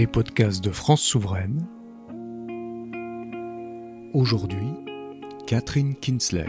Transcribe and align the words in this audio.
les 0.00 0.06
podcasts 0.06 0.64
de 0.64 0.70
France 0.70 1.02
Souveraine. 1.02 1.66
Aujourd'hui, 4.14 4.72
Catherine 5.46 5.94
Kinsler. 5.94 6.46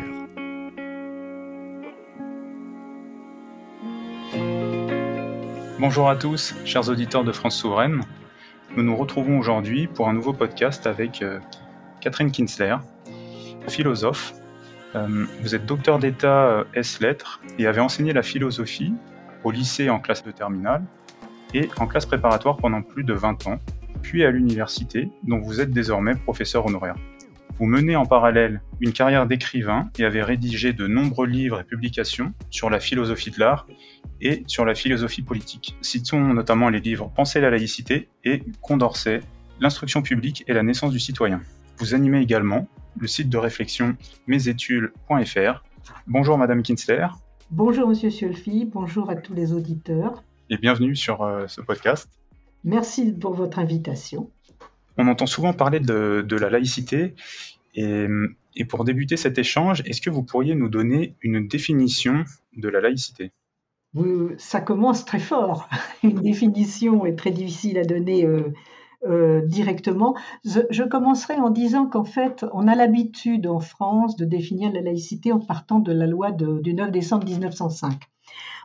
Bonjour 5.80 6.08
à 6.08 6.16
tous, 6.16 6.56
chers 6.64 6.88
auditeurs 6.88 7.26
de 7.26 7.34
France 7.34 7.58
Souveraine. 7.58 8.04
Nous 8.78 8.84
nous 8.84 8.96
retrouvons 8.96 9.38
aujourd'hui 9.38 9.88
pour 9.88 10.08
un 10.08 10.14
nouveau 10.14 10.32
podcast 10.32 10.88
avec 10.88 11.22
euh, 11.22 11.42
Catherine 12.00 12.32
Kinsler, 12.32 12.78
philosophe. 13.68 14.34
Euh, 14.96 15.26
vous 15.42 15.56
êtes 15.56 15.66
docteur 15.66 16.00
d'État 16.00 16.46
euh, 16.46 16.64
S-Lettres 16.74 17.42
et 17.60 17.68
avez 17.68 17.82
enseigné 17.82 18.14
la 18.14 18.24
philosophie 18.24 18.94
au 19.44 19.52
lycée 19.52 19.90
en 19.90 20.00
classe 20.00 20.24
de 20.24 20.32
terminale 20.32 20.86
et 21.54 21.70
en 21.80 21.88
classe 21.88 22.06
préparatoire 22.06 22.58
pendant 22.58 22.82
plus 22.82 23.04
de 23.04 23.14
20 23.14 23.48
ans, 23.48 23.60
puis 24.02 24.24
à 24.24 24.32
l'université, 24.32 25.10
dont 25.24 25.40
vous 25.40 25.62
êtes 25.62 25.72
désormais 25.72 26.16
professeur 26.16 26.66
honoraire. 26.66 26.96
Vous 27.60 27.66
menez 27.66 27.96
en 27.96 28.06
parallèle 28.06 28.62
une 28.80 28.92
carrière 28.92 29.28
d'écrivain 29.28 29.92
et 30.00 30.06
avez 30.06 30.24
rédigé 30.24 30.74
de 30.74 30.88
nombreux 30.88 31.28
livres 31.28 31.60
et 31.60 31.64
publications 31.64 32.34
sur 32.50 32.70
la 32.70 32.80
philosophie 32.80 33.30
de 33.30 33.40
l'art 33.40 33.68
et 34.20 34.44
sur 34.48 34.66
la 34.66 34.74
philosophie 34.74 35.22
politique. 35.22 35.78
Citons 35.82 36.34
notamment 36.34 36.70
les 36.70 36.80
livres 36.80 37.12
Penser 37.16 37.40
la 37.40 37.52
laïcité 37.52 38.10
et 38.24 38.44
Condorcet, 38.62 39.22
L'instruction 39.60 40.02
publique 40.02 40.44
et 40.48 40.54
la 40.54 40.64
naissance 40.64 40.92
du 40.92 41.00
citoyen. 41.00 41.40
Vous 41.78 41.94
animez 41.94 42.20
également 42.20 42.68
le 42.98 43.06
site 43.06 43.30
de 43.30 43.38
réflexion 43.38 43.96
mesétudes.fr. 44.26 45.64
Bonjour 46.08 46.40
Madame 46.40 46.64
Kinsler. 46.64 47.08
Bonjour 47.52 47.88
Monsieur 47.88 48.10
Sulfi, 48.10 48.66
bonjour 48.66 49.12
à 49.12 49.16
tous 49.16 49.36
les 49.36 49.54
auditeurs 49.54 50.24
et 50.52 50.58
bienvenue 50.58 50.98
sur 50.98 51.24
euh, 51.24 51.48
ce 51.48 51.62
podcast. 51.62 52.10
Merci 52.66 53.14
pour 53.14 53.34
votre 53.34 53.58
invitation. 53.58 54.30
On 54.98 55.08
entend 55.08 55.26
souvent 55.26 55.54
parler 55.54 55.80
de, 55.80 56.36
la 56.36 56.50
laïcité 56.50 57.16
et, 57.74 58.06
et, 58.58 58.66
pour 58.66 58.84
débuter 58.84 59.16
cet 59.16 59.40
échange, 59.40 59.82
est-ce 59.86 60.02
que 60.02 60.10
vous 60.10 60.24
pourriez 60.24 60.54
nous 60.54 60.68
donner 60.68 61.16
une 61.22 61.48
définition 61.48 62.26
de 62.58 62.68
la 62.68 62.82
laïcité? 62.82 63.32
Ça 64.38 64.60
commence 64.60 65.06
très 65.06 65.20
fort. 65.20 65.70
Une 66.04 66.22
définition 66.22 67.06
est 67.06 67.16
très 67.16 67.32
difficile 67.32 67.78
à 67.78 67.84
donner 67.84 68.26
euh, 68.26 68.54
euh, 69.08 69.42
directement. 69.46 70.16
Je, 70.46 70.62
je, 70.70 70.84
commencerai 70.84 71.36
en 71.36 71.50
disant 71.50 71.88
qu'en 71.88 72.06
fait, 72.06 72.46
on 72.54 72.68
a 72.68 72.76
l'habitude 72.76 73.48
en 73.48 73.60
France 73.60 74.16
de 74.16 74.26
définir 74.26 74.72
la 74.72 74.82
laïcité 74.82 75.32
en 75.32 75.40
partant 75.40 75.80
de 75.80 75.92
la 75.92 76.08
loi 76.08 76.32
de, 76.32 76.60
du 76.62 76.74
9 76.74 76.92
décembre 76.92 77.26
1905. 77.26 78.00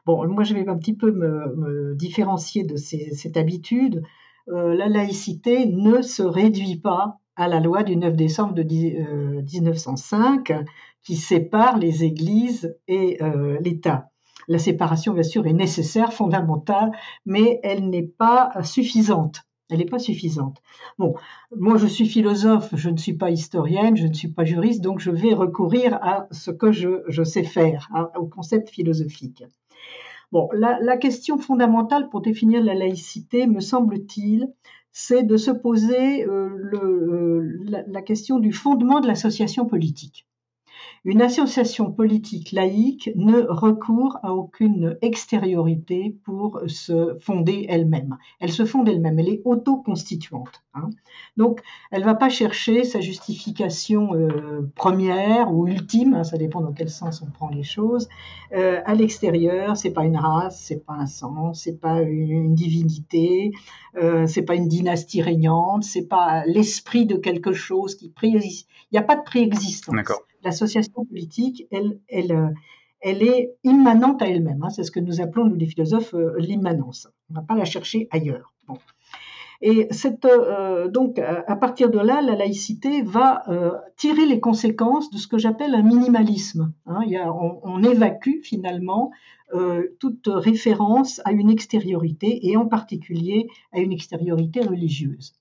Bon, 0.07 0.25
moi, 0.29 0.45
je 0.45 0.55
vais 0.55 0.69
un 0.69 0.79
petit 0.79 0.95
peu 0.95 1.11
me, 1.11 1.97
différencier 1.97 2.63
de 2.63 2.77
cette 2.77 3.37
habitude. 3.37 4.05
Euh, 4.49 4.73
la 4.73 4.89
laïcité 4.89 5.67
ne 5.67 6.01
se 6.01 6.23
réduit 6.23 6.77
pas 6.77 7.19
à 7.35 7.49
la 7.49 7.59
loi 7.59 7.83
du 7.83 7.97
9 7.97 8.15
décembre 8.15 8.55
de 8.55 8.63
1905 8.63 10.51
euh, 10.53 10.63
qui 11.03 11.17
sépare 11.17 11.77
les 11.79 12.05
églises 12.05 12.77
et 12.87 13.21
euh, 13.21 13.59
l'État. 13.61 14.11
La 14.47 14.61
séparation, 14.61 15.13
bien 15.13 15.25
sûr, 15.25 15.45
est 15.49 15.53
nécessaire, 15.53 16.13
fondamentale, 16.13 16.93
mais 17.25 17.59
elle 17.65 17.91
n'est 17.91 18.07
pas 18.07 18.53
suffisante. 18.63 19.43
Elle 19.71 19.79
n'est 19.79 19.87
pas 19.87 19.99
suffisante. 19.99 20.63
Bon, 20.97 21.15
moi 21.57 21.77
je 21.77 21.89
suis 21.89 22.07
philosophe, 22.07 22.71
je 22.77 22.89
ne 22.89 22.97
suis 22.97 23.15
pas 23.15 23.31
historienne, 23.31 23.97
je 23.97 24.07
ne 24.07 24.13
suis 24.13 24.31
pas 24.31 24.45
juriste, 24.45 24.81
donc 24.81 25.01
je 25.01 25.11
vais 25.11 25.35
recourir 25.35 25.99
à 26.03 26.29
ce 26.31 26.53
que 26.53 26.71
je, 26.71 27.25
sais 27.25 27.43
faire, 27.43 27.89
hein, 27.93 28.09
au 28.17 28.27
concept 28.27 28.71
philosophique. 28.71 29.43
Bon, 30.33 30.49
la, 30.53 30.97
question 30.97 31.39
fondamentale 31.39 32.09
pour 32.09 32.21
définir 32.21 32.63
la 32.63 32.75
laïcité, 32.75 33.47
me 33.47 33.61
semble-t-il, 33.61 34.53
c'est 34.93 35.23
de 35.23 35.37
se 35.37 35.51
poser 35.51 36.25
euh, 36.25 36.49
le, 36.53 37.63
la, 37.67 38.03
question 38.03 38.39
du 38.39 38.53
fondement 38.53 39.01
de 39.01 39.07
l'association 39.07 39.67
politique. 39.67 40.27
Une 41.09 41.23
association 41.23 41.93
politique 41.93 42.51
laïque 42.51 43.13
ne 43.15 43.43
recourt 43.43 44.19
à 44.25 44.35
aucune 44.35 44.99
extériorité 45.03 46.17
pour 46.25 46.61
se 46.67 47.17
fonder 47.21 47.65
elle-même. 47.69 48.19
Elle 48.41 48.51
se 48.51 48.65
fonde 48.65 48.89
elle-même, 48.89 49.17
elle 49.21 49.29
est 49.29 49.43
autoconstituante. 49.45 50.65
Hein. 50.75 50.91
Donc, 51.37 51.61
elle 51.93 52.01
ne 52.01 52.07
va 52.07 52.17
pas 52.17 52.29
chercher 52.29 52.83
sa 52.83 52.99
justification 52.99 54.17
euh, 54.17 54.69
première 54.75 55.55
ou 55.55 55.69
ultime, 55.69 56.15
hein, 56.15 56.25
ça 56.25 56.39
dépend 56.39 56.61
dans 56.61 56.73
quel 56.73 56.91
sens 56.91 57.23
on 57.23 57.31
prend 57.31 57.51
les 57.51 57.63
choses, 57.63 58.09
euh, 58.53 58.81
à 58.85 58.97
l'extérieur. 58.97 59.77
C'est 59.77 59.93
pas 59.93 60.05
une 60.05 60.17
race, 60.17 60.61
c'est 60.61 60.85
pas 60.85 60.95
un 60.95 61.07
sang, 61.07 61.55
c'est 61.55 61.81
pas 61.81 62.03
une 62.03 62.53
divinité, 62.53 63.53
euh, 63.95 64.27
c'est 64.27 64.43
pas 64.43 64.57
une 64.57 64.67
dynastie 64.67 65.23
régnante, 65.23 65.85
c'est 65.85 66.09
pas 66.09 66.45
l'esprit 66.47 67.07
de 67.07 67.15
quelque 67.15 67.53
chose 67.53 67.95
qui 67.95 68.09
préexiste. 68.09 68.69
Il 68.91 68.97
n'y 68.97 68.99
a 68.99 69.03
pas 69.03 69.15
de 69.15 69.23
préexistence. 69.23 69.95
D'accord 69.95 70.23
l'association 70.47 71.05
politique, 71.05 71.67
elle, 71.71 71.99
elle, 72.09 72.33
euh, 72.33 72.49
elle 73.01 73.23
est 73.23 73.55
immanente 73.65 74.23
à 74.23 74.29
elle-même. 74.29 74.63
Hein. 74.63 74.71
C'est 74.71 74.85
ce 74.85 74.93
que 74.93 75.01
nous 75.01 75.21
appelons, 75.21 75.45
nous 75.47 75.57
les 75.57 75.67
philosophes, 75.67 76.15
euh, 76.15 76.35
l'immanence. 76.39 77.09
On 77.29 77.35
ne 77.35 77.41
va 77.41 77.45
pas 77.45 77.57
la 77.57 77.65
chercher 77.65 78.09
ailleurs. 78.11 78.55
Et 79.63 79.89
cette, 79.91 80.27
euh, 80.27 80.89
donc, 80.89 81.19
à 81.19 81.57
partir 81.57 81.91
de 81.91 81.99
là, 81.99 82.21
la 82.21 82.37
laïcité 82.37 83.03
va 83.03 83.43
tirer 83.97 84.27
les 84.27 84.39
conséquences 84.39 85.11
de 85.11 85.17
ce 85.17 85.27
que 85.27 85.39
j'appelle 85.39 85.75
un 85.75 85.83
minimalisme. 85.83 86.73
Hein. 86.87 87.01
Y 87.07 87.17
a, 87.17 87.33
on, 87.33 87.83
évacue 87.83 88.43
finalement 88.43 89.11
toute 89.99 90.29
référence 90.29 91.23
à 91.25 91.33
une 91.33 91.49
extériorité, 91.49 92.47
et 92.49 92.57
en 92.59 92.67
particulier 92.67 93.49
à 93.73 93.79
une 93.79 93.93
extériorité 93.93 94.61
religieuse. 94.61 95.33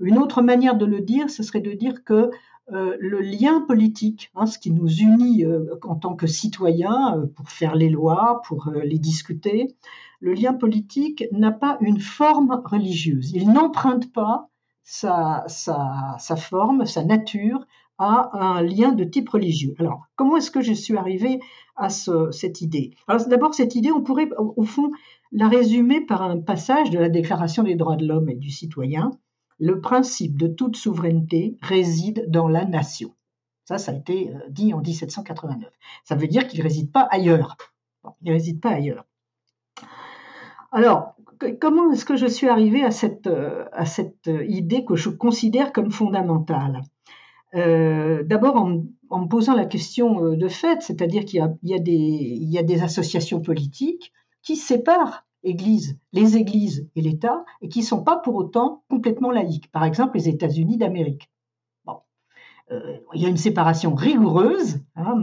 Une 0.00 0.18
autre 0.18 0.42
manière 0.42 0.76
de 0.76 0.86
le 0.86 1.00
dire, 1.00 1.30
ce 1.30 1.44
serait 1.44 1.60
de 1.60 1.72
dire 1.72 2.02
que 2.02 2.30
euh, 2.72 2.96
le 2.98 3.20
lien 3.20 3.60
politique, 3.60 4.30
hein, 4.34 4.46
ce 4.46 4.58
qui 4.58 4.70
nous 4.70 4.88
unit 4.88 5.44
euh, 5.44 5.66
en 5.82 5.96
tant 5.96 6.14
que 6.16 6.26
citoyens 6.26 7.18
euh, 7.18 7.26
pour 7.26 7.50
faire 7.50 7.74
les 7.74 7.90
lois, 7.90 8.40
pour 8.46 8.70
les 8.82 8.98
discuter, 8.98 9.76
le 10.20 10.32
lien 10.32 10.54
politique 10.54 11.24
n'a 11.30 11.52
pas 11.52 11.76
une 11.82 12.00
forme 12.00 12.62
religieuse. 12.64 13.32
Il 13.32 13.52
n'emprunte 13.52 14.10
pas 14.14 14.48
sa, 14.82 15.44
forme, 16.38 16.86
sa 16.86 17.04
nature 17.04 17.66
à 17.98 18.30
un 18.32 18.62
lien 18.62 18.92
de 18.92 19.04
type 19.04 19.28
religieux. 19.28 19.74
Alors, 19.78 20.06
comment 20.16 20.38
est-ce 20.38 20.50
que 20.50 20.62
je 20.62 20.72
suis 20.72 20.96
arrivée 20.96 21.40
à 21.76 21.90
cette 21.90 22.62
idée? 22.62 22.94
Alors, 23.06 23.26
d'abord, 23.28 23.54
cette 23.54 23.74
idée, 23.74 23.92
on 23.92 24.02
pourrait, 24.02 24.30
au 24.38 24.64
fond, 24.64 24.90
la 25.32 25.48
résumer 25.48 26.00
par 26.00 26.22
un 26.22 26.40
passage 26.40 26.90
de 26.90 26.98
la 26.98 27.10
Déclaration 27.10 27.62
des 27.62 27.74
droits 27.74 27.96
de 27.96 28.06
l'homme 28.06 28.30
et 28.30 28.36
du 28.36 28.50
citoyen, 28.50 29.10
le 29.58 29.80
principe 29.80 30.38
de 30.38 30.46
toute 30.46 30.76
souveraineté 30.76 31.56
réside 31.62 32.26
dans 32.28 32.48
la 32.48 32.64
nation. 32.64 33.14
Ça, 33.64 33.78
ça 33.78 33.92
a 33.92 33.94
été 33.94 34.30
euh, 34.30 34.38
dit 34.50 34.74
en 34.74 34.80
1789. 34.80 35.70
Ça 36.04 36.14
veut 36.14 36.26
dire 36.26 36.46
qu'il 36.46 36.60
ne 36.60 36.64
réside 36.64 36.92
pas 36.92 37.08
ailleurs. 37.10 37.56
il 38.22 38.28
ne 38.28 38.32
réside 38.32 38.60
pas 38.60 38.70
ailleurs. 38.70 39.06
Alors, 40.70 41.14
comment 41.60 41.92
est-ce 41.92 42.04
que 42.04 42.16
je 42.16 42.26
suis 42.26 42.48
arrivée 42.48 42.84
à 42.84 42.90
cette, 42.90 43.26
euh, 43.26 43.64
à 43.72 43.86
cette 43.86 44.28
idée 44.48 44.84
que 44.84 44.96
je 44.96 45.08
considère 45.08 45.72
comme 45.72 45.90
fondamentale? 45.90 46.82
Euh, 47.54 48.22
D'abord 48.24 48.56
en, 48.56 49.18
me 49.18 49.28
posant 49.28 49.54
la 49.54 49.64
question 49.64 50.34
de 50.34 50.48
fait, 50.48 50.82
c'est-à-dire 50.82 51.24
qu'il 51.24 51.40
y, 51.62 51.72
y, 51.72 52.58
a 52.58 52.62
des 52.64 52.82
associations 52.82 53.40
politiques 53.40 54.12
qui 54.42 54.56
séparent 54.56 55.24
Les 55.44 56.36
églises 56.36 56.88
et 56.96 57.00
l'État, 57.00 57.44
et 57.60 57.68
qui 57.68 57.80
ne 57.80 57.84
sont 57.84 58.02
pas 58.02 58.16
pour 58.16 58.34
autant 58.34 58.82
complètement 58.88 59.30
laïques. 59.30 59.70
Par 59.70 59.84
exemple, 59.84 60.16
les 60.16 60.28
États-Unis 60.28 60.78
d'Amérique. 60.78 61.30
Bon. 61.84 61.98
Euh, 62.72 62.96
il 63.14 63.22
y 63.22 63.26
a 63.26 63.28
une 63.28 63.36
séparation 63.36 63.94
rigoureuse, 63.94 64.80
hein, 64.96 65.14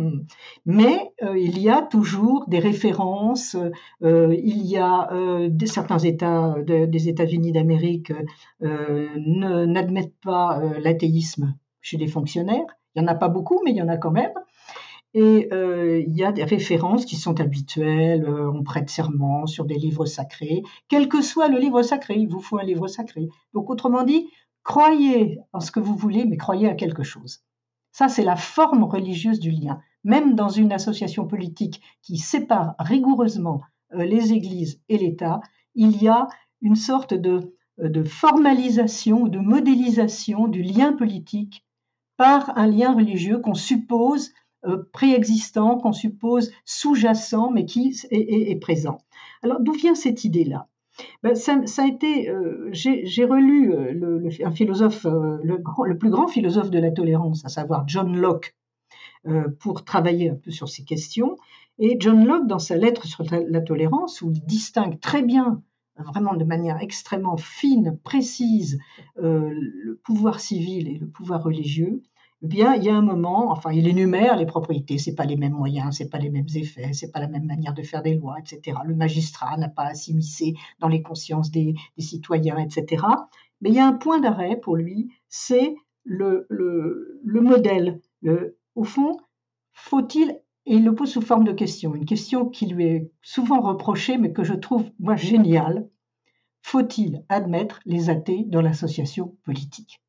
mais 0.66 1.12
euh, 1.24 1.38
il 1.38 1.60
y 1.60 1.70
a 1.70 1.82
toujours 1.82 2.46
des 2.48 2.60
références. 2.60 3.58
Euh, 4.04 4.36
il 4.44 4.66
y 4.66 4.78
a 4.78 5.10
certains 5.66 6.00
États 6.00 6.56
des 6.62 7.10
États-Unis 7.10 7.52
d'Amérique 7.52 8.14
n'admettent 8.60 10.20
pas 10.22 10.62
l'athéisme 10.80 11.56
chez 11.82 11.98
les 11.98 12.08
fonctionnaires. 12.08 12.78
Il 12.94 13.02
n'y 13.02 13.08
en 13.08 13.12
a 13.12 13.16
pas 13.16 13.30
beaucoup, 13.30 13.62
mais 13.66 13.72
il 13.72 13.78
y 13.78 13.82
en 13.82 13.88
a 13.88 13.98
quand 13.98 14.12
même. 14.12 14.34
Et 15.14 15.50
euh, 15.52 16.02
il 16.08 16.16
y 16.16 16.24
a 16.24 16.32
des 16.32 16.44
références 16.44 17.06
qui 17.06 17.18
sont 17.18 17.42
habituelles, 17.42 18.26
euh, 18.26 18.50
on 18.50 18.64
prête 18.64 18.90
serment 18.90 19.46
sur 19.46 19.66
des 19.66 19.76
livres 19.76 20.06
sacrés, 20.06 20.64
quel 20.88 21.10
que 21.10 21.22
soit 21.22 21.50
le 21.50 21.60
livre 21.60 21.82
sacré, 21.82 22.16
il 22.16 22.30
vous 22.30 22.40
faut 22.40 22.58
un 22.58 22.64
livre 22.64 22.88
sacré. 22.88 23.28
Donc 23.54 23.70
autrement 23.70 24.04
dit, 24.04 24.30
croyez 24.64 25.40
en 25.52 25.60
ce 25.60 25.72
que 25.72 25.82
vous 25.82 25.96
voulez, 25.96 26.24
mais 26.26 26.38
croyez 26.38 26.70
à 26.70 26.76
quelque 26.76 27.04
chose. 27.04 27.40
Ça, 27.92 28.08
c'est 28.08 28.24
la 28.24 28.38
forme 28.38 28.84
religieuse 28.84 29.42
du 29.42 29.52
lien. 29.52 29.82
Même 30.06 30.34
dans 30.34 30.48
une 30.48 30.72
association 30.72 31.28
politique 31.28 31.82
qui 32.02 32.18
sépare 32.18 32.76
rigoureusement 32.80 33.62
euh, 33.94 34.06
les 34.06 34.32
églises 34.32 34.80
et 34.88 34.98
l'État, 34.98 35.42
il 35.76 36.02
y 36.02 36.08
a 36.08 36.30
une 36.62 36.76
sorte 36.76 37.14
de, 37.14 37.54
de 37.78 38.04
formalisation 38.04 39.24
ou 39.24 39.30
de 39.30 39.40
modélisation 39.40 40.48
du 40.48 40.62
lien 40.62 40.94
politique 40.94 41.66
par 42.16 42.58
un 42.58 42.68
lien 42.68 42.94
religieux 42.94 43.40
qu'on 43.40 43.56
suppose 43.56 44.32
préexistant, 44.92 45.78
qu'on 45.78 45.94
suppose 45.94 46.52
sous-jacent, 46.66 47.52
mais 47.52 47.66
qui 47.66 47.96
est, 48.12 48.60
présent. 48.62 49.00
Alors 49.44 49.60
d'où 49.60 49.74
vient 49.74 49.96
cette 49.96 50.24
idée-là? 50.24 50.68
Ben, 51.24 51.36
ça, 51.36 51.62
a 51.78 51.88
été. 51.88 52.30
Euh, 52.30 52.70
j'ai 52.72 53.26
relu 53.26 53.74
le, 53.94 54.30
un 54.46 54.52
philosophe, 54.52 55.06
le, 55.06 55.64
le, 55.86 55.98
plus 55.98 56.10
grand 56.10 56.28
philosophe 56.28 56.70
de 56.70 56.80
la 56.80 56.92
tolérance, 56.92 57.44
à 57.46 57.50
savoir 57.50 57.88
John 57.88 58.16
Locke, 58.16 58.56
pour 59.60 59.84
travailler 59.84 60.30
un 60.30 60.36
peu 60.36 60.52
sur 60.52 60.70
ces 60.70 60.84
questions. 60.84 61.38
Et 61.80 61.98
John 62.00 62.26
Locke, 62.26 62.48
dans 62.48 62.60
sa 62.60 62.76
lettre 62.76 63.08
sur 63.08 63.24
la 63.32 63.62
tolérance, 63.62 64.22
où 64.22 64.32
il 64.32 64.46
distingue 64.46 65.00
très 65.00 65.24
bien 65.24 65.64
vraiment 65.98 66.36
de 66.36 66.44
manière 66.44 66.78
extrêmement 66.82 67.38
fine, 67.38 67.98
précise, 68.04 68.80
le 69.16 70.00
pouvoir 70.04 70.40
civil 70.40 70.88
et 70.88 70.98
le 70.98 71.08
pouvoir 71.08 71.44
religieux, 71.44 72.02
bien, 72.42 72.76
il 72.76 72.84
y 72.84 72.90
a 72.90 72.96
un 72.96 73.02
moment, 73.02 73.52
enfin, 73.52 73.72
il 73.72 73.88
énumère 73.88 74.36
les 74.36 74.46
propriétés, 74.46 74.98
c'est 74.98 75.16
pas 75.16 75.26
les 75.26 75.36
mêmes 75.36 75.54
moyens, 75.54 75.98
c'est 75.98 76.10
pas 76.10 76.18
les 76.18 76.30
mêmes 76.30 76.48
effets, 76.56 76.94
c'est 76.94 77.12
pas 77.12 77.20
la 77.20 77.28
même 77.28 77.46
manière 77.46 77.74
de 77.74 77.84
faire 77.84 78.02
des 78.02 78.16
lois, 78.16 78.38
etc. 78.40 78.78
Le 78.86 78.96
magistrat 78.96 79.58
n'a 79.58 79.70
pas 79.70 79.86
à 79.86 79.94
s'immiscer 79.94 80.56
dans 80.80 80.88
les 80.88 81.02
consciences 81.02 81.52
des, 81.52 81.76
citoyens, 82.00 82.58
etc. 82.58 83.06
Mais 83.62 83.70
il 83.70 83.76
y 83.76 83.80
a 83.80 83.86
un 83.86 83.94
point 83.94 84.20
d'arrêt 84.20 84.60
pour 84.60 84.76
lui, 84.76 85.12
c'est 85.30 85.76
le, 86.04 86.48
le, 86.50 87.42
modèle. 87.42 88.02
au 88.76 88.84
fond, 88.84 89.18
faut-il, 89.74 90.32
et 90.66 90.76
il 90.76 90.86
le 90.86 90.96
pose 90.96 91.12
sous 91.12 91.22
forme 91.22 91.44
de 91.44 91.52
question, 91.52 91.94
une 91.94 92.06
question 92.06 92.50
qui 92.50 92.66
lui 92.66 92.86
est 92.86 93.12
souvent 93.22 93.62
reprochée, 93.62 94.18
mais 94.18 94.32
que 94.34 94.44
je 94.44 94.54
trouve, 94.54 94.90
moi, 95.00 95.16
géniale. 95.16 95.88
Faut-il 96.64 97.24
admettre 97.30 97.80
les 97.86 98.10
athées 98.10 98.46
dans 98.48 98.62
l'association 98.62 99.36
politique? 99.44 100.01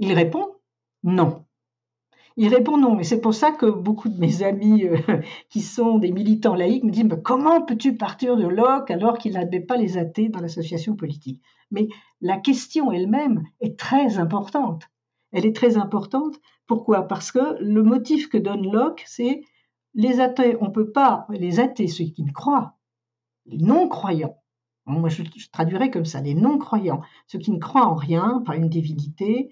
Il 0.00 0.14
répond 0.14 0.56
non. 1.02 1.44
Il 2.36 2.48
répond 2.54 2.78
non, 2.78 2.98
et 2.98 3.04
c'est 3.04 3.20
pour 3.20 3.34
ça 3.34 3.52
que 3.52 3.66
beaucoup 3.66 4.08
de 4.08 4.18
mes 4.18 4.42
amis 4.42 4.84
euh, 4.84 4.96
qui 5.50 5.60
sont 5.60 5.98
des 5.98 6.10
militants 6.10 6.54
laïcs 6.54 6.84
me 6.84 6.90
disent 6.90 7.06
comment 7.22 7.62
peux-tu 7.62 7.96
partir 7.96 8.36
de 8.36 8.46
Locke 8.46 8.90
alors 8.90 9.18
qu'il 9.18 9.34
n'admet 9.34 9.60
pas 9.60 9.76
les 9.76 9.98
athées 9.98 10.30
dans 10.30 10.40
l'association 10.40 10.96
politique? 10.96 11.42
Mais 11.70 11.88
la 12.22 12.38
question 12.38 12.90
elle-même 12.92 13.44
est 13.60 13.78
très 13.78 14.18
importante. 14.18 14.88
Elle 15.32 15.44
est 15.44 15.54
très 15.54 15.76
importante. 15.76 16.36
Pourquoi? 16.66 17.06
Parce 17.06 17.30
que 17.30 17.60
le 17.60 17.82
motif 17.82 18.30
que 18.30 18.38
donne 18.38 18.72
Locke, 18.72 19.04
c'est 19.06 19.42
les 19.92 20.20
athées, 20.20 20.56
on 20.62 20.70
peut 20.70 20.90
pas, 20.90 21.26
les 21.28 21.60
athées, 21.60 21.88
ceux 21.88 22.04
qui 22.04 22.22
ne 22.22 22.32
croient, 22.32 22.78
les 23.44 23.58
non-croyants, 23.58 24.36
moi 24.86 25.08
je, 25.08 25.22
je 25.36 25.50
traduirais 25.50 25.90
comme 25.90 26.04
ça, 26.04 26.20
les 26.20 26.34
non-croyants, 26.34 27.02
ceux 27.26 27.38
qui 27.38 27.50
ne 27.50 27.58
croient 27.58 27.86
en 27.86 27.94
rien, 27.94 28.42
pas 28.46 28.56
une 28.56 28.68
divinité, 28.68 29.50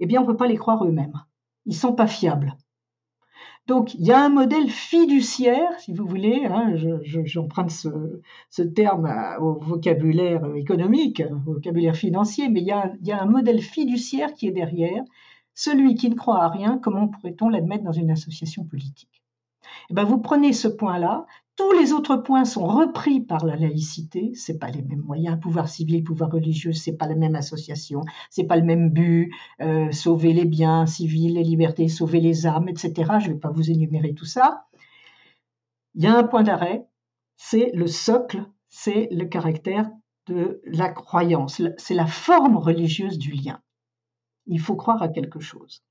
eh 0.00 0.06
bien, 0.06 0.20
on 0.20 0.24
ne 0.24 0.30
peut 0.30 0.36
pas 0.36 0.48
les 0.48 0.56
croire 0.56 0.84
eux-mêmes. 0.84 1.22
Ils 1.66 1.72
ne 1.72 1.76
sont 1.76 1.94
pas 1.94 2.06
fiables. 2.06 2.56
Donc, 3.68 3.94
il 3.94 4.04
y 4.04 4.10
a 4.10 4.24
un 4.24 4.28
modèle 4.28 4.68
fiduciaire, 4.68 5.78
si 5.78 5.92
vous 5.92 6.04
voulez, 6.04 6.44
hein, 6.46 6.74
j'emprunte 7.04 7.70
ce, 7.70 8.62
terme 8.62 9.08
au 9.40 9.60
vocabulaire 9.60 10.44
économique, 10.56 11.22
au 11.30 11.52
vocabulaire 11.52 11.94
financier, 11.94 12.48
mais 12.48 12.60
il 12.60 12.66
y, 12.66 12.72
a, 12.72 12.92
il 13.00 13.06
y 13.06 13.12
a 13.12 13.22
un 13.22 13.26
modèle 13.26 13.60
fiduciaire 13.60 14.34
qui 14.34 14.48
est 14.48 14.52
derrière. 14.52 15.02
Celui 15.54 15.94
qui 15.94 16.10
ne 16.10 16.16
croit 16.16 16.42
à 16.42 16.48
rien, 16.48 16.78
comment 16.82 17.06
pourrait-on 17.06 17.50
l'admettre 17.50 17.84
dans 17.84 17.92
une 17.92 18.10
association 18.10 18.64
politique? 18.64 19.22
Eh 19.90 19.94
ben, 19.94 20.04
Vous 20.04 20.18
prenez 20.18 20.52
ce 20.52 20.66
point-là, 20.66 21.26
tous 21.62 21.78
les 21.78 21.92
autres 21.92 22.16
points 22.16 22.44
sont 22.44 22.66
repris 22.66 23.20
par 23.20 23.46
la 23.46 23.54
laïcité. 23.54 24.32
C'est 24.34 24.58
pas 24.58 24.68
les 24.68 24.82
mêmes 24.82 25.02
moyens, 25.02 25.38
pouvoir 25.40 25.68
civil, 25.68 26.02
pouvoir 26.02 26.32
religieux, 26.32 26.72
c'est 26.72 26.96
pas 26.96 27.06
la 27.06 27.14
même 27.14 27.36
association, 27.36 28.00
c'est 28.30 28.44
pas 28.44 28.56
le 28.56 28.64
même 28.64 28.90
but. 28.90 29.32
Euh, 29.60 29.92
sauver 29.92 30.32
les 30.32 30.44
biens 30.44 30.86
civils, 30.86 31.34
les 31.34 31.44
libertés, 31.44 31.86
sauver 31.86 32.20
les 32.20 32.46
âmes, 32.46 32.68
etc. 32.68 33.12
Je 33.20 33.28
vais 33.28 33.38
pas 33.38 33.50
vous 33.50 33.70
énumérer 33.70 34.12
tout 34.12 34.24
ça. 34.24 34.66
Il 35.94 36.02
y 36.02 36.08
a 36.08 36.16
un 36.18 36.24
point 36.24 36.42
d'arrêt, 36.42 36.84
c'est 37.36 37.70
le 37.74 37.86
socle, 37.86 38.44
c'est 38.68 39.08
le 39.12 39.26
caractère 39.26 39.88
de 40.26 40.60
la 40.64 40.88
croyance, 40.88 41.62
c'est 41.76 41.94
la 41.94 42.06
forme 42.06 42.56
religieuse 42.56 43.18
du 43.18 43.30
lien. 43.30 43.60
Il 44.46 44.58
faut 44.58 44.74
croire 44.74 45.00
à 45.00 45.08
quelque 45.08 45.38
chose 45.38 45.84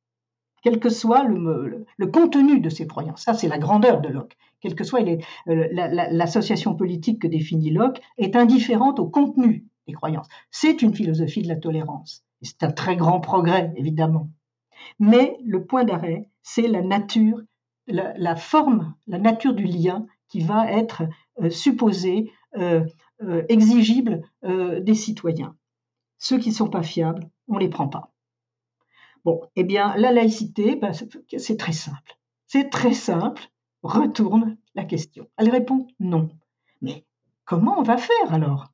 quel 0.61 0.79
que 0.79 0.89
soit 0.89 1.23
le, 1.23 1.85
contenu 2.07 2.59
de 2.59 2.69
ces 2.69 2.87
croyances. 2.87 3.23
Ça, 3.23 3.33
c'est 3.33 3.47
la 3.47 3.57
grandeur 3.57 4.01
de 4.01 4.09
Locke. 4.09 4.37
Quelle 4.61 4.75
que 4.75 4.83
soit 4.83 5.01
euh, 5.01 5.67
l'association 6.11 6.75
politique 6.75 7.21
que 7.21 7.27
définit 7.27 7.71
Locke, 7.71 8.01
est 8.17 8.35
indifférente 8.35 8.99
au 8.99 9.07
contenu 9.07 9.65
des 9.87 9.93
croyances. 9.93 10.27
C'est 10.51 10.81
une 10.81 10.95
philosophie 10.95 11.41
de 11.41 11.47
la 11.47 11.55
tolérance. 11.55 12.23
C'est 12.41 12.63
un 12.63 12.71
très 12.71 12.95
grand 12.95 13.19
progrès, 13.19 13.73
évidemment. 13.75 14.29
Mais 14.99 15.37
le 15.43 15.65
point 15.65 15.83
d'arrêt, 15.83 16.29
c'est 16.43 16.67
la 16.67 16.81
nature, 16.81 17.41
la, 17.87 18.35
forme, 18.35 18.93
la 19.07 19.17
nature 19.17 19.53
du 19.53 19.65
lien 19.65 20.05
qui 20.27 20.41
va 20.41 20.71
être 20.71 21.03
euh, 21.41 21.49
supposée, 21.49 22.31
euh, 22.57 22.85
exigible 23.49 24.23
des 24.43 24.95
citoyens. 24.95 25.55
Ceux 26.17 26.39
qui 26.39 26.49
ne 26.49 26.55
sont 26.55 26.69
pas 26.69 26.81
fiables, 26.81 27.29
on 27.47 27.55
ne 27.55 27.59
les 27.59 27.69
prend 27.69 27.87
pas. 27.87 28.10
Bon, 29.23 29.41
eh 29.55 29.63
bien, 29.63 29.95
la 29.97 30.11
laïcité, 30.11 30.75
ben, 30.75 30.93
c'est 30.93 31.57
très 31.57 31.73
simple. 31.73 32.17
C'est 32.47 32.69
très 32.69 32.93
simple. 32.93 33.43
Retourne 33.83 34.57
la 34.75 34.83
question. 34.85 35.27
Elle 35.37 35.49
répond 35.49 35.87
non. 35.99 36.29
Mais 36.81 37.05
comment 37.45 37.79
on 37.79 37.83
va 37.83 37.97
faire 37.97 38.33
alors? 38.33 38.67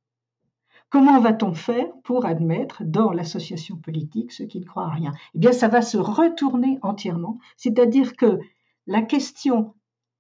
Comment 0.90 1.20
va-t-on 1.20 1.54
faire 1.54 1.88
pour 2.04 2.26
admettre 2.26 2.84
dans 2.86 3.12
l'association 3.12 3.76
politique 3.76 4.32
ceux 4.32 4.46
qui 4.46 4.60
ne 4.62 4.66
croient 4.66 4.86
à 4.86 4.92
rien? 4.92 5.12
Eh 5.36 5.40
bien, 5.40 5.52
ça 5.52 5.68
va 5.68 5.82
se 5.82 5.98
retourner 5.98 6.80
entièrement. 6.82 7.40
C'est-à-dire 7.58 8.16
que 8.16 8.40
la 8.86 9.02
question, 9.02 9.74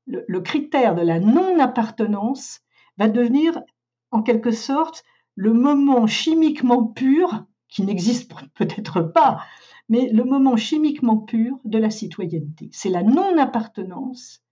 le, 0.07 0.25
le 0.27 0.41
critère 0.41 0.94
de 0.94 1.01
la 1.01 1.21
non-appartenance 1.21 2.62
va 2.97 3.07
devenir 3.07 3.62
en 4.12 4.21
quelque 4.21 4.51
sorte 4.51 5.03
le 5.35 5.53
moment 5.53 6.06
chimiquement 6.07 6.83
pur 6.83 7.45
qui 7.69 7.83
n'existe 7.83 8.31
peut-être 8.56 9.01
pas, 9.01 9.41
mais 9.89 10.10
le 10.10 10.24
moment 10.24 10.56
chimiquement 10.56 11.18
pur 11.18 11.57
de 11.66 11.78
la 11.78 11.89
citoyenneté. 11.89 12.69
C'est 12.72 12.89
la 12.89 13.04
non-appartenance 13.04 14.44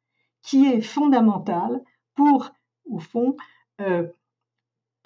qui 0.42 0.68
est 0.68 0.82
fondamentale 0.82 1.82
pour, 2.16 2.52
au 2.86 3.00
fond, 3.00 3.36
euh, 3.82 4.08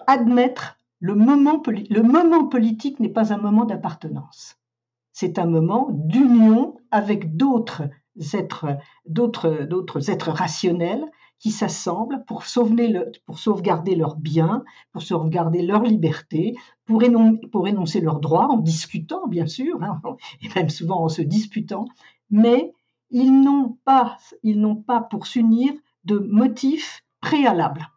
admettre 0.06 0.78
le 1.00 1.14
moment, 1.14 1.62
le 1.66 2.02
moment 2.02 2.46
politique 2.46 3.00
n'est 3.00 3.08
pas 3.08 3.32
un 3.32 3.38
moment 3.38 3.64
d'appartenance. 3.64 4.58
C'est 5.12 5.38
un 5.38 5.46
moment 5.46 5.88
d'union 5.90 6.76
avec 6.90 7.36
d'autres 7.36 7.82
êtres, 8.34 8.76
d'autres, 9.06 9.64
d'autres 9.64 10.10
êtres 10.10 10.30
rationnels 10.30 11.04
qui 11.40 11.50
s'assemblent 11.50 12.22
pour, 12.26 12.44
pour, 13.24 13.38
sauvegarder 13.38 13.96
leurs 13.96 14.16
biens, 14.16 14.62
pour 14.92 15.02
sauvegarder 15.02 15.62
leur 15.62 15.82
liberté, 15.82 16.54
pour, 16.84 17.02
énoncer 17.02 18.00
leurs 18.00 18.20
droits 18.20 18.46
en 18.46 18.58
discutant, 18.58 19.26
bien 19.26 19.46
sûr, 19.46 19.82
hein, 19.82 20.00
et 20.42 20.48
même 20.54 20.68
souvent 20.68 21.02
en 21.02 21.08
se 21.08 21.22
disputant, 21.22 21.86
mais 22.30 22.72
ils 23.10 23.40
n'ont 23.40 23.78
pas, 23.84 24.18
ils 24.42 24.60
n'ont 24.60 24.76
pas 24.76 25.00
pour 25.00 25.26
s'unir 25.26 25.72
de 26.04 26.18
motifs 26.18 27.02
préalables. 27.20 27.88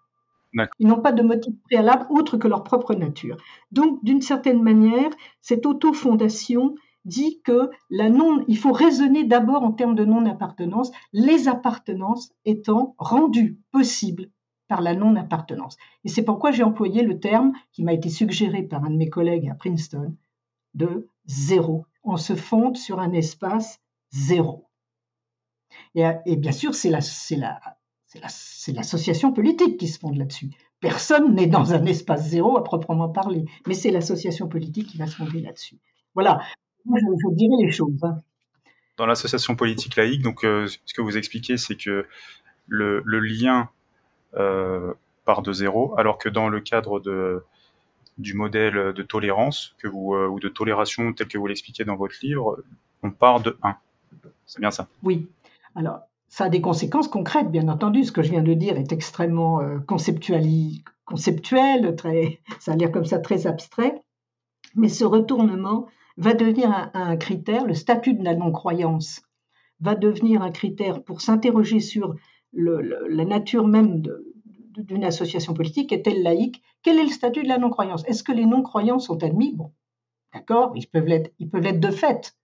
Ils 0.78 0.88
n'ont 0.88 1.02
pas 1.02 1.12
de 1.12 1.24
motifs 1.24 1.56
préalables 1.64 2.06
autres 2.10 2.38
que 2.38 2.48
leur 2.48 2.64
propre 2.64 2.94
nature. 2.94 3.38
Donc, 3.72 4.04
d'une 4.04 4.22
certaine 4.22 4.62
manière, 4.62 5.10
cette 5.42 5.66
autofondation 5.66 6.76
dit 7.06 7.42
que 7.44 7.70
la 7.90 8.10
non, 8.10 8.44
il 8.48 8.58
faut 8.58 8.72
raisonner 8.72 9.24
d'abord 9.24 9.64
en 9.64 9.72
termes 9.72 9.96
de 9.96 10.06
non-appartenance, 10.06 10.92
les 11.12 11.48
appartenances 11.48 12.32
étant 12.46 12.96
rendues 12.98 13.60
possibles 13.72 14.30
par 14.68 14.82
la 14.82 14.96
non-appartenance. 14.96 15.78
Et 16.04 16.10
c'est 16.10 16.24
pourquoi 16.24 16.52
j'ai 16.52 16.64
employé 16.64 17.04
le 17.04 17.20
terme 17.20 17.54
qui 17.72 17.84
m'a 17.84 17.94
été 17.94 18.10
suggéré 18.10 18.64
par 18.64 18.84
un 18.86 18.90
de 18.90 18.96
mes 18.96 19.10
collègues 19.10 19.50
à 19.50 19.56
Princeton 19.56 20.16
de 20.74 21.10
zéro. 21.26 21.86
On 22.04 22.18
se 22.18 22.36
fonde 22.36 22.78
sur 22.78 23.00
un 23.00 23.12
espace 23.12 23.82
zéro. 24.12 24.68
Et, 25.96 26.36
bien 26.38 26.52
sûr, 26.52 26.74
c'est 26.76 26.90
l'association 28.76 29.34
politique 29.34 29.78
qui 29.78 29.88
se 29.88 30.00
fonde 30.00 30.18
là-dessus. 30.18 30.50
Personne 30.80 31.36
n'est 31.36 31.48
dans 31.48 31.74
un 31.74 31.86
espace 31.86 32.28
zéro 32.30 32.58
à 32.58 32.64
proprement 32.64 33.10
parler, 33.10 33.46
mais 33.68 33.74
c'est 33.74 33.92
l'association 33.92 34.48
politique 34.48 34.88
qui 34.88 34.98
va 34.98 35.08
se 35.08 35.16
fonder 35.16 35.42
là-dessus. 35.42 35.80
Voilà, 36.14 36.42
je, 36.86 37.36
dirais 37.36 37.66
les 37.66 37.72
choses. 37.72 38.04
Hein. 38.04 38.20
Dans 38.98 39.06
l'association 39.06 39.56
politique 39.56 39.96
laïque, 39.96 40.22
donc, 40.22 40.44
euh, 40.44 40.68
ce 40.86 40.94
que 40.94 41.02
vous 41.02 41.18
expliquez, 41.18 41.58
c'est 41.58 41.76
que 41.76 42.06
le, 42.68 43.02
lien 43.06 43.70
euh, 44.36 44.94
part 45.26 45.42
de 45.42 45.52
zéro, 45.52 45.98
alors 45.98 46.18
que 46.18 46.30
dans 46.30 46.50
le 46.50 46.60
cadre 46.60 47.00
de, 47.00 47.44
du 48.18 48.34
modèle 48.34 48.94
de 48.94 49.04
tolérance 49.04 49.76
que 49.80 49.88
vous, 49.88 50.14
euh, 50.14 50.28
ou 50.28 50.40
de 50.40 50.50
tolération 50.50 51.14
tel 51.14 51.28
que 51.28 51.38
vous 51.38 51.48
l'expliquez 51.48 51.86
dans 51.86 51.96
votre 51.96 52.16
livre, 52.22 52.64
on 53.02 53.12
part 53.12 53.42
de 53.42 53.58
1. 53.64 53.76
C'est 54.46 54.60
bien 54.60 54.72
ça 54.72 54.88
Oui. 55.02 55.28
Alors, 55.76 56.02
ça 56.30 56.46
a 56.46 56.50
des 56.50 56.62
conséquences 56.62 57.08
concrètes, 57.08 57.50
bien 57.50 57.68
entendu. 57.70 58.04
Ce 58.04 58.12
que 58.12 58.22
je 58.22 58.30
viens 58.30 58.44
de 58.44 58.54
dire 58.54 58.78
est 58.78 58.92
extrêmement 58.92 59.62
conceptuel, 59.88 61.96
très, 61.96 62.40
ça 62.60 62.74
a 62.74 62.76
l'air 62.76 62.92
comme 62.92 63.06
ça 63.06 63.20
très 63.20 63.48
abstrait. 63.48 64.02
Mais 64.76 64.90
ce 64.90 65.04
retournement 65.04 65.88
va 66.18 66.34
devenir 66.34 66.92
un, 66.94 67.18
critère, 67.18 67.66
le 67.66 67.74
statut 67.74 68.14
de 68.14 68.24
la 68.24 68.36
non-croyance 68.36 69.22
va 69.80 69.96
devenir 69.96 70.42
un 70.42 70.52
critère 70.52 71.04
pour 71.04 71.22
s'interroger 71.22 71.80
sur 71.80 72.16
la 72.54 73.26
nature 73.26 73.68
même 73.68 74.04
d'une 74.78 75.04
association 75.04 75.54
politique 75.54 75.92
est-elle 75.92 76.24
laïque? 76.24 76.62
Quel 76.82 77.00
est 77.00 77.04
le 77.04 77.10
statut 77.10 77.44
de 77.44 77.48
la 77.48 77.58
non-croyance? 77.58 78.04
Est-ce 78.08 78.24
que 78.24 78.32
les 78.32 78.46
non-croyants 78.46 79.00
sont 79.00 79.24
admis? 79.24 79.54
Bon, 79.54 79.72
d'accord, 80.34 80.74
ils 80.76 80.88
peuvent 80.88 81.06
l'être, 81.06 81.32
ils 81.40 81.50
peuvent 81.50 81.64
l'être 81.64 81.80
de 81.80 81.92
fait, 81.92 82.36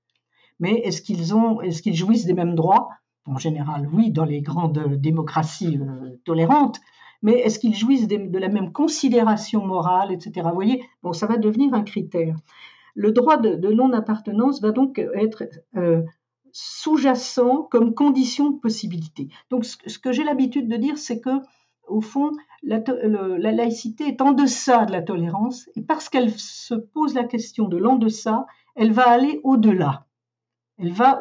mais 0.59 0.73
est-ce 0.79 1.01
qu'ils 1.01 1.33
ont, 1.33 1.61
est-ce 1.61 1.81
qu'ils 1.81 1.95
jouissent 1.95 2.25
des 2.25 2.33
mêmes 2.33 2.55
droits? 2.55 2.89
En 3.25 3.37
général, 3.37 3.87
oui, 3.93 4.11
dans 4.11 4.25
les 4.25 4.41
grandes 4.41 4.95
démocraties 4.95 5.77
euh, 5.77 6.17
tolérantes, 6.25 6.79
mais 7.21 7.33
est-ce 7.33 7.59
qu'ils 7.59 7.75
jouissent 7.75 8.07
de, 8.07 8.37
la 8.37 8.47
même 8.47 8.71
considération 8.71 9.65
morale, 9.65 10.11
etc. 10.11 10.47
Vous 10.49 10.55
voyez, 10.55 10.83
bon, 11.03 11.13
ça 11.13 11.27
va 11.27 11.37
devenir 11.37 11.73
un 11.73 11.83
critère. 11.83 12.35
Le 12.95 13.11
droit 13.11 13.37
de, 13.37 13.55
non-appartenance 13.71 14.61
va 14.61 14.71
donc 14.71 14.99
être 14.99 15.43
euh, 15.75 16.01
sous-jacent 16.51 17.63
comme 17.63 17.93
condition 17.93 18.49
de 18.49 18.59
possibilité. 18.59 19.29
Donc, 19.49 19.65
ce, 19.65 19.99
que 19.99 20.11
j'ai 20.11 20.23
l'habitude 20.23 20.67
de 20.67 20.77
dire, 20.77 20.97
c'est 20.97 21.19
que, 21.21 21.41
au 21.87 22.01
fond, 22.01 22.31
la, 22.63 22.81
laïcité 23.37 24.07
est 24.07 24.21
en 24.21 24.31
deçà 24.31 24.85
de 24.85 24.91
la 24.91 25.01
tolérance, 25.01 25.69
et 25.75 25.81
parce 25.81 26.09
qu'elle 26.09 26.31
se 26.31 26.75
pose 26.75 27.13
la 27.13 27.23
question 27.23 27.67
de 27.67 27.77
l'en 27.77 27.95
deçà, 27.95 28.45
elle 28.75 28.91
va 28.91 29.09
aller 29.09 29.39
au-delà. 29.43 30.05
Elle 30.77 30.91
va 30.91 31.19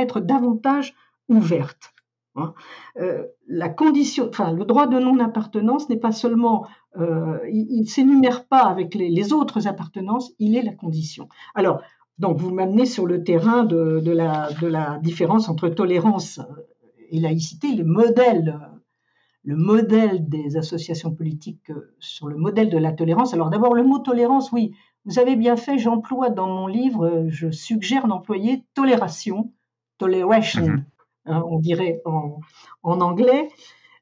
être 0.00 0.20
davantage 0.20 0.94
ouverte. 1.28 1.92
Hein. 2.38 2.54
Euh, 3.00 3.24
la 3.46 3.68
condition, 3.68 4.28
enfin, 4.28 4.52
le 4.52 4.64
droit 4.64 4.86
de 4.86 4.98
non-appartenance 4.98 5.88
n'est 5.88 5.98
pas 5.98 6.12
seulement, 6.12 6.66
euh, 6.96 7.38
il 7.50 7.80
ne 7.80 7.86
s'énumère 7.86 8.46
pas 8.46 8.62
avec 8.62 8.94
les, 8.94 9.08
les, 9.08 9.32
autres 9.32 9.66
appartenances, 9.66 10.32
il 10.38 10.56
est 10.56 10.62
la 10.62 10.74
condition. 10.74 11.28
Alors, 11.54 11.82
donc, 12.18 12.38
vous 12.38 12.50
m'amenez 12.50 12.86
sur 12.86 13.06
le 13.06 13.22
terrain 13.22 13.64
de, 13.64 14.10
la, 14.10 14.98
différence 15.02 15.48
entre 15.48 15.68
tolérance 15.68 16.40
et 17.10 17.20
laïcité, 17.20 17.74
le 17.74 17.84
modèle, 17.84 18.58
le 19.44 19.56
modèle 19.56 20.28
des 20.28 20.56
associations 20.56 21.14
politiques 21.14 21.70
sur 22.00 22.26
le 22.26 22.36
modèle 22.36 22.70
de 22.70 22.78
la 22.78 22.92
tolérance. 22.92 23.34
Alors 23.34 23.50
d'abord, 23.50 23.72
le 23.72 23.84
mot 23.84 24.00
tolérance, 24.00 24.50
oui, 24.50 24.72
vous 25.04 25.20
avez 25.20 25.36
bien 25.36 25.56
fait, 25.56 25.78
j'emploie 25.78 26.28
dans 26.28 26.48
mon 26.48 26.66
livre, 26.66 27.26
je 27.28 27.50
suggère 27.50 28.08
d'employer 28.08 28.64
tolération, 28.74 29.52
toleration, 29.96 30.66
mhm. 30.66 30.84
Hein, 31.28 31.44
on 31.48 31.58
dirait 31.58 32.00
en, 32.04 32.40
anglais, 32.82 33.48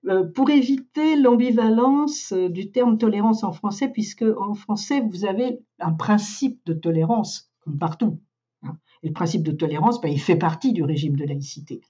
euh, 0.07 0.25
pour 0.25 0.51
éviter 0.51 1.17
l'ambivalence 1.17 2.33
du 2.33 2.71
terme 2.71 2.99
tolérance 2.99 3.45
en 3.45 3.53
français, 3.53 3.89
puisque 3.89 4.25
en 4.39 4.55
français, 4.55 5.01
vous 5.01 5.25
avez 5.25 5.61
un 5.81 5.93
principe 5.93 6.61
de 6.67 6.75
tolérance 6.75 7.51
partout. 7.79 8.21
Hein. 8.63 8.77
Et 9.03 9.09
le 9.09 9.13
principe 9.13 9.43
de 9.43 9.53
tolérance, 9.53 10.01
ben, 10.01 10.13
il 10.13 10.21
fait 10.21 10.37
partie 10.37 10.73
du 10.73 10.83
régime 10.83 11.17
de 11.17 11.25
laïcité. 11.25 11.81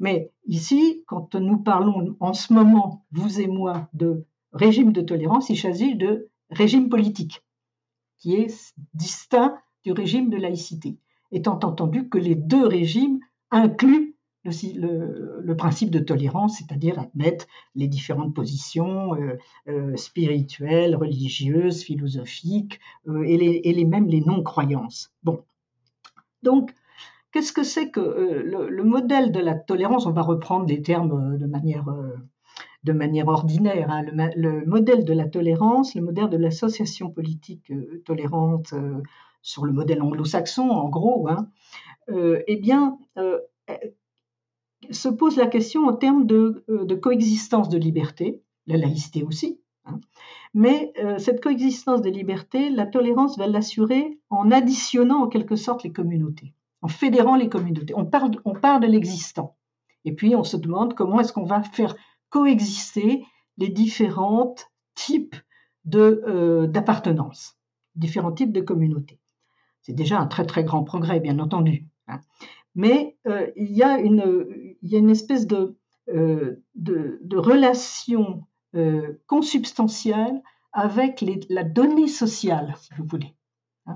Mais 0.00 0.30
ici, 0.46 1.04
quand 1.06 1.34
nous 1.34 1.58
parlons 1.58 2.16
en 2.20 2.32
ce 2.32 2.52
moment, 2.52 3.04
vous 3.12 3.40
et 3.40 3.46
moi, 3.46 3.88
de 3.92 4.26
régime 4.52 4.92
de 4.92 5.00
tolérance, 5.00 5.50
il 5.50 5.58
s'agit 5.58 5.96
de 5.96 6.30
régime 6.50 6.88
politique, 6.88 7.44
qui 8.18 8.34
est 8.34 8.74
distinct 8.94 9.56
du 9.84 9.92
régime 9.92 10.30
de 10.30 10.36
laïcité, 10.36 10.98
étant 11.30 11.58
entendu 11.62 12.08
que 12.08 12.18
les 12.18 12.34
deux 12.34 12.66
régimes 12.66 13.20
incluent 13.50 14.13
le, 14.44 15.54
principe 15.54 15.90
de 15.90 15.98
tolérance, 15.98 16.58
c'est-à-dire 16.58 16.98
admettre 16.98 17.46
les 17.74 17.88
différentes 17.88 18.34
positions 18.34 19.14
euh, 19.14 19.38
euh, 19.68 19.96
spirituelles, 19.96 20.96
religieuses, 20.96 21.82
philosophiques, 21.82 22.80
euh, 23.08 23.22
et, 23.22 23.36
les, 23.36 23.60
et 23.64 23.72
les, 23.72 23.84
même 23.84 24.06
les 24.06 24.20
non-croyances. 24.20 25.12
Bon. 25.22 25.44
Donc, 26.42 26.74
qu'est-ce 27.32 27.52
que 27.52 27.62
c'est 27.62 27.90
que 27.90 28.00
le, 28.00 28.84
modèle 28.84 29.32
de 29.32 29.40
la 29.40 29.54
tolérance? 29.54 30.06
On 30.06 30.12
va 30.12 30.22
reprendre 30.22 30.66
les 30.66 30.82
termes 30.82 31.38
de 31.38 31.46
manière, 31.46 31.86
de 32.84 32.92
manière 32.92 33.28
ordinaire. 33.28 33.90
Hein. 33.90 34.04
le, 34.36 34.66
modèle 34.66 35.04
de 35.04 35.14
la 35.14 35.26
tolérance, 35.26 35.94
le 35.94 36.02
modèle 36.02 36.28
de 36.28 36.36
l'association 36.36 37.10
politique 37.10 37.72
tolérante 38.04 38.74
sur 39.40 39.64
le 39.64 39.72
modèle 39.72 40.02
anglo-saxon, 40.02 40.68
en 40.68 40.90
gros, 40.90 41.28
hein, 41.28 41.48
eh 42.08 42.56
bien, 42.56 42.98
se 44.90 45.08
pose 45.08 45.36
la 45.36 45.46
question 45.46 45.86
en 45.86 45.94
termes 45.94 46.26
de, 46.26 46.64
euh, 46.68 46.96
coexistence 46.96 47.68
de 47.68 47.78
liberté, 47.78 48.42
la 48.66 48.76
laïcité 48.76 49.22
aussi. 49.22 49.60
Hein. 49.84 50.00
Mais 50.54 50.92
euh, 50.98 51.18
cette 51.18 51.42
coexistence 51.42 52.02
de 52.02 52.10
liberté, 52.10 52.70
la 52.70 52.86
tolérance 52.86 53.36
va 53.36 53.46
l'assurer 53.46 54.18
en 54.30 54.50
additionnant 54.50 55.22
en 55.24 55.28
quelque 55.28 55.56
sorte 55.56 55.82
les 55.82 55.92
communautés, 55.92 56.54
en 56.80 56.88
fédérant 56.88 57.36
les 57.36 57.48
communautés. 57.48 57.94
On, 57.96 58.04
parle, 58.04 58.30
on 58.44 58.54
part 58.54 58.80
de 58.80 58.86
l'existant. 58.86 59.56
Et 60.04 60.12
puis 60.12 60.36
on 60.36 60.44
se 60.44 60.56
demande 60.56 60.94
comment 60.94 61.20
est-ce 61.20 61.32
qu'on 61.32 61.44
va 61.44 61.62
faire 61.62 61.96
coexister 62.30 63.24
les 63.58 63.68
différents 63.68 64.54
types 64.94 65.36
euh, 65.94 66.66
d'appartenance, 66.66 67.56
différents 67.94 68.32
types 68.32 68.52
de 68.52 68.60
communautés. 68.60 69.18
C'est 69.82 69.92
déjà 69.92 70.18
un 70.18 70.26
très 70.26 70.46
très 70.46 70.64
grand 70.64 70.82
progrès, 70.82 71.20
bien 71.20 71.38
entendu. 71.38 71.86
Hein 72.08 72.20
mais 72.74 73.16
il, 73.56 73.72
y 73.72 73.82
a 73.82 73.98
une, 73.98 74.63
il 74.84 74.92
y 74.92 74.96
a 74.96 74.98
une 74.98 75.10
espèce 75.10 75.46
de, 75.46 75.76
euh, 76.08 76.62
relation 77.32 78.44
euh, 78.76 79.18
consubstantielle 79.26 80.42
avec 80.72 81.24
la 81.48 81.64
donnée 81.64 82.08
sociale, 82.08 82.74
si 82.80 82.90
vous 82.96 83.04
voulez. 83.06 83.34
Hein, 83.86 83.94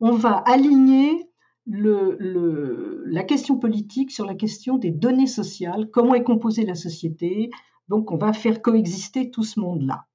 on 0.00 0.12
va 0.12 0.36
aligner 0.36 1.28
la 1.66 3.22
question 3.24 3.58
politique 3.58 4.10
sur 4.10 4.24
la 4.24 4.34
question 4.34 4.78
des 4.78 4.90
données 4.90 5.26
sociales, 5.26 5.90
comment 5.90 6.14
est 6.14 6.24
composée 6.24 6.64
la 6.64 6.74
société, 6.74 7.50
donc 7.88 8.10
on 8.10 8.16
va 8.16 8.32
faire 8.32 8.62
coexister 8.62 9.30
tout 9.30 9.44
ce 9.44 9.60
monde-là. 9.60 10.06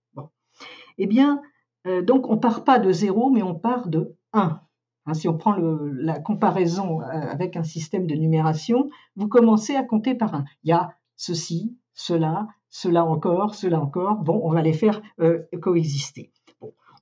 Eh 0.98 1.08
bien, 1.08 1.42
euh, 1.88 2.02
donc 2.02 2.30
on 2.30 2.38
part 2.38 2.64
pas 2.64 2.80
de 2.80 2.92
zéro, 2.92 3.30
mais 3.30 3.44
on 3.44 3.56
part 3.56 3.88
de 3.88 4.16
1. 4.34 4.60
Hein, 5.06 5.14
si 5.14 5.28
on 5.28 5.38
prend 5.38 5.56
la 5.58 6.20
comparaison 6.20 7.02
euh, 7.02 7.06
avec 7.06 7.58
un 7.58 7.64
système 7.64 8.08
de 8.08 8.16
numération, 8.16 8.90
vous 9.16 9.28
commencez 9.28 9.76
à 9.76 9.84
compter 9.84 10.16
par 10.16 10.34
un. 10.34 10.46
Il 10.64 10.70
y 10.70 10.74
a 10.74 10.96
ceci, 11.18 11.76
cela, 11.94 12.48
cela 12.70 13.06
encore, 13.06 13.56
cela 13.56 13.82
encore. 13.82 14.24
Bon, 14.24 14.40
on 14.44 14.52
va 14.52 14.62
les 14.62 14.74
faire 14.74 15.02
euh, 15.20 15.44
coexister. 15.62 16.32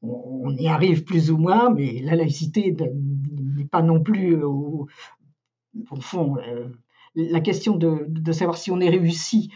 on, 0.01 0.49
y 0.55 0.67
arrive 0.67 1.03
plus 1.03 1.31
ou 1.31 1.37
moins, 1.37 1.69
mais 1.69 2.01
la 2.01 2.15
laïcité 2.15 2.75
n'est 2.75 3.65
pas 3.65 3.83
non 3.83 4.01
plus 4.01 4.35
euh, 4.35 4.47
au, 4.47 4.87
fond. 6.01 6.37
la 7.15 7.39
question 7.39 7.77
de, 7.77 8.31
savoir 8.31 8.57
si 8.57 8.71
on 8.71 8.79
est 8.81 8.89
réussi, 8.89 9.51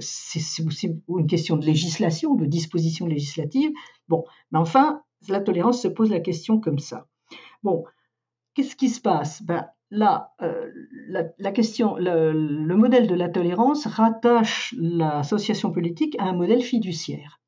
c'est 0.00 0.64
aussi 0.64 1.02
une 1.08 1.26
question 1.26 1.56
de 1.56 1.66
législation, 1.66 2.34
de 2.34 2.46
disposition 2.46 3.06
législative. 3.06 3.72
Bon, 4.08 4.24
mais 4.52 4.58
enfin, 4.58 5.02
la 5.28 5.40
tolérance 5.40 5.82
se 5.82 5.88
pose 5.88 6.10
la 6.10 6.20
question 6.20 6.60
comme 6.60 6.78
ça. 6.78 7.06
Bon, 7.64 7.84
qu'est-ce 8.54 8.76
qui 8.76 8.88
se 8.88 9.00
passe? 9.00 9.42
Ben, 9.42 9.66
Là, 9.94 10.32
euh, 10.42 10.72
la, 11.38 11.52
question, 11.52 11.94
le, 11.96 12.74
modèle 12.74 13.06
de 13.06 13.14
la 13.14 13.28
tolérance 13.28 13.86
rattache 13.86 14.74
l'association 14.76 15.70
politique 15.70 16.16
à 16.18 16.24
un 16.24 16.32
modèle 16.32 16.62
fiduciaire. 16.62 17.40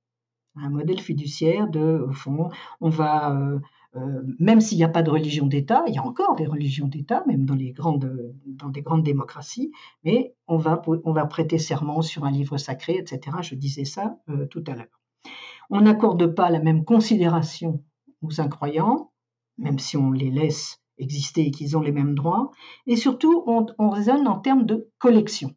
Un 0.55 0.71
modèle 0.71 1.01
fiduciaire 1.01 1.67
de, 1.69 2.07
au 2.09 2.13
fond, 2.13 2.51
on 2.81 2.89
va, 2.89 3.33
euh, 3.33 3.59
euh, 3.97 4.23
même 4.39 4.61
s'il 4.61 4.79
n'y 4.79 4.85
a 4.85 4.89
pas 4.89 5.03
de 5.03 5.11
religion 5.11 5.47
d'État, 5.47 5.83
il 5.89 5.95
y 5.95 5.99
a 5.99 6.05
encore 6.05 6.37
des 6.37 6.47
religions 6.47 6.87
d'État, 6.87 7.25
même 7.27 7.47
dans, 7.47 7.57
les 7.57 7.73
grandes, 7.73 8.33
dans 8.47 8.69
des 8.69 8.83
grandes 8.83 9.03
démocraties, 9.03 9.73
mais 10.05 10.33
on 10.47 10.57
va, 10.57 10.81
on 10.87 11.13
va 11.13 11.27
prêter 11.27 11.59
serment 11.59 12.01
sur 12.01 12.25
un 12.25 12.31
livre 12.31 12.59
sacré, 12.59 12.97
etc. 12.97 13.39
Je 13.43 13.57
disais 13.57 13.85
ça 13.85 14.19
tout 14.51 14.63
à 14.69 14.75
l'heure. 14.75 15.01
On 15.69 15.81
n'accorde 15.81 16.33
pas 16.33 16.51
la 16.51 16.61
même 16.61 16.85
considération 16.85 17.83
aux 18.23 18.41
incroyants, 18.41 19.11
même 19.59 19.79
si 19.79 19.97
on 19.97 20.11
les 20.11 20.31
laisse 20.31 20.81
exister 20.99 21.47
et 21.47 21.51
qu'ils 21.51 21.77
ont 21.77 21.81
les 21.81 21.93
mêmes 21.93 22.15
droits. 22.15 22.51
Et 22.87 22.97
surtout, 22.97 23.45
on, 23.47 23.91
raisonne 23.91 24.27
en 24.27 24.39
termes 24.39 24.65
de 24.65 24.91
collection. 24.99 25.55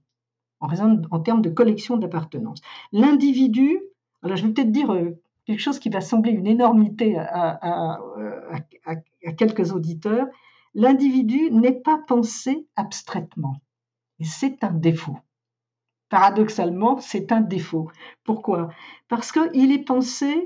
On 0.62 0.68
raisonne 0.68 1.08
en 1.12 1.20
termes 1.20 1.42
de 1.42 1.50
collection 1.50 1.98
d'appartenance. 1.98 2.60
L'individu, 2.92 3.80
alors 4.24 4.38
je 4.38 4.46
vais 4.46 4.54
peut-être 4.54 4.72
dire 4.72 4.92
euh, 4.92 5.22
quelque 5.46 5.62
chose 5.62 5.80
qui 5.80 5.90
va 5.90 6.02
sembler 6.02 6.32
une 6.32 6.48
énormité 6.48 7.18
à, 7.18 8.00
à 9.26 9.32
quelques 9.38 9.72
auditeurs. 9.72 10.28
L'individu 10.74 11.50
n'est 11.52 11.80
pas 11.80 12.00
pensé 12.08 12.68
abstraitement. 12.76 13.62
Et 14.20 14.26
c'est 14.26 14.64
un 14.64 14.74
défaut. 14.74 15.18
Paradoxalement, 16.10 17.00
c'est 17.00 17.32
un 17.32 17.42
défaut. 17.42 17.90
Pourquoi? 18.24 18.70
Parce 19.08 19.32
qu'il 19.32 19.72
est 19.72 19.86
pensé 19.86 20.44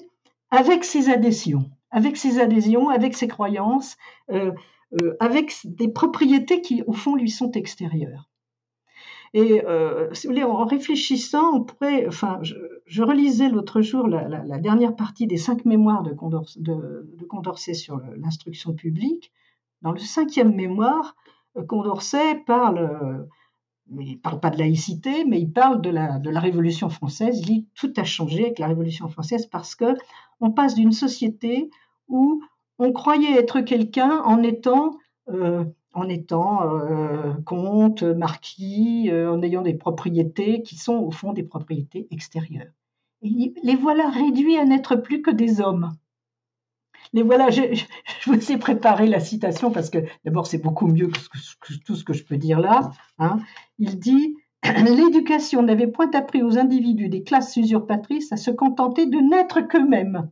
avec 0.51 0.83
ses 0.83 1.09
adhésions 1.09 1.69
avec 1.93 2.17
ses 2.17 2.39
adhésions, 2.39 2.89
avec 2.89 3.15
ses 3.15 3.27
croyances, 3.27 3.95
euh, 4.31 4.51
euh, 5.01 5.15
avec 5.19 5.55
des 5.63 5.87
propriétés 5.87 6.61
qui, 6.61 6.83
au 6.87 6.93
fond, 6.93 7.15
lui 7.15 7.29
sont 7.29 7.51
extérieures. 7.51 8.29
Et 9.35 9.63
euh, 9.65 10.13
si 10.13 10.27
vous 10.27 10.33
voulez, 10.33 10.43
en 10.43 10.65
réfléchissant, 10.65 11.53
on 11.53 11.63
pourrait, 11.63 12.05
enfin, 12.07 12.39
je, 12.41 13.01
relisais 13.01 13.49
l'autre 13.49 13.81
jour 13.81 14.07
la, 14.07 14.59
dernière 14.59 14.95
partie 14.95 15.25
des 15.25 15.37
cinq 15.37 15.65
mémoires 15.65 16.03
de 16.03 16.13
Condorcet, 16.13 17.73
sur 17.73 18.01
l'instruction 18.17 18.73
publique. 18.73 19.31
Dans 19.81 19.91
le 19.91 19.99
cinquième 19.99 20.55
mémoire, 20.55 21.15
Condorcet 21.67 22.35
parle 22.45 23.27
mais 23.89 24.05
il 24.05 24.13
ne 24.13 24.17
parle 24.17 24.39
pas 24.39 24.49
de 24.49 24.57
laïcité, 24.57 25.25
mais 25.25 25.41
il 25.41 25.51
parle 25.51 25.81
de 25.81 25.89
la, 25.89 26.17
de 26.17 26.29
la 26.29 26.39
Révolution 26.39 26.89
française. 26.89 27.39
Il 27.39 27.45
dit 27.45 27.67
tout 27.75 27.91
a 27.97 28.03
changé 28.05 28.45
avec 28.45 28.59
la 28.59 28.67
Révolution 28.67 29.09
française 29.09 29.45
parce 29.45 29.75
que 29.75 29.95
on 30.39 30.51
passe 30.51 30.75
d'une 30.75 30.91
société 30.91 31.69
où 32.07 32.41
on 32.79 32.91
croyait 32.91 33.37
être 33.37 33.61
quelqu'un 33.61 34.21
en 34.25 34.41
étant, 34.43 34.97
euh, 35.29 35.63
en 35.93 36.09
étant 36.09 36.63
euh, 36.63 37.33
comte, 37.45 38.03
marquis, 38.03 39.09
euh, 39.11 39.31
en 39.31 39.41
ayant 39.41 39.61
des 39.61 39.73
propriétés 39.73 40.61
qui 40.63 40.75
sont 40.75 40.95
au 40.95 41.11
fond 41.11 41.33
des 41.33 41.43
propriétés 41.43 42.07
extérieures. 42.11 42.71
Et 43.21 43.53
les 43.63 43.75
voilà 43.75 44.09
réduits 44.09 44.57
à 44.57 44.65
n'être 44.65 44.95
plus 44.95 45.21
que 45.21 45.31
des 45.31 45.61
hommes. 45.61 45.93
Les 47.13 47.21
voilà, 47.21 47.49
je, 47.51 47.61
vous 48.25 48.51
ai 48.51 48.57
préparé 48.57 49.07
la 49.07 49.19
citation 49.19 49.71
parce 49.71 49.89
que 49.89 49.99
d'abord 50.25 50.47
c'est 50.47 50.57
beaucoup 50.57 50.87
mieux 50.87 51.07
que, 51.07 51.73
tout 51.85 51.95
ce 51.95 52.03
que 52.03 52.13
je 52.13 52.23
peux 52.23 52.37
dire 52.37 52.59
là. 52.59 52.91
Hein. 53.19 53.39
Il 53.77 53.99
dit 53.99 54.35
L'éducation 54.63 55.61
n'avait 55.61 55.87
point 55.87 56.09
appris 56.11 56.41
aux 56.41 56.57
individus 56.57 57.09
des 57.09 57.23
classes 57.23 57.57
usurpatrices 57.57 58.31
à 58.31 58.37
se 58.37 58.49
contenter 58.49 59.05
de 59.07 59.17
n'être 59.17 59.61
qu'eux-mêmes. 59.61 60.29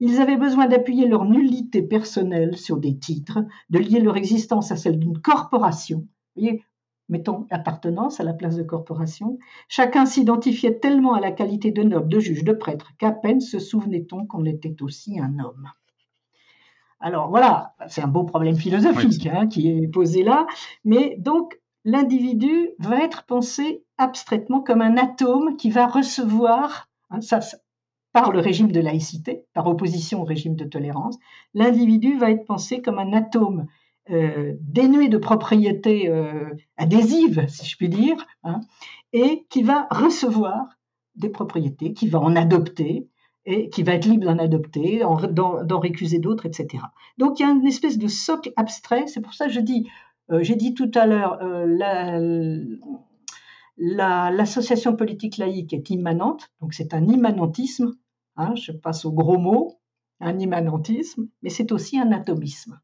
Ils 0.00 0.20
avaient 0.20 0.36
besoin 0.36 0.66
d'appuyer 0.66 1.06
leur 1.06 1.24
nullité 1.24 1.82
personnelle 1.82 2.56
sur 2.56 2.76
des 2.76 2.98
titres, 2.98 3.38
de 3.70 3.78
lier 3.78 4.00
leur 4.00 4.16
existence 4.16 4.70
à 4.70 4.76
celle 4.76 4.98
d'une 4.98 5.18
corporation. 5.18 6.00
Vous 6.36 6.42
voyez, 6.42 6.62
mettons 7.08 7.46
appartenance 7.50 8.20
à 8.20 8.24
la 8.24 8.34
place 8.34 8.56
de 8.56 8.62
corporation. 8.62 9.38
Chacun 9.68 10.06
s'identifiait 10.06 10.78
tellement 10.78 11.14
à 11.14 11.20
la 11.20 11.32
qualité 11.32 11.70
de 11.70 11.82
noble, 11.82 12.08
de 12.08 12.20
juge, 12.20 12.44
de 12.44 12.52
prêtre, 12.52 12.92
qu'à 12.98 13.12
peine 13.12 13.40
se 13.40 13.58
souvenait-on 13.58 14.26
qu'on 14.26 14.44
était 14.44 14.82
aussi 14.82 15.18
un 15.18 15.38
homme. 15.38 15.70
Alors 17.00 17.28
voilà, 17.28 17.74
c'est 17.88 18.02
un 18.02 18.08
beau 18.08 18.24
problème 18.24 18.56
philosophique 18.56 19.26
hein, 19.26 19.46
qui 19.46 19.68
est 19.68 19.88
posé 19.88 20.22
là, 20.22 20.46
mais 20.84 21.16
donc 21.18 21.60
l'individu 21.84 22.70
va 22.78 23.02
être 23.02 23.24
pensé 23.24 23.84
abstraitement 23.98 24.60
comme 24.60 24.80
un 24.80 24.96
atome 24.96 25.56
qui 25.56 25.70
va 25.70 25.86
recevoir, 25.86 26.88
hein, 27.10 27.20
ça, 27.20 27.40
par 28.16 28.32
le 28.32 28.40
régime 28.40 28.72
de 28.72 28.80
laïcité, 28.80 29.44
par 29.52 29.66
opposition 29.66 30.22
au 30.22 30.24
régime 30.24 30.56
de 30.56 30.64
tolérance, 30.64 31.18
l'individu 31.52 32.16
va 32.16 32.30
être 32.30 32.46
pensé 32.46 32.80
comme 32.80 32.98
un 32.98 33.12
atome 33.12 33.66
euh, 34.08 34.54
dénué 34.58 35.10
de 35.10 35.18
propriétés 35.18 36.08
euh, 36.08 36.48
adhésives, 36.78 37.44
si 37.46 37.66
je 37.66 37.76
puis 37.76 37.90
dire, 37.90 38.16
hein, 38.42 38.60
et 39.12 39.44
qui 39.50 39.62
va 39.62 39.86
recevoir 39.90 40.78
des 41.14 41.28
propriétés, 41.28 41.92
qui 41.92 42.08
va 42.08 42.18
en 42.18 42.34
adopter, 42.36 43.06
et 43.44 43.68
qui 43.68 43.82
va 43.82 43.92
être 43.92 44.06
libre 44.06 44.24
d'en 44.24 44.38
adopter, 44.38 45.02
d'en 45.30 45.78
récuser 45.78 46.18
d'autres, 46.18 46.46
etc. 46.46 46.84
Donc 47.18 47.38
il 47.38 47.42
y 47.42 47.46
a 47.46 47.50
une 47.50 47.66
espèce 47.66 47.98
de 47.98 48.08
socle 48.08 48.50
abstrait. 48.56 49.08
C'est 49.08 49.20
pour 49.20 49.34
ça 49.34 49.46
que 49.46 49.52
euh, 49.52 50.42
j'ai 50.42 50.54
dit 50.54 50.72
tout 50.72 50.90
à 50.94 51.04
l'heure, 51.04 51.38
l'association 53.76 54.96
politique 54.96 55.36
laïque 55.36 55.74
est 55.74 55.90
immanente, 55.90 56.50
donc 56.62 56.72
c'est 56.72 56.94
un 56.94 57.06
immanentisme 57.08 57.92
Hein, 58.36 58.54
je 58.54 58.72
passe 58.72 59.04
au 59.04 59.12
gros 59.12 59.38
mot, 59.38 59.78
un 60.20 60.38
immanentisme, 60.38 61.28
mais 61.42 61.50
c'est 61.50 61.72
aussi 61.72 61.98
un 61.98 62.12
atomisme. 62.12 62.80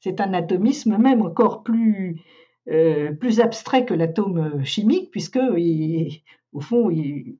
C'est 0.00 0.20
un 0.20 0.32
atomisme 0.34 0.96
même 0.98 1.22
encore 1.22 1.62
plus, 1.62 2.20
euh, 2.68 3.12
plus 3.12 3.40
abstrait 3.40 3.84
que 3.84 3.94
l'atome 3.94 4.64
chimique, 4.64 5.10
puisque 5.10 5.38
au 6.52 6.60
fond, 6.60 6.90
il, 6.90 7.38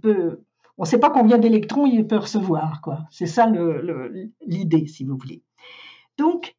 peut, 0.00 0.42
on 0.76 0.82
ne 0.82 0.88
sait 0.88 1.00
pas 1.00 1.10
combien 1.10 1.38
d'électrons 1.38 1.86
il 1.86 2.06
peut 2.06 2.18
recevoir. 2.18 2.80
Quoi. 2.80 3.06
C'est 3.10 3.26
ça 3.26 3.50
l'idée, 4.46 4.86
si 4.86 5.04
vous 5.04 5.16
voulez. 5.16 5.42
Donc, 6.16 6.56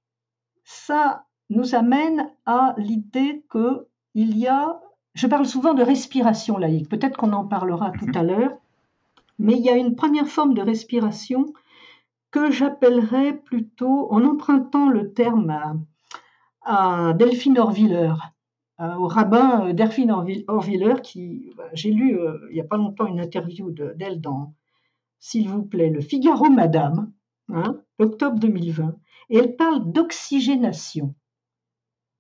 ça 0.64 1.26
nous 1.50 1.76
amène 1.76 2.30
à 2.46 2.76
l'idée 2.78 3.44
qu'il 3.52 4.38
y 4.38 4.48
a, 4.48 4.80
je 5.16 5.28
parle 5.28 5.46
souvent 5.46 5.74
de 5.74 5.84
respiration 5.84 6.58
laïque, 6.58 6.90
peut-être 6.90 7.18
qu'on 7.18 7.34
en 7.34 7.46
parlera 7.46 7.92
tout 7.92 8.12
à 8.14 8.24
l'heure, 8.24 8.58
mais 9.40 9.54
il 9.54 9.62
y 9.62 9.70
a 9.70 9.78
une 9.78 9.96
première 9.96 10.28
forme 10.28 10.54
de 10.54 10.62
respiration 10.62 11.54
que 12.32 12.52
j'appellerais 12.52 13.38
plutôt, 13.38 14.12
en 14.12 14.24
empruntant 14.24 14.90
le 14.90 15.14
terme 15.14 15.86
à, 16.62 17.14
Delphine 17.14 17.58
Orviller, 17.58 18.14
au 18.80 19.08
rabbin 19.08 19.74
Delphine 19.74 20.12
Orviller, 20.48 20.96
qui, 21.02 21.52
bah, 21.58 21.64
j'ai 21.74 21.92
lu 21.92 22.20
euh, 22.20 22.38
il 22.50 22.54
n'y 22.54 22.62
a 22.62 22.66
pas 22.66 22.78
longtemps 22.78 23.08
une 23.08 23.20
interview 23.20 23.72
d'elle 23.72 24.22
dans, 24.22 24.54
s'il 25.20 25.50
vous 25.50 25.64
plaît, 25.64 25.90
le 25.90 26.02
Figaro 26.02 26.50
Madame, 26.50 27.12
hein, 27.50 27.82
octobre 27.98 28.38
2020, 28.38 28.96
et 29.30 29.38
elle 29.38 29.56
parle 29.56 29.92
d'oxygénation 29.92 31.16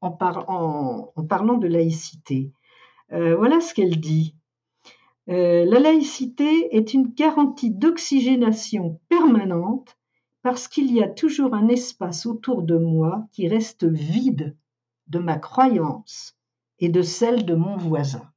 en, 0.01 0.11
parlant 0.11 1.57
de 1.57 1.67
laïcité. 1.67 2.51
Euh, 3.11 3.35
voilà 3.35 3.59
ce 3.59 3.73
qu'elle 3.73 3.99
dit. 3.99 4.35
Euh, 5.29 5.63
la 5.65 5.79
laïcité 5.79 6.75
est 6.75 6.93
une 6.93 7.13
garantie 7.13 7.69
d'oxygénation 7.69 8.99
permanente 9.09 9.97
parce 10.41 10.67
qu'il 10.67 10.91
y 10.91 11.03
a 11.03 11.07
toujours 11.07 11.53
un 11.53 11.67
espace 11.67 12.25
autour 12.25 12.63
de 12.63 12.77
moi 12.77 13.27
qui 13.31 13.47
reste 13.47 13.83
vide 13.83 14.57
de 15.07 15.19
ma 15.19 15.37
croyance 15.37 16.35
et 16.79 16.89
de 16.89 17.03
celle 17.03 17.45
de 17.45 17.53
mon 17.53 17.77
voisin. 17.77 18.31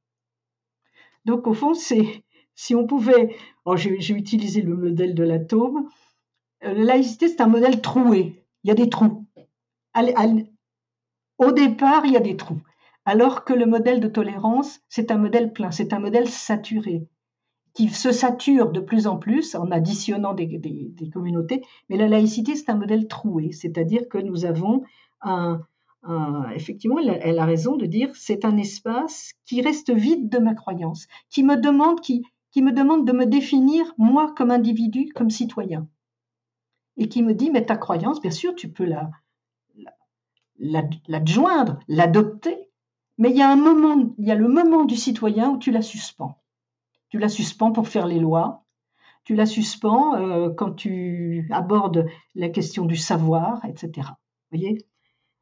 Donc 1.25 1.47
au 1.47 1.53
fond, 1.53 1.73
c'est 1.73 2.23
si 2.53 2.75
on 2.75 2.85
pouvait, 2.85 3.35
oh, 3.65 3.75
j'ai 3.75 4.13
utilisé 4.13 4.61
le 4.61 4.75
modèle 4.75 5.15
de 5.15 5.23
l'atome, 5.23 5.89
euh, 6.63 6.73
la 6.73 6.83
laïcité 6.83 7.27
c'est 7.27 7.41
un 7.41 7.47
modèle 7.47 7.81
troué, 7.81 8.45
il 8.63 8.67
y 8.67 8.71
a 8.71 8.75
des 8.75 8.89
trous. 8.89 9.25
Au 11.39 11.51
départ, 11.51 12.05
il 12.05 12.11
y 12.11 12.17
a 12.17 12.21
des 12.21 12.37
trous. 12.37 12.61
Alors 13.05 13.43
que 13.43 13.53
le 13.53 13.65
modèle 13.65 13.99
de 13.99 14.07
tolérance, 14.07 14.79
c'est 14.87 15.11
un 15.11 15.17
modèle 15.17 15.51
plein, 15.51 15.71
c'est 15.71 15.93
un 15.93 15.99
modèle 15.99 16.29
saturé, 16.29 17.07
qui 17.73 17.89
se 17.89 18.11
sature 18.11 18.71
de 18.71 18.79
plus 18.79 19.07
en 19.07 19.17
plus 19.17 19.55
en 19.55 19.71
additionnant 19.71 20.33
des, 20.33 20.61
communautés. 21.11 21.63
Mais 21.89 21.97
la 21.97 22.07
laïcité, 22.07 22.55
c'est 22.55 22.69
un 22.69 22.77
modèle 22.77 23.07
troué, 23.07 23.51
c'est-à-dire 23.51 24.07
que 24.07 24.17
nous 24.17 24.45
avons 24.45 24.83
un, 25.21 25.61
effectivement, 26.55 26.99
elle 26.99 27.39
a, 27.39 27.45
raison 27.45 27.75
de 27.75 27.85
dire, 27.85 28.09
c'est 28.15 28.45
un 28.45 28.57
espace 28.57 29.33
qui 29.45 29.61
reste 29.61 29.91
vide 29.91 30.29
de 30.29 30.37
ma 30.37 30.53
croyance, 30.53 31.07
qui 31.29 31.43
me 31.43 31.55
demande, 31.55 31.99
qui, 32.01 32.23
qui 32.51 32.61
me 32.61 32.71
demande 32.71 33.05
de 33.05 33.11
me 33.11 33.25
définir 33.25 33.93
moi 33.97 34.33
comme 34.35 34.51
individu, 34.51 35.09
comme 35.15 35.29
citoyen, 35.29 35.87
et 36.97 37.09
qui 37.09 37.23
me 37.23 37.33
dit, 37.33 37.51
mais 37.51 37.65
ta 37.65 37.77
croyance, 37.77 38.21
bien 38.21 38.31
sûr, 38.31 38.53
tu 38.55 38.69
peux 38.69 38.85
la, 38.85 39.09
l'adjoindre, 41.07 41.79
l'adopter, 41.87 42.62
mais 43.23 43.31
il 43.31 43.37
y 43.37 43.41
a 43.41 43.49
un 43.49 43.55
moment, 43.55 44.13
il 44.17 44.27
y 44.27 44.31
a 44.31 44.35
le 44.35 44.49
moment 44.49 44.83
du 44.83 44.97
citoyen 44.97 45.49
où 45.51 45.57
tu 45.57 45.71
la 45.71 45.81
suspends. 45.81 46.43
Tu 47.07 47.19
la 47.19 47.29
suspends 47.29 47.71
pour 47.71 47.87
faire 47.87 48.05
les 48.05 48.19
lois. 48.19 48.65
Tu 49.23 49.33
la 49.33 49.45
suspends 49.45 50.15
euh, 50.15 50.49
quand 50.49 50.73
tu 50.73 51.47
abordes 51.49 52.05
la 52.35 52.49
question 52.49 52.83
du 52.85 52.97
savoir, 52.97 53.63
etc. 53.63 54.09
Voyez? 54.51 54.77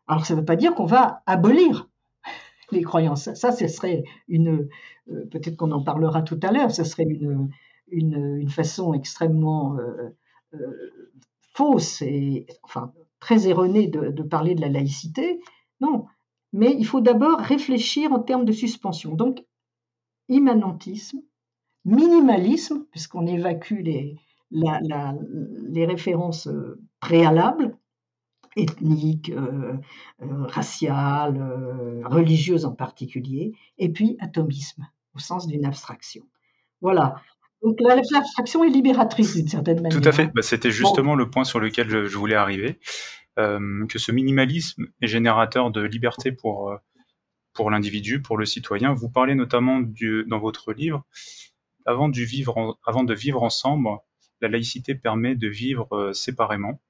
Alors 0.06 0.28
ça 0.28 0.36
ne 0.36 0.42
veut 0.42 0.46
pas 0.46 0.58
dire 0.58 0.76
qu'on 0.76 0.86
va 0.86 1.24
abolir 1.26 1.90
les 2.72 2.84
croyances. 2.84 3.34
Ça, 3.34 3.52
ce 3.52 3.68
serait 3.68 4.04
une. 4.28 4.70
Euh, 5.10 5.26
peut-être 5.32 5.58
qu'on 5.58 5.72
en 5.72 5.84
parlera 5.84 6.22
tout 6.22 6.40
à 6.44 6.52
l'heure. 6.52 6.70
Ce 6.70 6.84
serait 6.84 7.06
une, 7.06 7.50
une, 7.88 8.48
façon 8.48 8.94
extrêmement 8.94 9.76
euh, 9.78 11.10
fausse 11.56 12.04
et 12.04 12.46
enfin 12.62 12.94
très 13.20 13.48
erronée 13.48 13.88
de 13.88 14.22
parler 14.22 14.54
de 14.54 14.62
la 14.62 14.70
laïcité. 14.70 15.42
Non, 15.80 16.06
mais 16.54 16.76
il 16.78 16.86
faut 16.86 17.02
d'abord 17.02 17.40
réfléchir 17.40 18.12
en 18.12 18.20
termes 18.20 18.46
de 18.46 18.52
suspension. 18.52 19.16
Donc, 19.16 19.44
immanentisme, 20.30 21.20
minimalisme, 21.86 22.86
puisqu'on 22.92 23.26
évacue 23.26 23.82
les, 23.82 24.16
les 24.52 25.86
références 25.86 26.48
euh, 26.48 26.80
préalables, 27.00 27.78
ethniques, 28.56 29.30
euh, 29.30 29.74
euh, 30.22 30.46
raciales, 30.48 32.04
religieuses 32.06 32.66
en 32.66 32.74
particulier, 32.74 33.54
et 33.78 33.90
puis 33.90 34.18
atomisme, 34.20 34.88
au 35.16 35.20
sens 35.20 35.48
d'une 35.48 35.66
abstraction. 35.66 36.24
Voilà. 36.82 37.22
Donc 37.64 37.80
l'abstraction 37.80 38.64
est 38.64 38.70
libératrice 38.70 39.36
d'une 39.36 39.48
certaine 39.48 39.82
manière. 39.82 40.02
Tout 40.02 40.08
à 40.08 40.12
fait. 40.12 40.32
Bah, 40.34 40.42
c'était 40.42 40.72
justement 40.72 41.16
le 41.16 41.30
point 41.30 41.44
sur 41.44 41.60
lequel 41.60 41.88
je 41.90 42.18
voulais 42.18 42.36
arriver. 42.36 42.80
Euh, 43.40 43.86
que 43.88 43.98
ce 43.98 44.12
minimalisme 44.12 44.88
est 45.02 45.08
générateur 45.08 45.72
de 45.72 45.82
liberté 45.82 46.34
pour, 46.34 46.72
euh, 46.72 46.78
pour 47.54 47.72
l'individu, 47.72 48.22
pour 48.22 48.38
le 48.38 48.46
citoyen. 48.46 48.94
Vous 48.94 49.10
parlez 49.10 49.36
notamment 49.36 49.80
du, 49.80 50.26
dans 50.28 50.40
votre 50.40 50.74
livre, 50.74 51.06
avant, 51.86 52.10
du 52.10 52.26
vivre 52.26 52.78
avant 52.86 53.06
de 53.06 53.14
vivre 53.14 53.42
ensemble, 53.42 53.88
la 54.42 54.50
laïcité 54.50 54.96
permet 54.96 55.36
de 55.36 55.48
vivre 55.48 55.88
euh, 55.94 56.12
séparément. 56.12 56.82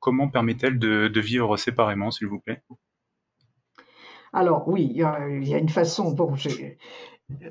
Comment 0.00 0.28
permet-elle 0.28 0.78
de, 0.78 1.08
de 1.08 1.20
vivre 1.20 1.56
séparément, 1.56 2.10
s'il 2.10 2.26
vous 2.26 2.40
plaît? 2.40 2.62
Alors 4.34 4.68
oui, 4.68 4.88
il 4.90 4.96
y, 4.96 5.02
a, 5.02 5.58
une 5.58 5.68
façon. 5.68 6.12
Bon, 6.12 6.34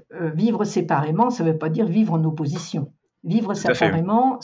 vivre 0.10 0.63
séparément, 0.65 1.30
ça 1.30 1.44
ne 1.44 1.52
veut 1.52 1.58
pas 1.58 1.70
dire 1.70 1.86
vivre 1.88 2.13
en 2.13 2.24
opposition. 2.26 2.94
Vivre 3.24 3.54
séparément, 3.54 4.39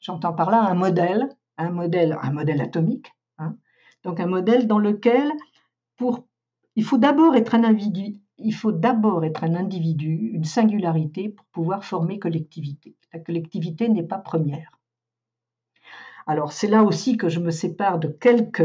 j'entends 0.00 0.34
par 0.34 0.50
là 0.50 0.60
un 0.62 0.74
modèle 0.74 1.28
un 1.58 1.70
modèle, 1.70 2.16
un 2.22 2.32
modèle 2.32 2.60
atomique, 2.60 3.12
hein. 3.38 3.56
donc 4.04 4.20
un 4.20 4.26
modèle 4.26 4.66
dans 4.66 4.78
lequel, 4.78 5.30
pour, 5.96 6.26
il 6.76 6.84
faut 6.84 6.98
d'abord 6.98 7.36
être 7.36 7.54
un 7.54 7.64
individu, 7.64 8.20
il 8.38 8.54
faut 8.54 8.72
d'abord 8.72 9.24
être 9.24 9.44
un 9.44 9.54
individu, 9.54 10.30
une 10.32 10.44
singularité 10.44 11.28
pour 11.28 11.44
pouvoir 11.46 11.84
former 11.84 12.18
collectivité. 12.18 12.96
La 13.12 13.18
collectivité 13.18 13.88
n'est 13.88 14.04
pas 14.04 14.18
première. 14.18 14.78
Alors 16.26 16.52
c'est 16.52 16.68
là 16.68 16.84
aussi 16.84 17.16
que 17.16 17.28
je 17.28 17.40
me 17.40 17.50
sépare 17.50 17.98
de 17.98 18.08
quelques, 18.08 18.62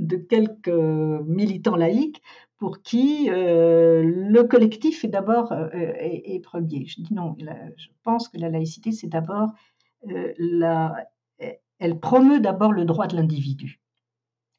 de 0.00 0.16
quelques 0.16 0.68
militants 0.68 1.76
laïcs 1.76 2.20
pour 2.56 2.82
qui 2.82 3.30
euh, 3.30 4.02
le 4.02 4.42
collectif 4.42 5.04
est 5.04 5.08
d'abord 5.08 5.52
euh, 5.52 5.68
est, 5.72 6.42
premier. 6.42 6.86
Je 6.86 7.00
dis 7.02 7.14
non, 7.14 7.36
je 7.38 7.88
pense 8.02 8.28
que 8.28 8.36
la 8.38 8.48
laïcité, 8.48 8.90
c'est 8.90 9.06
d'abord 9.06 9.50
euh, 10.08 10.32
la, 10.38 11.08
elle 11.78 12.00
promeut 12.00 12.40
d'abord 12.40 12.72
le 12.72 12.84
droit 12.84 13.06
de 13.06 13.16
l'individu. 13.16 13.80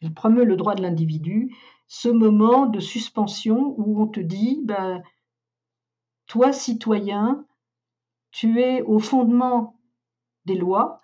Elle 0.01 0.13
promeut 0.13 0.45
le 0.45 0.55
droit 0.55 0.75
de 0.75 0.81
l'individu, 0.81 1.55
ce 1.87 2.07
moment 2.07 2.65
de 2.65 2.79
suspension 2.79 3.73
où 3.77 4.01
on 4.01 4.07
te 4.07 4.19
dit, 4.19 4.61
ben, 4.63 5.03
toi 6.27 6.53
citoyen, 6.53 7.45
tu 8.31 8.61
es 8.61 8.81
au 8.83 8.99
fondement 8.99 9.79
des 10.45 10.55
lois, 10.55 11.01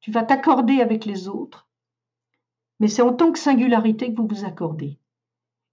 tu 0.00 0.12
vas 0.12 0.22
t'accorder 0.22 0.80
avec 0.80 1.04
les 1.04 1.28
autres, 1.28 1.68
mais 2.78 2.88
c'est 2.88 3.02
en 3.02 3.12
tant 3.12 3.32
que 3.32 3.38
singularité 3.38 4.12
que 4.12 4.20
vous 4.20 4.28
vous 4.28 4.44
accordez. 4.44 5.00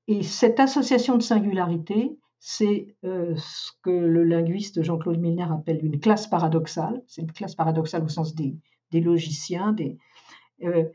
Et 0.07 0.23
cette 0.23 0.59
association 0.59 1.17
de 1.17 1.21
singularité, 1.21 2.17
c'est 2.39 2.95
euh, 3.03 3.35
ce 3.37 3.71
que 3.81 3.89
le 3.89 4.23
linguiste 4.23 4.81
Jean-Claude 4.81 5.19
Milner 5.19 5.47
appelle 5.51 5.83
une 5.83 5.99
classe 5.99 6.27
paradoxale. 6.27 7.03
C'est 7.07 7.21
une 7.21 7.31
classe 7.31 7.55
paradoxale 7.55 8.03
au 8.03 8.07
sens 8.07 8.35
des, 8.35 8.55
logiciens. 9.01 9.73
Des, 9.73 9.97
euh, 10.63 10.85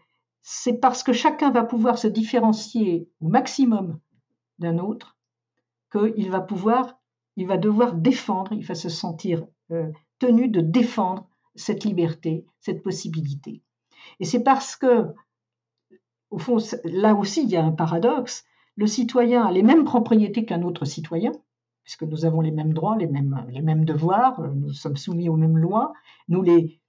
c'est 0.43 0.79
parce 0.79 1.03
que 1.03 1.13
chacun 1.13 1.51
va 1.51 1.65
pouvoir 1.65 1.99
se 1.99 2.09
différencier 2.09 3.09
au 3.21 3.29
maximum 3.29 3.99
d'un 4.59 4.79
autre 4.79 5.17
qu'il 5.93 6.31
va 6.31 6.41
pouvoir, 6.41 6.99
il 7.37 7.47
va 7.47 7.57
devoir 7.57 7.95
défendre, 7.95 8.53
il 8.53 8.65
va 8.65 8.75
se 8.75 8.89
sentir 8.89 9.47
euh, 9.71 9.91
tenu 10.19 10.49
de 10.49 10.61
défendre 10.61 11.29
cette 11.55 11.85
liberté, 11.85 12.47
cette 12.61 12.83
possibilité. 12.83 13.63
Et 14.21 14.25
c'est 14.25 14.43
parce 14.43 14.77
que, 14.77 15.07
au 16.31 16.39
fond, 16.39 16.59
là 16.85 17.15
aussi, 17.15 17.43
il 17.43 17.51
y 17.51 17.57
a 17.57 17.65
un 17.65 17.73
paradoxe, 17.73 18.45
le 18.77 18.87
citoyen 18.87 19.45
a 19.45 19.53
les 19.53 19.63
mêmes 19.63 19.85
propriétés 19.85 20.45
qu'un 20.45 20.63
autre 20.63 20.85
citoyen, 20.85 21.33
puisque 21.83 22.05
nous 22.05 22.25
avons 22.25 22.41
les 22.41 22.53
mêmes 22.53 22.73
droits, 22.73 22.97
les 22.97 23.07
mêmes, 23.07 23.45
les 23.51 23.63
mêmes 23.63 23.85
devoirs, 23.85 24.41
nous 24.41 24.73
sommes 24.73 24.97
soumis 24.97 25.29
aux 25.29 25.37
mêmes 25.37 25.59
lois, 25.59 25.93
nous 26.29 26.43
les, 26.43 26.81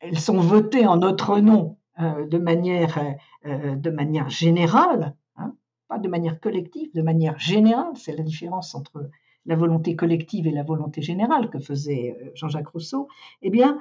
elles 0.00 0.18
sont 0.18 0.40
votées 0.40 0.86
en 0.86 0.96
notre 0.96 1.38
nom 1.40 1.78
euh, 1.98 2.26
de, 2.26 2.38
manière, 2.38 2.98
euh, 3.46 3.74
de 3.74 3.90
manière 3.90 4.28
générale, 4.28 5.14
hein, 5.36 5.54
pas 5.88 5.98
de 5.98 6.08
manière 6.08 6.40
collective, 6.40 6.90
de 6.94 7.02
manière 7.02 7.38
générale, 7.38 7.92
c'est 7.94 8.16
la 8.16 8.22
différence 8.22 8.74
entre 8.74 9.10
la 9.46 9.56
volonté 9.56 9.96
collective 9.96 10.46
et 10.46 10.50
la 10.50 10.64
volonté 10.64 11.00
générale 11.00 11.48
que 11.48 11.58
faisait 11.58 12.16
euh, 12.20 12.30
Jean-Jacques 12.34 12.68
Rousseau, 12.68 13.08
eh 13.42 13.50
bien, 13.50 13.80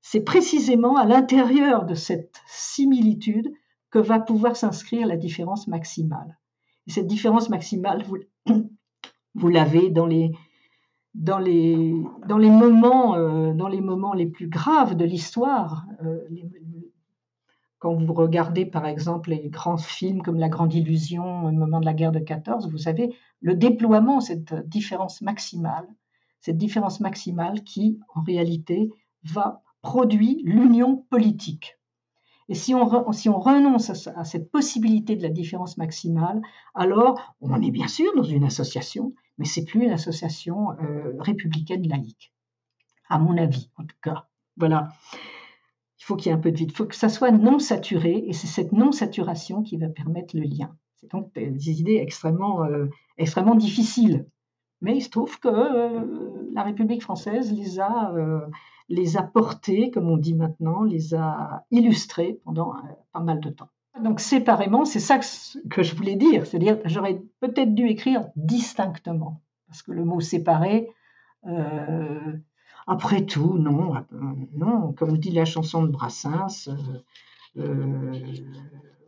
c'est 0.00 0.22
précisément 0.22 0.96
à 0.96 1.06
l'intérieur 1.06 1.86
de 1.86 1.94
cette 1.94 2.42
similitude 2.46 3.50
que 3.90 3.98
va 3.98 4.20
pouvoir 4.20 4.56
s'inscrire 4.56 5.06
la 5.06 5.16
différence 5.16 5.68
maximale. 5.68 6.38
Cette 6.86 7.06
différence 7.06 7.48
maximale, 7.48 8.04
vous 9.34 9.48
l'avez 9.48 9.88
dans 9.88 10.04
les, 10.04 10.32
dans 11.14 11.38
les, 11.38 11.94
dans 12.26 12.38
les 12.38 12.50
moments, 12.50 13.16
euh, 13.16 13.52
dans 13.52 13.68
les 13.68 13.80
moments 13.80 14.14
les 14.14 14.26
plus 14.26 14.48
graves 14.48 14.96
de 14.96 15.04
l'histoire. 15.04 15.86
Euh, 16.04 16.20
quand 17.78 17.94
vous 17.94 18.14
regardez 18.14 18.64
par 18.64 18.86
exemple 18.86 19.30
les 19.30 19.48
grands 19.50 19.76
films 19.76 20.22
comme 20.22 20.38
La 20.38 20.48
Grande 20.48 20.72
Illusion, 20.72 21.44
au 21.44 21.52
moment 21.52 21.80
de 21.80 21.84
la 21.84 21.92
guerre 21.92 22.12
de 22.12 22.18
14, 22.18 22.70
vous 22.70 22.78
savez 22.78 23.14
le 23.40 23.54
déploiement, 23.54 24.20
cette 24.20 24.54
différence 24.68 25.20
maximale, 25.20 25.86
cette 26.40 26.56
différence 26.56 27.00
maximale 27.00 27.62
qui 27.62 28.00
en 28.14 28.22
réalité 28.22 28.90
va 29.24 29.62
produire 29.82 30.38
l'union 30.44 31.04
politique. 31.10 31.78
Et 32.48 32.54
si 32.54 32.74
on, 32.74 33.12
si 33.12 33.28
on 33.28 33.38
renonce 33.38 34.06
à, 34.08 34.24
cette 34.24 34.50
possibilité 34.50 35.16
de 35.16 35.22
la 35.22 35.30
différence 35.30 35.76
maximale, 35.76 36.42
alors 36.74 37.34
on 37.40 37.60
est 37.62 37.70
bien 37.70 37.88
sûr 37.88 38.10
dans 38.16 38.22
une 38.22 38.44
association, 38.44 39.14
mais 39.38 39.44
c'est 39.44 39.64
plus 39.64 39.84
une 39.84 39.90
association 39.90 40.72
euh, 40.80 41.14
républicaine 41.18 41.86
laïque, 41.88 42.32
à 43.08 43.18
mon 43.18 43.36
avis 43.36 43.70
en 43.76 43.84
tout 43.84 43.96
cas. 44.02 44.26
Voilà. 44.56 44.88
Il 45.98 46.04
faut 46.04 46.16
qu'il 46.16 46.30
y 46.30 46.34
ait 46.34 46.36
un 46.36 46.40
peu 46.40 46.52
de 46.52 46.56
vide. 46.56 46.70
Il 46.70 46.76
faut 46.76 46.84
que 46.84 46.94
ça 46.94 47.08
soit 47.08 47.30
non 47.30 47.58
saturé, 47.58 48.24
et 48.26 48.32
c'est 48.32 48.46
cette 48.46 48.72
non 48.72 48.92
saturation 48.92 49.62
qui 49.62 49.76
va 49.78 49.88
permettre 49.88 50.36
le 50.36 50.42
lien. 50.42 50.76
C'est 50.96 51.10
donc 51.10 51.32
des 51.34 51.80
idées 51.80 51.96
extrêmement, 51.96 52.64
euh, 52.64 52.86
extrêmement 53.16 53.54
difficiles. 53.54 54.26
Mais 54.80 54.96
il 54.96 55.00
se 55.00 55.08
trouve 55.08 55.40
que 55.40 55.48
euh, 55.48 56.50
la 56.52 56.62
République 56.62 57.02
française 57.02 57.52
les 58.88 59.16
a 59.16 59.22
portés, 59.22 59.90
comme 59.90 60.10
on 60.10 60.18
dit 60.18 60.34
maintenant, 60.34 60.82
les 60.82 61.14
a 61.14 61.64
illustrés 61.70 62.38
pendant 62.44 62.74
euh, 62.74 62.80
pas 63.12 63.20
mal 63.20 63.40
de 63.40 63.48
temps. 63.48 63.70
Donc 64.02 64.20
séparément, 64.20 64.84
c'est 64.84 65.00
ça 65.00 65.18
que 65.70 65.82
je 65.82 65.94
voulais 65.94 66.16
dire, 66.16 66.46
c'est-à-dire 66.46 66.78
j'aurais 66.84 67.22
peut-être 67.40 67.74
dû 67.74 67.86
écrire 67.86 68.26
distinctement, 68.34 69.40
parce 69.68 69.82
que 69.82 69.92
le 69.92 70.04
mot 70.04 70.20
séparé, 70.20 70.88
euh, 71.46 72.32
après 72.86 73.24
tout, 73.24 73.56
non, 73.56 73.94
euh, 73.96 74.00
non, 74.52 74.92
comme 74.92 75.16
dit 75.18 75.30
la 75.30 75.44
chanson 75.44 75.84
de 75.84 75.88
Brassens, 75.88 76.68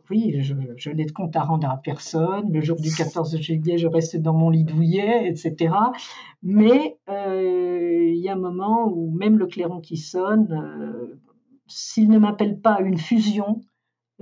oui, 0.09 0.41
je, 0.41 0.89
n'ai 0.91 1.05
de 1.05 1.11
compte 1.11 1.35
à 1.35 1.41
rendre 1.41 1.69
à 1.69 1.77
personne. 1.77 2.51
Le 2.51 2.61
jour 2.61 2.79
du 2.79 2.91
14 2.91 3.37
juillet, 3.41 3.77
je 3.77 3.87
reste 3.87 4.15
dans 4.17 4.33
mon 4.33 4.49
lit 4.49 4.63
douillet, 4.63 5.27
etc. 5.27 5.73
Mais 6.43 6.97
euh, 7.09 8.11
il 8.13 8.17
y 8.17 8.29
a 8.29 8.33
un 8.33 8.39
moment 8.39 8.87
où 8.87 9.11
même 9.11 9.37
le 9.37 9.47
clairon 9.47 9.81
qui 9.81 9.97
sonne, 9.97 10.47
euh, 10.51 11.19
s'il 11.67 12.09
ne 12.09 12.19
m'appelle 12.19 12.59
pas 12.59 12.79
une 12.81 12.97
fusion, 12.97 13.61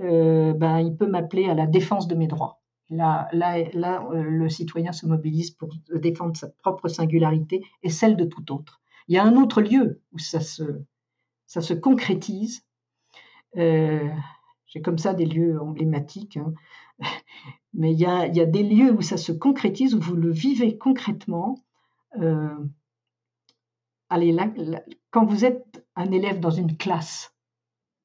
euh, 0.00 0.52
ben, 0.52 0.80
il 0.80 0.96
peut 0.96 1.06
m'appeler 1.06 1.48
à 1.48 1.54
la 1.54 1.66
défense 1.66 2.08
de 2.08 2.14
mes 2.14 2.26
droits. 2.26 2.60
Là, 2.90 3.28
là, 3.32 3.58
là 3.72 4.08
le 4.12 4.48
citoyen 4.48 4.92
se 4.92 5.06
mobilise 5.06 5.50
pour 5.50 5.70
défendre 5.92 6.36
sa 6.36 6.48
propre 6.48 6.88
singularité 6.88 7.64
et 7.82 7.90
celle 7.90 8.16
de 8.16 8.24
tout 8.24 8.52
autre. 8.52 8.80
Il 9.08 9.14
y 9.14 9.18
a 9.18 9.24
un 9.24 9.36
autre 9.36 9.60
lieu 9.60 10.02
où 10.12 10.18
ça 10.18 10.40
se, 10.40 10.62
ça 11.46 11.60
se 11.60 11.74
concrétise. 11.74 12.64
J'ai 14.66 14.82
comme 14.82 14.98
ça 14.98 15.14
des 15.14 15.26
lieux 15.26 15.60
emblématiques. 15.60 16.36
Hein. 16.36 16.52
Mais 17.74 17.92
il 17.92 18.00
y, 18.00 18.06
a, 18.06 18.28
des 18.28 18.62
lieux 18.62 18.92
où 18.92 19.02
ça 19.02 19.16
se 19.16 19.32
concrétise, 19.32 19.94
où 19.94 20.00
vous 20.00 20.16
le 20.16 20.30
vivez 20.30 20.78
concrètement. 20.78 21.62
Euh, 22.20 22.56
allez, 24.08 24.32
là, 24.32 24.50
quand 25.10 25.26
vous 25.26 25.44
êtes 25.44 25.86
un 25.94 26.10
élève 26.10 26.40
dans 26.40 26.50
une 26.50 26.76
classe, 26.76 27.34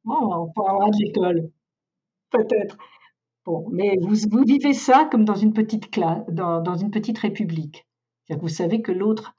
on 0.06 0.52
parlera 0.54 0.90
de 0.90 0.98
l'école, 0.98 1.52
peut-être. 2.32 2.78
Bon, 3.46 3.68
mais 3.72 3.98
vous, 4.02 4.44
vivez 4.44 4.74
ça 4.74 5.08
comme 5.12 5.26
dans 5.26 5.36
une 5.36 5.54
petite 5.54 5.90
classe, 5.90 6.24
dans, 6.30 6.76
une 6.76 6.92
petite 6.92 7.18
république. 7.18 7.88
cest 8.28 8.40
que 8.40 8.46
vous 8.46 8.50
savez 8.50 8.82
que 8.82 8.92
l'autre, 8.92 9.36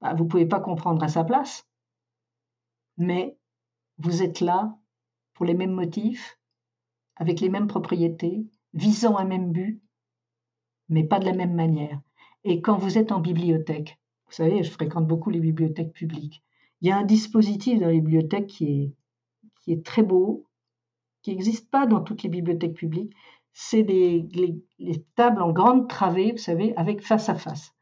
bah, 0.00 0.14
vous 0.14 0.24
ne 0.24 0.28
pouvez 0.28 0.46
pas 0.46 0.60
comprendre 0.60 1.02
à 1.02 1.08
sa 1.08 1.24
place, 1.24 1.66
mais 2.96 3.36
vous 3.98 4.22
êtes 4.22 4.40
là 4.40 4.78
pour 5.34 5.44
les 5.44 5.54
mêmes 5.54 5.72
motifs, 5.72 6.38
avec 7.16 7.40
les 7.40 7.48
mêmes 7.48 7.66
propriétés, 7.66 8.46
visant 8.74 9.16
un 9.16 9.24
même 9.24 9.52
but, 9.52 9.82
mais 10.88 11.04
pas 11.04 11.18
de 11.18 11.26
la 11.26 11.32
même 11.32 11.54
manière. 11.54 12.00
Et 12.44 12.60
quand 12.60 12.76
vous 12.76 12.98
êtes 12.98 13.12
en 13.12 13.20
bibliothèque, 13.20 13.98
vous 14.26 14.32
savez, 14.32 14.62
je 14.62 14.70
fréquente 14.70 15.06
beaucoup 15.06 15.30
les 15.30 15.40
bibliothèques 15.40 15.92
publiques, 15.92 16.42
il 16.80 16.88
y 16.88 16.90
a 16.90 16.96
un 16.96 17.04
dispositif 17.04 17.80
dans 17.80 17.88
les 17.88 18.00
bibliothèques 18.00 18.48
qui 18.48 18.64
est, 18.66 18.94
qui 19.62 19.72
est 19.72 19.84
très 19.84 20.02
beau, 20.02 20.46
qui 21.22 21.30
n'existe 21.30 21.70
pas 21.70 21.86
dans 21.86 22.00
toutes 22.00 22.22
les 22.22 22.28
bibliothèques 22.28 22.74
publiques. 22.74 23.14
C'est 23.52 23.82
les, 23.82 24.26
les 24.78 25.02
tables 25.14 25.42
en 25.42 25.52
grande 25.52 25.88
travée, 25.88 26.32
vous 26.32 26.38
savez, 26.38 26.74
avec 26.76 27.02
face 27.02 27.28
à 27.28 27.34
face. 27.34 27.74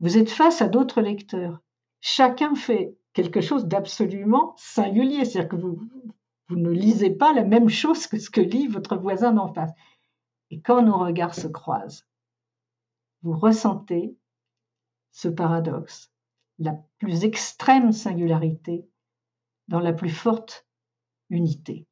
Vous 0.00 0.18
êtes 0.18 0.30
face 0.30 0.62
à 0.62 0.68
d'autres 0.68 1.00
lecteurs. 1.00 1.60
Chacun 2.00 2.54
fait 2.54 2.96
quelque 3.12 3.40
chose 3.40 3.66
d'absolument 3.66 4.54
singulier. 4.56 5.24
C'est-à-dire 5.24 5.48
que 5.48 5.56
vous, 5.56 5.80
vous 6.48 6.56
ne 6.56 6.70
lisez 6.70 7.10
pas 7.10 7.32
la 7.32 7.44
même 7.44 7.68
chose 7.68 8.06
que 8.06 8.18
ce 8.18 8.30
que 8.30 8.40
lit 8.40 8.68
votre 8.68 8.96
voisin 8.96 9.32
d'en 9.32 9.52
face. 9.52 9.72
Et 10.50 10.60
quand 10.60 10.82
nos 10.82 10.98
regards 10.98 11.34
se 11.34 11.48
croisent, 11.48 12.06
vous 13.22 13.36
ressentez 13.36 14.16
ce 15.10 15.28
paradoxe, 15.28 16.12
la 16.58 16.74
plus 16.98 17.24
extrême 17.24 17.90
singularité 17.90 18.86
dans 19.68 19.80
la 19.80 19.92
plus 19.92 20.10
forte 20.10 20.66
unité. 21.30 21.86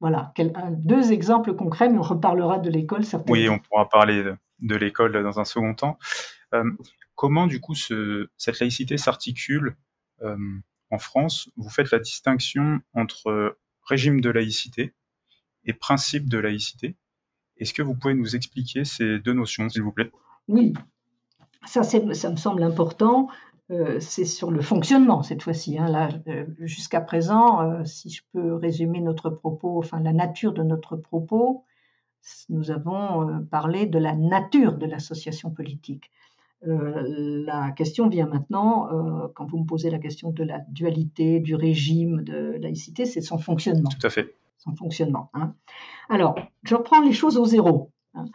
Voilà, 0.00 0.32
deux 0.78 1.12
exemples 1.12 1.54
concrets, 1.54 1.90
mais 1.90 1.98
on 1.98 2.02
reparlera 2.02 2.58
de 2.58 2.70
l'école 2.70 3.04
certainement. 3.04 3.32
Oui, 3.32 3.48
on 3.50 3.58
pourra 3.58 3.88
parler 3.88 4.24
de, 4.60 4.76
l'école 4.76 5.22
dans 5.22 5.38
un 5.38 5.44
second 5.44 5.74
temps. 5.74 5.98
Euh, 6.54 6.64
comment, 7.14 7.46
du 7.46 7.60
coup, 7.60 7.74
cette 7.74 8.60
laïcité 8.60 8.96
s'articule 8.96 9.76
euh, 10.22 10.36
en 10.90 10.98
France, 10.98 11.50
vous 11.56 11.68
faites 11.68 11.90
la 11.90 11.98
distinction 11.98 12.80
entre 12.94 13.56
régime 13.84 14.20
de 14.20 14.30
laïcité 14.30 14.94
et 15.64 15.72
principe 15.72 16.28
de 16.28 16.38
laïcité. 16.38 16.96
Est-ce 17.58 17.74
que 17.74 17.82
vous 17.82 17.94
pouvez 17.94 18.14
nous 18.14 18.34
expliquer 18.34 18.84
ces 18.84 19.18
deux 19.18 19.34
notions, 19.34 19.68
s'il 19.68 19.82
vous 19.82 19.92
plaît? 19.92 20.10
Oui, 20.48 20.72
ça, 21.66 21.82
ça 21.82 22.00
me 22.00 22.36
semble 22.36 22.62
important. 22.62 23.28
Euh, 23.70 24.00
c'est 24.00 24.24
sur 24.24 24.50
le 24.50 24.62
fonctionnement 24.62 25.22
cette 25.22 25.42
fois-ci. 25.42 25.78
Hein. 25.78 25.88
Là, 25.88 26.08
euh, 26.26 26.44
jusqu'à 26.60 27.00
présent, 27.00 27.62
euh, 27.62 27.84
si 27.84 28.10
je 28.10 28.22
peux 28.32 28.54
résumer 28.54 29.00
notre 29.00 29.30
propos, 29.30 29.78
enfin 29.78 30.00
la 30.00 30.12
nature 30.12 30.52
de 30.52 30.62
notre 30.62 30.96
propos, 30.96 31.64
nous 32.48 32.70
avons 32.70 33.46
parlé 33.50 33.86
de 33.86 33.98
la 33.98 34.14
nature 34.14 34.74
de 34.74 34.84
l'association 34.84 35.50
politique. 35.50 36.10
la 36.62 37.70
question 37.70 38.10
vient 38.10 38.26
maintenant, 38.26 38.90
quand 39.34 39.46
vous 39.46 39.60
me 39.60 39.64
posez 39.64 39.88
la 39.88 39.98
question 39.98 40.30
de 40.30 40.44
la 40.44 40.58
dualité, 40.68 41.40
du 41.40 41.54
régime 41.54 42.22
de 42.22 42.58
laïcité, 42.60 43.06
c'est 43.06 43.22
son 43.22 43.38
fonctionnement. 43.38 43.88
Tout 43.88 44.06
à 44.06 44.10
fait. 44.10 44.36
Son 44.58 44.76
fonctionnement. 44.76 45.30
Hein. 45.32 45.54
Alors, 46.10 46.34
je 46.62 46.74
reprends 46.74 47.00
les 47.00 47.14
choses 47.14 47.38
au 47.38 47.46
zéro. 47.46 47.90
Hein. 48.12 48.26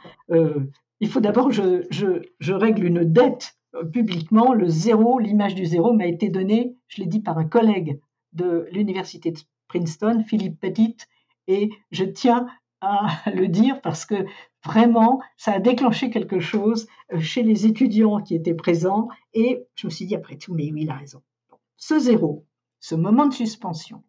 il 0.99 1.07
faut 1.07 1.19
d'abord 1.19 1.49
que 1.49 1.53
je 1.91 2.53
règle 2.53 2.85
une 2.85 3.03
dette 3.03 3.55
publiquement, 3.91 4.53
le 4.53 4.67
zéro, 4.67 5.19
l'image 5.19 5.55
du 5.55 5.65
zéro 5.65 5.93
m'a 5.93 6.07
été 6.07 6.29
donnée, 6.29 6.75
je 6.87 7.01
l'ai 7.01 7.07
dit 7.07 7.19
par 7.19 7.37
un 7.37 7.45
collègue 7.45 7.99
de 8.33 8.67
l'université 8.71 9.31
de 9.31 9.39
Princeton, 9.67 10.23
Philippe 10.27 10.59
Petit, 10.59 10.97
et 11.47 11.69
je 11.91 12.05
tiens 12.05 12.47
à 12.81 13.07
le 13.33 13.47
dire 13.47 13.81
parce 13.81 14.05
que 14.05 14.25
vraiment, 14.63 15.21
ça 15.37 15.53
a 15.53 15.59
déclenché 15.59 16.09
quelque 16.09 16.39
chose 16.39 16.87
chez 17.19 17.43
les 17.43 17.65
étudiants 17.65 18.21
qui 18.21 18.35
étaient 18.35 18.53
présents, 18.53 19.09
et 19.33 19.65
je 19.75 19.87
me 19.87 19.91
suis 19.91 20.05
dit 20.05 20.15
après 20.15 20.37
tout, 20.37 20.53
mais 20.53 20.71
oui, 20.71 20.83
il 20.83 20.89
a 20.89 20.95
raison. 20.95 21.21
Ce 21.77 21.99
zéro, 21.99 22.45
ce 22.79 22.95
moment 22.95 23.27
de 23.27 23.33
suspension, 23.33 24.03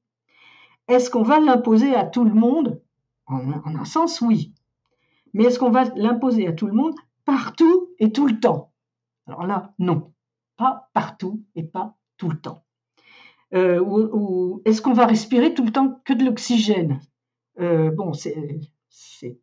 est-ce 0.88 1.11
qu'on 1.11 1.22
va 1.22 1.40
l'imposer 1.40 1.94
à 1.94 2.05
tout 2.05 2.24
le 2.24 2.35
monde? 2.35 2.81
En, 3.26 3.50
en 3.50 3.74
un 3.74 3.85
sens, 3.85 4.20
oui. 4.20 4.52
Mais 5.35 5.44
est-ce 5.44 5.59
qu'on 5.59 5.70
va 5.70 5.85
l'imposer 5.96 6.46
à 6.46 6.52
tout 6.52 6.66
le 6.66 6.72
monde 6.72 6.94
partout 7.24 7.90
et 7.98 8.12
tout 8.12 8.26
le 8.26 8.38
temps? 8.38 8.70
Alors 9.27 9.47
là, 9.47 9.75
non, 9.79 10.12
pas 10.57 10.89
partout 10.95 11.45
et 11.55 11.65
pas 11.65 11.97
tout 12.17 12.29
le 12.29 12.41
temps. 12.41 12.65
Euh, 13.55 13.81
ou, 13.81 14.62
est-ce 14.65 14.83
qu'on 14.83 14.93
va 14.93 15.07
respirer 15.07 15.55
tout 15.55 15.65
le 15.65 15.73
temps 15.73 16.01
que 16.05 16.12
de 16.12 16.25
l'oxygène? 16.25 17.01
Euh, 17.61 17.91
Bon, 17.91 18.12
c'est, 18.12 18.61
c'est, 18.89 19.39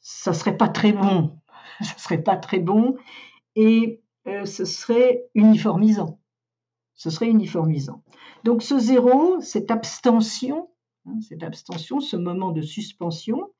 ça 0.00 0.32
serait 0.32 0.56
pas 0.56 0.68
très 0.68 0.92
bon, 0.92 1.38
ça 1.80 1.96
serait 1.98 2.22
pas 2.22 2.36
très 2.36 2.58
bon, 2.58 2.96
et 3.56 4.02
euh, 4.26 4.44
ce 4.44 4.64
serait 4.64 5.24
uniformisant. 5.34 6.20
Ce 6.94 7.10
serait 7.10 7.28
uniformisant. 7.28 8.04
Donc 8.44 8.62
ce 8.62 8.78
zéro, 8.78 9.40
cette 9.40 9.70
abstention, 9.70 10.70
hein, 11.06 11.20
cette 11.20 11.42
abstention, 11.42 12.00
ce 12.00 12.16
moment 12.16 12.52
de 12.52 12.62
suspension, 12.62 13.52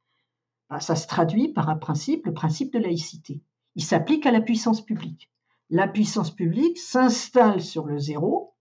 bah, 0.70 0.80
ça 0.80 0.94
se 0.94 1.06
traduit 1.06 1.48
par 1.48 1.68
un 1.68 1.76
principe, 1.76 2.26
le 2.26 2.34
principe 2.34 2.72
de 2.72 2.78
laïcité 2.78 3.42
il 3.74 3.84
s'applique 3.84 4.26
à 4.26 4.30
la 4.30 4.40
puissance 4.40 4.84
publique. 4.84 5.30
La 5.70 5.88
puissance 5.88 6.30
publique 6.30 6.78
s'installe 6.78 7.62
sur 7.62 7.86
le 7.86 7.98
zéro. 7.98 8.54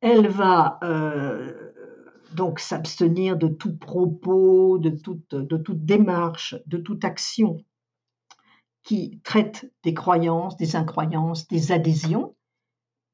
Elle 0.00 0.28
va 0.28 0.78
euh, 0.82 1.72
donc 2.34 2.60
s'abstenir 2.60 3.36
de 3.36 3.48
tout 3.48 3.76
propos, 3.76 4.78
de 4.78 4.90
toute, 4.90 5.34
de 5.34 5.56
toute 5.56 5.84
démarche, 5.84 6.54
de 6.66 6.76
toute 6.76 7.04
action 7.04 7.64
qui 8.82 9.20
traite 9.22 9.70
des 9.82 9.92
croyances, 9.92 10.56
des 10.56 10.76
incroyances, 10.76 11.46
des 11.48 11.72
adhésions, 11.72 12.34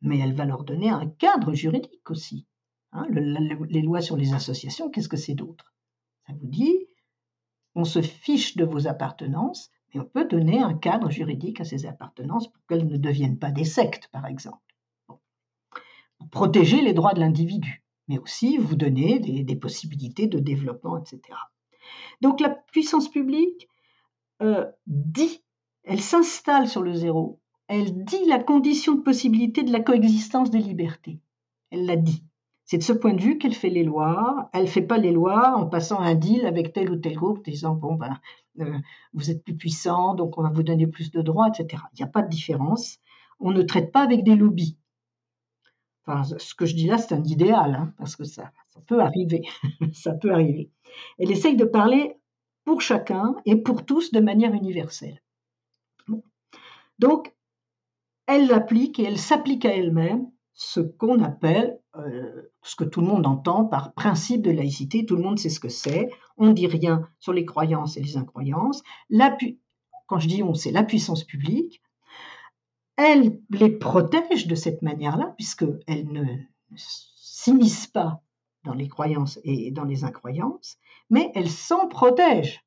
mais 0.03 0.18
elle 0.18 0.35
va 0.35 0.44
leur 0.44 0.64
donner 0.64 0.90
un 0.90 1.09
cadre 1.09 1.53
juridique 1.53 2.11
aussi. 2.11 2.47
Hein. 2.92 3.07
les 3.11 3.83
lois 3.83 4.01
sur 4.01 4.16
les 4.16 4.35
associations, 4.35 4.88
qu'est-ce 4.88 5.09
que 5.09 5.16
c'est 5.16 5.35
d'autre? 5.35 5.75
Ça 6.27 6.33
vous 6.33 6.47
dit, 6.47 6.87
on 7.75 7.85
se 7.85 8.03
fiche 8.03 8.57
de 8.57 8.64
vos 8.64 8.87
appartenances, 8.87 9.70
et 9.95 10.01
on 10.01 10.05
peut 10.05 10.25
donner 10.25 10.61
un 10.61 10.75
cadre 10.75 11.11
juridique 11.11 11.61
à 11.61 11.65
ces 11.65 11.87
appartenances 11.87 12.49
pour 12.49 12.67
qu'elles 12.67 12.87
ne 12.87 12.97
deviennent 12.97 13.39
pas 13.39 13.53
des 13.53 13.65
sectes, 13.65 14.09
par 14.09 14.27
exemple. 14.27 14.59
protéger 16.31 16.81
les 16.81 16.95
droits 16.95 17.15
de 17.15 17.21
l'individu, 17.21 17.85
mais 18.09 18.19
aussi 18.19 18.57
vous 18.57 18.77
donner 18.77 19.21
des, 19.21 19.57
possibilités 19.57 20.27
de 20.27 20.39
développement, 20.39 20.99
etc. 20.99 21.21
Donc 22.23 22.41
la 22.41 22.49
puissance 22.49 23.09
publique 23.09 23.69
euh, 24.43 24.65
dit, 24.87 25.45
elle 25.85 26.01
s'installe 26.01 26.67
sur 26.67 26.83
le 26.83 26.95
zéro, 26.95 27.41
elle 27.69 28.05
dit 28.05 28.25
la 28.27 28.43
condition 28.43 28.95
de 28.95 29.03
possibilité 29.03 29.63
de 29.63 29.73
la 29.73 29.81
coexistence 29.81 30.51
des 30.51 30.59
libertés. 30.59 31.21
Elle 31.71 31.87
l'a 31.87 31.97
dit. 31.97 32.25
C'est 32.64 32.79
de 32.79 32.83
ce 32.83 32.92
point 32.92 33.12
de 33.12 33.20
vue 33.20 33.38
qu'elle 33.38 33.55
fait 33.55 33.68
les 33.68 33.85
lois. 33.85 34.48
Elle 34.53 34.62
ne 34.62 34.68
fait 34.68 34.83
pas 34.83 34.98
les 34.98 35.12
lois 35.12 35.55
en 35.57 35.66
passant 35.66 36.00
un 36.00 36.14
deal 36.14 36.46
avec 36.46 36.72
tel 36.72 36.90
ou 36.90 36.96
tel 36.96 37.14
groupe, 37.14 37.44
disant 37.44 37.74
bon 37.74 37.94
ben 37.94 38.18
euh, 38.61 38.79
vous 39.12 39.31
êtes 39.31 39.44
plus 39.44 39.57
puissant, 39.57 40.14
donc 40.14 40.38
on 40.38 40.42
va 40.42 40.50
vous 40.50 40.62
donner 40.62 40.87
plus 40.87 41.11
de 41.11 41.20
droits, 41.20 41.48
etc. 41.48 41.83
Il 41.92 42.03
n'y 42.03 42.05
a 42.05 42.11
pas 42.11 42.22
de 42.22 42.29
différence. 42.29 42.98
On 43.40 43.50
ne 43.50 43.62
traite 43.62 43.92
pas 43.92 44.03
avec 44.03 44.24
des 44.24 44.37
lobbies. 44.37 44.79
Enfin, 46.07 46.22
ce 46.38 46.55
que 46.55 46.66
je 46.66 46.74
dis 46.74 46.87
là, 46.87 46.98
c'est 46.98 47.14
un 47.14 47.24
idéal, 47.24 47.74
hein, 47.74 47.94
parce 47.98 48.16
que 48.16 48.24
ça, 48.24 48.53
peut 48.87 49.00
arriver. 49.00 49.42
ça 49.92 50.12
peut 50.12 50.33
arriver. 50.33 50.70
Elle 51.18 51.31
essaye 51.31 51.57
de 51.57 51.64
parler 51.64 52.16
pour 52.64 52.81
chacun 52.81 53.37
et 53.46 53.57
pour 53.57 53.85
tous 53.85 54.12
de 54.12 54.20
manière 54.20 54.53
universelle. 54.53 55.20
Donc, 56.98 57.35
elle 58.27 58.46
l'applique 58.46 58.98
et 58.98 59.05
elle 59.05 59.18
s'applique 59.18 59.64
à 59.64 59.74
elle-même 59.74 60.31
ce 60.53 60.81
qu'on 60.81 61.22
appelle, 61.22 61.81
euh, 61.97 62.51
ce 62.63 62.75
que 62.77 62.85
tout 62.85 63.01
le 63.01 63.07
monde 63.07 63.27
entend 63.27 63.65
par 63.65 63.93
principe 63.93 64.43
de 64.43 64.51
laïcité, 64.51 65.07
tout 65.07 65.17
le 65.17 65.23
monde 65.23 65.39
sait 65.39 65.49
ce 65.49 65.61
que 65.61 65.69
c'est, 65.69 66.11
on 66.37 66.49
ne 66.49 66.53
dit 66.53 66.67
rien 66.67 67.09
sur 67.21 67.33
les 67.33 67.45
croyances 67.45 67.97
et 67.97 68.03
les 68.03 68.17
incroyances, 68.17 68.83
quand 70.07 70.19
je 70.19 70.29
dis 70.29 70.43
on, 70.43 70.55
c'est 70.55 70.73
la 70.73 70.83
puissance 70.83 71.25
publique, 71.25 71.83
elle 72.97 73.41
les 73.51 73.71
protège 73.71 74.47
de 74.47 74.55
cette 74.55 74.83
manière-là, 74.83 75.35
puisqu'elle 75.37 76.11
ne 76.11 76.25
s'immisce 76.77 77.87
pas 77.87 78.23
dans 78.65 78.75
les 78.75 78.89
croyances 78.89 79.39
et 79.45 79.71
dans 79.71 79.85
les 79.85 80.05
incroyances, 80.05 80.79
mais 81.11 81.31
elle 81.35 81.51
s'en 81.51 81.89
protège 81.89 82.65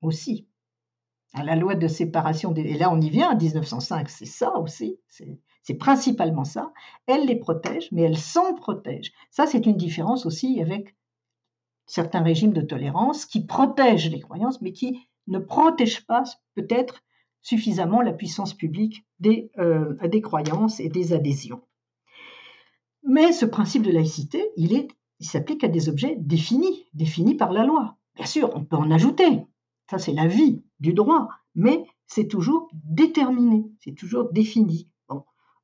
aussi. 0.00 0.48
À 1.34 1.44
la 1.44 1.56
loi 1.56 1.74
de 1.74 1.86
séparation, 1.88 2.54
et 2.54 2.78
là 2.78 2.90
on 2.90 3.00
y 3.00 3.10
vient, 3.10 3.34
1905, 3.34 4.08
c'est 4.08 4.26
ça 4.26 4.56
aussi, 4.58 4.98
c'est 5.06 5.38
c'est 5.62 5.74
principalement 5.74 6.44
ça. 6.44 6.72
Elle 7.06 7.26
les 7.26 7.36
protège, 7.36 7.88
mais 7.92 8.02
elle 8.02 8.18
s'en 8.18 8.54
protège. 8.54 9.12
Ça, 9.30 9.46
c'est 9.46 9.66
une 9.66 9.76
différence 9.76 10.26
aussi 10.26 10.60
avec 10.60 10.96
certains 11.86 12.22
régimes 12.22 12.52
de 12.52 12.60
tolérance 12.60 13.26
qui 13.26 13.44
protègent 13.44 14.10
les 14.10 14.20
croyances, 14.20 14.60
mais 14.60 14.72
qui 14.72 15.08
ne 15.26 15.38
protègent 15.38 16.06
pas 16.06 16.24
peut-être 16.54 17.02
suffisamment 17.42 18.02
la 18.02 18.12
puissance 18.12 18.54
publique 18.54 19.06
des, 19.20 19.50
euh, 19.58 19.94
des 20.08 20.20
croyances 20.20 20.80
et 20.80 20.88
des 20.88 21.12
adhésions. 21.12 21.62
Mais 23.04 23.32
ce 23.32 23.46
principe 23.46 23.82
de 23.82 23.90
laïcité, 23.90 24.50
il, 24.56 24.74
est, 24.74 24.88
il 25.20 25.26
s'applique 25.26 25.64
à 25.64 25.68
des 25.68 25.88
objets 25.88 26.16
définis, 26.18 26.86
définis 26.94 27.36
par 27.36 27.52
la 27.52 27.64
loi. 27.64 27.96
Bien 28.16 28.26
sûr, 28.26 28.50
on 28.54 28.64
peut 28.64 28.76
en 28.76 28.90
ajouter. 28.90 29.46
Ça, 29.90 29.98
c'est 29.98 30.12
la 30.12 30.26
vie 30.26 30.62
du 30.80 30.92
droit, 30.92 31.28
mais 31.54 31.86
c'est 32.06 32.28
toujours 32.28 32.68
déterminé, 32.72 33.64
c'est 33.80 33.94
toujours 33.94 34.30
défini. 34.32 34.90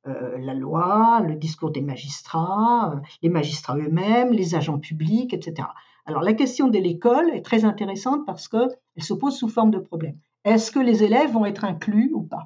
Euh, 0.07 0.37
la 0.37 0.53
loi, 0.53 1.21
le 1.27 1.35
discours 1.35 1.71
des 1.71 1.81
magistrats, 1.81 2.93
euh, 2.93 2.99
les 3.23 3.29
magistrats 3.29 3.75
eux-mêmes, 3.75 4.31
les 4.31 4.53
agents 4.53 4.77
publics, 4.77 5.33
etc. 5.33 5.67
Alors 6.05 6.21
la 6.21 6.33
question 6.33 6.67
de 6.67 6.77
l'école 6.77 7.31
est 7.31 7.41
très 7.41 7.65
intéressante 7.65 8.23
parce 8.25 8.47
qu'elle 8.47 8.69
se 8.99 9.13
pose 9.15 9.35
sous 9.35 9.49
forme 9.49 9.71
de 9.71 9.79
problème. 9.79 10.17
Est-ce 10.43 10.69
que 10.71 10.79
les 10.79 11.03
élèves 11.03 11.31
vont 11.31 11.45
être 11.45 11.65
inclus 11.65 12.11
ou 12.13 12.21
pas? 12.21 12.45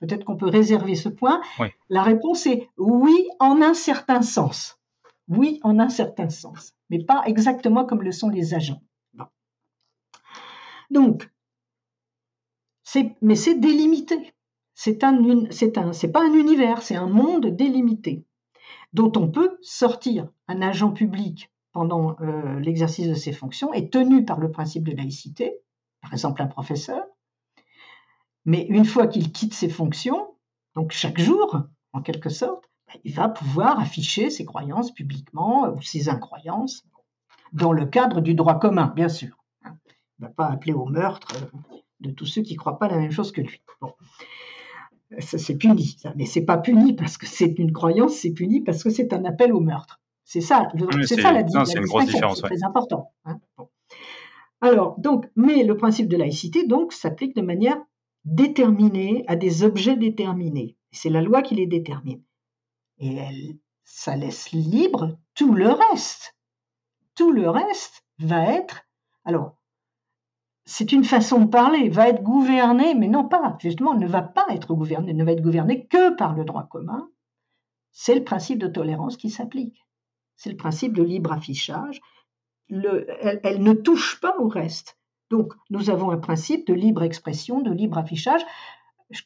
Peut-être 0.00 0.26
qu'on 0.26 0.36
peut 0.36 0.50
réserver 0.50 0.94
ce 0.94 1.08
point. 1.08 1.40
La 1.88 2.02
réponse 2.02 2.46
est 2.46 2.68
oui 2.76 3.26
en 3.40 3.62
un 3.62 3.72
certain 3.72 4.20
sens. 4.20 4.78
Oui 5.28 5.60
en 5.62 5.78
un 5.78 5.88
certain 5.88 6.28
sens, 6.28 6.74
mais 6.90 7.02
pas 7.02 7.22
exactement 7.24 7.86
comme 7.86 8.02
le 8.02 8.12
sont 8.12 8.28
les 8.28 8.52
agents. 8.52 8.82
Donc, 10.90 11.28
mais 13.22 13.34
c'est 13.34 13.54
délimité 13.54 14.34
c'est 14.78 15.04
un, 15.04 15.16
un, 15.16 16.08
pas 16.12 16.22
un 16.22 16.34
univers, 16.34 16.82
c'est 16.82 16.96
un 16.96 17.08
monde 17.08 17.46
délimité 17.46 18.26
dont 18.92 19.10
on 19.16 19.28
peut 19.28 19.56
sortir. 19.62 20.28
Un 20.48 20.60
agent 20.60 20.92
public 20.92 21.50
pendant 21.72 22.14
euh, 22.20 22.60
l'exercice 22.60 23.08
de 23.08 23.14
ses 23.14 23.32
fonctions 23.32 23.72
est 23.72 23.90
tenu 23.90 24.26
par 24.26 24.38
le 24.38 24.50
principe 24.50 24.86
de 24.86 24.94
laïcité, 24.94 25.56
par 26.02 26.12
exemple 26.12 26.42
un 26.42 26.46
professeur, 26.46 27.02
mais 28.44 28.66
une 28.66 28.84
fois 28.84 29.06
qu'il 29.06 29.32
quitte 29.32 29.54
ses 29.54 29.70
fonctions, 29.70 30.34
donc 30.74 30.92
chaque 30.92 31.18
jour, 31.18 31.62
en 31.94 32.02
quelque 32.02 32.28
sorte, 32.28 32.64
ben, 32.86 33.00
il 33.02 33.14
va 33.14 33.30
pouvoir 33.30 33.80
afficher 33.80 34.28
ses 34.28 34.44
croyances 34.44 34.92
publiquement 34.92 35.70
ou 35.70 35.80
ses 35.80 36.10
incroyances 36.10 36.84
dans 37.54 37.72
le 37.72 37.86
cadre 37.86 38.20
du 38.20 38.34
droit 38.34 38.58
commun, 38.58 38.92
bien 38.94 39.08
sûr. 39.08 39.42
Il 39.64 39.70
ne 40.20 40.26
va 40.26 40.32
pas 40.34 40.46
appeler 40.48 40.74
au 40.74 40.84
meurtre 40.84 41.28
euh, 41.34 41.78
de 42.00 42.10
tous 42.10 42.26
ceux 42.26 42.42
qui 42.42 42.52
ne 42.52 42.58
croient 42.58 42.78
pas 42.78 42.88
la 42.88 42.98
même 42.98 43.10
chose 43.10 43.32
que 43.32 43.40
lui. 43.40 43.62
Bon 43.80 43.94
c'est 45.18 45.56
puni, 45.56 45.96
ça. 45.98 46.12
mais 46.16 46.26
c'est 46.26 46.44
pas 46.44 46.58
puni 46.58 46.94
parce 46.94 47.16
que 47.16 47.26
c'est 47.26 47.58
une 47.58 47.72
croyance, 47.72 48.14
c'est 48.14 48.32
puni 48.32 48.60
parce 48.60 48.82
que 48.82 48.90
c'est 48.90 49.12
un 49.12 49.24
appel 49.24 49.52
au 49.52 49.60
meurtre. 49.60 50.00
C'est 50.24 50.40
ça, 50.40 50.68
c'est 51.06 51.20
ça 51.20 51.32
la, 51.32 51.46
C'est 51.64 51.78
une 51.78 51.84
grosse 51.84 52.06
différence. 52.06 52.40
C'est 52.40 52.48
très 52.48 52.64
important. 52.64 53.12
Hein. 53.24 53.38
Alors, 54.60 54.98
donc, 54.98 55.26
mais 55.36 55.62
le 55.62 55.76
principe 55.76 56.08
de 56.08 56.16
laïcité, 56.16 56.66
donc, 56.66 56.92
s'applique 56.92 57.36
de 57.36 57.42
manière 57.42 57.78
déterminée 58.24 59.24
à 59.28 59.36
des 59.36 59.62
objets 59.62 59.96
déterminés. 59.96 60.76
C'est 60.90 61.10
la 61.10 61.22
loi 61.22 61.42
qui 61.42 61.54
les 61.54 61.66
détermine. 61.66 62.22
Et 62.98 63.14
elle, 63.14 63.58
ça 63.84 64.16
laisse 64.16 64.50
libre 64.50 65.16
tout 65.34 65.54
le 65.54 65.68
reste. 65.68 66.36
Tout 67.14 67.30
le 67.30 67.48
reste 67.48 68.04
va 68.18 68.52
être, 68.52 68.82
alors, 69.24 69.55
c'est 70.66 70.90
une 70.90 71.04
façon 71.04 71.38
de 71.38 71.46
parler, 71.46 71.88
va 71.88 72.08
être 72.08 72.24
gouverné, 72.24 72.96
mais 72.96 73.06
non 73.06 73.26
pas, 73.26 73.56
justement, 73.60 73.94
ne 73.94 74.06
va 74.06 74.22
pas 74.22 74.46
être 74.50 74.74
gouverné, 74.74 75.14
ne 75.14 75.24
va 75.24 75.30
être 75.30 75.42
gouverné 75.42 75.86
que 75.86 76.14
par 76.16 76.34
le 76.34 76.44
droit 76.44 76.66
commun. 76.68 77.08
C'est 77.92 78.16
le 78.16 78.24
principe 78.24 78.58
de 78.58 78.66
tolérance 78.66 79.16
qui 79.16 79.30
s'applique. 79.30 79.86
C'est 80.34 80.50
le 80.50 80.56
principe 80.56 80.92
de 80.92 81.04
libre 81.04 81.32
affichage. 81.32 82.00
elle, 82.68 83.62
ne 83.62 83.72
touche 83.72 84.20
pas 84.20 84.36
au 84.40 84.48
reste. 84.48 84.98
Donc, 85.30 85.54
nous 85.70 85.88
avons 85.88 86.10
un 86.10 86.18
principe 86.18 86.66
de 86.66 86.74
libre 86.74 87.04
expression, 87.04 87.60
de 87.60 87.70
libre 87.70 87.98
affichage. 87.98 88.42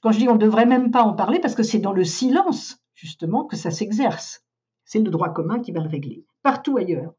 Quand 0.03 0.12
je 0.12 0.18
dis 0.18 0.29
on 0.29 0.35
ne 0.35 0.38
devrait 0.38 0.66
même 0.66 0.90
pas 0.90 1.03
en 1.03 1.14
parler, 1.14 1.40
parce 1.40 1.55
que 1.55 1.62
c'est 1.62 1.79
dans 1.79 1.92
le 1.92 2.05
silence, 2.05 2.85
justement, 2.94 3.44
que 3.44 3.57
ça 3.57 3.70
s'exerce. 3.70 4.44
C'est 4.85 5.00
le 5.00 5.11
droit 5.11 5.31
commun 5.31 5.61
qui 5.61 5.72
va 5.72 5.81
le 5.81 5.88
régler. 5.88 6.26
Partout 6.42 6.76
ailleurs. 6.76 7.14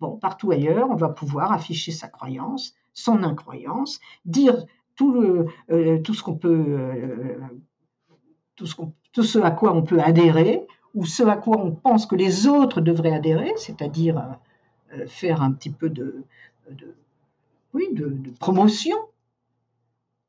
Bon, 0.00 0.16
partout 0.16 0.52
ailleurs, 0.52 0.88
on 0.90 0.96
va 0.96 1.10
pouvoir 1.10 1.52
afficher 1.52 1.92
sa 1.92 2.08
croyance, 2.08 2.72
son 2.98 3.22
incroyance, 3.22 4.00
dire 4.24 4.64
tout, 4.96 5.12
le, 5.12 5.46
euh, 5.70 6.02
ce 6.04 6.22
qu'on 6.22 6.34
peut, 6.34 6.64
euh, 6.68 7.38
à 9.42 9.50
quoi 9.52 9.72
on 9.74 9.82
peut 9.82 10.00
adhérer, 10.00 10.66
ou 10.94 11.06
ce 11.06 11.22
à 11.22 11.36
quoi 11.36 11.58
on 11.58 11.72
pense 11.72 12.06
que 12.06 12.16
les 12.16 12.48
autres 12.48 12.80
devraient 12.80 13.12
adhérer, 13.12 13.52
c'est-à-dire 13.56 14.38
euh, 14.94 15.06
faire 15.06 15.42
un 15.42 15.52
petit 15.52 15.70
peu 15.70 15.88
de, 15.88 16.24
promotion, 18.40 18.96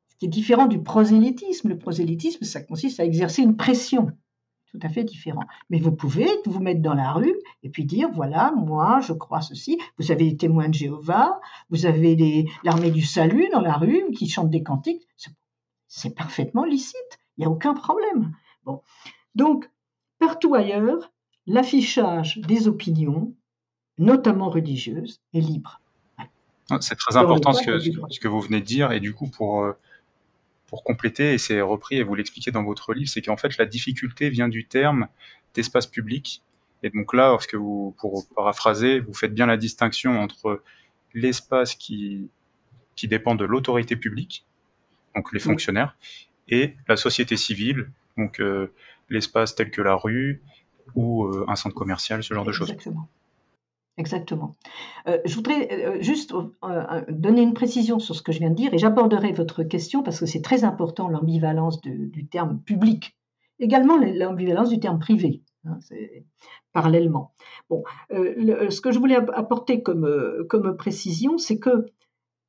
ce 0.08 0.16
qui 0.16 0.26
est 0.26 0.28
différent 0.28 0.66
du 0.66 0.80
prosélytisme. 0.80 1.70
Le 1.70 1.78
prosélytisme, 1.78 2.44
ça 2.44 2.60
consiste 2.60 3.00
à 3.00 3.04
exercer 3.04 3.42
une 3.42 3.56
pression 3.56 4.12
tout 4.70 4.78
à 4.82 4.88
fait 4.88 5.04
différent. 5.04 5.42
Mais 5.68 5.78
vous 5.78 5.92
pouvez 5.92 6.28
vous 6.46 6.60
mettre 6.60 6.80
dans 6.80 6.94
la 6.94 7.12
rue 7.12 7.34
et 7.62 7.70
puis 7.70 7.84
dire, 7.84 8.08
voilà, 8.12 8.52
moi, 8.56 9.00
je 9.00 9.12
crois 9.12 9.40
ceci. 9.40 9.78
Vous 9.98 10.12
avez 10.12 10.24
les 10.24 10.36
témoins 10.36 10.68
de 10.68 10.74
Jéhovah, 10.74 11.40
vous 11.70 11.86
avez 11.86 12.46
l'armée 12.64 12.90
du 12.90 13.02
salut 13.02 13.48
dans 13.52 13.60
la 13.60 13.74
rue 13.74 14.10
qui 14.12 14.28
chantent 14.28 14.50
des 14.50 14.62
cantiques. 14.62 15.06
C'est 15.88 16.14
parfaitement 16.14 16.64
licite. 16.64 17.18
Il 17.36 17.40
n'y 17.40 17.46
a 17.46 17.50
aucun 17.50 17.74
problème. 17.74 18.34
Bon. 18.64 18.82
Donc, 19.34 19.68
Partout 20.20 20.54
ailleurs, 20.54 21.10
l'affichage 21.46 22.38
des 22.38 22.68
opinions, 22.68 23.34
notamment 23.96 24.50
religieuses, 24.50 25.22
est 25.32 25.40
libre. 25.40 25.80
Ah, 26.68 26.76
c'est 26.80 26.94
très 26.94 27.16
important 27.16 27.54
ce 27.54 27.62
que, 27.64 28.28
vous 28.28 28.40
venez 28.40 28.60
de 28.60 28.66
dire, 28.66 28.92
et 28.92 29.00
du 29.00 29.14
coup, 29.14 29.28
pour, 29.28 29.64
euh, 29.64 29.72
pour 30.70 30.84
compléter, 30.84 31.34
et 31.34 31.38
c'est 31.38 31.60
repris 31.60 31.96
et 31.96 32.04
vous 32.04 32.14
l'expliquez 32.14 32.52
dans 32.52 32.62
votre 32.62 32.94
livre, 32.94 33.10
c'est 33.10 33.20
qu'en 33.20 33.36
fait, 33.36 33.58
la 33.58 33.66
difficulté 33.66 34.30
vient 34.30 34.48
du 34.48 34.66
terme 34.66 35.08
d'espace 35.52 35.88
public. 35.88 36.42
Et 36.84 36.90
donc 36.90 37.12
là, 37.12 37.28
lorsque 37.28 37.56
vous, 37.56 37.94
pour 37.98 38.24
paraphraser, 38.34 39.00
vous 39.00 39.12
faites 39.12 39.34
bien 39.34 39.46
la 39.46 39.56
distinction 39.56 40.20
entre 40.20 40.62
l'espace 41.12 41.74
qui, 41.74 42.30
qui 42.94 43.08
dépend 43.08 43.34
de 43.34 43.44
l'autorité 43.44 43.96
publique, 43.96 44.46
donc 45.16 45.32
les 45.32 45.40
fonctionnaires, 45.40 45.96
et 46.48 46.76
la 46.86 46.96
société 46.96 47.36
civile, 47.36 47.90
donc 48.16 48.40
euh, 48.40 48.72
l'espace 49.08 49.56
tel 49.56 49.72
que 49.72 49.82
la 49.82 49.94
rue 49.94 50.40
ou 50.94 51.24
euh, 51.24 51.44
un 51.48 51.56
centre 51.56 51.74
commercial, 51.74 52.22
ce 52.22 52.32
genre 52.32 52.44
de 52.44 52.52
choses. 52.52 52.74
Exactement. 54.00 54.56
Euh, 55.08 55.18
je 55.26 55.34
voudrais 55.34 55.68
euh, 55.70 56.00
juste 56.00 56.32
donner 57.10 57.42
une 57.42 57.52
précision 57.52 57.98
sur 57.98 58.16
ce 58.16 58.22
que 58.22 58.32
je 58.32 58.38
viens 58.38 58.48
de 58.48 58.54
dire 58.54 58.72
et 58.72 58.78
j'aborderai 58.78 59.32
votre 59.32 59.62
question 59.62 60.02
parce 60.02 60.18
que 60.18 60.24
c'est 60.24 60.40
très 60.40 60.64
important 60.64 61.10
l'ambivalence 61.10 61.82
du 61.82 62.26
terme 62.26 62.62
public, 62.62 63.14
également 63.58 63.98
l'ambivalence 63.98 64.70
du 64.70 64.80
terme 64.80 65.00
privé, 65.00 65.42
hein, 65.66 65.78
parallèlement. 66.72 67.34
Bon, 67.68 67.84
ce 68.10 68.80
que 68.80 68.90
je 68.90 68.98
voulais 68.98 69.16
apporter 69.16 69.82
comme, 69.82 70.46
comme 70.48 70.78
précision, 70.78 71.36
c'est 71.36 71.58
que 71.58 71.84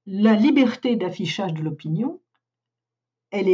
la 0.05 0.35
liberté 0.35 0.95
d'affichage 0.95 1.53
de 1.53 1.63
l'opinion, 1.63 2.21
elle 3.29 3.49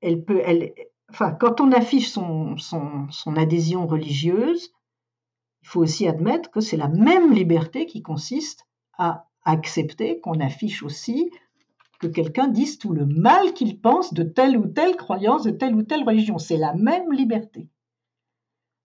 elle 0.00 0.24
peut, 0.24 0.40
elle, 0.42 0.72
enfin, 1.10 1.32
quand 1.32 1.60
on 1.60 1.70
affiche 1.70 2.08
son, 2.08 2.56
son, 2.56 3.36
adhésion 3.36 3.86
religieuse, 3.86 4.72
il 5.62 5.68
faut 5.68 5.80
aussi 5.80 6.08
admettre 6.08 6.50
que 6.50 6.60
c'est 6.60 6.76
la 6.76 6.88
même 6.88 7.32
liberté 7.32 7.86
qui 7.86 8.02
consiste 8.02 8.66
à 8.98 9.28
accepter 9.44 10.20
qu'on 10.20 10.40
affiche 10.40 10.82
aussi 10.82 11.30
que 12.00 12.06
quelqu'un 12.08 12.48
dise 12.48 12.78
tout 12.78 12.92
le 12.92 13.06
mal 13.06 13.52
qu'il 13.54 13.80
pense 13.80 14.12
de 14.12 14.24
telle 14.24 14.56
ou 14.56 14.66
telle 14.66 14.96
croyance, 14.96 15.44
de 15.44 15.52
telle 15.52 15.74
ou 15.74 15.82
telle 15.82 16.04
religion. 16.04 16.38
C'est 16.38 16.56
la 16.56 16.74
même 16.74 17.12
liberté. 17.12 17.68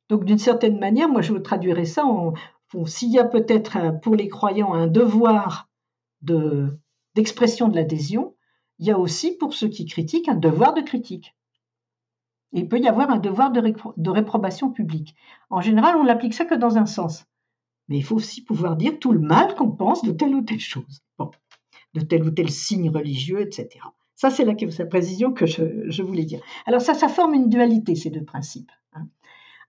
Donc 0.08 0.24
d'une 0.24 0.38
certaine 0.38 0.80
manière, 0.80 1.10
moi 1.10 1.22
je 1.22 1.34
traduirais 1.34 1.86
ça 1.86 2.06
en, 2.06 2.34
s'il 2.86 3.12
y 3.12 3.20
a 3.20 3.26
peut-être 3.26 4.00
pour 4.02 4.16
les 4.16 4.28
croyants 4.28 4.74
un 4.74 4.88
devoir 4.88 5.70
d'expression 6.22 7.68
de 7.70 7.76
l'adhésion, 7.76 8.36
il 8.80 8.86
y 8.86 8.92
a 8.92 9.00
aussi 9.00 9.36
pour 9.36 9.54
ceux 9.54 9.68
qui 9.68 9.86
critiquent 9.86 10.30
un 10.30 10.36
devoir 10.36 10.74
de 10.74 10.82
critique 10.82 11.36
il 12.54 12.68
peut 12.68 12.80
y 12.80 12.88
avoir 12.88 13.10
un 13.10 13.18
devoir 13.18 13.52
de, 13.52 14.10
réprobation 14.10 14.72
publique. 14.72 15.16
En 15.50 15.62
général, 15.62 15.96
on 15.98 16.06
n'applique 16.06 16.34
ça 16.34 16.46
que 16.46 16.56
dans 16.56 16.78
un 16.78 16.86
sens. 16.86 17.26
Mais 17.88 17.98
il 17.98 18.04
faut 18.04 18.16
aussi 18.16 18.44
pouvoir 18.44 18.76
dire 18.76 19.00
tout 19.00 19.12
le 19.12 19.20
mal 19.20 19.56
qu'on 19.56 19.72
pense 19.72 20.04
de 20.04 20.12
telle 20.12 20.36
ou 20.36 20.42
telle 20.42 20.60
chose, 20.60 21.02
de 21.94 22.02
tel 22.02 22.24
ou 22.24 22.32
tel 22.32 22.50
signe 22.50 22.90
religieux, 22.90 23.42
etc. 23.42 23.70
Ça, 24.16 24.30
c'est 24.30 24.46
la, 24.46 24.56
précision 24.86 25.32
que 25.32 25.46
je, 25.46 26.02
voulais 26.02 26.26
dire. 26.26 26.42
Alors 26.66 26.82
ça, 26.82 26.94
ça 26.94 27.08
forme 27.08 27.34
une 27.34 27.50
dualité, 27.50 27.96
ces 27.96 28.10
deux 28.10 28.24
principes. 28.24 28.72
Hein. 28.94 29.08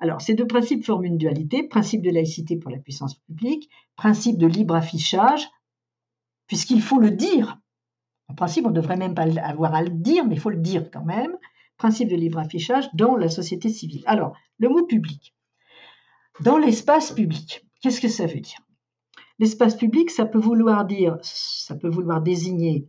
Alors, 0.01 0.21
ces 0.21 0.35
deux 0.35 0.47
principes 0.47 0.85
forment 0.85 1.05
une 1.05 1.19
dualité, 1.19 1.65
principe 1.65 2.03
de 2.03 2.11
laïcité 2.11 2.57
pour 2.57 2.71
la 2.71 2.79
puissance 2.79 3.15
publique, 3.15 3.69
principe 3.97 4.39
de 4.39 4.47
libre 4.47 4.75
affichage, 4.75 5.49
puisqu'il 6.47 6.81
faut 6.81 6.99
le 6.99 7.11
dire. 7.11 7.59
En 8.29 8.35
principe, 8.35 8.67
on 8.67 8.71
ne 8.71 8.75
devrait 8.75 8.97
même 8.97 9.15
pas 9.15 9.27
avoir 9.43 9.75
à 9.75 9.83
le 9.83 9.91
dire, 9.91 10.25
mais 10.25 10.37
il 10.37 10.41
faut 10.41 10.51
le 10.51 10.57
dire 10.57 10.91
quand 10.91 11.05
même 11.05 11.37
principe 11.79 12.09
de 12.09 12.17
libre 12.17 12.39
affichage 12.39 12.89
dans 12.95 13.17
la 13.17 13.29
société 13.29 13.69
civile. 13.69 14.03
Alors, 14.07 14.37
le 14.59 14.69
mot 14.69 14.85
public. 14.85 15.35
Dans 16.41 16.59
l'espace 16.59 17.13
public, 17.13 17.67
qu'est-ce 17.81 18.01
que 18.01 18.09
ça 18.09 18.27
veut 18.27 18.41
dire? 18.41 18.61
L'espace 19.39 19.77
public, 19.77 20.11
ça 20.11 20.27
peut 20.27 20.39
vouloir 20.39 20.85
dire, 20.85 21.17
ça 21.23 21.77
peut 21.77 21.89
vouloir 21.89 22.21
désigner, 22.21 22.89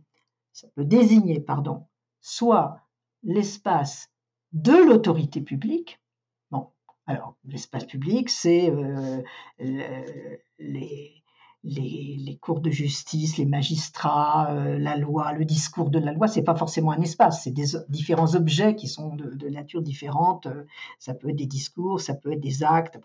ça 0.52 0.68
peut 0.74 0.84
désigner, 0.84 1.40
pardon, 1.40 1.86
soit 2.20 2.80
l'espace 3.22 4.10
de 4.52 4.72
l'autorité 4.72 5.40
publique. 5.40 6.00
Bon, 6.50 6.68
alors 7.06 7.36
l'espace 7.44 7.84
public, 7.84 8.28
c'est 8.28 8.70
euh, 8.70 9.22
les, 10.58 11.19
les, 11.62 12.38
cours 12.40 12.60
de 12.60 12.70
justice, 12.70 13.36
les 13.36 13.44
magistrats, 13.44 14.50
euh, 14.52 14.78
la 14.78 14.96
loi, 14.96 15.32
le 15.32 15.44
discours 15.44 15.90
de 15.90 15.98
la 15.98 16.12
loi, 16.12 16.26
c'est 16.26 16.42
pas 16.42 16.54
forcément 16.54 16.92
un 16.92 17.00
espace, 17.02 17.44
c'est 17.44 17.50
des 17.50 17.78
différents 17.88 18.34
objets 18.34 18.74
qui 18.74 18.88
sont 18.88 19.14
de, 19.14 19.48
nature 19.48 19.82
différente. 19.82 20.46
Euh, 20.46 20.64
ça 20.98 21.14
peut 21.14 21.28
être 21.28 21.36
des 21.36 21.46
discours, 21.46 22.00
ça 22.00 22.14
peut 22.14 22.32
être 22.32 22.40
des 22.40 22.62
actes. 22.62 22.98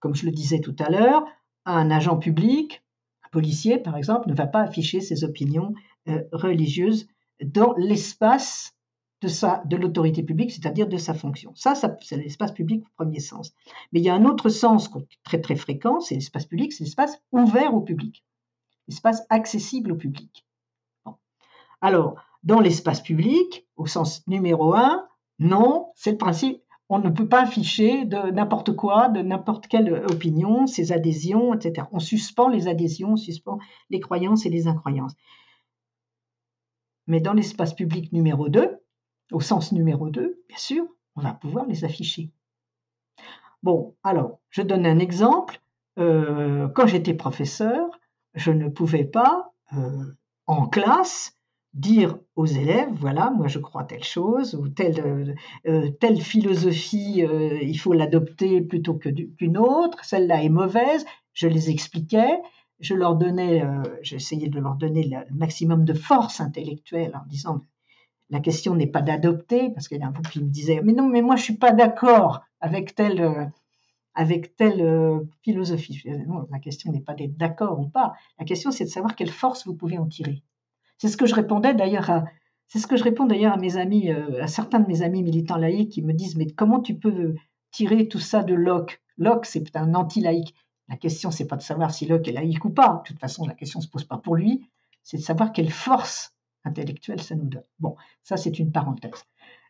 Comme 0.00 0.14
je 0.14 0.26
le 0.26 0.32
disais 0.32 0.60
tout 0.60 0.76
à 0.78 0.90
l'heure, 0.90 1.24
un 1.64 1.90
agent 1.90 2.16
public, 2.18 2.84
un 3.24 3.28
policier 3.30 3.78
par 3.78 3.96
exemple, 3.96 4.28
ne 4.28 4.34
va 4.34 4.46
pas 4.46 4.60
afficher 4.60 5.00
ses 5.00 5.24
opinions 5.24 5.74
euh, 6.08 6.22
religieuses 6.32 7.08
dans 7.44 7.74
l'espace 7.74 8.77
de, 9.20 9.68
de 9.68 9.76
l'autorité 9.76 10.22
publique, 10.22 10.52
c'est-à-dire 10.52 10.88
de 10.88 10.96
sa 10.96 11.14
fonction. 11.14 11.52
Ça, 11.54 11.74
c'est 11.74 12.16
l'espace 12.16 12.52
public 12.52 12.84
au 12.84 12.90
premier 12.96 13.20
sens. 13.20 13.52
Mais 13.92 14.00
il 14.00 14.04
y 14.04 14.08
a 14.08 14.14
un 14.14 14.24
autre 14.24 14.48
sens 14.48 14.90
très 15.24 15.40
très 15.40 15.56
fréquent, 15.56 16.00
c'est 16.00 16.14
l'espace 16.14 16.46
public, 16.46 16.72
c'est 16.72 16.84
l'espace 16.84 17.20
ouvert 17.32 17.74
au 17.74 17.80
public, 17.80 18.24
l'espace 18.86 19.22
accessible 19.30 19.92
au 19.92 19.96
public. 19.96 20.44
Alors, 21.80 22.16
dans 22.42 22.60
l'espace 22.60 23.00
public, 23.00 23.66
au 23.76 23.86
sens 23.86 24.26
numéro 24.26 24.74
un, 24.74 25.06
non, 25.38 25.92
c'est 25.94 26.12
le 26.12 26.18
principe, 26.18 26.62
on 26.88 26.98
ne 26.98 27.10
peut 27.10 27.28
pas 27.28 27.42
afficher 27.42 28.04
de 28.04 28.30
n'importe 28.30 28.74
quoi, 28.74 29.08
de 29.08 29.20
n'importe 29.20 29.66
quelle 29.66 30.04
opinion, 30.10 30.66
ses 30.66 30.90
adhésions, 30.92 31.54
etc. 31.54 31.86
On 31.92 31.98
suspend 31.98 32.48
les 32.48 32.66
adhésions, 32.66 33.12
on 33.12 33.16
suspend 33.16 33.58
les 33.90 34.00
croyances 34.00 34.46
et 34.46 34.50
les 34.50 34.66
incroyances. 34.66 35.14
Mais 37.06 37.20
dans 37.20 37.34
l'espace 37.34 37.74
public 37.74 38.12
numéro 38.12 38.48
2, 38.48 38.78
au 39.32 39.40
sens 39.40 39.72
numéro 39.72 40.08
2, 40.08 40.42
bien 40.48 40.58
sûr, 40.58 40.84
on 41.16 41.20
va 41.20 41.32
pouvoir 41.32 41.66
les 41.66 41.84
afficher. 41.84 42.30
Bon, 43.62 43.94
alors, 44.04 44.38
je 44.50 44.62
donne 44.62 44.86
un 44.86 44.98
exemple. 44.98 45.60
Euh, 45.98 46.68
quand 46.68 46.86
j'étais 46.86 47.14
professeur, 47.14 47.88
je 48.34 48.52
ne 48.52 48.68
pouvais 48.68 49.04
pas, 49.04 49.52
euh, 49.76 50.04
en 50.46 50.66
classe, 50.66 51.34
dire 51.74 52.18
aux 52.34 52.46
élèves, 52.46 52.88
voilà, 52.92 53.30
moi 53.30 53.46
je 53.46 53.58
crois 53.58 53.84
telle 53.84 54.04
chose, 54.04 54.54
ou 54.54 54.68
telle, 54.68 55.36
euh, 55.66 55.90
telle 56.00 56.20
philosophie, 56.20 57.24
il 57.62 57.78
faut 57.78 57.92
l'adopter 57.92 58.62
plutôt 58.62 58.94
qu'une 58.94 59.58
autre, 59.58 60.02
celle-là 60.04 60.42
est 60.42 60.48
mauvaise, 60.48 61.04
je 61.34 61.46
les 61.46 61.70
expliquais, 61.70 62.40
je 62.80 62.94
leur 62.94 63.16
donnais, 63.16 63.62
j'essayais 64.02 64.48
de 64.48 64.58
leur 64.58 64.76
donner 64.76 65.04
le 65.04 65.34
maximum 65.34 65.84
de 65.84 65.94
force 65.94 66.40
intellectuelle 66.40 67.14
en 67.14 67.26
disant 67.28 67.60
la 68.30 68.40
question 68.40 68.74
n'est 68.74 68.86
pas 68.86 69.02
d'adopter, 69.02 69.70
parce 69.70 69.88
qu'il 69.88 69.98
y 69.98 70.02
a 70.02 70.10
beaucoup 70.10 70.30
qui 70.30 70.42
me 70.42 70.48
disaient 70.48 70.80
mais 70.82 70.92
non, 70.92 71.08
mais 71.08 71.22
moi 71.22 71.36
je 71.36 71.42
suis 71.42 71.56
pas 71.56 71.72
d'accord 71.72 72.42
avec 72.60 72.94
telle, 72.94 73.20
euh, 73.20 73.44
avec 74.14 74.56
telle 74.56 74.80
euh, 74.80 75.20
philosophie. 75.42 76.02
non, 76.26 76.46
la 76.50 76.58
question 76.58 76.92
n'est 76.92 77.00
pas 77.00 77.14
d'être 77.14 77.36
d'accord 77.36 77.80
ou 77.80 77.88
pas. 77.88 78.14
La 78.38 78.44
question 78.44 78.70
c'est 78.70 78.84
de 78.84 78.90
savoir 78.90 79.16
quelle 79.16 79.30
force 79.30 79.66
vous 79.66 79.74
pouvez 79.74 79.98
en 79.98 80.06
tirer. 80.06 80.42
C'est 80.98 81.08
ce 81.08 81.16
que 81.16 81.26
je 81.26 81.34
répondais 81.34 81.74
d'ailleurs 81.74 82.10
à, 82.10 82.24
c'est 82.66 82.78
ce 82.78 82.86
que 82.86 82.96
je 82.96 83.04
réponds 83.04 83.26
d'ailleurs 83.26 83.54
à 83.54 83.58
mes 83.58 83.76
amis, 83.76 84.10
à 84.10 84.46
certains 84.46 84.80
de 84.80 84.88
mes 84.88 85.02
amis 85.02 85.22
militants 85.22 85.56
laïcs 85.56 85.90
qui 85.90 86.02
me 86.02 86.12
disent 86.12 86.36
mais 86.36 86.46
comment 86.46 86.80
tu 86.80 86.94
peux 86.94 87.34
tirer 87.70 88.08
tout 88.08 88.18
ça 88.18 88.42
de 88.42 88.54
Locke? 88.54 89.00
Locke 89.16 89.46
c'est 89.46 89.76
un 89.76 89.94
anti-laïque. 89.94 90.54
La 90.88 90.96
question, 90.96 91.30
c'est 91.30 91.46
pas 91.46 91.56
de 91.56 91.62
savoir 91.62 91.92
si 91.92 92.06
Locke 92.06 92.28
est 92.28 92.32
laïque 92.32 92.64
ou 92.64 92.70
pas. 92.70 93.02
De 93.04 93.08
toute 93.08 93.20
façon, 93.20 93.46
la 93.46 93.54
question 93.54 93.80
se 93.80 93.88
pose 93.88 94.04
pas 94.04 94.16
pour 94.16 94.36
lui. 94.36 94.66
C'est 95.02 95.18
de 95.18 95.22
savoir 95.22 95.52
quelle 95.52 95.70
force 95.70 96.34
intellectuelle 96.64 97.22
ça 97.22 97.34
nous 97.34 97.46
donne. 97.46 97.64
Bon, 97.78 97.96
ça, 98.22 98.36
c'est 98.36 98.58
une 98.58 98.72
parenthèse. 98.72 99.24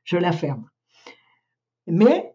Je 0.05 0.16
la 0.16 0.32
ferme. 0.32 0.68
Mais, 1.86 2.34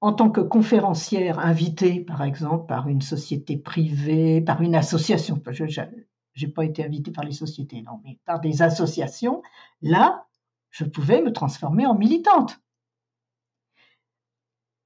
en 0.00 0.12
tant 0.12 0.30
que 0.30 0.40
conférencière 0.40 1.38
invitée, 1.38 2.00
par 2.00 2.22
exemple, 2.22 2.66
par 2.66 2.88
une 2.88 3.02
société 3.02 3.56
privée, 3.56 4.40
par 4.40 4.62
une 4.62 4.74
association, 4.74 5.40
je 5.50 6.46
n'ai 6.46 6.52
pas 6.52 6.64
été 6.64 6.84
invitée 6.84 7.12
par 7.12 7.24
les 7.24 7.32
sociétés, 7.32 7.82
non, 7.82 8.00
mais 8.04 8.18
par 8.24 8.40
des 8.40 8.62
associations, 8.62 9.42
là, 9.80 10.26
je 10.70 10.84
pouvais 10.84 11.22
me 11.22 11.32
transformer 11.32 11.86
en 11.86 11.94
militante. 11.94 12.58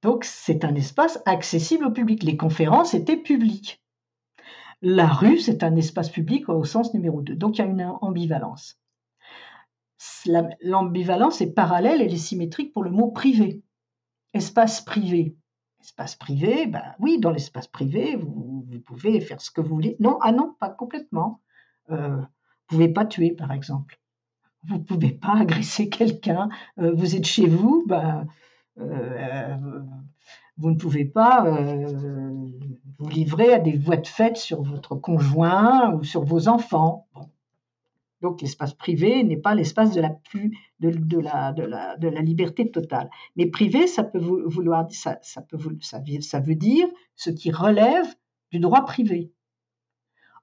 Donc 0.01 0.23
c'est 0.23 0.63
un 0.63 0.75
espace 0.75 1.19
accessible 1.25 1.85
au 1.85 1.91
public. 1.91 2.23
Les 2.23 2.37
conférences 2.37 2.93
étaient 2.93 3.17
publiques. 3.17 3.81
La 4.81 5.07
rue, 5.07 5.39
c'est 5.39 5.63
un 5.63 5.75
espace 5.75 6.09
public 6.09 6.49
au 6.49 6.63
sens 6.63 6.93
numéro 6.93 7.21
2. 7.21 7.35
Donc 7.35 7.57
il 7.57 7.61
y 7.61 7.63
a 7.63 7.67
une 7.67 7.81
ambivalence. 8.01 8.79
L'ambivalence 10.61 11.41
est 11.41 11.53
parallèle, 11.53 12.01
elle 12.01 12.13
est 12.13 12.17
symétrique 12.17 12.73
pour 12.73 12.83
le 12.83 12.91
mot 12.91 13.09
privé. 13.09 13.63
Espace 14.33 14.81
privé. 14.81 15.35
Espace 15.81 16.15
privé, 16.15 16.67
ben 16.67 16.83
oui, 16.99 17.19
dans 17.19 17.31
l'espace 17.31 17.67
privé, 17.67 18.15
vous, 18.15 18.65
pouvez 18.85 19.19
faire 19.21 19.41
ce 19.41 19.49
que 19.49 19.61
vous 19.61 19.73
voulez. 19.73 19.95
Non, 19.99 20.19
ah 20.21 20.31
non, 20.31 20.55
pas 20.59 20.69
complètement. 20.69 21.41
Euh, 21.89 22.17
vous 22.17 22.21
ne 22.21 22.25
pouvez 22.67 22.89
pas 22.89 23.05
tuer, 23.05 23.31
par 23.31 23.51
exemple. 23.51 23.99
Vous 24.67 24.77
ne 24.77 24.83
pouvez 24.83 25.11
pas 25.11 25.37
agresser 25.39 25.89
quelqu'un. 25.89 26.49
Euh, 26.79 26.93
vous 26.93 27.15
êtes 27.15 27.25
chez 27.25 27.47
vous, 27.47 27.85
ben, 27.87 28.27
euh, 28.79 29.57
vous 30.57 30.71
ne 30.71 30.75
pouvez 30.75 31.05
pas 31.05 31.45
vous 32.99 33.09
livrer 33.09 33.53
à 33.53 33.59
des 33.59 33.77
voies 33.77 33.97
de 33.97 34.07
fait 34.07 34.37
sur 34.37 34.61
votre 34.61 34.95
conjoint 34.95 35.93
ou 35.93 36.03
sur 36.03 36.23
vos 36.23 36.47
enfants. 36.47 37.07
Donc 38.21 38.41
l'espace 38.41 38.73
privé 38.73 39.23
n'est 39.23 39.37
pas 39.37 39.53
l'espace 39.53 39.93
de 39.93 40.01
la 40.01 40.09
de, 40.79 42.07
la, 42.07 42.21
liberté 42.21 42.71
totale. 42.71 43.09
Mais 43.35 43.45
privé, 43.45 43.85
ça 43.85 44.03
peut 44.03 44.19
vouloir 44.19 44.87
ça, 44.89 45.19
ça 45.21 45.41
peut 45.41 45.59
ça, 45.81 46.01
ça 46.21 46.39
veut 46.39 46.55
dire 46.55 46.87
ce 47.15 47.29
qui 47.29 47.51
relève 47.51 48.07
du 48.51 48.59
droit 48.59 48.85
privé. 48.85 49.31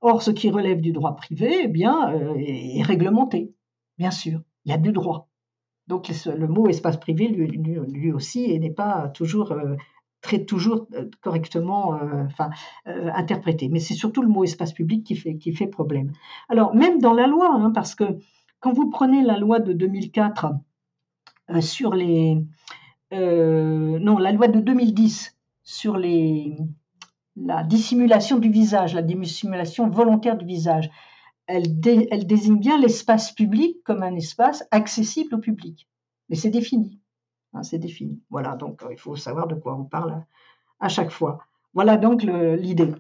Or, 0.01 0.23
ce 0.23 0.31
qui 0.31 0.51
relève 0.51 0.81
du 0.81 0.93
droit 0.93 1.17
privé, 1.17 1.63
eh 1.65 1.69
bien, 1.69 2.13
euh, 2.13 2.35
est 2.37 2.83
réglementé, 2.83 3.55
bien 3.99 4.11
sûr. 4.11 4.41
Il 4.65 4.71
y 4.71 4.75
a 4.75 4.79
du 4.79 4.93
droit. 4.93 5.29
Donc 5.87 6.09
le 6.09 6.47
mot 6.47 6.69
espace 6.69 6.99
privé, 6.99 7.29
lui, 7.29 8.13
aussi, 8.13 8.59
n'est 8.59 8.71
pas 8.71 9.09
toujours 9.09 9.53
euh, 9.53 9.77
très 10.25 10.45
toujours 10.45 10.89
euh, 10.95 11.09
correctement 11.21 11.95
euh, 11.95 12.25
enfin, 12.25 12.51
interprété. 12.87 13.69
Mais 13.69 13.79
c'est 13.79 13.95
surtout 13.95 14.23
le 14.23 14.29
mot 14.29 14.43
espace 14.43 14.73
public 14.73 15.05
qui 15.05 15.15
fait, 15.15 15.37
qui 15.37 15.53
fait 15.53 15.67
problème. 15.69 16.13
Alors 16.49 16.75
même 16.75 16.99
dans 16.99 17.13
la 17.13 17.29
loi, 17.29 17.55
hein, 17.55 17.71
parce 17.71 17.95
que 17.95 18.05
quand 18.59 18.73
vous 18.73 18.91
prenez 18.91 19.23
la 19.23 19.39
loi 19.39 19.61
de 19.61 19.73
2004 19.73 20.55
sur 21.61 21.95
les... 21.95 22.43
non, 23.13 24.19
la 24.19 24.33
loi 24.33 24.49
de 24.49 24.61
2010 24.61 25.37
sur 25.63 25.99
les, 25.99 26.57
la 27.37 27.63
dissimulation 27.63 28.39
du 28.39 28.51
visage, 28.51 28.95
la 28.95 29.03
dissimulation 29.03 29.89
volontaire 29.89 30.39
du 30.39 30.47
visage, 30.47 30.91
elle, 31.47 31.79
désigne 32.27 32.59
bien 32.59 32.79
l'espace 32.79 33.33
public 33.33 33.77
comme 33.85 34.03
un 34.03 34.15
espace 34.15 34.65
accessible 34.71 35.35
au 35.35 35.39
public. 35.39 35.87
Mais 36.29 36.37
c'est 36.37 36.51
défini. 36.51 37.01
Hein, 37.55 37.63
c'est 37.63 37.79
défini. 37.79 38.21
Voilà, 38.31 38.57
donc 38.57 38.83
euh, 38.83 38.89
il 38.91 38.99
faut 38.99 39.17
savoir 39.17 39.47
de 39.47 39.55
quoi 39.55 39.75
on 39.75 39.85
parle 39.85 40.25
à 40.81 40.89
chaque 40.89 41.11
fois. 41.11 41.39
Voilà 41.73 41.97
donc 41.97 42.23
l'idée. 42.23 42.93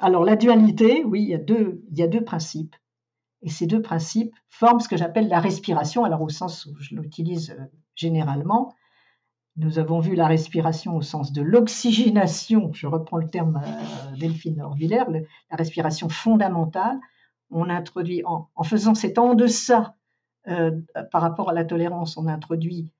Alors 0.00 0.24
la 0.24 0.36
dualité, 0.36 1.04
oui, 1.04 1.22
il 1.22 1.28
y, 1.28 1.34
a 1.34 1.38
deux, 1.38 1.82
il 1.90 1.98
y 1.98 2.02
a 2.02 2.08
deux 2.08 2.22
principes. 2.22 2.76
Et 3.42 3.50
ces 3.50 3.66
deux 3.66 3.82
principes 3.82 4.34
forment 4.48 4.80
ce 4.80 4.88
que 4.88 4.96
j'appelle 4.96 5.28
la 5.28 5.40
respiration, 5.40 6.04
alors 6.04 6.22
au 6.22 6.28
sens 6.28 6.66
où 6.66 6.74
je 6.78 6.94
l'utilise 6.94 7.50
euh, 7.50 7.64
généralement. 7.94 8.74
Nous 9.56 9.78
avons 9.78 10.00
vu 10.00 10.14
la 10.14 10.26
respiration 10.26 10.96
au 10.96 11.02
sens 11.02 11.32
de 11.32 11.40
l'oxygénation, 11.40 12.72
je 12.74 12.86
reprends 12.86 13.16
le 13.16 13.28
terme 13.28 13.62
euh, 13.64 14.16
Delphine 14.16 14.60
Orviller, 14.60 15.04
la 15.50 15.56
respiration 15.56 16.10
fondamentale, 16.10 16.98
on 17.50 17.70
introduit, 17.70 18.22
en, 18.24 18.48
faisant 18.64 18.94
cet 18.94 19.18
en 19.18 19.34
deçà 19.34 19.94
euh, 20.48 20.72
par 21.10 21.22
rapport 21.22 21.48
à 21.48 21.52
la 21.54 21.64
tolérance, 21.64 22.18
on 22.18 22.26
introduit 22.26 22.92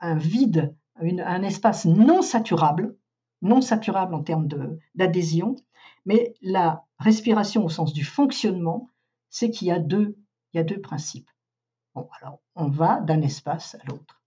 un 0.00 0.16
vide, 0.16 0.74
un 0.96 1.42
espace 1.42 1.84
non 1.86 2.22
saturable, 2.22 2.96
non 3.42 3.60
saturable 3.60 4.14
en 4.14 4.22
termes 4.22 4.48
d'adhésion, 4.94 5.56
mais 6.06 6.34
la 6.42 6.86
respiration 6.98 7.64
au 7.64 7.68
sens 7.68 7.92
du 7.92 8.04
fonctionnement, 8.04 8.88
c'est 9.28 9.50
qu'il 9.50 9.68
y 9.68 9.70
a 9.70 9.78
deux, 9.78 10.18
y 10.54 10.58
a 10.58 10.64
deux 10.64 10.80
principes. 10.80 11.30
Bon, 11.94 12.08
alors 12.20 12.40
on 12.54 12.68
va 12.68 13.00
d'un 13.00 13.22
espace 13.22 13.74
à 13.76 13.84
l'autre. 13.86 14.22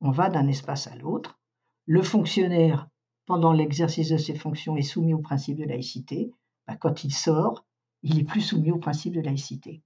On 0.00 0.10
va 0.10 0.28
d'un 0.28 0.48
espace 0.48 0.86
à 0.86 0.96
l'autre. 0.96 1.38
Le 1.86 2.02
fonctionnaire, 2.02 2.88
pendant 3.26 3.52
l'exercice 3.52 4.08
de 4.10 4.16
ses 4.16 4.34
fonctions, 4.34 4.76
est 4.76 4.82
soumis 4.82 5.14
au 5.14 5.18
principe 5.18 5.58
de 5.58 5.64
laïcité. 5.64 6.32
Bah, 6.66 6.76
quand 6.76 7.04
il 7.04 7.12
sort, 7.12 7.64
il 8.02 8.18
est 8.18 8.24
plus 8.24 8.40
soumis 8.40 8.72
au 8.72 8.78
principe 8.78 9.14
de 9.14 9.20
laïcité. 9.20 9.82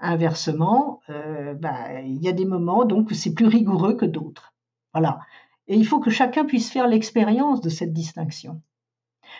Inversement, 0.00 1.00
euh, 1.10 1.54
bah, 1.54 2.00
il 2.02 2.20
y 2.22 2.28
a 2.28 2.32
des 2.32 2.44
moments 2.44 2.84
donc 2.84 3.10
où 3.10 3.14
c'est 3.14 3.34
plus 3.34 3.46
rigoureux 3.46 3.94
que 3.94 4.04
d'autres. 4.04 4.52
Voilà. 4.92 5.20
Et 5.68 5.76
il 5.76 5.86
faut 5.86 6.00
que 6.00 6.10
chacun 6.10 6.44
puisse 6.44 6.70
faire 6.70 6.88
l'expérience 6.88 7.60
de 7.60 7.68
cette 7.68 7.92
distinction. 7.92 8.62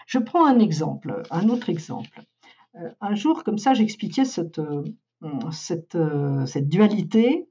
Je 0.07 0.19
prends 0.19 0.47
un 0.47 0.61
exemple, 0.61 1.23
un 1.31 1.49
autre 1.49 1.69
exemple. 1.69 2.23
Euh, 2.77 2.91
un 3.01 3.15
jour, 3.15 3.43
comme 3.43 3.59
ça, 3.59 3.75
j'expliquais 3.75 4.25
cette, 4.25 4.61
euh, 4.61 4.85
dualité 6.57 7.49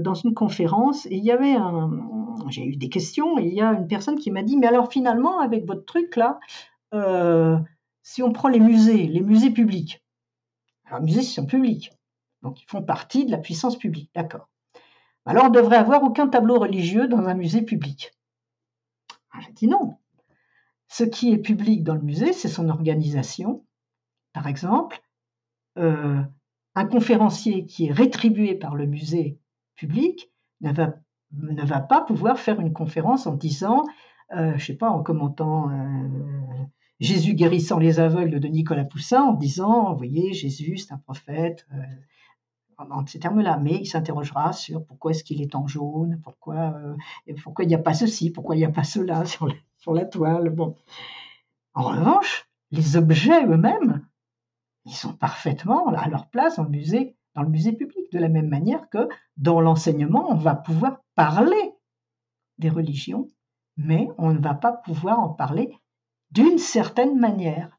dans 0.00 0.14
une 0.14 0.34
conférence 0.34 1.06
et 1.06 1.14
il 1.14 1.24
y 1.24 1.30
avait 1.30 1.54
un, 1.54 1.88
j'ai 2.48 2.64
eu 2.64 2.74
des 2.74 2.88
questions 2.88 3.38
il 3.38 3.54
y 3.54 3.60
a 3.60 3.70
une 3.74 3.86
personne 3.86 4.18
qui 4.18 4.32
m'a 4.32 4.42
dit 4.42 4.56
mais 4.56 4.66
alors 4.66 4.90
finalement 4.90 5.38
avec 5.38 5.66
votre 5.66 5.84
truc 5.84 6.16
là, 6.16 6.40
si 8.02 8.22
on 8.24 8.32
prend 8.32 8.48
les 8.48 8.58
musées, 8.58 9.06
les 9.06 9.20
musées 9.20 9.50
publics, 9.50 10.02
alors 10.86 11.02
musées 11.02 11.22
sont 11.22 11.46
publics, 11.46 11.92
donc 12.42 12.62
ils 12.62 12.66
font 12.66 12.82
partie 12.82 13.26
de 13.26 13.30
la 13.30 13.38
puissance 13.38 13.76
publique, 13.76 14.10
d'accord. 14.14 14.48
Alors 15.26 15.46
on 15.46 15.50
devrait 15.50 15.76
avoir 15.76 16.02
aucun 16.02 16.28
tableau 16.28 16.58
religieux 16.58 17.08
dans 17.08 17.26
un 17.26 17.34
musée 17.34 17.62
public? 17.62 18.12
Ah, 19.32 19.38
j'ai 19.44 19.52
dit 19.52 19.68
non. 19.68 19.98
Ce 20.88 21.04
qui 21.04 21.32
est 21.32 21.38
public 21.38 21.84
dans 21.84 21.94
le 21.94 22.00
musée, 22.00 22.32
c'est 22.32 22.48
son 22.48 22.70
organisation. 22.70 23.64
Par 24.32 24.46
exemple, 24.46 25.02
euh, 25.78 26.22
un 26.74 26.84
conférencier 26.86 27.66
qui 27.66 27.86
est 27.86 27.92
rétribué 27.92 28.54
par 28.54 28.74
le 28.74 28.86
musée 28.86 29.38
public 29.74 30.32
ne 30.60 30.72
va, 30.72 30.94
ne 31.32 31.62
va 31.62 31.80
pas 31.80 32.00
pouvoir 32.00 32.38
faire 32.38 32.60
une 32.60 32.72
conférence 32.72 33.26
en 33.26 33.34
disant, 33.34 33.84
euh, 34.32 34.50
je 34.50 34.54
ne 34.54 34.58
sais 34.58 34.76
pas, 34.76 34.88
en 34.88 35.02
commentant 35.02 35.70
euh, 35.70 36.08
Jésus 37.00 37.34
guérissant 37.34 37.78
les 37.78 38.00
aveugles 38.00 38.40
de 38.40 38.48
Nicolas 38.48 38.84
Poussin 38.84 39.22
en 39.22 39.34
disant, 39.34 39.92
vous 39.92 39.98
voyez, 39.98 40.32
Jésus, 40.32 40.78
c'est 40.78 40.92
un 40.92 40.98
prophète, 40.98 41.66
en 42.78 43.06
ces 43.06 43.18
termes-là, 43.18 43.58
mais 43.58 43.76
il 43.80 43.86
s'interrogera 43.86 44.52
sur 44.52 44.84
pourquoi 44.84 45.10
est-ce 45.10 45.24
qu'il 45.24 45.42
est 45.42 45.54
en 45.54 45.66
jaune, 45.66 46.20
pourquoi, 46.22 46.74
euh, 46.76 46.96
pourquoi 47.42 47.64
il 47.64 47.68
n'y 47.68 47.74
a 47.74 47.78
pas 47.78 47.94
ceci, 47.94 48.30
pourquoi 48.30 48.54
il 48.54 48.60
n'y 48.60 48.64
a 48.64 48.70
pas 48.70 48.84
cela 48.84 49.24
sur 49.78 49.94
la, 49.94 50.04
toile. 50.04 50.50
Bon. 50.50 50.76
En 51.74 51.82
revanche, 51.82 52.48
les 52.70 52.96
objets 52.96 53.44
eux-mêmes, 53.46 54.06
ils 54.84 54.94
sont 54.94 55.12
parfaitement 55.12 55.88
à 55.88 56.08
leur 56.08 56.28
place 56.28 56.56
dans 56.56 56.68
musée, 56.68 57.16
dans 57.34 57.42
le 57.42 57.48
musée 57.48 57.72
public, 57.72 58.10
de 58.12 58.18
la 58.18 58.28
même 58.28 58.48
manière 58.48 58.88
que 58.88 59.08
dans 59.36 59.60
l'enseignement, 59.60 60.30
on 60.30 60.36
va 60.36 60.54
pouvoir 60.54 61.00
parler 61.14 61.74
des 62.58 62.70
religions, 62.70 63.28
mais 63.76 64.08
on 64.18 64.32
ne 64.32 64.38
va 64.38 64.54
pas 64.54 64.72
pouvoir 64.72 65.20
en 65.20 65.28
parler 65.28 65.76
d'une 66.30 66.58
certaine 66.58 67.18
manière. 67.18 67.78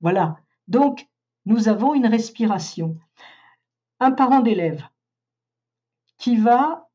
Voilà. 0.00 0.36
Donc, 0.68 1.08
nous 1.46 1.68
avons 1.68 1.94
une 1.94 2.06
respiration. 2.06 2.98
Un 4.00 4.12
parent 4.12 4.40
d'élève 4.40 4.82
qui 6.18 6.36
va 6.36 6.88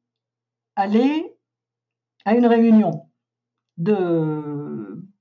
aller 0.75 1.35
à 2.25 2.35
une 2.35 2.45
réunion 2.45 3.09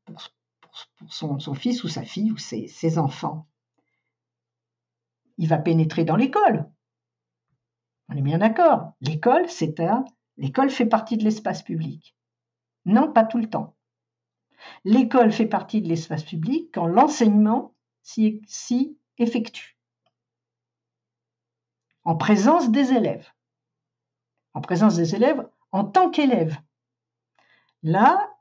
pour, 0.05 0.21
son, 1.09 1.55
fils 1.55 1.83
ou 1.85 1.89
sa 1.89 2.03
fille 2.03 2.33
ou 2.33 2.37
ses, 2.37 2.99
enfants. 2.99 3.49
Il 5.39 5.49
va 5.49 5.59
pénétrer 5.59 6.05
dans 6.05 6.17
l'école. 6.17 6.71
On 8.09 8.17
est 8.17 8.23
bien 8.23 8.39
d'accord. 8.39 8.93
L'école, 9.01 9.49
c'est 9.49 9.81
un. 9.81 10.05
L'école 10.37 10.71
fait 10.71 10.87
partie 10.87 11.17
de 11.17 11.25
l'espace 11.25 11.63
public. 11.63 12.15
Non, 12.85 13.13
pas 13.13 13.25
tout 13.25 13.39
le 13.39 13.49
temps. 13.49 13.77
L'école 14.85 15.33
fait 15.33 15.47
partie 15.47 15.81
de 15.81 15.89
l'espace 15.89 16.25
public 16.25 16.71
quand 16.75 16.87
l'enseignement 16.87 17.75
s'y 18.03 18.99
effectue. 19.19 19.80
En 22.11 22.17
présence 22.17 22.73
des 22.73 22.93
élèves. 22.93 23.33
En 24.53 24.61
présence 24.61 24.97
des 24.97 25.15
élèves 25.15 25.49
en 25.71 25.85
tant 25.85 26.11
qu'élèves. 26.11 26.59
Là, 27.85 28.35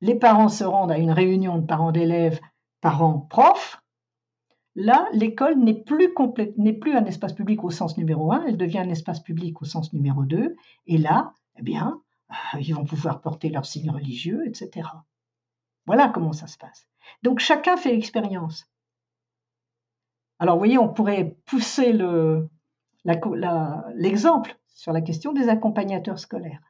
les 0.00 0.14
parents 0.14 0.48
se 0.48 0.62
rendent 0.62 0.92
à 0.92 0.98
une 0.98 1.10
réunion 1.10 1.58
de 1.58 1.66
parents 1.66 1.90
d'élèves, 1.90 2.38
parents-profs. 2.80 3.82
Là, 4.76 5.08
l'école 5.10 5.58
n'est 5.58 5.82
plus, 5.82 6.14
n'est 6.58 6.72
plus 6.72 6.96
un 6.96 7.06
espace 7.06 7.32
public 7.32 7.64
au 7.64 7.70
sens 7.70 7.98
numéro 7.98 8.30
un, 8.30 8.44
elle 8.46 8.56
devient 8.56 8.78
un 8.78 8.88
espace 8.88 9.18
public 9.18 9.60
au 9.62 9.64
sens 9.64 9.92
numéro 9.92 10.22
deux. 10.22 10.54
Et 10.86 10.96
là, 10.96 11.34
eh 11.56 11.62
bien, 11.62 12.00
euh, 12.30 12.60
ils 12.60 12.72
vont 12.72 12.84
pouvoir 12.84 13.20
porter 13.20 13.48
leurs 13.48 13.66
signes 13.66 13.90
religieux, 13.90 14.46
etc. 14.46 14.90
Voilà 15.86 16.06
comment 16.08 16.32
ça 16.32 16.46
se 16.46 16.56
passe. 16.56 16.86
Donc 17.24 17.40
chacun 17.40 17.76
fait 17.76 17.90
l'expérience. 17.90 18.70
Alors 20.38 20.54
vous 20.54 20.60
voyez, 20.60 20.78
on 20.78 20.88
pourrait 20.88 21.36
pousser 21.46 21.92
l'exemple 23.04 24.56
sur 24.66 24.92
la 24.92 25.00
question 25.00 25.32
des 25.32 25.48
accompagnateurs 25.48 26.18
scolaires. 26.18 26.62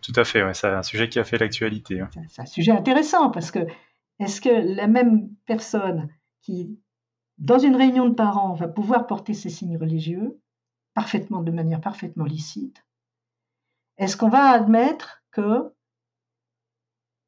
Tout 0.00 0.12
à 0.16 0.24
fait, 0.24 0.42
c'est 0.54 0.68
un 0.68 0.82
sujet 0.82 1.08
qui 1.08 1.18
a 1.18 1.24
fait 1.24 1.38
l'actualité. 1.38 2.00
Hein. 2.00 2.10
C'est 2.28 2.42
un 2.42 2.46
sujet 2.46 2.72
intéressant 2.72 3.30
parce 3.30 3.50
que 3.50 3.60
est-ce 4.18 4.40
que 4.40 4.48
la 4.48 4.86
même 4.86 5.28
personne 5.46 6.08
qui, 6.40 6.78
dans 7.38 7.58
une 7.58 7.76
réunion 7.76 8.08
de 8.08 8.14
parents, 8.14 8.54
va 8.54 8.68
pouvoir 8.68 9.06
porter 9.06 9.34
ses 9.34 9.50
signes 9.50 9.76
religieux 9.76 10.40
parfaitement, 10.94 11.42
de 11.42 11.52
manière 11.52 11.80
parfaitement 11.80 12.24
licite, 12.24 12.84
est-ce 13.98 14.16
qu'on 14.16 14.28
va 14.28 14.50
admettre 14.50 15.22
que, 15.30 15.72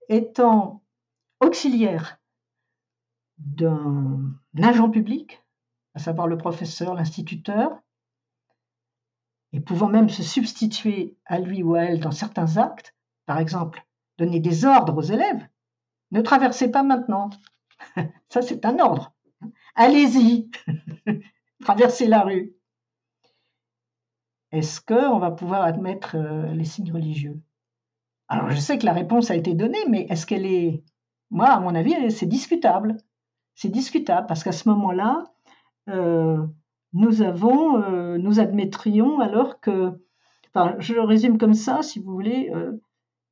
étant 0.09 0.83
auxiliaire 1.41 2.19
d'un 3.39 4.35
agent 4.61 4.91
public, 4.91 5.43
à 5.95 6.01
savoir 6.01 6.27
le 6.27 6.37
professeur, 6.37 6.95
l'instituteur, 6.95 7.81
et 9.53 9.61
pouvant 9.61 9.89
même 9.89 10.09
se 10.09 10.23
substituer 10.23 11.17
à 11.27 11.39
lui 11.39 11.63
ou 11.63 11.75
à 11.75 11.83
elle 11.83 12.01
dans 12.01 12.13
certains 12.13 12.57
actes, 12.57 12.95
par 13.27 13.39
exemple 13.39 13.85
donner 14.19 14.41
des 14.41 14.65
ordres 14.67 14.99
aux 14.99 15.03
élèves, 15.03 15.49
ne 16.11 16.21
traversez 16.21 16.71
pas 16.71 16.83
maintenant. 16.83 17.31
Ça, 18.29 18.43
c'est 18.43 18.65
un 18.65 18.79
ordre. 18.79 19.15
Allez-y, 19.75 20.51
traversez 21.65 22.07
la 22.07 22.23
rue. 22.23 22.55
Est-ce 24.53 24.81
qu'on 24.81 25.19
va 25.19 25.31
pouvoir 25.31 25.63
admettre 25.63 26.17
euh, 26.17 26.53
les 26.53 26.65
signes 26.65 26.93
religieux? 26.93 27.41
Alors, 28.29 28.51
je 28.51 28.61
sais 28.61 28.79
que 28.79 28.87
la 28.87 28.93
réponse 28.93 29.31
a 29.31 29.37
été 29.37 29.55
donnée, 29.55 29.85
mais 29.89 30.07
est-ce 30.11 30.27
qu'elle 30.27 30.47
est... 30.47 30.85
Moi, 31.31 31.49
à 31.49 31.61
mon 31.61 31.75
avis, 31.75 32.11
c'est 32.11 32.27
discutable. 32.27 32.97
C'est 33.55 33.69
discutable 33.69 34.27
parce 34.27 34.45
qu'à 34.45 34.53
ce 34.53 34.69
moment-là, 34.69 35.25
euh, 35.89 36.47
nous 36.93 37.23
avons, 37.23 37.83
euh, 37.83 38.19
nous 38.19 38.41
admettrions 38.41 39.21
alors 39.21 39.61
que, 39.61 39.93
enfin, 40.49 40.75
je 40.79 40.95
le 40.95 41.03
résume 41.03 41.39
comme 41.39 41.55
ça, 41.55 41.83
si 41.83 42.01
vous 42.01 42.13
voulez, 42.13 42.51
euh, 42.55 42.73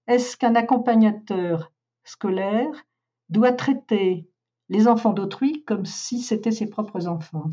est-ce 0.06 0.36
qu'un 0.36 0.54
accompagnateur 0.54 1.72
scolaire 2.04 2.86
doit 3.28 3.52
traiter 3.52 4.30
les 4.68 4.86
enfants 4.88 5.12
d'autrui 5.12 5.64
comme 5.64 5.84
si 5.84 6.20
c'était 6.20 6.50
ses 6.50 6.68
propres 6.68 7.09
enfants? 7.09 7.50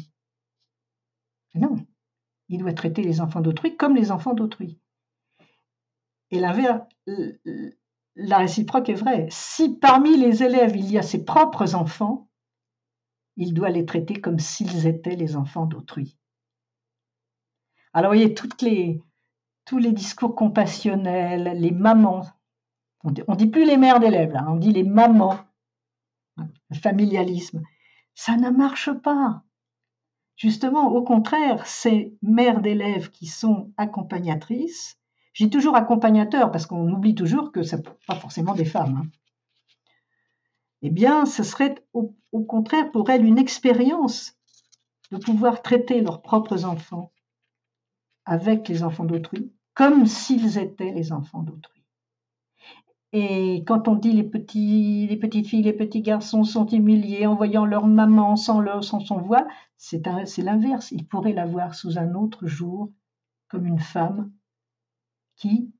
Non, 1.55 1.75
il 2.49 2.59
doit 2.59 2.73
traiter 2.73 3.01
les 3.01 3.21
enfants 3.21 3.41
d'autrui 3.41 3.75
comme 3.77 3.95
les 3.95 4.11
enfants 4.11 4.33
d'autrui. 4.33 4.79
Et 6.31 6.39
l'inverse, 6.39 6.81
la 8.15 8.37
réciproque 8.37 8.89
est 8.89 8.95
vraie. 8.95 9.27
Si 9.29 9.77
parmi 9.77 10.17
les 10.17 10.43
élèves 10.43 10.75
il 10.75 10.91
y 10.91 10.97
a 10.97 11.01
ses 11.01 11.23
propres 11.23 11.75
enfants, 11.75 12.27
il 13.38 13.53
doit 13.53 13.69
les 13.69 13.86
traiter 13.86 14.15
comme 14.15 14.39
s'ils 14.39 14.88
étaient 14.88 15.15
les 15.15 15.36
enfants 15.36 15.65
d'autrui. 15.65 16.17
Alors, 17.93 18.11
vous 18.11 18.17
voyez, 18.17 18.33
toutes 18.33 18.61
les, 18.61 19.01
tous 19.65 19.77
les 19.77 19.91
discours 19.91 20.36
compassionnels, 20.36 21.57
les 21.59 21.71
mamans, 21.71 22.25
on 23.03 23.11
dit, 23.11 23.23
dit 23.38 23.47
plus 23.47 23.65
les 23.65 23.77
mères 23.77 23.99
d'élèves, 23.99 24.33
là, 24.33 24.45
on 24.49 24.55
dit 24.55 24.73
les 24.73 24.83
mamans, 24.83 25.38
le 26.38 26.75
familialisme, 26.75 27.63
ça 28.13 28.36
ne 28.38 28.49
marche 28.49 28.91
pas. 28.91 29.43
Justement, 30.36 30.91
au 30.91 31.03
contraire, 31.03 31.65
ces 31.65 32.17
mères 32.21 32.61
d'élèves 32.61 33.09
qui 33.09 33.27
sont 33.27 33.71
accompagnatrices, 33.77 34.97
j'ai 35.33 35.49
toujours 35.49 35.75
accompagnateur 35.75 36.51
parce 36.51 36.65
qu'on 36.65 36.91
oublie 36.91 37.15
toujours 37.15 37.51
que 37.51 37.63
ce 37.63 37.75
pas 37.75 38.15
forcément 38.15 38.53
des 38.53 38.65
femmes. 38.65 39.03
Hein 39.03 39.09
eh 40.82 40.89
bien, 40.89 41.26
ce 41.26 41.43
serait 41.43 41.76
au, 41.93 42.13
contraire 42.47 42.91
pour 42.91 43.09
elles 43.09 43.26
une 43.26 43.38
expérience 43.38 44.34
de 45.11 45.17
pouvoir 45.17 45.61
traiter 45.61 46.01
leurs 46.01 46.21
propres 46.21 46.65
enfants 46.65 47.11
avec 48.26 48.67
les 48.67 48.84
enfants 48.84 49.05
d'autrui, 49.05 49.51
comme 49.73 50.05
s'ils 50.05 50.57
étaient 50.57 50.91
les 50.91 51.11
enfants 51.11 51.43
d'autrui. 51.43 51.84
Et 53.13 53.63
quand 53.65 53.88
on 53.88 53.95
dit 53.95 54.11
les, 54.11 54.23
petites 54.23 55.47
filles, 55.47 55.63
les 55.63 55.73
petits 55.73 56.01
garçons 56.01 56.43
sont 56.43 56.67
humiliés 56.67 57.26
en 57.26 57.36
voyant 57.36 57.65
leur 57.65 57.88
maman 57.88 58.36
sans, 58.36 58.61
son 58.82 59.17
voile, 59.19 59.47
c'est 59.78 60.03
l'inverse. 60.39 60.91
Ils 60.91 61.07
pourraient 61.07 61.32
la 61.32 61.45
voir 61.45 61.76
sous 61.76 61.97
un 61.97 62.13
autre 62.13 62.45
jour 62.45 62.91
comme 63.47 63.65
une 63.65 63.80
femme 63.80 64.34
qui, 65.38 65.71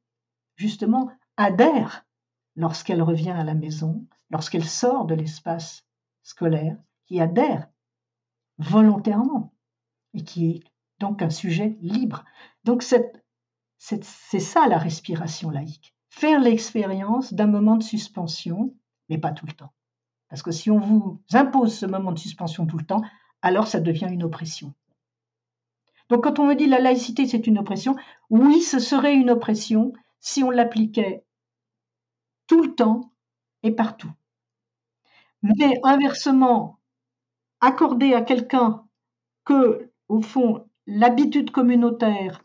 justement, 0.56 1.10
adhère 1.36 2.06
lorsqu'elle 2.56 3.02
revient 3.02 3.32
à 3.32 3.44
la 3.44 3.54
maison, 3.54 4.06
lorsqu'elle 4.30 4.66
sort 4.66 5.06
de 5.06 5.16
l'espace 5.16 5.86
scolaire, 6.24 6.78
qui 7.06 7.22
adhère 7.22 7.68
volontairement 8.58 9.54
et 10.14 10.24
qui 10.24 10.50
est 10.50 10.64
donc 11.00 11.22
un 11.22 11.30
sujet 11.30 11.78
libre. 11.82 12.26
Donc 12.64 12.84
c'est 12.84 14.02
ça 14.40 14.68
la 14.68 14.78
respiration 14.78 15.50
laïque. 15.50 15.94
Faire 16.10 16.40
l'expérience 16.40 17.34
d'un 17.34 17.48
moment 17.48 17.76
de 17.76 17.84
suspension, 17.84 18.74
mais 19.10 19.18
pas 19.18 19.32
tout 19.32 19.46
le 19.46 19.52
temps. 19.52 19.74
Parce 20.30 20.42
que 20.42 20.52
si 20.52 20.72
on 20.72 20.80
vous 20.80 21.22
impose 21.34 21.78
ce 21.78 21.86
moment 21.86 22.12
de 22.12 22.20
suspension 22.20 22.66
tout 22.66 22.78
le 22.78 22.86
temps, 22.86 23.02
alors 23.42 23.68
ça 23.68 23.80
devient 23.80 24.08
une 24.10 24.24
oppression. 24.24 24.74
Donc 26.10 26.24
quand 26.24 26.40
on 26.40 26.48
me 26.48 26.56
dit 26.56 26.68
la 26.68 26.80
laïcité 26.80 27.28
c'est 27.28 27.46
une 27.48 27.60
oppression, 27.60 27.96
oui, 28.30 28.62
ce 28.62 28.80
serait 28.80 29.16
une 29.16 29.30
oppression 29.30 29.94
si 30.20 30.44
on 30.44 30.50
l'appliquait 30.50 31.24
tout 32.48 32.64
le 32.64 32.74
temps 32.74 33.12
partout. 33.72 34.12
Mais 35.42 35.80
inversement, 35.84 36.80
accorder 37.62 38.14
à 38.14 38.22
quelqu'un 38.22 38.86
que, 39.44 39.92
au 40.08 40.22
fond, 40.22 40.68
l'habitude 40.88 41.52
communautaire, 41.52 42.44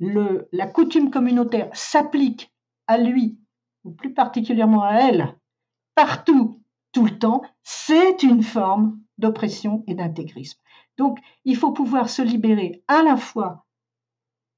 la 0.00 0.66
coutume 0.66 1.10
communautaire 1.10 1.70
s'applique 1.74 2.52
à 2.86 2.98
lui, 2.98 3.38
ou 3.84 3.92
plus 3.92 4.12
particulièrement 4.12 4.82
à 4.82 4.94
elle, 4.94 5.38
partout, 5.94 6.62
tout 6.92 7.04
le 7.04 7.18
temps, 7.18 7.42
c'est 7.62 8.22
une 8.22 8.42
forme 8.42 9.00
d'oppression 9.18 9.84
et 9.86 9.94
d'intégrisme. 9.94 10.60
Donc, 10.98 11.18
il 11.44 11.56
faut 11.56 11.72
pouvoir 11.72 12.08
se 12.08 12.22
libérer 12.22 12.82
à 12.88 13.02
la 13.02 13.16
fois 13.16 13.66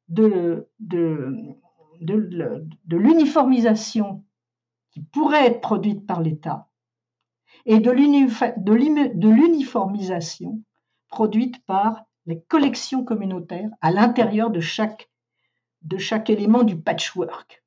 de, 0.08 0.68
de, 0.80 1.56
de 2.00 2.96
l'uniformisation 2.96 4.24
qui 4.95 5.03
pourrait 5.03 5.47
être 5.47 5.61
produite 5.61 6.07
par 6.07 6.22
l'État 6.22 6.70
et 7.66 7.80
de 7.80 7.90
l'uniformisation 7.90 10.62
produite 11.09 11.62
par 11.66 12.05
les 12.26 12.40
collections 12.42 13.05
communautaires 13.05 13.70
à 13.80 13.90
l'intérieur 13.90 14.51
de 14.51 14.61
chaque, 14.61 15.11
élément 16.28 16.62
du 16.62 16.80
patchwork. 16.80 17.64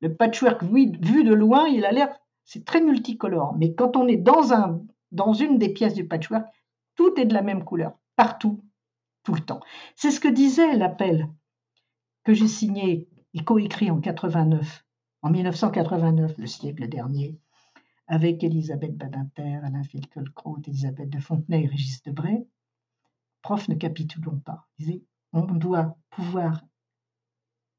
Le 0.00 0.14
patchwork 0.14 0.62
vu, 0.62 1.24
de 1.24 1.34
loin, 1.34 1.66
il 1.66 1.86
a 1.86 1.90
l'air, 1.90 2.14
c'est 2.44 2.64
très 2.64 2.82
multicolore, 2.82 3.56
mais 3.56 3.74
quand 3.74 3.96
on 3.96 4.06
est 4.06 4.16
dans 4.16 5.32
une 5.32 5.58
des 5.58 5.70
pièces 5.70 5.94
du 5.94 6.06
patchwork, 6.06 6.46
tout 6.94 7.18
est 7.18 7.24
de 7.24 7.34
la 7.34 7.42
même 7.42 7.64
couleur, 7.64 7.98
partout, 8.14 8.62
tout 9.22 9.34
le 9.34 9.40
temps. 9.40 9.60
C'est 9.96 10.10
ce 10.10 10.20
que 10.20 10.28
disait 10.28 10.76
l'appel 10.76 11.30
que 12.24 12.34
j'ai 12.34 12.48
signé 12.48 13.08
et 13.32 13.42
coécrit 13.42 13.90
en 13.90 14.00
89 14.00 14.84
en 15.22 15.30
1989, 15.30 16.38
le 16.38 16.46
siècle 16.46 16.88
dernier, 16.88 17.38
avec 18.06 18.42
Elisabeth 18.42 18.96
Badinter, 18.96 19.60
Alain 19.62 19.82
Finkielkraut, 19.82 20.58
Elisabeth 20.66 21.10
de 21.10 21.18
Fontenay 21.18 21.64
et 21.64 21.66
Régis 21.66 22.02
Debray, 22.02 22.46
prof, 23.42 23.68
ne 23.68 23.74
capitulons 23.74 24.38
pas. 24.38 24.66
on 25.32 25.42
doit 25.42 25.96
pouvoir 26.10 26.62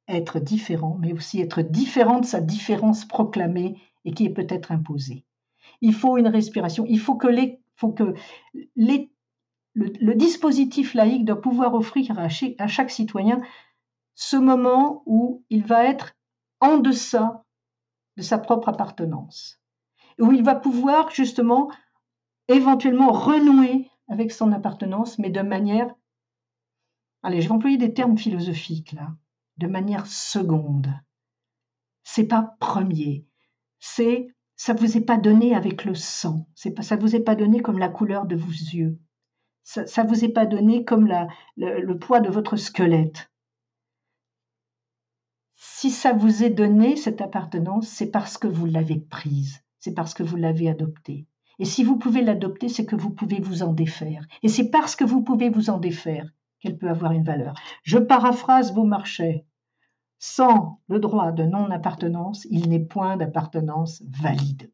être 0.07 0.39
différent, 0.39 0.97
mais 0.99 1.13
aussi 1.13 1.39
être 1.39 1.61
différent 1.61 2.19
de 2.19 2.25
sa 2.25 2.41
différence 2.41 3.05
proclamée 3.05 3.79
et 4.05 4.11
qui 4.11 4.25
est 4.25 4.33
peut-être 4.33 4.71
imposée. 4.71 5.25
il 5.81 5.93
faut 5.93 6.17
une 6.17 6.27
respiration, 6.27 6.85
il 6.87 6.99
faut 6.99 7.15
que, 7.15 7.27
les, 7.27 7.61
faut 7.75 7.91
que 7.91 8.13
les, 8.75 9.11
le, 9.73 10.13
dispositif 10.15 10.93
laïque 10.93 11.25
doit 11.25 11.41
pouvoir 11.41 11.73
offrir 11.73 12.17
à, 12.19 12.27
à 12.57 12.67
chaque 12.67 12.91
citoyen 12.91 13.41
ce 14.15 14.35
moment 14.35 15.03
où 15.05 15.43
il 15.49 15.63
va 15.63 15.85
être 15.85 16.15
en 16.61 16.77
deçà 16.77 17.43
de 18.17 18.21
sa 18.21 18.37
propre 18.37 18.69
appartenance, 18.69 19.61
où 20.19 20.31
il 20.31 20.43
va 20.43 20.55
pouvoir 20.55 21.09
justement 21.11 21.71
éventuellement 22.47 23.11
renouer 23.11 23.89
avec 24.09 24.31
son 24.31 24.51
appartenance, 24.51 25.19
mais 25.19 25.29
de 25.29 25.41
manière, 25.41 25.93
allez, 27.23 27.41
je 27.41 27.47
vais 27.47 27.53
employer 27.53 27.77
des 27.77 27.93
termes 27.93 28.17
philosophiques 28.17 28.91
là, 28.93 29.15
de 29.57 29.67
manière 29.67 30.07
seconde. 30.07 30.93
C'est 32.03 32.27
pas 32.27 32.55
premier, 32.59 33.25
c'est 33.79 34.27
ça 34.55 34.73
vous 34.73 34.97
est 34.97 35.05
pas 35.05 35.17
donné 35.17 35.55
avec 35.55 35.85
le 35.85 35.95
sang, 35.95 36.47
c'est 36.55 36.71
pas 36.71 36.81
ça 36.81 36.97
vous 36.97 37.15
est 37.15 37.21
pas 37.21 37.35
donné 37.35 37.61
comme 37.61 37.79
la 37.79 37.87
couleur 37.87 38.25
de 38.25 38.35
vos 38.35 38.49
yeux, 38.49 38.99
ça, 39.63 39.85
ça 39.85 40.03
vous 40.03 40.25
est 40.25 40.33
pas 40.33 40.45
donné 40.45 40.83
comme 40.83 41.07
la, 41.07 41.27
le 41.55 41.93
poids 41.99 42.19
de 42.19 42.29
votre 42.29 42.57
squelette. 42.57 43.31
Si 45.61 45.89
ça 45.89 46.13
vous 46.13 46.45
est 46.45 46.49
donné 46.49 46.95
cette 46.95 47.19
appartenance, 47.19 47.85
c'est 47.89 48.11
parce 48.11 48.37
que 48.37 48.47
vous 48.47 48.65
l'avez 48.65 48.97
prise, 48.97 49.61
c'est 49.77 49.93
parce 49.93 50.13
que 50.13 50.23
vous 50.23 50.37
l'avez 50.37 50.69
adoptée. 50.69 51.27
Et 51.59 51.65
si 51.65 51.83
vous 51.83 51.97
pouvez 51.97 52.21
l'adopter, 52.21 52.69
c'est 52.69 52.85
que 52.85 52.95
vous 52.95 53.09
pouvez 53.09 53.41
vous 53.41 53.61
en 53.61 53.73
défaire. 53.73 54.25
Et 54.41 54.47
c'est 54.47 54.69
parce 54.69 54.95
que 54.95 55.03
vous 55.03 55.21
pouvez 55.21 55.49
vous 55.49 55.69
en 55.69 55.77
défaire 55.77 56.31
qu'elle 56.61 56.77
peut 56.77 56.89
avoir 56.89 57.11
une 57.11 57.25
valeur. 57.25 57.55
Je 57.83 57.97
paraphrase 57.97 58.73
Beaumarchais. 58.73 59.43
Sans 60.17 60.79
le 60.87 60.99
droit 60.99 61.33
de 61.33 61.43
non-appartenance, 61.43 62.47
il 62.49 62.69
n'est 62.69 62.79
point 62.79 63.17
d'appartenance 63.17 64.01
valide. 64.07 64.71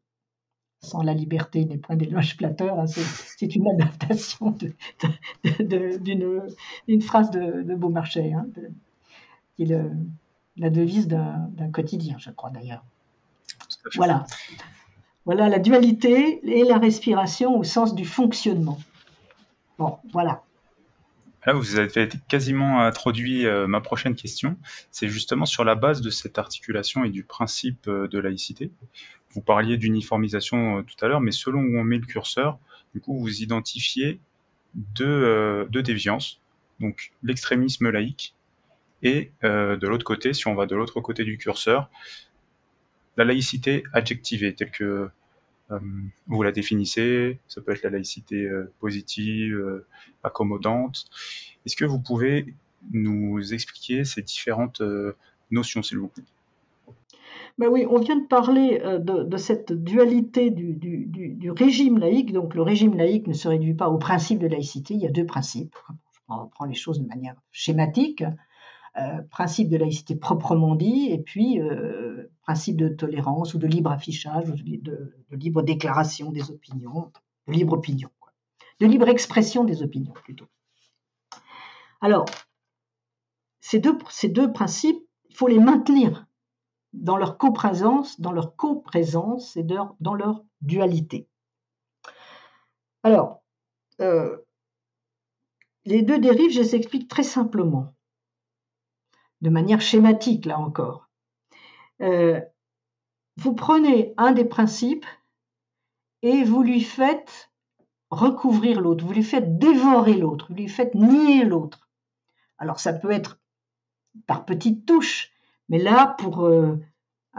Sans 0.82 1.02
la 1.02 1.14
liberté 1.14 1.64
n'est 1.64 1.78
point 1.78 1.96
d'éloge 1.96 2.36
flatteur. 2.36 2.78
Hein, 2.78 2.86
c'est 2.86 3.56
une 3.56 3.68
adaptation 3.68 4.56
d'une 5.42 7.02
phrase 7.02 7.32
de, 7.32 7.74
Beaumarchais, 7.74 8.34
hein, 8.34 8.46
la 10.56 10.70
devise 10.70 11.08
d'un 11.08 11.70
quotidien, 11.72 12.16
je 12.18 12.30
crois 12.30 12.50
d'ailleurs. 12.50 12.84
Voilà. 13.94 14.26
Voilà 15.24 15.48
la 15.48 15.58
dualité 15.58 16.40
et 16.44 16.64
la 16.64 16.78
respiration 16.78 17.58
au 17.58 17.64
sens 17.64 17.94
du 17.94 18.04
fonctionnement. 18.04 18.78
Bon, 19.78 19.98
voilà. 20.12 20.42
Là, 21.46 21.52
vous 21.52 21.78
avez 21.78 22.08
quasiment 22.28 22.80
introduit 22.80 23.46
euh, 23.46 23.68
ma 23.68 23.80
prochaine 23.80 24.16
question. 24.16 24.56
C'est 24.90 25.08
justement 25.08 25.46
sur 25.46 25.64
la 25.64 25.76
base 25.76 26.00
de 26.00 26.10
cette 26.10 26.38
articulation 26.38 27.04
et 27.04 27.10
du 27.10 27.22
principe 27.22 27.86
euh, 27.86 28.08
de 28.08 28.18
laïcité. 28.18 28.72
Vous 29.30 29.42
parliez 29.42 29.76
d'uniformisation 29.76 30.78
euh, 30.78 30.82
tout 30.82 31.04
à 31.04 31.08
l'heure, 31.08 31.20
mais 31.20 31.30
selon 31.30 31.60
où 31.60 31.78
on 31.78 31.84
met 31.84 31.98
le 31.98 32.06
curseur, 32.06 32.58
du 32.94 33.00
coup, 33.00 33.16
vous 33.18 33.42
identifiez 33.42 34.18
deux, 34.74 35.66
deux 35.70 35.82
déviances. 35.82 36.40
Donc, 36.80 37.12
l'extrémisme 37.22 37.90
laïque 37.90 38.35
et 39.02 39.30
de 39.42 39.86
l'autre 39.86 40.04
côté, 40.04 40.32
si 40.32 40.46
on 40.48 40.54
va 40.54 40.66
de 40.66 40.74
l'autre 40.74 41.00
côté 41.00 41.24
du 41.24 41.38
curseur, 41.38 41.90
la 43.16 43.24
laïcité 43.24 43.82
adjectivée, 43.92 44.54
telle 44.54 44.70
que 44.70 45.10
euh, 45.70 45.78
vous 46.26 46.42
la 46.42 46.52
définissez, 46.52 47.38
ça 47.48 47.60
peut 47.60 47.72
être 47.72 47.82
la 47.82 47.90
laïcité 47.90 48.44
euh, 48.44 48.72
positive, 48.78 49.56
euh, 49.56 49.86
accommodante. 50.22 51.06
Est-ce 51.64 51.76
que 51.76 51.84
vous 51.84 51.98
pouvez 51.98 52.54
nous 52.92 53.52
expliquer 53.52 54.04
ces 54.04 54.22
différentes 54.22 54.80
notions, 55.50 55.82
s'il 55.82 55.98
vous 55.98 56.08
plaît? 56.08 56.22
Ben 57.58 57.68
oui, 57.68 57.86
on 57.88 57.98
vient 57.98 58.16
de 58.16 58.26
parler 58.26 58.80
de, 59.00 59.36
cette 59.38 59.72
dualité 59.72 60.50
du, 60.50 60.74
du, 60.74 61.50
régime 61.50 61.98
laïque. 61.98 62.32
Donc 62.32 62.54
le 62.54 62.62
régime 62.62 62.96
laïque 62.96 63.26
ne 63.26 63.32
se 63.32 63.48
réduit 63.48 63.74
pas 63.74 63.88
au 63.88 63.98
principe 63.98 64.38
de 64.38 64.46
laïcité, 64.46 64.94
il 64.94 65.00
y 65.00 65.06
a 65.06 65.10
deux 65.10 65.26
principes. 65.26 65.74
On 66.28 66.46
prend 66.46 66.66
les 66.66 66.74
choses 66.74 67.00
de 67.00 67.06
manière 67.06 67.34
schématique. 67.50 68.22
Euh, 68.98 69.20
principe 69.30 69.68
de 69.68 69.76
laïcité 69.76 70.16
proprement 70.16 70.74
dit, 70.74 71.08
et 71.10 71.18
puis 71.18 71.60
euh, 71.60 72.32
principe 72.40 72.78
de 72.78 72.88
tolérance 72.88 73.52
ou 73.52 73.58
de 73.58 73.66
libre 73.66 73.90
affichage, 73.90 74.46
de, 74.46 75.14
libre 75.32 75.60
déclaration 75.60 76.32
des 76.32 76.50
opinions, 76.50 77.12
de 77.46 77.52
libre 77.52 77.74
opinion, 77.74 78.08
de 78.80 78.86
libre 78.86 79.08
expression 79.08 79.64
des 79.64 79.82
opinions 79.82 80.14
plutôt. 80.14 80.46
Alors, 82.00 82.24
ces 83.60 83.80
deux, 83.80 83.98
principes, 84.54 85.06
il 85.28 85.36
faut 85.36 85.48
les 85.48 85.58
maintenir 85.58 86.26
dans 86.94 87.18
leur 87.18 87.36
coprésence, 87.36 88.18
dans 88.18 88.32
leur 88.32 88.56
coprésence 88.56 89.58
et 89.58 89.62
dans 89.62 90.14
leur 90.14 90.42
dualité. 90.62 91.28
Alors, 93.02 93.42
euh, 94.00 94.38
les 95.84 96.00
deux 96.00 96.18
dérives, 96.18 96.50
je 96.50 96.60
les 96.60 96.74
explique 96.74 97.08
très 97.08 97.24
simplement 97.24 97.95
de 99.40 99.50
manière 99.50 99.80
schématique, 99.80 100.46
là 100.46 100.58
encore. 100.58 101.08
Euh, 102.02 102.40
vous 103.36 103.54
prenez 103.54 104.14
un 104.16 104.32
des 104.32 104.44
principes 104.44 105.06
et 106.22 106.42
vous 106.44 106.62
lui 106.62 106.80
faites 106.80 107.50
recouvrir 108.10 108.80
l'autre, 108.80 109.04
vous 109.04 109.12
lui 109.12 109.22
faites 109.22 109.58
dévorer 109.58 110.14
l'autre, 110.14 110.46
vous 110.48 110.56
lui 110.56 110.68
faites 110.68 110.94
nier 110.94 111.44
l'autre. 111.44 111.88
Alors 112.58 112.80
ça 112.80 112.92
peut 112.92 113.10
être 113.10 113.38
par 114.26 114.44
petites 114.44 114.86
touches, 114.86 115.32
mais 115.68 115.78
là, 115.78 116.14
pour, 116.18 116.44
euh, 116.44 116.78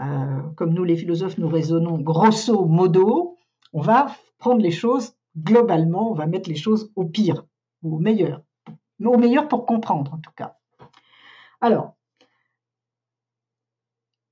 euh, 0.00 0.42
comme 0.56 0.74
nous 0.74 0.84
les 0.84 0.96
philosophes, 0.96 1.38
nous 1.38 1.48
raisonnons 1.48 1.98
grosso 1.98 2.66
modo, 2.66 3.36
on 3.72 3.80
va 3.80 4.14
prendre 4.38 4.62
les 4.62 4.70
choses 4.70 5.14
globalement, 5.36 6.10
on 6.10 6.14
va 6.14 6.26
mettre 6.26 6.48
les 6.48 6.56
choses 6.56 6.92
au 6.94 7.04
pire 7.04 7.44
ou 7.82 7.96
au 7.96 7.98
meilleur, 7.98 8.42
mais 8.98 9.08
au 9.08 9.18
meilleur 9.18 9.48
pour 9.48 9.66
comprendre 9.66 10.14
en 10.14 10.18
tout 10.18 10.32
cas. 10.36 10.57
Alors, 11.60 11.94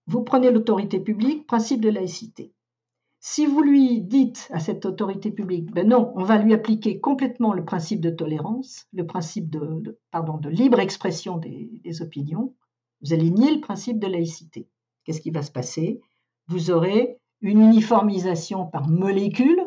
vous 0.07 0.23
prenez 0.23 0.51
l'autorité 0.51 1.01
publique, 1.01 1.47
principe 1.47 1.81
de 1.81 1.89
laïcité. 1.89 2.53
Si 3.19 3.45
vous 3.45 3.61
lui 3.61 4.03
dites 4.03 4.49
à 4.53 4.61
cette 4.61 4.87
autorité 4.87 5.33
publique, 5.33 5.73
ben 5.73 5.89
non, 5.89 6.13
on 6.15 6.23
va 6.23 6.39
lui 6.39 6.55
appliquer 6.55 7.01
complètement 7.01 7.53
le 7.53 7.65
principe 7.65 8.01
de 8.01 8.11
tolérance, 8.11 8.87
le 8.93 9.05
principe 9.05 9.51
de, 9.51 9.99
libre 10.49 10.79
expression 10.79 11.37
des, 11.37 11.69
des, 11.83 12.03
opinions, 12.03 12.55
vous 13.03 13.13
allez 13.13 13.31
nier 13.31 13.53
le 13.53 13.61
principe 13.61 13.99
de 13.99 14.07
laïcité. 14.07 14.69
Qu'est-ce 15.05 15.21
qui 15.21 15.31
va 15.31 15.43
se 15.43 15.51
passer? 15.51 16.01
Vous 16.47 16.71
aurez 16.71 17.19
une 17.41 17.61
uniformisation 17.61 18.67
par 18.67 18.89
molécule. 18.89 19.61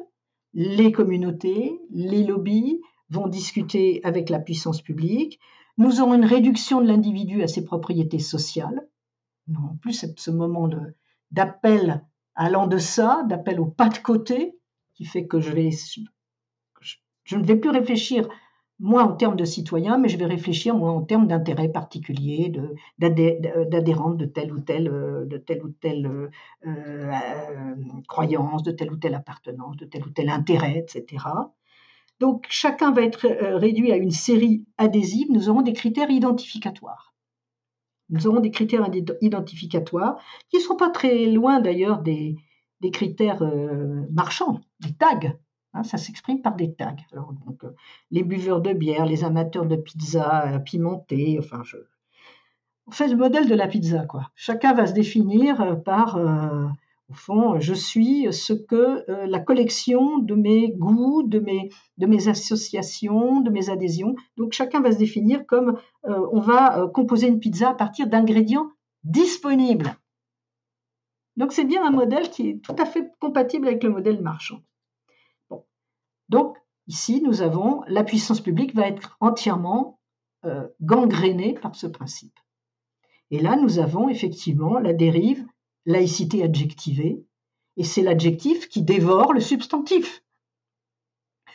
Les 0.53 0.91
communautés, 0.91 1.79
les 1.91 2.23
lobbies 2.23 2.79
vont 3.09 3.27
discuter 3.27 3.99
avec 4.03 4.29
la 4.29 4.39
puissance 4.39 4.81
publique. 4.81 5.39
Nous 5.79 6.01
aurons 6.01 6.15
une 6.15 6.25
réduction 6.25 6.81
de 6.81 6.87
l'individu 6.87 7.41
à 7.41 7.47
ses 7.47 7.63
propriétés 7.63 8.19
sociales. 8.19 8.85
Non 9.47 9.77
plus 9.81 10.05
ce 10.17 10.29
moment 10.29 10.69
d'appel 11.31 12.03
à 12.35 12.49
l'en-deçà, 12.49 13.23
d'appel 13.29 13.61
au 13.61 13.65
pas 13.65 13.87
de 13.87 13.97
côté, 13.97 14.59
qui 14.93 15.05
fait 15.05 15.25
que 15.25 15.39
je 15.39 15.51
vais, 15.51 15.69
je, 17.23 17.37
ne 17.37 17.45
vais 17.45 17.55
plus 17.55 17.69
réfléchir 17.69 18.27
moi 18.77 19.03
en 19.03 19.13
termes 19.13 19.37
de 19.37 19.45
citoyen, 19.45 19.97
mais 19.97 20.09
je 20.09 20.17
vais 20.17 20.25
réfléchir 20.25 20.75
moi 20.75 20.91
en 20.91 21.01
termes 21.01 21.27
d'intérêt 21.27 21.69
particulier, 21.69 22.51
d'adhérente 22.97 24.17
de, 24.17 24.25
telle 24.25 24.51
ou 24.51 24.59
telle, 24.59 24.85
de 24.85 25.37
telle 25.37 25.63
ou 25.63 25.69
telle 25.69 26.05
euh, 26.05 26.29
euh, 26.67 27.75
croyance, 28.09 28.63
de 28.63 28.71
telle 28.71 28.91
ou 28.91 28.97
telle 28.97 29.15
appartenance, 29.15 29.77
de 29.77 29.85
tel 29.85 30.05
ou 30.05 30.09
tel 30.09 30.29
intérêt, 30.29 30.77
etc. 30.77 31.23
Donc 32.19 32.45
chacun 32.49 32.91
va 32.91 33.01
être 33.01 33.25
euh, 33.25 33.57
réduit 33.57 33.91
à 33.91 33.97
une 33.97 34.11
série 34.11 34.65
adhésive. 34.77 35.27
Nous 35.31 35.49
aurons 35.49 35.61
des 35.61 35.73
critères 35.73 36.11
identificatoires. 36.11 37.13
Nous 38.09 38.27
aurons 38.27 38.39
des 38.39 38.51
critères 38.51 38.89
identificatoires 39.21 40.17
qui 40.49 40.57
ne 40.57 40.61
sont 40.61 40.75
pas 40.75 40.89
très 40.89 41.27
loin 41.27 41.61
d'ailleurs 41.61 42.01
des, 42.01 42.37
critères 42.91 43.43
euh, 43.43 44.05
marchands, 44.11 44.59
des 44.79 44.93
tags. 44.93 45.33
Hein, 45.73 45.83
ça 45.83 45.97
s'exprime 45.97 46.41
par 46.41 46.55
des 46.55 46.73
tags. 46.73 46.95
donc, 47.13 47.63
euh, 47.63 47.69
les 48.09 48.23
buveurs 48.23 48.61
de 48.61 48.73
bière, 48.73 49.05
les 49.05 49.23
amateurs 49.23 49.67
de 49.67 49.75
pizza 49.75 50.59
pimentée, 50.65 51.37
enfin, 51.37 51.61
je... 51.63 51.77
on 52.87 52.91
fait 52.91 53.07
le 53.07 53.15
modèle 53.15 53.47
de 53.47 53.55
la 53.55 53.67
pizza. 53.67 54.05
Quoi. 54.05 54.31
Chacun 54.33 54.73
va 54.73 54.87
se 54.87 54.93
définir 54.93 55.83
par 55.83 56.17
au 57.09 57.13
fond, 57.15 57.59
je 57.59 57.73
suis 57.73 58.31
ce 58.31 58.53
que 58.53 59.09
euh, 59.09 59.25
la 59.25 59.39
collection 59.39 60.19
de 60.19 60.35
mes 60.35 60.69
goûts, 60.69 61.23
de 61.23 61.39
mes, 61.39 62.27
associations, 62.27 63.41
de 63.41 63.49
mes 63.49 63.71
adhésions. 63.71 64.15
Donc 64.37 64.53
chacun 64.53 64.79
va 64.79 64.91
se 64.91 64.97
définir 64.97 65.47
comme 65.47 65.79
euh, 66.05 66.27
on 66.31 66.39
va 66.39 66.79
euh, 66.79 66.87
composer 66.87 67.27
une 67.27 67.39
pizza 67.39 67.71
à 67.71 67.73
partir 67.73 68.07
d'ingrédients 68.07 68.69
disponibles. 69.03 69.95
Donc 71.35 71.51
c'est 71.51 71.65
bien 71.65 71.83
un 71.83 71.91
modèle 71.91 72.29
qui 72.29 72.49
est 72.49 72.61
tout 72.61 72.75
à 72.77 72.85
fait 72.85 73.11
compatible 73.19 73.67
avec 73.67 73.83
le 73.83 73.89
modèle 73.89 74.21
marchand. 74.21 74.61
Donc 76.27 76.57
ici, 76.85 77.23
nous 77.23 77.41
avons 77.41 77.81
la 77.87 78.03
puissance 78.03 78.41
publique 78.41 78.75
va 78.75 78.87
être 78.87 79.17
entièrement 79.19 79.99
gangrénée 80.79 81.53
par 81.53 81.75
ce 81.75 81.87
principe. 81.87 82.37
Et 83.31 83.39
là, 83.39 83.55
nous 83.55 83.79
avons 83.79 84.09
effectivement 84.09 84.79
la 84.79 84.93
dérive 84.93 85.45
laïcité 85.89 86.43
adjectivée, 86.43 87.25
Et 87.77 87.83
c'est 87.83 88.01
l'adjectif 88.01 88.69
qui 88.69 88.81
dévore 88.83 89.33
le 89.33 89.39
substantif. 89.39 90.23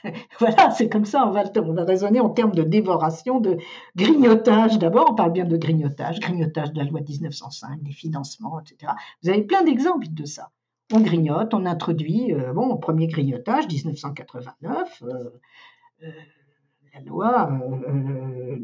voilà, 0.41 0.71
c'est 0.71 0.89
comme 0.89 1.05
ça, 1.05 1.27
on 1.27 1.31
va, 1.31 1.45
on 1.57 1.73
va 1.73 1.85
raisonner 1.85 2.21
en 2.21 2.31
termes 2.31 2.55
de 2.55 2.63
dévoration, 2.63 3.41
de 3.41 3.59
grignotage. 3.97 4.79
D'abord, 4.79 5.11
on 5.11 5.15
parle 5.15 5.33
bien 5.33 5.45
de 5.45 5.57
grignotage, 5.57 6.21
grignotage 6.21 6.73
de 6.73 6.79
la 6.79 6.85
loi 6.85 7.01
de 7.01 7.11
1905, 7.11 7.83
des 7.83 7.93
financements, 7.93 8.61
etc. 8.61 8.93
Vous 9.23 9.31
avez 9.31 9.43
plein 9.43 9.63
d'exemples 9.63 10.09
de 10.11 10.25
ça. 10.25 10.51
On 10.93 11.01
grignote, 11.01 11.55
on 11.55 11.65
introduit, 11.65 12.35
euh, 12.35 12.53
bon, 12.53 12.77
premier 12.77 13.07
grignotage, 13.07 13.67
1989, 13.69 15.03
euh, 15.03 15.31
euh, 16.03 16.11
loi, 17.01 17.51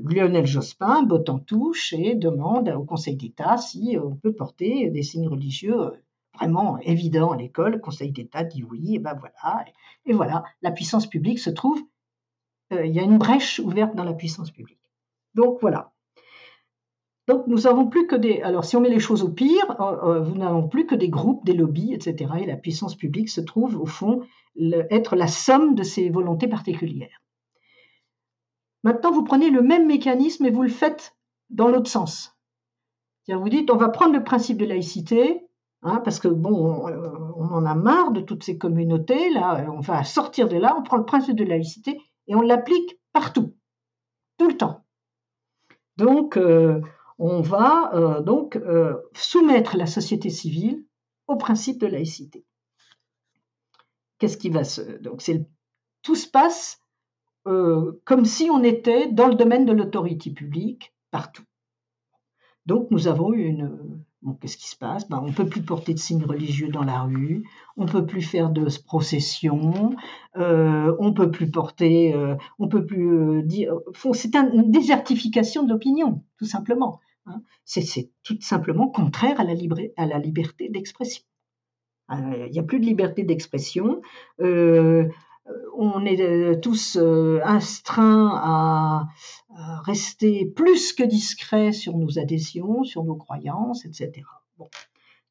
Lionel 0.05 0.47
Jospin 0.47 1.03
botte 1.03 1.29
en 1.29 1.39
touche 1.39 1.93
et 1.93 2.15
demande 2.15 2.69
au 2.69 2.85
Conseil 2.85 3.17
d'État 3.17 3.57
si 3.57 3.97
on 4.03 4.17
peut 4.17 4.33
porter 4.33 4.91
des 4.91 5.03
signes 5.03 5.29
religieux 5.29 5.93
vraiment 6.35 6.79
évident 6.79 7.33
à 7.33 7.37
l'école. 7.37 7.73
Le 7.73 7.79
Conseil 7.79 8.13
d'État 8.13 8.45
dit 8.45 8.63
oui, 8.63 8.97
et 8.97 8.99
ben 8.99 9.15
voilà. 9.15 9.65
Et, 10.07 10.13
voilà, 10.13 10.45
la 10.63 10.71
puissance 10.71 11.07
publique 11.07 11.39
se 11.39 11.51
trouve, 11.51 11.81
euh, 12.73 12.87
il 12.87 12.95
y 12.95 13.01
a 13.01 13.03
une 13.03 13.19
brèche 13.19 13.59
ouverte 13.59 13.95
dans 13.95 14.05
la 14.05 14.15
puissance 14.15 14.51
publique. 14.51 14.81
Donc 15.35 15.59
voilà. 15.61 15.93
Donc 17.29 17.47
nous 17.47 17.61
n'avons 17.61 17.87
plus 17.87 18.07
que 18.07 18.17
des. 18.17 18.41
Alors 18.43 18.65
si 18.65 18.77
on 18.77 18.81
met 18.81 18.89
les 18.89 18.99
choses 18.99 19.23
au 19.23 19.29
pire, 19.29 19.81
euh, 19.81 20.21
euh, 20.21 20.25
nous 20.25 20.37
n'avons 20.37 20.69
plus 20.69 20.87
que 20.87 20.95
des 20.95 21.09
groupes, 21.09 21.45
des 21.45 21.53
lobbies, 21.53 21.95
etc. 21.95 22.33
Et 22.41 22.47
la 22.47 22.57
puissance 22.57 22.97
publique 22.97 23.29
se 23.29 23.41
trouve 23.41 23.81
au 23.81 23.87
fond 23.87 24.23
être 24.91 25.15
la 25.15 25.29
somme 25.29 25.77
de 25.77 25.85
ces 25.85 26.11
volontés 26.11 26.49
particulières. 26.49 27.23
Maintenant, 28.83 29.13
vous 29.13 29.25
prenez 29.25 29.51
le 29.51 29.63
même 29.63 29.87
mécanisme 29.87 30.47
et 30.47 30.51
vous 30.51 30.63
le 30.63 30.69
faites 30.69 31.15
dans 31.51 31.69
l'autre 31.69 31.91
sens. 31.91 32.37
Vous 33.29 33.49
dites, 33.49 33.71
on 33.71 33.77
va 33.77 33.91
prendre 33.91 34.13
le 34.13 34.25
principe 34.25 34.59
de 34.59 34.65
laïcité, 34.65 35.47
Hein, 35.83 36.03
parce 36.05 36.21
que 36.21 36.29
bon, 36.29 36.87
on, 37.37 37.55
en 37.55 37.65
a 37.65 37.75
marre 37.75 38.13
de 38.13 38.21
toutes 38.21 38.45
ces 38.45 38.59
communautés, 38.59 39.31
là, 39.31 39.67
on 39.71 39.81
va 39.81 40.05
sortir 40.05 40.47
de 40.47 40.57
là, 40.57 40.77
on 40.79 40.83
prend 40.83 40.99
le 40.99 41.07
principe 41.07 41.37
de 41.37 41.45
laïcité 41.45 41.99
et 42.27 42.35
on 42.35 42.43
l'applique 42.43 43.01
partout, 43.15 43.57
tout 44.37 44.49
le 44.49 44.59
temps. 44.59 44.85
Donc, 45.97 46.37
euh, 46.37 46.83
on 47.19 47.41
va 47.41 47.95
euh, 47.95 48.21
donc 48.21 48.57
euh, 48.57 48.95
soumettre 49.15 49.79
la 49.79 49.87
société 49.87 50.29
civile 50.29 50.85
au 51.29 51.37
principe 51.37 51.79
de 51.79 51.87
laïcité. 51.87 52.45
Qu'est-ce 54.19 54.37
qui 54.37 54.51
va 54.51 54.65
se. 54.65 54.83
Donc, 54.99 55.23
tout 56.03 56.15
se 56.15 56.29
passe 56.29 56.80
comme 57.45 58.25
si 58.25 58.51
on 58.51 58.63
était 58.63 59.11
dans 59.11 59.29
le 59.29 59.35
domaine 59.35 59.67
de 59.67 59.73
l'autorité 59.73 60.31
publique 60.31 60.93
partout. 61.11 61.45
Donc, 62.67 62.91
nous 62.91 63.09
avons 63.09 63.33
une, 63.33 64.05
qu'est-ce 64.41 64.57
qui 64.57 64.69
se 64.69 64.77
passe? 64.77 65.09
Ben, 65.09 65.21
On 65.23 65.29
ne 65.29 65.33
peut 65.33 65.49
plus 65.49 65.63
porter 65.63 65.95
de 65.95 65.99
signes 65.99 66.25
religieux 66.25 66.69
dans 66.69 66.85
la 66.85 67.03
rue, 67.03 67.49
on 67.77 67.85
ne 67.85 67.91
peut 67.91 68.07
plus 68.07 68.23
faire 68.23 68.51
de 68.51 68.67
procession, 68.85 69.97
euh, 70.37 70.95
on 70.99 71.09
ne 71.09 71.15
peut 71.15 71.31
plus 71.31 71.51
porter, 71.51 72.15
euh, 72.15 72.37
on 72.59 72.69
peut 72.69 72.85
plus 72.85 73.11
euh, 73.13 73.43
dire. 73.43 73.75
C'est 74.13 74.35
une 74.37 74.71
désertification 74.71 75.65
de 75.65 75.73
l'opinion, 75.73 76.23
tout 76.39 76.45
simplement. 76.45 77.01
Hein. 77.27 77.43
C'est 77.65 78.11
tout 78.23 78.41
simplement 78.41 78.89
contraire 78.89 79.41
à 79.41 79.45
la 79.45 80.19
liberté 80.19 80.69
d'expression. 80.69 81.23
Il 82.13 82.51
n'y 82.51 82.59
a 82.59 82.65
plus 82.65 82.81
de 82.81 82.87
liberté 82.87 83.23
d'expression 83.23 84.03
on 85.77 86.05
est 86.05 86.61
tous 86.61 86.99
astreints 87.43 88.41
à, 88.43 89.09
rester 89.85 90.47
plus 90.47 90.93
que 90.93 91.03
discrets 91.03 91.73
sur 91.73 91.97
nos 91.97 92.19
adhésions, 92.19 92.85
sur 92.85 93.05
nos 93.05 93.17
croyances, 93.17 93.85
etc. 93.85 94.23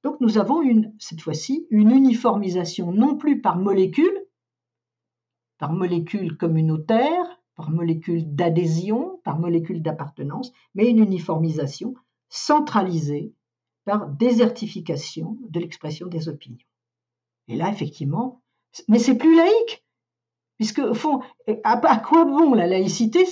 Donc 0.04 0.20
nous 0.22 0.38
avons 0.38 0.62
une, 0.62 0.94
cette 0.98 1.22
fois-ci 1.22 1.68
une 1.70 1.92
uniformisation 1.92 2.92
non 2.92 3.16
plus 3.16 3.42
par 3.42 3.58
molécule, 3.58 4.26
par 5.58 5.74
molécule 5.74 6.38
communautaire, 6.38 7.42
par 7.56 7.70
molécule 7.70 8.34
d'adhésion, 8.36 9.20
par 9.24 9.40
molécule 9.40 9.82
d'appartenance, 9.82 10.54
mais 10.74 10.90
une 10.90 11.00
uniformisation 11.00 11.94
centralisée 12.30 13.34
par 13.84 14.08
désertification 14.08 15.38
de 15.42 15.60
l'expression 15.60 16.08
des 16.08 16.30
opinions. 16.30 16.66
Et 17.48 17.56
là, 17.56 17.70
effectivement, 17.70 18.42
mais 18.88 19.00
c'est 19.00 19.18
plus 19.18 19.36
laïque, 19.36 19.84
puisque 20.60 20.80
au 20.80 20.94
fond, 20.94 21.22
à 21.64 21.98
quoi 21.98 22.26
bon 22.26 22.54
la 22.54 22.68
laïcité 22.68 23.26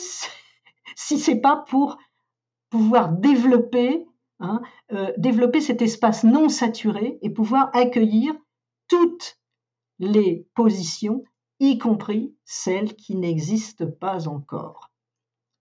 si 0.95 1.19
c'est 1.19 1.39
pas 1.39 1.63
pour 1.67 1.99
pouvoir 2.69 3.11
développer, 3.11 4.07
hein, 4.39 4.61
euh, 4.91 5.11
développer 5.17 5.61
cet 5.61 5.81
espace 5.81 6.23
non 6.23 6.49
saturé 6.49 7.19
et 7.21 7.29
pouvoir 7.29 7.69
accueillir 7.73 8.33
toutes 8.87 9.37
les 9.99 10.47
positions, 10.55 11.23
y 11.59 11.77
compris 11.77 12.35
celles 12.45 12.95
qui 12.95 13.15
n'existent 13.15 13.91
pas 13.99 14.27
encore 14.27 14.87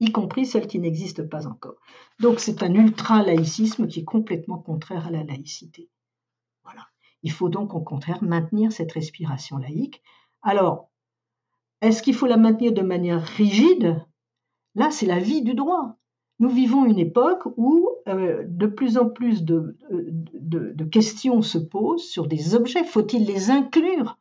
y 0.01 0.13
compris 0.13 0.47
celles 0.47 0.67
qui 0.67 0.79
n'existent 0.79 1.27
pas 1.27 1.47
encore. 1.47 1.77
Donc 2.21 2.41
c'est 2.41 2.63
un 2.63 2.75
ultra-laïcisme 2.75 3.87
qui 3.87 4.01
est 4.01 4.05
complètement 4.05 4.59
contraire 4.59 5.07
à 5.07 5.11
la 5.11 5.25
laïcité. 5.25 5.89
Voilà. 6.65 6.87
Il 7.23 7.33
faut 7.33 7.49
donc 7.49 7.75
au 7.75 7.81
contraire 7.81 8.23
maintenir 8.23 8.73
cette 8.73 8.93
respiration 8.93 9.59
laïque. 9.59 10.03
Alors, 10.43 10.91
est-ce 11.81 12.03
qu'il 12.03 12.15
faut 12.15 12.27
la 12.27 12.37
maintenir 12.37 12.73
de 12.73 12.83
manière 12.83 13.23
rigide? 13.23 14.01
Là, 14.75 14.91
c'est 14.91 15.07
la 15.07 15.19
vie 15.19 15.43
du 15.43 15.55
droit. 15.55 15.97
Nous 16.39 16.51
vivons 16.51 16.85
une 16.85 16.99
époque 16.99 17.45
où 17.57 17.89
euh, 18.09 18.45
de 18.47 18.67
plus 18.67 18.99
en 18.99 19.09
plus 19.09 19.43
de, 19.43 19.77
questions 20.91 21.41
se 21.43 21.59
posent 21.59 22.07
sur 22.07 22.27
des 22.27 22.55
objets. 22.55 22.85
Faut-il 22.85 23.25
les 23.25 23.51
inclure 23.51 24.19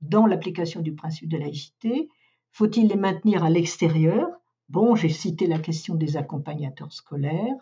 dans 0.00 0.26
l'application 0.26 0.80
du 0.80 0.94
principe 0.94 1.28
de 1.28 1.36
laïcité? 1.36 2.08
Faut-il 2.52 2.88
les 2.88 2.96
maintenir 2.96 3.44
à 3.44 3.50
l'extérieur? 3.50 4.28
Bon, 4.68 4.94
j'ai 4.94 5.10
cité 5.10 5.46
la 5.46 5.58
question 5.58 5.94
des 5.94 6.16
accompagnateurs 6.16 6.92
scolaires. 6.92 7.56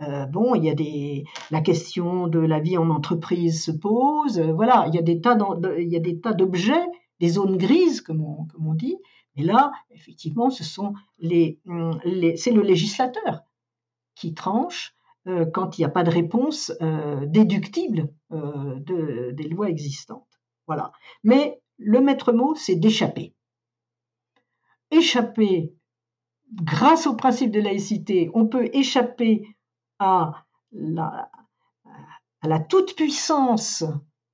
Euh, 0.00 0.26
bon, 0.26 0.54
il 0.54 0.64
y 0.64 0.70
a 0.70 0.74
des, 0.74 1.24
la 1.50 1.60
question 1.60 2.28
de 2.28 2.38
la 2.38 2.60
vie 2.60 2.78
en 2.78 2.90
entreprise 2.90 3.64
se 3.64 3.72
pose. 3.72 4.40
voilà, 4.40 4.86
il 4.88 4.94
y 4.94 4.98
a 4.98 5.02
des 5.02 5.20
tas 5.20 6.32
d'objets, 6.32 6.86
des 7.22 7.28
zones 7.28 7.56
grises, 7.56 8.00
comme 8.00 8.20
on 8.22 8.74
dit, 8.74 8.98
et 9.36 9.42
là, 9.42 9.72
effectivement, 9.90 10.50
ce 10.50 10.64
sont 10.64 10.94
hum, 11.66 12.00
les, 12.04 12.36
c'est 12.36 12.50
le 12.50 12.62
législateur 12.62 13.44
qui 14.14 14.34
tranche 14.34 14.94
euh, 15.26 15.46
quand 15.46 15.78
il 15.78 15.82
n'y 15.82 15.84
a 15.84 15.90
pas 15.90 16.02
de 16.02 16.10
réponse 16.10 16.72
euh, 16.82 17.24
déductible 17.26 18.12
euh, 18.32 18.80
des 19.32 19.48
lois 19.48 19.68
existantes. 19.68 20.40
Voilà. 20.66 20.92
Mais 21.22 21.60
le 21.78 22.00
maître 22.00 22.32
mot, 22.32 22.54
c'est 22.56 22.74
d'échapper. 22.74 23.34
Échapper, 24.90 25.72
grâce 26.52 27.06
au 27.06 27.14
principe 27.14 27.52
de 27.52 27.60
laïcité, 27.60 28.30
on 28.34 28.46
peut 28.46 28.68
échapper 28.72 29.46
à 30.00 30.44
la, 30.72 31.30
à 32.40 32.48
la 32.48 32.58
toute-puissance 32.58 33.84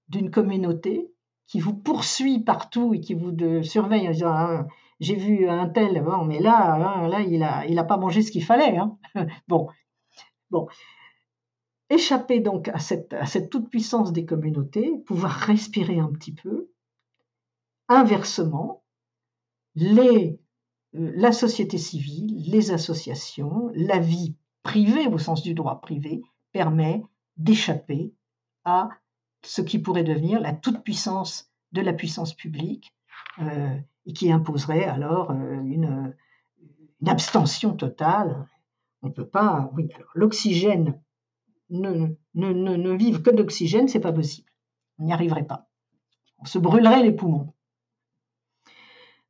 d'une 0.09 0.31
communauté 0.31 1.13
qui 1.49 1.61
vous 1.61 1.75
poursuit 1.75 2.39
partout 2.39 2.95
et 2.95 3.01
qui 3.01 3.15
vous 3.15 3.35
surveille 3.63 4.07
en 4.07 4.13
disant 4.13 4.33
ah, 4.33 4.67
j'ai 5.01 5.17
vu 5.17 5.49
un 5.49 5.69
tel, 5.69 6.03
bon, 6.03 6.25
mais 6.25 6.41
là, 6.41 6.75
hein, 6.75 7.25
il 7.29 7.43
a, 7.43 7.67
il 7.67 7.79
a 7.79 7.85
pas 7.85 7.97
mangé 7.97 8.23
ce 8.23 8.31
qu'il 8.31 8.45
fallait. 8.45 8.77
Hein. 8.77 8.97
bon, 9.49 9.69
bon. 10.51 10.69
Échapper 11.91 12.41
donc 12.41 12.69
à 12.69 12.79
cette, 12.79 13.49
toute-puissance 13.51 14.13
des 14.13 14.27
communautés, 14.27 14.99
pouvoir 15.07 15.33
respirer 15.33 15.99
un 15.99 16.13
petit 16.13 16.35
peu. 16.35 16.71
Inversement, 17.89 18.83
euh, 19.81 20.37
la 20.93 21.33
société 21.33 21.79
civile, 21.79 22.45
les 22.51 22.73
associations, 22.73 23.71
la 23.75 23.99
vie 23.99 24.35
privée 24.63 25.07
au 25.07 25.17
sens 25.17 25.43
du 25.43 25.55
droit 25.55 25.81
privé 25.81 26.21
permet 26.53 27.03
d'échapper 27.39 28.13
à 28.65 28.91
ce 29.49 29.63
qui 29.63 29.79
pourrait 29.79 30.05
devenir 30.05 30.41
la 30.41 30.53
toute-puissance 30.53 31.51
de 31.73 31.81
la 31.81 31.95
puissance 31.95 32.35
publique 32.35 32.93
euh, 33.41 33.79
et 34.05 34.13
qui 34.13 34.31
imposerait 34.31 34.85
alors 34.85 35.31
euh, 35.31 35.55
une, 35.63 36.15
abstention 37.07 37.75
totale. 37.75 38.47
On 39.01 39.09
ne 39.09 39.13
peut 39.13 39.27
pas. 39.27 39.71
Oui, 39.75 39.89
alors 39.95 40.11
l'oxygène, 40.15 41.01
ne, 41.71 42.09
ne, 42.35 42.53
ne, 42.53 42.93
vivre 42.93 43.23
que 43.23 43.31
d'oxygène, 43.31 43.89
c'est 43.89 44.01
pas 44.01 44.13
possible. 44.13 44.51
On 44.99 45.05
n'y 45.05 45.13
arriverait 45.13 45.47
pas. 45.47 45.71
On 46.41 46.45
se 46.45 46.59
brûlerait 46.59 47.03
les 47.03 47.13
poumons. 47.13 47.55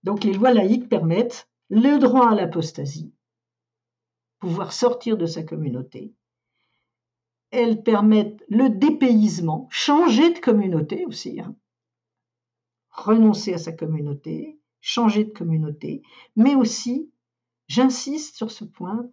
Donc 0.03 0.25
les 0.25 0.33
lois 0.33 0.53
laïques 0.53 0.89
permettent 0.89 1.49
le 1.69 1.99
droit 1.99 2.31
à 2.31 2.35
l'apostasie, 2.35 3.13
pouvoir 4.41 4.73
sortir 4.73 5.17
de 5.17 5.27
sa 5.27 5.43
communauté. 5.43 6.15
Elles 7.51 7.83
permettent 7.83 8.45
le 8.49 8.69
dépaysement, 8.69 9.69
changer 9.71 10.33
de 10.35 10.39
communauté 10.39 11.07
aussi, 11.07 11.41
hein. 11.41 11.57
renoncer 12.91 13.55
à 13.55 13.59
sa 13.59 13.73
communauté, 13.73 14.61
changer 14.81 15.25
de 15.25 15.33
communauté, 15.33 16.03
mais 16.37 16.55
aussi, 16.55 17.11
j'insiste 17.67 18.37
sur 18.37 18.51
ce 18.51 18.65
point, 18.65 19.09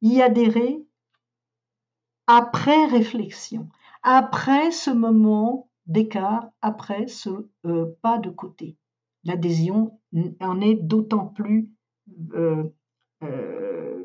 y 0.00 0.20
adhérer 0.20 0.84
après 2.26 2.86
réflexion, 2.86 3.68
après 4.02 4.70
ce 4.70 4.90
moment 4.90 5.70
d'écart 5.86 6.48
après 6.60 7.06
ce 7.08 7.48
pas 8.02 8.18
de 8.18 8.30
côté. 8.30 8.76
L'adhésion 9.24 9.98
en 10.40 10.60
est 10.60 10.74
d'autant 10.74 11.26
plus 11.26 11.70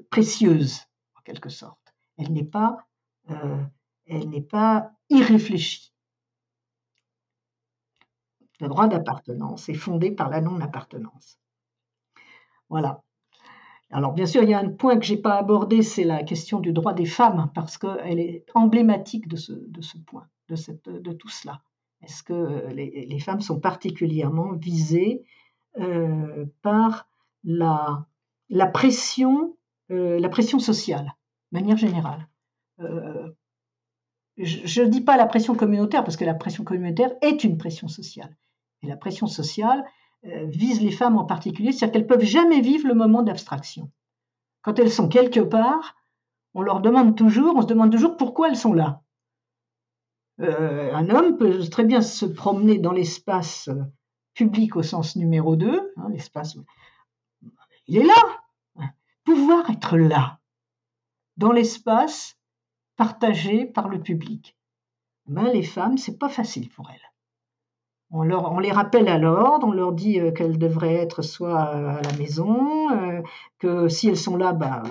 précieuse, 0.09 0.82
en 1.15 1.22
quelque 1.22 1.49
sorte. 1.49 1.93
Elle 2.18 2.34
n'est 2.34 2.43
pas, 2.43 2.88
elle 3.30 4.30
n'est 4.30 4.41
pas 4.41 4.91
irréfléchie. 5.09 5.93
Le 8.59 8.67
droit 8.67 8.88
d'appartenance 8.88 9.69
est 9.69 9.75
fondé 9.75 10.11
par 10.11 10.30
la 10.30 10.41
non-appartenance. 10.41 11.39
Voilà. 12.69 13.03
Alors 13.91 14.13
bien 14.13 14.25
sûr, 14.25 14.43
il 14.43 14.49
y 14.49 14.53
a 14.53 14.59
un 14.59 14.69
point 14.69 14.97
que 14.97 15.05
je 15.05 15.13
n'ai 15.13 15.21
pas 15.21 15.38
abordé, 15.38 15.82
c'est 15.82 16.03
la 16.03 16.23
question 16.23 16.59
du 16.59 16.73
droit 16.73 16.93
des 16.93 17.05
femmes, 17.05 17.51
parce 17.53 17.78
qu'elle 17.78 18.19
est 18.19 18.45
emblématique 18.53 19.28
de 19.28 19.38
ce, 19.38 19.53
point, 20.05 20.28
de, 20.49 21.13
tout 21.13 21.30
cela. 21.30 21.61
Est-ce 22.01 22.23
que 22.23 22.67
les, 22.73 23.19
femmes 23.19 23.41
sont 23.41 23.59
particulièrement 23.59 24.53
visées 24.53 25.23
euh, 25.80 26.45
par 26.61 27.07
la, 27.43 28.05
pression, 28.73 29.55
euh, 29.91 30.19
la 30.19 30.30
pression 30.30 30.59
sociale, 30.59 31.15
de 31.51 31.59
manière 31.59 31.78
générale? 31.78 32.28
euh, 32.28 32.37
Je 34.38 34.82
ne 34.82 34.88
dis 34.88 35.01
pas 35.01 35.17
la 35.17 35.25
pression 35.25 35.55
communautaire, 35.55 36.03
parce 36.03 36.17
que 36.17 36.25
la 36.25 36.36
pression 36.36 36.63
communautaire 36.63 37.11
est 37.21 37.43
une 37.43 37.57
pression 37.57 37.88
sociale. 37.88 38.38
Et 38.84 38.88
la 38.88 38.97
pression 38.97 39.28
sociale, 39.28 39.84
euh, 40.25 40.45
vise 40.47 40.82
les 40.82 40.91
femmes 40.91 41.17
en 41.17 41.25
particulier, 41.25 41.71
c'est-à-dire 41.71 41.93
qu'elles 41.93 42.07
peuvent 42.07 42.25
jamais 42.25 42.59
vivre 42.59 42.88
le 42.88 42.95
moment 42.95 43.21
d'abstraction. 43.21 43.91
Quand 44.61 44.80
elles 44.80 44.91
sont 44.91 45.09
quelque 45.09 45.39
part, 45.39 45.95
on 46.55 46.61
leur 46.61 46.82
demande 46.82 47.15
toujours, 47.15 47.55
on 47.55 47.61
se 47.61 47.67
demande 47.67 47.91
toujours 47.91 48.17
pourquoi 48.17 48.49
elles 48.49 48.57
sont 48.57 48.73
là. 48.73 49.03
Euh, 50.39 50.93
un 50.93 51.09
homme 51.09 51.38
peut 51.38 51.67
très 51.69 51.84
bien 51.84 52.01
se 52.01 52.25
promener 52.25 52.80
dans 52.80 52.91
l'espace 52.91 53.67
euh, 53.67 53.84
public 54.34 54.75
au 54.75 54.84
sens 54.84 55.15
numéro 55.15 55.55
2, 55.55 55.93
hein, 55.95 56.09
l'espace. 56.09 56.57
Il 57.88 57.97
est 57.97 58.05
là. 58.05 58.86
Pouvoir 59.23 59.69
être 59.69 59.97
là, 59.97 60.39
dans 61.36 61.51
l'espace 61.51 62.37
partagé 62.98 63.66
par 63.66 63.88
le 63.88 64.02
public. 64.02 64.58
Ben, 65.28 65.52
les 65.52 65.64
femmes, 65.64 65.98
c'est 65.98 66.18
pas 66.18 66.30
facile 66.30 66.70
pour 66.70 66.89
elles. 66.89 67.08
On, 68.10 68.60
les 68.60 68.72
rappelle 68.72 69.10
à 69.10 69.18
l'ordre, 69.18 69.68
on 69.68 69.72
leur 69.72 69.91
dit 69.91 70.20
euh, 70.20 70.32
qu'elles 70.32 70.58
devraient 70.58 70.95
être 70.95 71.22
soit 71.22 71.60
à 71.60 72.02
la 72.02 72.14
maison, 72.14 72.89
euh, 72.91 73.22
que 73.60 73.89
si 73.89 74.08
elles 74.08 74.18
sont 74.18 74.38
là, 74.38 74.54
bah, 74.54 74.84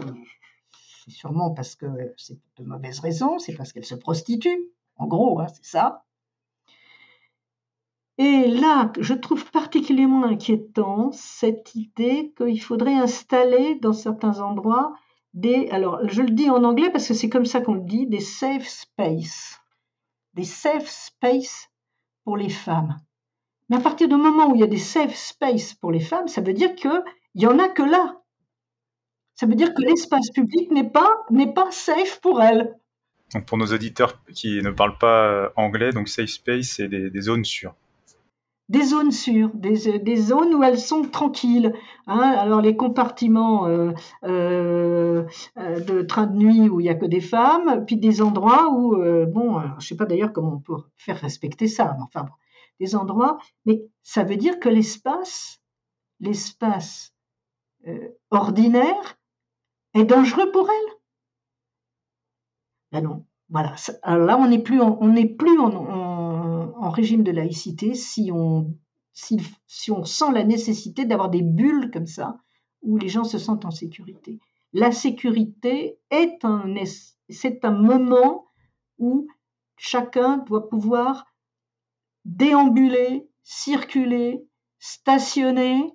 c'est 1.05 1.13
sûrement 1.13 1.51
parce 1.51 1.77
que 1.77 1.87
c'est 2.19 2.39
de 2.59 2.65
mauvaises 2.65 3.01
raisons, 3.01 3.39
c'est 3.39 3.55
parce 3.55 3.73
qu'elles 3.73 3.87
se 3.87 3.95
prostituent, 3.95 4.69
en 4.97 5.07
gros, 5.07 5.41
hein, 5.41 5.47
c'est 5.49 5.65
ça. 5.65 6.05
Et 8.19 8.49
là, 8.49 8.93
je 8.99 9.15
trouve 9.15 9.51
particulièrement 9.51 10.25
inquiétant 10.25 11.11
cette 11.13 11.75
idée 11.75 12.35
qu'il 12.37 12.61
faudrait 12.61 12.95
installer 12.95 13.77
dans 13.77 13.93
certains 13.95 14.41
endroits 14.41 14.95
alors 15.71 16.09
je 16.09 16.23
le 16.23 16.31
dis 16.31 16.51
en 16.51 16.65
anglais 16.65 16.91
parce 16.91 17.09
que 17.09 17.15
c'est 17.15 17.29
comme 17.29 17.45
ça 17.45 17.61
qu'on 17.61 17.75
le 17.75 17.85
dit, 17.85 18.07
des 18.07 18.21
safe 18.21 18.67
space, 18.67 19.61
des 20.35 20.45
safe 20.45 20.89
space 20.89 21.69
pour 22.25 22.37
les 22.37 22.49
femmes. 22.49 22.97
Mais 23.69 23.77
à 23.77 23.81
partir 23.81 24.09
du 24.09 24.17
moment 24.17 24.51
où 24.51 24.55
il 24.55 24.61
y 24.61 24.65
a 24.65 24.69
des 24.69 24.79
safe 24.79 25.15
space 25.15 25.75
pour 25.75 25.91
les 25.91 26.01
femmes, 26.01 26.29
ça 26.29 26.41
veut 26.41 26.53
dire 26.53 26.75
qu'il 26.75 27.03
n'y 27.35 27.47
en 27.47 27.59
a 27.59 27.69
que 27.69 27.83
là. 27.83 28.21
Ça 29.35 29.47
veut 29.47 29.55
dire 29.55 29.75
que 29.75 29.83
l'espace 29.83 30.31
public 30.31 30.71
n'est 30.71 30.89
pas, 30.89 31.25
n'est 31.31 31.53
pas 31.53 31.71
safe 31.71 32.21
pour 32.21 32.43
elles. 32.43 32.75
Donc 33.35 33.45
pour 33.45 33.59
nos 33.59 33.67
auditeurs 33.67 34.23
qui 34.33 34.63
ne 34.63 34.71
parlent 34.71 34.99
pas 34.99 35.27
euh, 35.27 35.49
anglais, 35.57 35.91
donc 35.91 36.09
safe 36.09 36.31
space, 36.31 36.67
c'est 36.77 36.89
des, 36.89 37.21
zones 37.21 37.45
sûres. 37.45 37.75
Des 38.69 38.83
zones 38.83 39.13
sûres, 39.13 39.51
des, 39.55 39.99
des, 40.01 40.17
zones 40.17 40.53
où 40.53 40.63
elles 40.65 40.81
sont 40.81 41.03
tranquilles. 41.03 41.73
Hein. 42.09 42.19
Alors 42.19 42.61
les 42.61 42.77
compartiments 42.77 43.69
euh, 43.69 43.93
euh, 44.25 45.25
de 45.57 46.03
train 46.03 46.27
de 46.27 46.37
nuit 46.37 46.69
où 46.69 46.81
il 46.81 46.85
n'y 46.85 46.89
a 46.89 46.97
que 46.97 47.07
des 47.07 47.21
femmes, 47.21 47.85
puis 47.87 47.97
des 47.97 48.23
endroits 48.23 48.73
où, 48.73 48.97
bon, 49.27 49.61
je 49.61 49.75
ne 49.77 49.81
sais 49.81 49.97
pas 49.97 50.05
d'ailleurs 50.05 50.33
comment 50.33 50.55
on 50.55 50.59
peut 50.59 50.83
faire 50.97 51.21
respecter 51.21 51.69
ça, 51.69 51.95
mais 51.97 52.03
enfin 52.03 52.27
des 52.81 52.95
endroits, 52.97 53.39
mais 53.65 53.83
ça 54.03 54.23
veut 54.23 54.37
dire 54.37 54.61
que 54.61 54.69
l'espace, 54.69 55.61
l'espace 56.21 57.13
euh, 57.87 58.09
ordinaire, 58.31 59.19
est 59.95 60.05
dangereux 60.05 60.51
pour 60.51 60.69
elle. 60.69 60.93
Ben 62.93 63.01
non, 63.03 63.25
voilà. 63.49 63.75
Alors 64.03 64.27
là, 64.27 64.39
on 64.39 64.49
n'est 64.49 64.63
plus, 64.63 64.81
on 64.81 65.09
n'est 65.09 65.27
plus 65.27 65.59
en, 65.59 65.71
régime 66.91 67.23
de 67.23 67.33
laïcité 67.33 67.95
si 67.95 68.31
on, 68.33 68.75
si, 69.13 69.39
sent 69.67 70.33
la 70.33 70.45
nécessité 70.45 71.05
d'avoir 71.05 71.31
des 71.31 71.43
bulles 71.43 71.91
comme 71.91 72.07
ça 72.07 72.39
où 72.83 72.99
les 72.99 73.09
gens 73.09 73.25
se 73.25 73.39
sentent 73.39 73.65
en 73.65 73.71
sécurité. 73.71 74.39
La 74.73 74.93
sécurité 74.93 75.99
est 76.11 76.45
un 76.45 77.71
moment 77.71 78.47
où 78.99 79.27
chacun 79.77 80.39
doit 80.39 80.69
pouvoir 80.69 81.27
déambuler, 82.25 83.29
circuler, 83.43 84.45
stationner, 84.79 85.95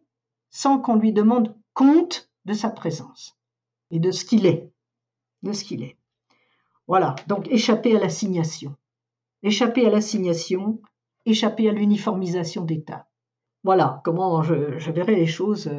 sans 0.49 0.79
qu'on 0.79 0.95
lui 0.95 1.13
demande 1.13 1.55
compte 1.73 2.31
de 2.45 2.53
sa 2.53 2.69
présence 2.69 3.37
et 3.91 3.99
de 3.99 4.11
ce 4.11 4.25
qu'il 4.25 4.45
est, 4.45 4.71
de 5.43 5.53
ce 5.53 5.63
qu'il 5.63 5.83
est. 5.83 5.97
Voilà, 6.87 7.15
donc 7.27 7.47
échapper 7.49 7.95
à 7.95 7.99
l'assignation, 7.99 8.75
échapper 9.43 9.85
à 9.85 9.89
l'assignation, 9.89 10.81
échapper 11.25 11.69
à 11.69 11.71
l'uniformisation 11.71 12.63
d'État. 12.63 13.07
Voilà 13.63 14.01
comment 14.03 14.41
je, 14.41 14.53
verrai 14.91 15.15
les 15.15 15.27
choses. 15.27 15.71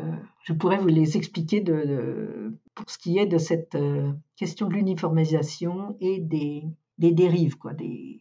Je 0.44 0.52
pourrais 0.52 0.78
vous 0.78 0.88
les 0.88 1.16
expliquer 1.16 1.62
pour 1.62 2.88
ce 2.88 2.98
qui 2.98 3.18
est 3.18 3.26
de 3.26 3.38
cette 3.38 3.74
euh, 3.74 4.12
question 4.36 4.68
de 4.68 4.74
l'uniformisation 4.74 5.96
et 6.00 6.20
des, 6.20 6.64
dérives, 6.98 7.58
quoi, 7.58 7.74
des, 7.74 8.20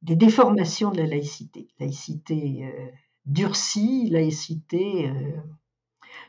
déformations 0.00 0.90
de 0.90 0.98
la 0.98 1.06
laïcité. 1.06 1.68
Laïcité 1.78 2.64
euh, 2.64 2.90
durcie, 3.26 4.08
laïcité, 4.10 5.08
euh, 5.08 5.40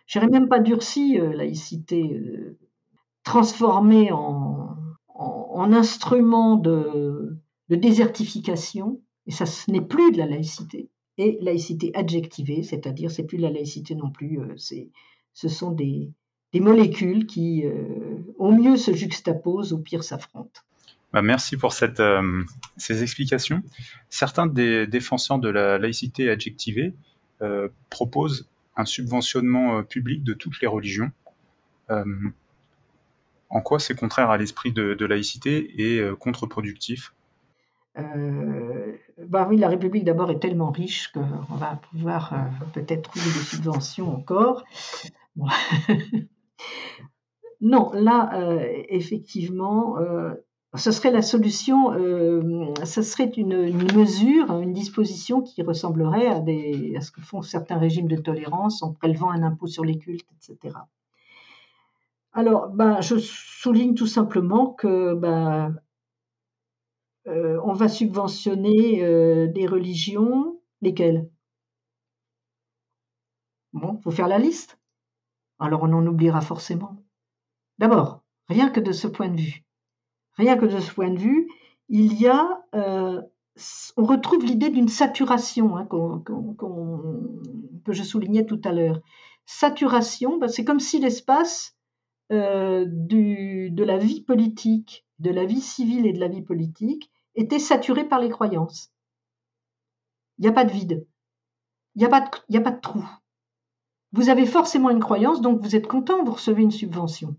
je 0.05 0.20
dirais 0.20 0.32
même 0.32 0.47
pas 0.47 0.59
durcie, 0.59 1.20
euh, 1.20 1.34
laïcité 1.34 2.22
transformée 3.24 4.11
en, 4.11 4.78
instrument 5.72 6.57
de, 6.57 7.38
de, 7.70 7.76
désertification, 7.76 9.01
et 9.28 9.32
ça 9.32 9.45
ce 9.45 9.72
n'est 9.72 9.82
plus 9.82 10.11
de 10.11 10.18
la 10.18 10.26
laïcité, 10.26 10.89
et 11.18 11.38
laïcité 11.41 11.91
adjectivée, 11.95 12.64
c'est-à-dire 12.64 13.11
c'est 13.11 13.24
plus 13.24 13.38
de 13.38 13.43
la 13.43 13.51
laïcité 13.51 13.95
non 13.95 14.09
plus, 14.09 14.39
c'est, 14.57 14.89
ce 15.34 15.47
sont 15.47 15.72
des, 15.72 16.11
molécules 16.55 17.26
qui 17.26 17.64
au 18.38 18.51
mieux 18.51 18.78
se 18.78 18.93
juxtaposent, 18.93 19.74
au 19.74 19.80
pire 19.80 20.03
s'affrontent. 20.03 20.61
Bah, 21.14 21.22
merci 21.22 21.57
pour 21.57 21.76
euh, 21.82 22.43
ces 22.76 23.03
explications. 23.03 23.61
Certains 24.09 24.47
des 24.47 24.88
défenseurs 24.88 25.38
de 25.38 25.47
la 25.47 25.78
laïcité 25.78 26.30
adjectivée 26.30 26.95
euh, 27.43 27.70
proposent 27.91 28.49
un 28.76 28.86
subventionnement 28.86 29.78
euh, 29.78 29.82
public 29.84 30.24
de 30.24 30.34
toutes 30.34 30.59
les 30.59 30.68
religions. 30.68 31.11
en 33.49 33.61
quoi 33.61 33.78
c'est 33.78 33.93
contraire 33.93 34.32
à 34.32 34.38
l'esprit 34.38 34.72
de, 34.72 35.05
laïcité 35.05 35.76
et 35.78 36.01
contre-productif? 36.20 37.14
Bah 37.96 39.48
oui, 39.50 39.58
la 39.58 39.70
République 39.70 40.04
d'abord 40.04 40.32
est 40.32 40.39
tellement 40.39 40.72
riche 40.72 41.12
qu'on 41.12 41.56
va 41.56 41.80
pouvoir 41.91 42.34
peut-être 42.74 43.12
trouver 43.12 43.26
des 43.26 43.46
subventions 43.46 44.16
encore. 44.16 44.64
non, 47.62 47.91
là, 47.94 48.60
effectivement, 48.89 49.98
ce 50.76 50.91
serait 50.91 51.12
la 51.12 51.22
solution, 51.22 51.94
euh, 51.94 52.74
ce 52.84 53.04
serait 53.04 53.30
une, 53.38 53.94
mesure, 53.96 54.60
une 54.60 54.74
disposition 54.74 55.41
qui 55.41 55.62
ressemblerait 55.62 56.28
à, 56.28 56.41
ce 57.02 57.12
que 57.12 57.22
font 57.22 57.41
certains 57.44 57.78
régimes 57.78 58.08
de 58.08 58.16
tolérance 58.16 58.82
en 58.82 58.91
prélevant 58.91 59.30
un 59.30 59.44
impôt 59.44 59.68
sur 59.68 59.86
les 59.86 59.98
cultes, 60.00 60.28
etc. 60.32 60.76
Alors, 62.34 62.70
ben, 62.70 63.02
je 63.02 63.18
souligne 63.20 63.94
tout 63.94 64.08
simplement 64.08 64.72
que 64.72 65.14
ben, 65.14 65.76
euh, 67.28 67.60
on 67.64 67.74
va 67.74 67.88
subventionner 67.88 69.04
euh, 69.04 69.48
des 69.48 69.68
religions, 69.68 70.60
lesquelles? 70.82 71.30
Bon, 73.74 74.00
faut 74.02 74.12
faire 74.12 74.28
la 74.28 74.40
liste. 74.40 74.80
Alors 75.60 75.84
on 75.84 75.94
en 75.94 76.06
oubliera 76.06 76.42
forcément. 76.42 76.98
D'abord, 77.80 78.24
rien 78.48 78.70
que 78.70 78.80
de 78.80 78.92
ce 78.92 79.08
point 79.08 79.30
de 79.30 79.42
vue, 79.42 79.66
Rien 80.38 80.58
que 80.58 80.66
de 80.66 80.80
ce 80.80 80.92
point 80.92 81.12
de 81.12 81.20
vue, 81.20 81.48
il 81.90 82.20
y 82.20 82.28
a, 82.28 82.64
euh, 82.74 83.22
on 83.98 84.06
retrouve 84.06 84.46
l'idée 84.46 84.70
d'une 84.70 84.88
saturation 84.88 85.78
hein, 85.78 85.88
que 87.86 87.94
je 87.94 88.04
soulignais 88.04 88.46
tout 88.46 88.62
à 88.64 88.72
l'heure. 88.72 89.00
Saturation, 89.46 90.38
ben, 90.38 90.48
c'est 90.48 90.66
comme 90.66 90.80
si 90.80 91.00
l'espace 91.00 91.76
euh, 92.32 92.86
de 92.88 93.84
la 93.84 93.98
vie 93.98 94.22
politique, 94.22 95.06
de 95.20 95.30
la 95.30 95.46
vie 95.46 95.62
civile 95.62 96.08
et 96.08 96.14
de 96.14 96.20
la 96.20 96.30
vie 96.30 96.42
politique 96.42 97.12
était 97.36 97.60
saturé 97.60 98.08
par 98.08 98.20
les 98.20 98.30
croyances. 98.30 98.92
Il 100.38 100.44
n'y 100.44 100.48
a 100.48 100.54
pas 100.54 100.66
de 100.66 100.72
vide. 100.72 101.08
Il 101.96 102.00
n'y 102.00 102.06
a, 102.06 102.10
pas 102.10 102.72
de, 102.72 102.80
trou. 102.80 103.04
Vous 104.12 104.30
avez 104.30 104.46
forcément 104.46 104.90
une 104.90 105.00
croyance, 105.00 105.42
donc 105.42 105.62
vous 105.62 105.76
êtes 105.76 105.88
content, 105.88 106.24
vous 106.24 106.34
recevez 106.34 106.64
une 106.64 106.72
subvention. 106.72 107.36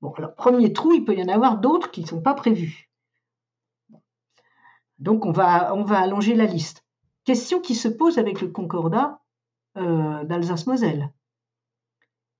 Bon, 0.00 0.12
alors, 0.14 0.34
premier 0.34 0.72
trou, 0.72 0.92
il 0.92 1.04
peut 1.04 1.16
y 1.16 1.22
en 1.22 1.28
avoir 1.28 1.58
d'autres 1.58 1.90
qui 1.90 2.02
ne 2.02 2.06
sont 2.06 2.22
pas 2.22 2.34
prévus. 2.34 2.90
Donc, 4.98 5.24
on 5.24 5.32
va, 5.32 5.74
on 5.74 5.82
va 5.82 5.98
allonger 5.98 6.34
la 6.34 6.44
liste. 6.44 6.84
Question 7.24 7.60
qui 7.60 7.74
se 7.74 7.88
pose 7.88 8.18
avec 8.18 8.40
le 8.40 8.48
concordat 8.48 9.20
euh, 9.76 10.24
d'Alsace-Moselle. 10.24 11.12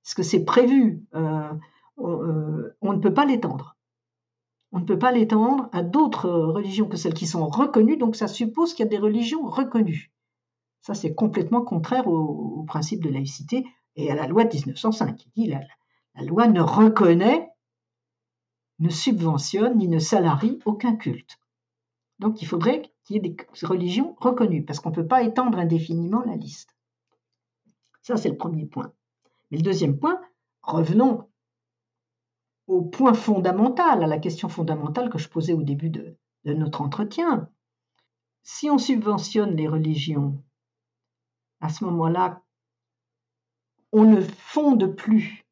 Est-ce 0.05 0.15
que 0.15 0.23
c'est 0.23 0.43
prévu? 0.43 1.05
Euh, 1.13 1.53
euh, 1.99 2.75
on, 2.81 2.93
ne 2.93 2.99
peut 2.99 3.13
pas 3.13 3.25
l'étendre. 3.25 3.77
On 4.71 4.79
ne 4.79 4.85
peut 4.85 4.99
pas 4.99 5.11
l'étendre 5.11 5.69
à 5.73 5.83
d'autres 5.83 6.29
religions 6.29 6.87
que 6.87 6.97
celles 6.97 7.13
qui 7.13 7.27
sont 7.27 7.47
reconnues, 7.47 7.97
donc 7.97 8.15
ça 8.15 8.27
suppose 8.27 8.73
qu'il 8.73 8.85
y 8.85 8.87
a 8.87 8.89
des 8.89 8.97
religions 8.97 9.45
reconnues. 9.45 10.11
Ça, 10.81 10.93
c'est 10.93 11.13
complètement 11.13 11.61
contraire 11.61 12.07
au, 12.07 12.63
principe 12.63 13.03
de 13.03 13.09
laïcité 13.09 13.65
et 13.95 14.09
à 14.11 14.15
la 14.15 14.27
loi 14.27 14.45
de 14.45 14.55
1905 14.55 15.15
qui 15.17 15.29
dit 15.35 15.47
la, 15.47 15.59
la 16.15 16.23
loi 16.23 16.47
ne 16.47 16.61
reconnaît, 16.61 17.49
ne 18.79 18.89
subventionne 18.89 19.77
ni 19.77 19.87
ne 19.87 19.99
salarie 19.99 20.59
aucun 20.65 20.95
culte. 20.95 21.39
Donc 22.19 22.41
il 22.41 22.47
faudrait 22.47 22.93
qu'il 23.03 23.15
y 23.15 23.19
ait 23.19 23.29
des 23.29 23.35
religions 23.63 24.15
reconnues, 24.19 24.63
parce 24.63 24.79
qu'on 24.79 24.89
ne 24.89 24.95
peut 24.95 25.07
pas 25.07 25.23
étendre 25.23 25.57
indéfiniment 25.57 26.23
la 26.25 26.35
liste. 26.35 26.75
Ça, 28.01 28.15
c'est 28.15 28.29
le 28.29 28.37
premier 28.37 28.65
point. 28.65 28.93
Mais 29.49 29.57
le 29.57 29.63
deuxième 29.63 29.99
point, 29.99 30.19
revenons 30.61 31.27
au 32.71 32.81
point 32.81 33.13
fondamental, 33.13 34.01
à 34.01 34.07
la 34.07 34.17
question 34.17 34.47
fondamentale 34.47 35.09
que 35.09 35.17
je 35.17 35.27
posais 35.27 35.51
au 35.51 35.61
début 35.61 35.89
de, 35.89 36.17
notre 36.45 36.81
entretien. 36.81 37.49
Si 38.43 38.69
on 38.69 38.77
subventionne 38.77 39.57
les 39.57 39.67
religions, 39.67 40.41
à 41.59 41.67
ce 41.67 41.83
moment-là, 41.83 42.41
on 43.91 44.05
ne 44.05 44.21
fonde 44.21 44.95
plus 44.95 45.45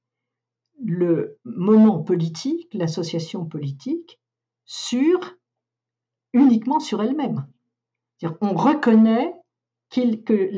le 0.82 1.38
moment 1.44 2.02
politique, 2.02 2.74
l'association 2.74 3.46
politique, 3.46 4.20
sur 4.64 5.36
uniquement 6.32 6.80
sur 6.80 7.04
elle-même. 7.04 7.46
On 8.40 8.56
reconnaît 8.56 9.36
que 9.90 10.50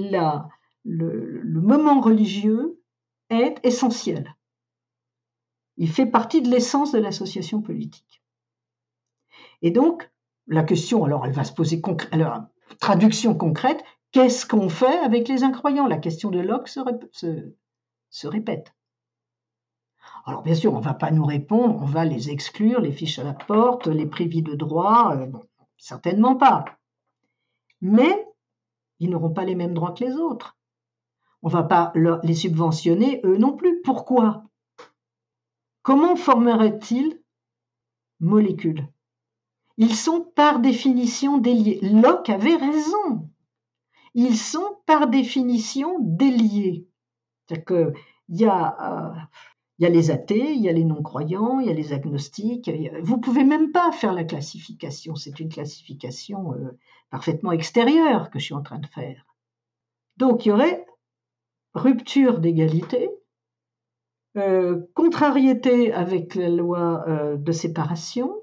le 0.84 1.60
moment 1.60 2.02
religieux 2.02 2.80
est 3.32 3.60
essentiel. 3.64 4.36
Il 5.82 5.90
fait 5.90 6.06
partie 6.06 6.44
de 6.44 6.48
l'essence 6.48 6.92
de 6.92 7.00
l'association 7.00 7.60
politique. 7.60 8.22
Et 9.64 9.72
donc, 9.72 10.12
la 10.46 10.62
question, 10.62 11.04
alors 11.06 11.26
elle 11.26 11.32
va 11.32 11.44
se 11.44 11.54
poser, 11.54 11.82
alors, 12.12 12.44
traduction 12.80 13.34
concrète, 13.34 13.84
qu'est-ce 14.12 14.46
qu'on 14.46 14.70
fait 14.70 15.00
avec 15.00 15.28
les 15.28 15.42
incroyants? 15.42 15.88
La 15.88 15.98
question 15.98 16.30
de 16.30 16.40
Locke 16.40 16.68
se, 16.68 18.28
répète. 18.28 18.76
Alors 20.28 20.44
bien 20.44 20.54
sûr, 20.54 20.72
on 20.72 20.78
ne 20.78 20.84
va 20.84 20.94
pas 20.94 21.10
nous 21.10 21.26
répondre, 21.26 21.80
on 21.82 21.86
va 21.86 22.06
les 22.06 22.30
exclure, 22.30 22.80
les 22.80 22.92
fiches 22.92 23.18
à 23.18 23.24
la 23.24 23.34
porte, 23.34 23.88
les 23.88 24.06
privés 24.06 24.44
de 24.44 24.54
droit, 24.54 25.16
euh, 25.16 25.32
certainement 25.78 26.36
pas. 26.36 26.64
Mais 27.82 28.28
ils 29.00 29.10
n'auront 29.10 29.34
pas 29.34 29.46
les 29.46 29.56
mêmes 29.56 29.74
droits 29.74 29.94
que 29.94 30.04
les 30.04 30.14
autres. 30.14 30.60
On 31.42 31.48
ne 31.48 31.54
va 31.54 31.64
pas 31.64 31.92
les 31.96 32.36
subventionner 32.36 33.20
eux 33.24 33.40
non 33.40 33.54
plus. 33.54 33.82
Pourquoi? 33.82 34.44
Comment 35.84 36.16
formeraient-ils 36.16 37.22
molécules? 38.20 38.88
Ils 39.78 39.96
sont 39.96 40.22
par 40.36 40.60
définition 40.60 41.38
déliés. 41.38 41.80
Locke 41.82 42.30
avait 42.30 42.56
raison. 42.56 43.30
Ils 44.14 44.38
sont 44.38 44.80
par 44.86 45.08
définition 45.08 45.98
déliés. 46.00 46.88
C'est-à-dire 47.48 47.66
qu'il 47.66 48.38
y 48.38 48.46
a... 48.46 49.14
Euh, 49.16 49.20
il 49.82 49.86
y 49.86 49.88
a 49.88 49.90
les 49.90 50.12
athées, 50.12 50.54
il 50.54 50.62
y 50.62 50.70
a 50.70 50.74
les 50.74 50.84
non-croyants, 50.84 51.60
il 51.60 51.66
y 51.66 51.72
a 51.72 51.74
les 51.74 51.92
agnostiques. 51.92 52.70
Vous 53.02 53.16
ne 53.16 53.20
pouvez 53.22 53.44
même 53.44 53.72
pas 53.72 53.92
faire 53.92 54.14
la 54.14 54.24
classification. 54.24 55.16
C'est 55.16 55.40
une 55.40 55.50
classification 55.50 56.54
euh, 56.54 56.78
parfaitement 57.10 57.52
extérieure 57.52 58.30
que 58.30 58.38
je 58.38 58.46
suis 58.46 58.54
en 58.54 58.62
train 58.62 58.78
de 58.78 58.86
faire. 58.86 59.26
Donc 60.18 60.46
il 60.46 60.50
y 60.50 60.52
aurait 60.52 60.86
rupture 61.74 62.38
d'égalité, 62.38 63.10
euh, 64.38 64.80
contrariété 64.94 65.92
avec 65.92 66.36
la 66.36 66.48
loi 66.48 67.04
euh, 67.06 67.36
de 67.36 67.52
séparation, 67.52 68.34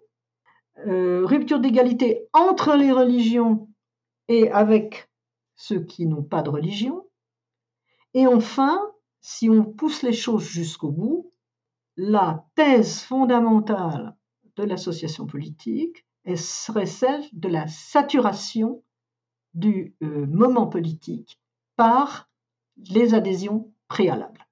euh, 0.87 1.25
rupture 1.25 1.61
d'égalité 1.61 2.29
entre 2.35 2.77
les 2.77 2.93
religions 2.93 3.71
et 4.29 4.51
avec 4.51 5.09
ceux 5.57 5.81
qui 5.81 6.07
n'ont 6.07 6.23
pas 6.23 6.43
de 6.43 6.51
religion, 6.51 7.07
et 8.13 8.27
enfin, 8.27 8.79
si 9.23 9.49
on 9.49 9.65
pousse 9.65 10.03
les 10.03 10.13
choses 10.13 10.45
jusqu'au 10.45 10.91
bout, 10.91 11.33
la 11.97 12.45
thèse 12.55 13.01
fondamentale 13.01 14.15
de 14.57 14.65
l'association 14.65 15.27
politique 15.27 16.05
serait 16.37 16.87
celle 16.87 17.25
de 17.33 17.49
la 17.49 17.67
saturation 17.67 18.83
du 19.55 19.97
moment 20.01 20.67
politique 20.67 21.41
par 21.77 22.29
les 22.77 23.15
adhésions 23.15 23.73
préalables. 23.89 24.48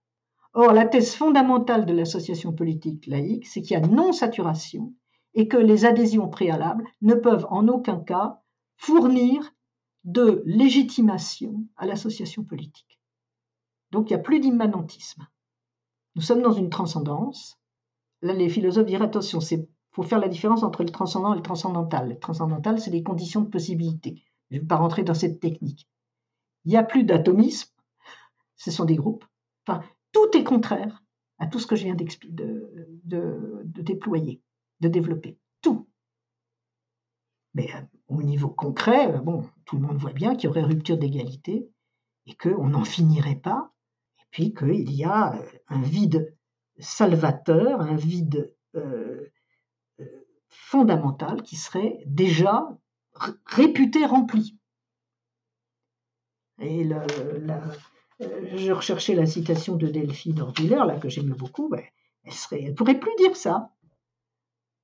Or, 0.59 0.73
la 0.73 0.87
thèse 0.87 1.15
fondamentale 1.15 1.85
de 1.85 1.93
l'association 1.93 2.51
politique 2.51 3.07
laïque, 3.07 3.47
c'est 3.47 3.61
qu'il 3.61 3.73
y 3.73 3.77
a 3.77 3.87
non-saturation 3.87 4.95
et 5.35 5.49
que 5.49 5.59
les 5.59 5.85
adhésions 5.85 6.29
préalables 6.29 6.87
ne 7.03 7.13
peuvent 7.13 7.47
en 7.51 7.69
aucun 7.69 8.01
cas 8.01 8.41
fournir 8.79 9.53
de 10.05 10.43
légitimation 10.47 11.67
à 11.77 11.85
l'association 11.85 12.43
politique. 12.43 12.99
Donc 13.91 14.09
il 14.09 14.15
n'y 14.15 14.19
a 14.19 14.23
plus 14.23 14.41
d'immanentisme. 14.41 15.27
Nous 16.15 16.23
sommes 16.23 16.41
dans 16.41 16.53
une 16.53 16.71
transcendance. 16.71 17.61
Là, 18.23 18.33
les 18.33 18.49
philosophes 18.49 18.87
diraient 18.87 19.05
attention, 19.05 19.41
il 19.41 19.69
faut 19.93 20.05
faire 20.05 20.21
la 20.21 20.29
différence 20.29 20.63
entre 20.63 20.85
le 20.85 20.91
transcendant 20.91 21.35
et 21.35 21.37
le 21.37 21.43
transcendantal. 21.43 22.09
Le 22.09 22.19
transcendantal, 22.19 22.81
c'est 22.81 22.91
les 22.91 23.03
conditions 23.03 23.43
de 23.43 23.51
possibilité. 23.51 24.23
Je 24.51 24.57
ne 24.57 24.61
vais 24.63 24.67
pas 24.67 24.77
rentrer 24.77 25.03
dans 25.03 25.13
cette 25.13 25.39
technique. 25.39 25.87
Il 26.65 26.71
n'y 26.71 26.79
a 26.79 26.83
plus 26.83 27.05
d'atomisme, 27.05 27.69
ce 28.57 28.71
sont 28.71 28.87
des 28.87 28.97
groupes. 28.97 29.27
Enfin, 29.67 29.83
tout 30.17 30.39
est 30.39 30.45
contraire 30.45 31.03
à 31.39 31.47
tout 31.47 31.59
ce 31.59 31.67
que 31.67 31.77
je 31.77 31.85
viens 31.85 31.95
de, 31.95 32.07
de, 33.05 33.83
déployer, 33.83 34.43
de 34.81 34.89
développer. 34.89 35.39
Tout. 35.61 35.91
Mais 37.53 37.69
euh, 37.75 37.83
au 38.09 38.23
niveau 38.23 38.49
concret, 38.49 39.13
euh, 39.13 39.19
bon, 39.19 39.47
tout 39.67 39.77
le 39.77 39.83
monde 39.83 39.99
voit 39.99 40.15
bien 40.15 40.35
qu'il 40.35 40.45
y 40.45 40.49
aurait 40.49 40.63
rupture 40.63 40.97
d'égalité 40.97 41.69
et 42.25 42.35
qu'on 42.35 42.69
n'en 42.69 42.85
finirait 42.85 43.37
pas, 43.37 43.75
et 44.19 44.25
puis 44.31 44.55
qu'il 44.55 44.91
y 44.91 45.05
a 45.05 45.35
euh, 45.35 45.59
un 45.69 45.83
vide 45.83 46.35
salvateur, 46.79 47.83
un 47.83 47.97
vide 47.97 48.53
fondamental 50.49 51.43
qui 51.43 51.57
serait 51.57 52.03
déjà 52.05 52.79
réputé 53.47 54.05
rempli. 54.05 54.59
Et 56.59 56.89
je 58.21 58.73
recherchais 58.73 59.15
la 59.15 59.27
citation 59.27 59.77
de 59.77 59.89
Delphine 59.89 60.41
Ordulaire, 60.41 60.87
là, 60.87 60.97
que 60.97 61.09
j'aime 61.09 61.35
beaucoup, 61.35 61.69
ben, 61.69 61.83
elle 62.25 62.33
serait, 62.33 62.63
elle 62.63 62.75
pourrait 62.75 62.99
plus 62.99 63.15
dire 63.19 63.37
ça. 63.37 63.71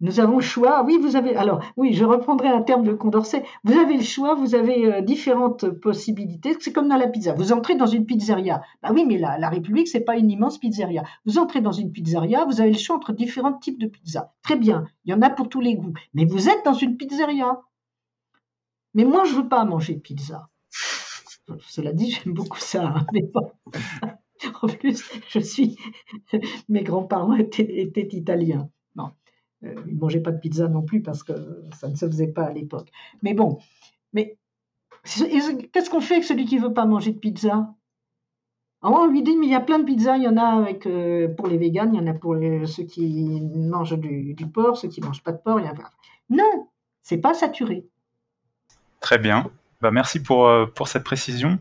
Nous 0.02 0.18
avons 0.18 0.36
le 0.36 0.42
choix. 0.42 0.82
Oui, 0.84 0.98
vous 1.00 1.14
avez. 1.14 1.36
Alors, 1.36 1.62
oui, 1.76 1.92
je 1.94 2.04
reprendrai 2.04 2.48
un 2.48 2.60
terme 2.60 2.82
de 2.82 2.92
Condorcet. 2.92 3.44
Vous 3.62 3.78
avez 3.78 3.96
le 3.96 4.02
choix. 4.02 4.34
Vous 4.34 4.56
avez 4.56 4.92
euh, 4.92 5.00
différentes 5.00 5.70
possibilités. 5.70 6.56
C'est 6.58 6.72
comme 6.72 6.88
dans 6.88 6.96
la 6.96 7.06
pizza. 7.06 7.34
Vous 7.34 7.52
entrez 7.52 7.76
dans 7.76 7.86
une 7.86 8.04
pizzeria. 8.04 8.62
Bah 8.82 8.90
oui, 8.92 9.04
mais 9.06 9.16
la, 9.16 9.38
la 9.38 9.48
République, 9.48 9.86
c'est 9.86 10.00
pas 10.00 10.16
une 10.16 10.28
immense 10.28 10.58
pizzeria. 10.58 11.04
Vous 11.24 11.38
entrez 11.38 11.60
dans 11.60 11.70
une 11.70 11.92
pizzeria. 11.92 12.44
Vous 12.46 12.60
avez 12.60 12.72
le 12.72 12.78
choix 12.78 12.96
entre 12.96 13.12
différents 13.12 13.52
types 13.52 13.80
de 13.80 13.86
pizza. 13.86 14.34
Très 14.42 14.56
bien. 14.56 14.86
Il 15.04 15.12
y 15.12 15.14
en 15.14 15.22
a 15.22 15.30
pour 15.30 15.48
tous 15.48 15.60
les 15.60 15.76
goûts. 15.76 15.94
Mais 16.14 16.24
vous 16.24 16.48
êtes 16.48 16.64
dans 16.64 16.74
une 16.74 16.96
pizzeria. 16.96 17.60
Mais 18.94 19.04
moi, 19.04 19.22
je 19.24 19.34
veux 19.36 19.48
pas 19.48 19.64
manger 19.64 19.94
de 19.94 20.00
pizza. 20.00 20.48
Cela 21.60 21.92
dit, 21.92 22.10
j'aime 22.10 22.34
beaucoup 22.34 22.58
ça, 22.58 22.86
hein, 22.86 23.06
mais 23.12 23.22
bon. 23.22 23.52
en 24.62 24.68
plus, 24.68 25.10
je 25.28 25.38
suis. 25.38 25.76
Mes 26.68 26.82
grands-parents 26.82 27.34
étaient, 27.34 28.08
italiens. 28.12 28.68
Non, 28.96 29.10
euh, 29.64 29.74
ils 29.86 29.94
ne 29.94 30.00
mangeaient 30.00 30.20
pas 30.20 30.32
de 30.32 30.38
pizza 30.38 30.68
non 30.68 30.82
plus 30.82 31.02
parce 31.02 31.22
que 31.22 31.32
ça 31.74 31.88
ne 31.88 31.96
se 31.96 32.06
faisait 32.06 32.28
pas 32.28 32.44
à 32.44 32.52
l'époque. 32.52 32.90
Mais 33.22 33.34
bon, 33.34 33.58
mais 34.12 34.38
qu'est-ce 35.04 35.90
qu'on 35.90 36.00
fait 36.00 36.14
avec 36.14 36.24
celui 36.24 36.44
qui 36.44 36.56
ne 36.56 36.62
veut 36.62 36.74
pas 36.74 36.86
manger 36.86 37.12
de 37.12 37.18
pizza? 37.18 37.74
On 38.84 39.06
lui 39.06 39.22
dit, 39.22 39.36
mais 39.36 39.46
il 39.46 39.52
y 39.52 39.54
a 39.54 39.60
plein 39.60 39.78
de 39.78 39.84
pizzas, 39.84 40.16
il 40.16 40.24
y 40.24 40.28
en 40.28 40.36
a 40.36 40.60
avec, 40.60 40.86
euh, 40.86 41.28
pour 41.28 41.46
les 41.46 41.56
véganes, 41.56 41.94
il 41.94 42.00
y 42.00 42.02
en 42.02 42.06
a 42.08 42.14
pour 42.14 42.34
ceux 42.66 42.82
qui 42.82 43.40
mangent 43.40 43.96
du, 43.96 44.34
porc, 44.52 44.76
ceux 44.76 44.88
qui 44.88 45.00
ne 45.00 45.06
mangent 45.06 45.22
pas 45.22 45.30
de 45.30 45.38
porc. 45.38 45.60
Il 45.60 45.66
y 45.66 45.68
a... 45.68 45.74
Non, 46.30 46.68
c'est 47.00 47.18
pas 47.18 47.32
saturé. 47.32 47.86
Très 48.98 49.18
bien. 49.18 49.50
Bah, 49.82 49.90
merci 49.90 50.22
pour, 50.22 50.46
euh, 50.46 50.66
pour 50.66 50.86
cette 50.86 51.02
précision. 51.02 51.58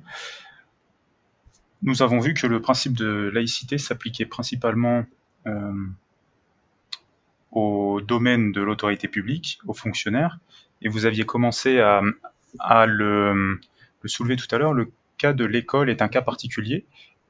Nous 1.82 2.03
avons 2.03 2.19
vu 2.19 2.36
que 2.36 2.45
le 2.45 2.61
principe 2.61 2.93
de 2.93 3.32
laïcité 3.34 3.80
s'appliquait 3.80 4.28
principalement 4.28 5.05
euh, 5.47 5.74
au 7.51 7.99
domaine 7.99 8.51
de 8.51 8.61
l'autorité 8.61 9.07
publique, 9.07 9.59
aux 9.65 9.74
fonctionnaires, 9.74 10.38
et 10.84 10.88
vous 10.88 11.07
aviez 11.07 11.26
commencé 11.26 11.80
à, 11.80 12.86
le 12.86 13.59
le 14.03 14.09
soulevez 14.09 14.36
tout 14.36 14.53
à 14.53 14.57
l'heure, 14.59 14.74
le 14.74 14.91
cas 15.17 15.34
de 15.34 15.45
l'école 15.45 15.89
est 15.89 16.01
un 16.01 16.07
cas 16.07 16.22
particulier 16.22 16.86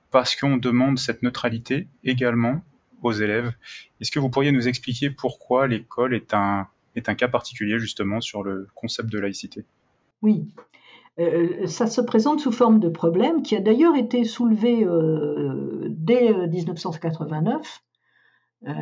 parce 0.09 0.35
qu'on 0.35 0.57
demande 0.57 0.99
cette 0.99 1.21
neutralité 1.21 1.87
également 2.03 2.63
aux 3.01 3.11
élèves. 3.11 3.53
Est-ce 3.99 4.11
que 4.11 4.19
vous 4.19 4.29
pourriez 4.29 4.51
nous 4.51 4.67
expliquer 4.67 5.09
pourquoi 5.09 5.67
l'école 5.67 6.13
est 6.13 6.33
un 6.33 6.67
cas 7.15 7.27
particulier 7.29 7.79
justement 7.79 8.19
sur 8.19 8.43
le 8.43 8.67
concept 8.75 9.09
de 9.09 9.19
laïcité? 9.19 9.65
Oui. 10.21 10.45
Euh, 11.19 11.67
ça 11.67 11.87
se 11.87 12.01
présente 12.01 12.39
sous 12.39 12.51
forme 12.51 12.79
de 12.79 12.89
problème 12.89 13.43
qui 13.43 13.55
a 13.55 13.61
d'ailleurs 13.61 13.95
été 13.95 14.23
soulevé 14.23 14.83
euh, 14.85 15.87
dès 15.89 16.33
1989. 16.47 17.83
Euh, 18.67 18.73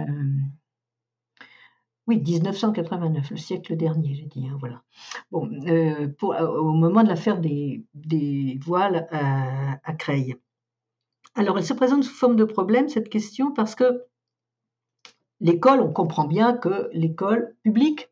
oui, 2.07 2.21
1989, 2.21 3.31
le 3.31 3.37
siècle 3.37 3.75
dernier, 3.75 4.15
j'ai 4.15 4.25
dit. 4.25 4.47
Hein, 4.47 4.57
voilà. 4.59 4.83
Bon, 5.31 5.49
au 6.21 6.73
moment 6.73 7.03
de 7.03 7.07
l'affaire 7.07 7.39
des, 7.39 7.85
voiles 8.63 9.07
à, 9.11 9.79
à 9.83 9.93
Creil. 9.93 10.35
Alors, 11.35 11.57
elle 11.57 11.65
se 11.65 11.73
présente 11.73 12.03
sous 12.03 12.15
forme 12.15 12.35
de 12.35 12.43
problème, 12.43 12.89
cette 12.89 13.09
question, 13.09 13.53
parce 13.53 13.75
que 13.75 14.03
l'école, 15.39 15.81
on 15.81 15.93
comprend 15.93 16.25
bien 16.25 16.53
que 16.53 16.89
l'école 16.93 17.55
publique, 17.63 18.09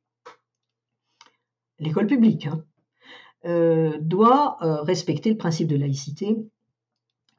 l'école 1.80 2.08
publique, 2.08 2.46
hein, 2.46 2.64
euh, 2.64 2.77
doit 3.44 4.58
euh, 4.62 4.82
respecter 4.82 5.30
le 5.30 5.38
principe 5.38 5.68
de 5.68 5.78
laïcité. 5.78 6.38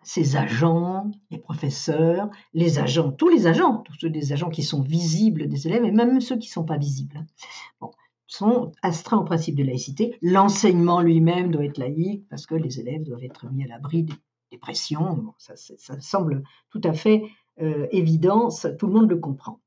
Ses 0.02 0.36
agents, 0.36 1.10
les 1.30 1.38
professeurs, 1.38 2.30
les 2.54 2.78
agents, 2.78 3.10
tous 3.10 3.28
les 3.28 3.46
agents, 3.46 3.78
tous 3.78 3.94
ceux 3.98 4.10
des 4.10 4.32
agents 4.32 4.48
qui 4.48 4.62
sont 4.62 4.80
visibles 4.80 5.48
des 5.48 5.66
élèves 5.66 5.84
et 5.84 5.90
même 5.90 6.20
ceux 6.20 6.36
qui 6.36 6.48
ne 6.48 6.52
sont 6.52 6.64
pas 6.64 6.78
visibles, 6.78 7.26
hein, 7.80 7.90
sont 8.26 8.72
astreints 8.82 9.18
au 9.18 9.24
principe 9.24 9.56
de 9.56 9.64
laïcité. 9.64 10.16
L'enseignement 10.22 11.00
lui-même 11.00 11.50
doit 11.50 11.64
être 11.64 11.78
laïque 11.78 12.26
parce 12.28 12.46
que 12.46 12.54
les 12.54 12.78
élèves 12.78 13.02
doivent 13.02 13.24
être 13.24 13.50
mis 13.50 13.64
à 13.64 13.68
l'abri 13.68 14.04
des, 14.04 14.58
pressions. 14.60 15.34
ça, 15.38 15.54
semble 16.00 16.42
tout 16.70 16.80
à 16.84 16.92
fait 16.92 17.22
euh, 17.60 17.86
évident, 17.90 18.48
tout 18.78 18.86
le 18.86 18.92
monde 18.92 19.10
le 19.10 19.18
comprend. 19.18 19.60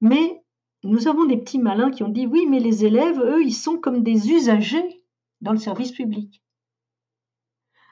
Mais 0.00 0.42
nous 0.82 1.08
avons 1.08 1.24
des 1.24 1.38
petits 1.38 1.58
malins 1.58 1.90
qui 1.90 2.02
ont 2.02 2.08
dit 2.08 2.26
oui, 2.26 2.46
mais 2.48 2.60
les 2.60 2.84
élèves, 2.84 3.18
eux, 3.20 3.42
ils 3.42 3.54
sont 3.54 3.78
comme 3.78 4.02
des 4.02 4.30
usagers 4.30 4.93
dans 5.44 5.52
le 5.52 5.58
service 5.58 5.92
public. 5.92 6.42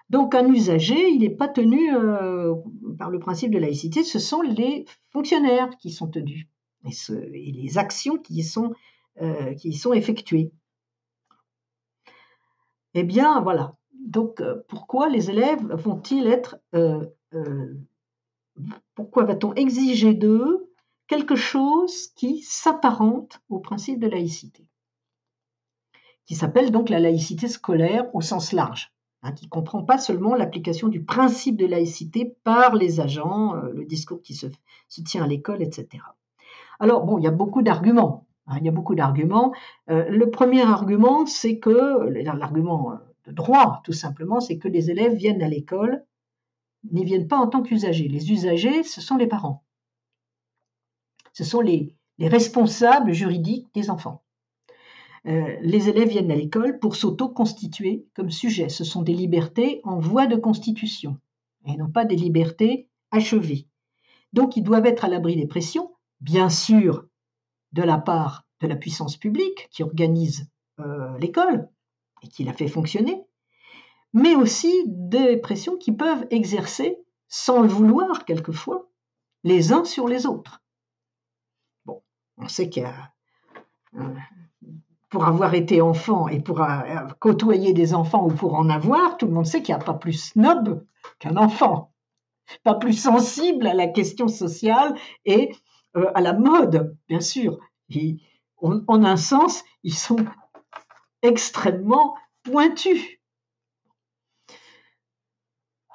Donc 0.09 0.35
un 0.35 0.47
usager, 0.47 1.09
il 1.11 1.21
n'est 1.21 1.31
pas 1.31 1.49
tenu 1.49 1.95
euh, 1.95 2.55
par 2.99 3.11
le 3.11 3.19
principe 3.19 3.53
de 3.53 3.59
laïcité, 3.59 4.03
ce 4.03 4.19
sont 4.19 4.41
les 4.41 4.87
fonctionnaires 5.11 5.71
qui 5.79 5.91
sont 5.91 6.09
tenus 6.09 6.47
et, 6.85 7.53
les 7.53 7.79
actions 7.79 8.17
qui 8.17 8.35
y 8.35 8.43
sont, 8.43 8.73
euh, 9.21 9.55
qui 9.55 9.75
sont 9.75 9.93
effectuées. 9.93 10.53
Eh 12.95 13.05
bien, 13.05 13.41
voilà. 13.41 13.77
Donc, 13.93 14.41
euh, 14.41 14.63
pourquoi 14.69 15.09
les 15.09 15.31
élèves 15.31 15.65
vont-ils 15.75 16.27
être... 16.27 16.59
pourquoi 18.95 19.25
va-t-on 19.25 19.55
exiger 19.55 20.15
d'eux 20.15 20.71
quelque 21.07 21.37
chose 21.37 22.09
qui 22.17 22.43
s'apparente 22.43 23.41
au 23.49 23.61
principe 23.61 23.99
de 23.99 24.09
laïcité, 24.09 24.67
qui 26.27 26.35
s'appelle 26.35 26.71
donc 26.71 26.89
la 26.89 27.01
laïcité 27.01 27.49
scolaire 27.49 28.07
au 28.15 28.21
sens 28.21 28.53
large, 28.53 28.93
hein, 29.23 29.33
qui 29.33 29.49
comprend 29.49 29.83
pas 29.83 29.99
seulement 29.99 30.35
l'application 30.35 30.89
du 30.89 31.03
principe 31.03 31.57
de 31.57 31.67
laïcité 31.67 32.37
par 32.45 32.75
les 32.75 33.01
agents, 33.01 33.57
euh, 33.57 33.73
le 33.75 33.85
discours 33.85 34.23
qui 34.23 34.35
se, 34.35 34.47
tient 35.05 35.25
à 35.25 35.27
l'école, 35.27 35.63
etc. 35.63 36.03
Alors 36.81 37.05
bon, 37.05 37.19
il 37.19 37.25
y 37.25 37.29
a 37.29 37.33
beaucoup 37.33 37.63
d'arguments. 37.63 38.27
Hein, 38.47 38.57
il 38.61 38.67
y 38.67 38.69
a 38.69 38.73
beaucoup 38.73 38.95
d'arguments. 38.95 39.53
Euh, 39.91 40.09
le 40.09 40.31
premier 40.31 40.63
argument, 40.63 41.27
c'est 41.27 41.59
que 41.59 42.09
l'argument 42.09 42.99
de 43.27 43.33
droit, 43.33 43.83
tout 43.85 43.93
simplement, 43.93 44.41
c'est 44.41 44.59
que 44.59 44.69
les 44.69 44.91
élèves 44.91 45.15
viennent 45.15 45.43
à 45.43 45.49
l'école, 45.49 46.05
n'y 46.91 47.05
viennent 47.05 47.29
pas 47.29 47.39
en 47.39 47.47
tant 47.47 47.63
qu'usagers. 47.63 48.09
Les 48.09 48.33
usagers, 48.33 48.83
ce 48.83 49.01
sont 49.01 49.17
les 49.17 49.29
parents 49.29 49.63
ce 51.33 51.45
sont 51.45 51.61
les, 51.61 51.97
responsables 52.21 53.13
juridiques 53.13 53.69
des 53.75 53.91
enfants. 53.91 54.23
Euh, 55.27 55.57
les 55.61 55.89
élèves 55.89 56.09
viennent 56.09 56.31
à 56.31 56.37
l'école 56.37 56.79
pour 56.79 56.97
s'auto-constituer 56.97 58.07
comme 58.15 58.31
sujet. 58.31 58.69
Ce 58.69 58.85
sont 58.85 59.03
des 59.03 59.15
libertés 59.15 59.81
en 59.85 59.99
voie 59.99 60.27
de 60.27 60.37
constitution 60.37 61.19
et 61.67 61.77
non 61.77 61.91
pas 61.91 62.05
des 62.05 62.17
libertés 62.17 62.89
achevées. 63.11 63.69
Donc 64.33 64.57
ils 64.57 64.65
doivent 64.65 64.87
être 64.87 65.05
à 65.05 65.09
l'abri 65.09 65.37
des 65.37 65.47
pressions, 65.47 65.95
bien 66.21 66.49
sûr, 66.49 67.07
de 67.73 67.83
la 67.83 67.99
part 67.99 68.47
de 68.61 68.67
la 68.67 68.77
puissance 68.77 69.17
publique 69.17 69.69
qui 69.71 69.83
organise 69.83 70.49
euh, 70.81 71.17
l'école 71.19 71.69
et 72.23 72.29
qui 72.29 72.45
la 72.45 72.53
fait 72.53 72.69
fonctionner, 72.69 73.23
mais 74.13 74.35
aussi 74.35 74.85
des 74.87 75.37
pressions 75.37 75.77
qui 75.77 75.93
peuvent 75.93 76.27
exercer, 76.31 76.99
sans 77.29 77.63
le 77.63 77.69
vouloir 77.69 78.25
quelquefois, 78.25 78.89
les 79.45 79.73
uns 79.73 79.85
sur 79.85 80.09
les 80.09 80.27
autres. 80.27 80.63
On 82.39 82.49
sait 82.49 82.69
qu'il 82.69 82.83
y 82.83 82.87
a, 82.87 83.13
pour 85.13 85.27
avoir 85.27 85.53
été 85.53 85.83
enfant 85.83 86.27
et 86.27 86.41
pour 86.41 86.63
euh, 86.63 86.67
côtoyer 87.21 87.75
des 87.75 87.93
enfants 87.93 88.25
ou 88.27 88.31
pour 88.31 88.55
en 88.55 88.71
avoir, 88.71 89.19
tout 89.19 89.27
le 89.27 89.33
monde 89.33 89.47
sait 89.47 89.63
qu'il 89.63 89.75
n'y 89.75 89.81
a 89.81 89.85
pas 89.85 89.93
plus 89.93 90.15
snob 90.15 90.87
qu'un 91.19 91.37
enfant, 91.37 91.93
pas 92.65 92.75
plus 92.75 92.95
sensible 92.95 93.67
à 93.67 93.75
la 93.75 93.89
question 93.89 94.27
sociale 94.27 94.97
et 95.27 95.55
euh, 95.97 96.11
à 96.15 96.23
la 96.23 96.33
mode, 96.33 96.97
bien 97.09 97.21
sûr. 97.21 97.59
en 98.63 99.05
un 99.05 99.17
sens, 99.19 99.63
ils 99.83 99.95
sont 99.95 100.25
extrêmement 101.21 102.17
pointus. 102.43 103.19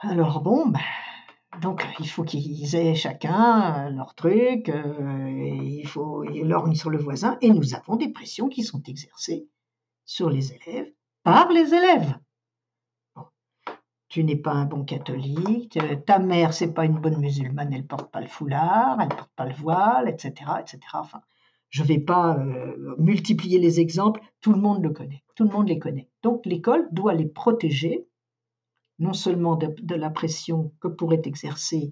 Alors 0.01 0.41
bon, 0.41 0.67
ben, 0.67 0.79
donc 1.61 1.85
il 1.99 2.07
faut 2.07 2.23
qu'ils 2.23 2.75
aient 2.75 2.95
chacun 2.95 3.87
euh, 3.87 3.89
leur 3.89 4.15
truc, 4.15 4.69
euh, 4.69 5.59
il 5.63 5.87
faut 5.87 6.23
l'orne 6.23 6.75
sur 6.75 6.89
le 6.89 6.97
voisin, 6.97 7.37
et 7.41 7.49
nous 7.49 7.75
avons 7.75 7.95
des 7.95 8.09
pressions 8.09 8.49
qui 8.49 8.63
sont 8.63 8.81
exercées 8.83 9.47
sur 10.05 10.29
les 10.29 10.53
élèves 10.53 10.91
par 11.23 11.51
les 11.51 11.73
élèves. 11.73 12.17
Tu 14.09 14.23
n'es 14.23 14.37
pas 14.37 14.53
un 14.53 14.65
bon 14.65 14.85
catholique, 14.85 15.77
ta 16.05 16.19
mère 16.19 16.53
c'est 16.53 16.73
pas 16.73 16.85
une 16.85 16.99
bonne 16.99 17.19
musulmane, 17.19 17.73
elle 17.73 17.85
porte 17.85 18.09
pas 18.11 18.21
le 18.21 18.27
foulard, 18.27 18.97
elle 19.01 19.09
porte 19.09 19.31
pas 19.35 19.45
le 19.45 19.53
voile, 19.53 20.07
etc., 20.07 20.51
etc. 20.61 20.79
Je 21.69 21.83
ne 21.83 21.87
vais 21.87 21.99
pas 21.99 22.37
euh, 22.37 22.95
multiplier 22.97 23.59
les 23.59 23.81
exemples, 23.81 24.21
tout 24.39 24.53
le 24.53 24.61
monde 24.61 24.81
le 24.81 24.91
connaît, 24.91 25.23
tout 25.35 25.43
le 25.43 25.49
monde 25.49 25.67
les 25.67 25.79
connaît. 25.79 26.09
Donc 26.23 26.45
l'école 26.45 26.87
doit 26.91 27.13
les 27.13 27.25
protéger 27.27 28.07
non 28.99 29.13
seulement 29.13 29.55
de, 29.55 29.95
la 29.95 30.09
pression 30.09 30.73
que 30.79 30.87
pourrait 30.87 31.21
exercer 31.25 31.91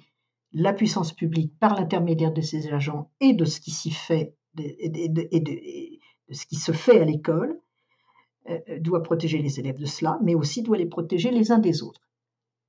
la 0.54 0.74
puissance 0.74 1.14
publique 1.14 1.58
par 1.60 1.76
l'intermédiaire 1.76 2.34
de 2.34 2.42
ses 2.42 2.74
agents 2.74 3.12
et 3.20 3.34
de 3.34 3.46
ce 3.46 3.60
qui 3.60 3.72
s'y 3.72 3.92
fait 3.92 4.36
et 4.58 5.10
de, 5.10 5.28
ce 6.32 6.46
qui 6.46 6.56
se 6.56 6.72
fait 6.72 7.02
à 7.02 7.06
l'école, 7.06 7.60
euh, 8.50 8.60
doit 8.80 9.04
protéger 9.04 9.40
les 9.40 9.60
élèves 9.60 9.78
de 9.78 9.86
cela, 9.86 10.18
mais 10.24 10.34
aussi 10.34 10.62
doit 10.62 10.78
les 10.78 10.86
protéger 10.86 11.32
les 11.32 11.52
uns 11.52 11.60
des 11.60 11.84
autres. 11.84 12.02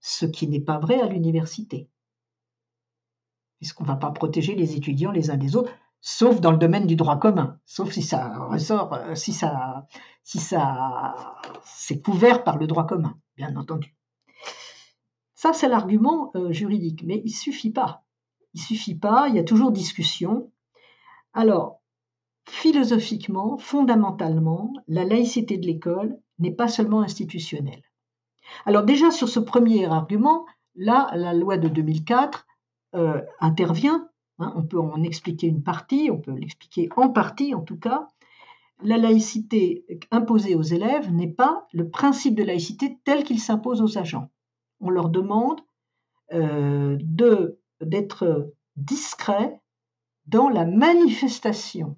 Ce 0.01 0.27
qui 0.27 0.49
n'est 0.49 0.61
pas 0.61 0.79
vrai 0.79 1.01
à 1.01 1.07
l'université, 1.07 1.89
puisqu'on 3.59 3.85
ne 3.85 3.89
va 3.89 3.97
pas 3.97 4.11
protéger 4.11 4.55
les 4.55 4.77
étudiants 4.77 5.13
les 5.13 5.31
uns 5.31 5.37
des 5.37 5.55
autres, 5.55 5.73
sauf 6.01 6.41
dans 6.41 6.51
le 6.51 6.59
domaine 6.59 6.87
du 6.87 6.97
droit 6.97 7.19
commun, 7.19 7.59
sauf 7.65 7.93
si 7.93 8.03
ça 8.03 8.47
ressort, 8.47 8.95
euh, 8.95 9.15
si 9.15 9.33
ça, 9.33 9.87
si 10.23 10.39
ça, 10.39 11.37
c'est 11.65 12.01
couvert 12.01 12.45
par 12.45 12.59
le 12.59 12.67
droit 12.67 12.87
commun, 12.87 13.19
bien 13.37 13.55
entendu. 13.57 13.96
Ça, 15.37 15.53
c'est 15.53 15.69
l'argument 15.69 16.31
euh, 16.35 16.51
juridique, 16.51 17.05
mais 17.05 17.21
il 17.25 17.31
suffit 17.31 17.71
pas. 17.71 18.05
Il 18.55 18.61
suffit 18.61 18.95
pas, 18.95 19.29
il 19.29 19.37
y 19.37 19.39
a 19.39 19.45
toujours 19.45 19.71
discussion. 19.71 20.51
Alors, 21.35 21.83
philosophiquement, 22.49 23.59
fondamentalement, 23.59 24.73
la 24.89 25.05
laïcité 25.05 25.59
de 25.59 25.67
l'école 25.67 26.19
n'est 26.39 26.55
pas 26.55 26.69
seulement 26.69 27.03
institutionnelle. 27.03 27.83
Alors 28.65 28.83
déjà, 28.83 29.11
sur 29.11 29.29
ce 29.29 29.39
premier 29.39 29.85
argument, 29.85 30.47
là, 30.75 31.11
la 31.15 31.35
loi 31.35 31.59
de 31.59 31.69
2004 31.69 32.47
euh, 32.95 33.21
intervient. 33.39 34.09
Hein, 34.39 34.55
on 34.57 34.63
peut 34.63 34.81
en 34.81 35.03
expliquer 35.03 35.49
une 35.49 35.63
partie, 35.63 36.11
on 36.11 36.19
peut 36.19 36.33
l'expliquer 36.33 36.89
en 36.97 37.11
partie 37.11 37.55
en 37.55 37.61
tout 37.61 37.79
cas. 37.79 38.09
La 38.83 38.97
laïcité 38.97 39.85
imposée 40.11 40.55
aux 40.55 40.63
élèves 40.63 41.13
n'est 41.13 41.33
pas 41.33 41.67
le 41.73 41.91
principe 41.91 42.37
de 42.37 42.43
laïcité 42.43 42.99
tel 43.05 43.25
qu'il 43.25 43.41
s'impose 43.41 43.83
aux 43.83 43.99
agents 43.99 44.31
on 44.81 44.91
leur 44.91 45.09
demande 45.09 45.61
euh, 46.33 46.99
d'être 47.81 48.53
discrets 48.77 49.61
dans 50.27 50.49
la 50.49 50.65
manifestation. 50.65 51.97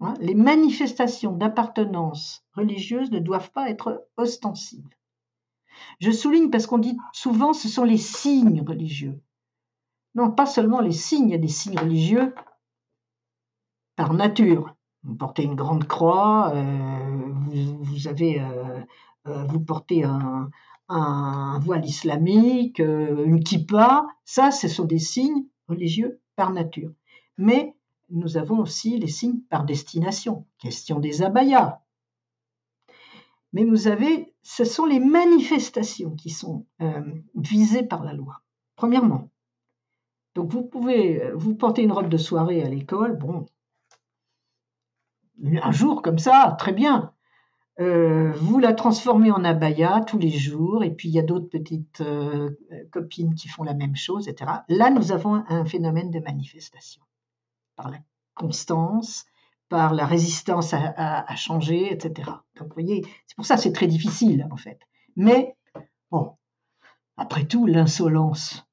Hein, 0.00 0.14
les 0.20 0.34
manifestations 0.34 1.32
d'appartenance 1.32 2.44
religieuse 2.54 3.10
ne 3.10 3.18
doivent 3.18 3.52
pas 3.52 3.70
être 3.70 4.08
ostensibles. 4.16 4.96
Je 6.00 6.10
souligne 6.10 6.50
parce 6.50 6.66
qu'on 6.66 6.78
dit 6.78 6.98
souvent 7.12 7.52
ce 7.52 7.68
sont 7.68 7.84
les 7.84 7.98
signes 7.98 8.62
religieux. 8.62 9.20
Non, 10.14 10.30
pas 10.30 10.46
seulement 10.46 10.80
les 10.80 10.92
signes, 10.92 11.28
il 11.28 11.32
y 11.32 11.34
a 11.34 11.38
des 11.38 11.48
signes 11.48 11.78
religieux 11.78 12.34
par 13.96 14.12
nature. 14.12 14.74
Vous 15.04 15.14
portez 15.14 15.44
une 15.44 15.54
grande 15.54 15.86
croix, 15.86 16.52
euh, 16.54 17.32
vous, 17.50 18.08
avez, 18.08 18.40
euh, 18.40 19.44
vous 19.44 19.60
portez 19.60 20.04
un, 20.04 20.50
un 20.88 21.58
voile 21.60 21.84
islamique, 21.84 22.80
euh, 22.80 23.24
une 23.24 23.42
kippa, 23.42 24.06
ça, 24.24 24.50
ce 24.50 24.68
sont 24.68 24.84
des 24.84 24.98
signes 24.98 25.46
religieux 25.68 26.20
par 26.36 26.52
nature. 26.52 26.92
Mais 27.38 27.74
nous 28.10 28.36
avons 28.36 28.58
aussi 28.58 28.98
les 28.98 29.08
signes 29.08 29.40
par 29.50 29.64
destination, 29.64 30.46
question 30.58 31.00
des 31.00 31.22
abayas. 31.22 31.80
Mais 33.52 33.64
vous 33.64 33.88
avez, 33.88 34.34
ce 34.42 34.64
sont 34.64 34.86
les 34.86 35.00
manifestations 35.00 36.14
qui 36.14 36.30
sont 36.30 36.66
euh, 36.82 37.02
visées 37.34 37.82
par 37.82 38.04
la 38.04 38.12
loi. 38.12 38.42
Premièrement, 38.76 39.30
donc 40.34 40.52
vous 40.52 40.62
pouvez 40.62 41.22
euh, 41.22 41.34
vous 41.34 41.54
porter 41.54 41.82
une 41.82 41.92
robe 41.92 42.08
de 42.08 42.18
soirée 42.18 42.62
à 42.62 42.68
l'école, 42.68 43.16
bon, 43.16 43.46
un 45.42 45.72
jour 45.72 46.02
comme 46.02 46.18
ça, 46.18 46.54
très 46.58 46.72
bien. 46.72 47.12
Euh, 47.78 48.32
vous 48.32 48.58
la 48.58 48.72
transformez 48.72 49.30
en 49.30 49.44
abaya 49.44 50.00
tous 50.06 50.18
les 50.18 50.30
jours, 50.30 50.82
et 50.82 50.90
puis 50.90 51.08
il 51.08 51.14
y 51.14 51.18
a 51.18 51.22
d'autres 51.22 51.48
petites 51.48 52.00
euh, 52.00 52.50
copines 52.90 53.34
qui 53.34 53.48
font 53.48 53.64
la 53.64 53.74
même 53.74 53.96
chose, 53.96 54.28
etc. 54.28 54.50
Là, 54.68 54.90
nous 54.90 55.12
avons 55.12 55.44
un 55.48 55.64
phénomène 55.66 56.10
de 56.10 56.20
manifestation 56.20 57.02
par 57.76 57.90
la 57.90 57.98
constance, 58.34 59.26
par 59.68 59.94
la 59.94 60.06
résistance 60.06 60.72
à, 60.72 61.36
changer, 61.36 61.92
etc. 61.92 62.30
Donc, 62.56 62.68
vous 62.68 62.74
voyez, 62.74 63.04
c'est 63.26 63.36
pour 63.36 63.44
ça 63.44 63.56
que 63.56 63.62
c'est 63.62 63.72
très 63.72 63.88
difficile, 63.88 64.46
en 64.50 64.56
fait. 64.56 64.80
Mais, 65.16 65.56
bon, 66.10 66.32
après 67.16 67.44
tout, 67.44 67.66
l'insolence. 67.66 68.66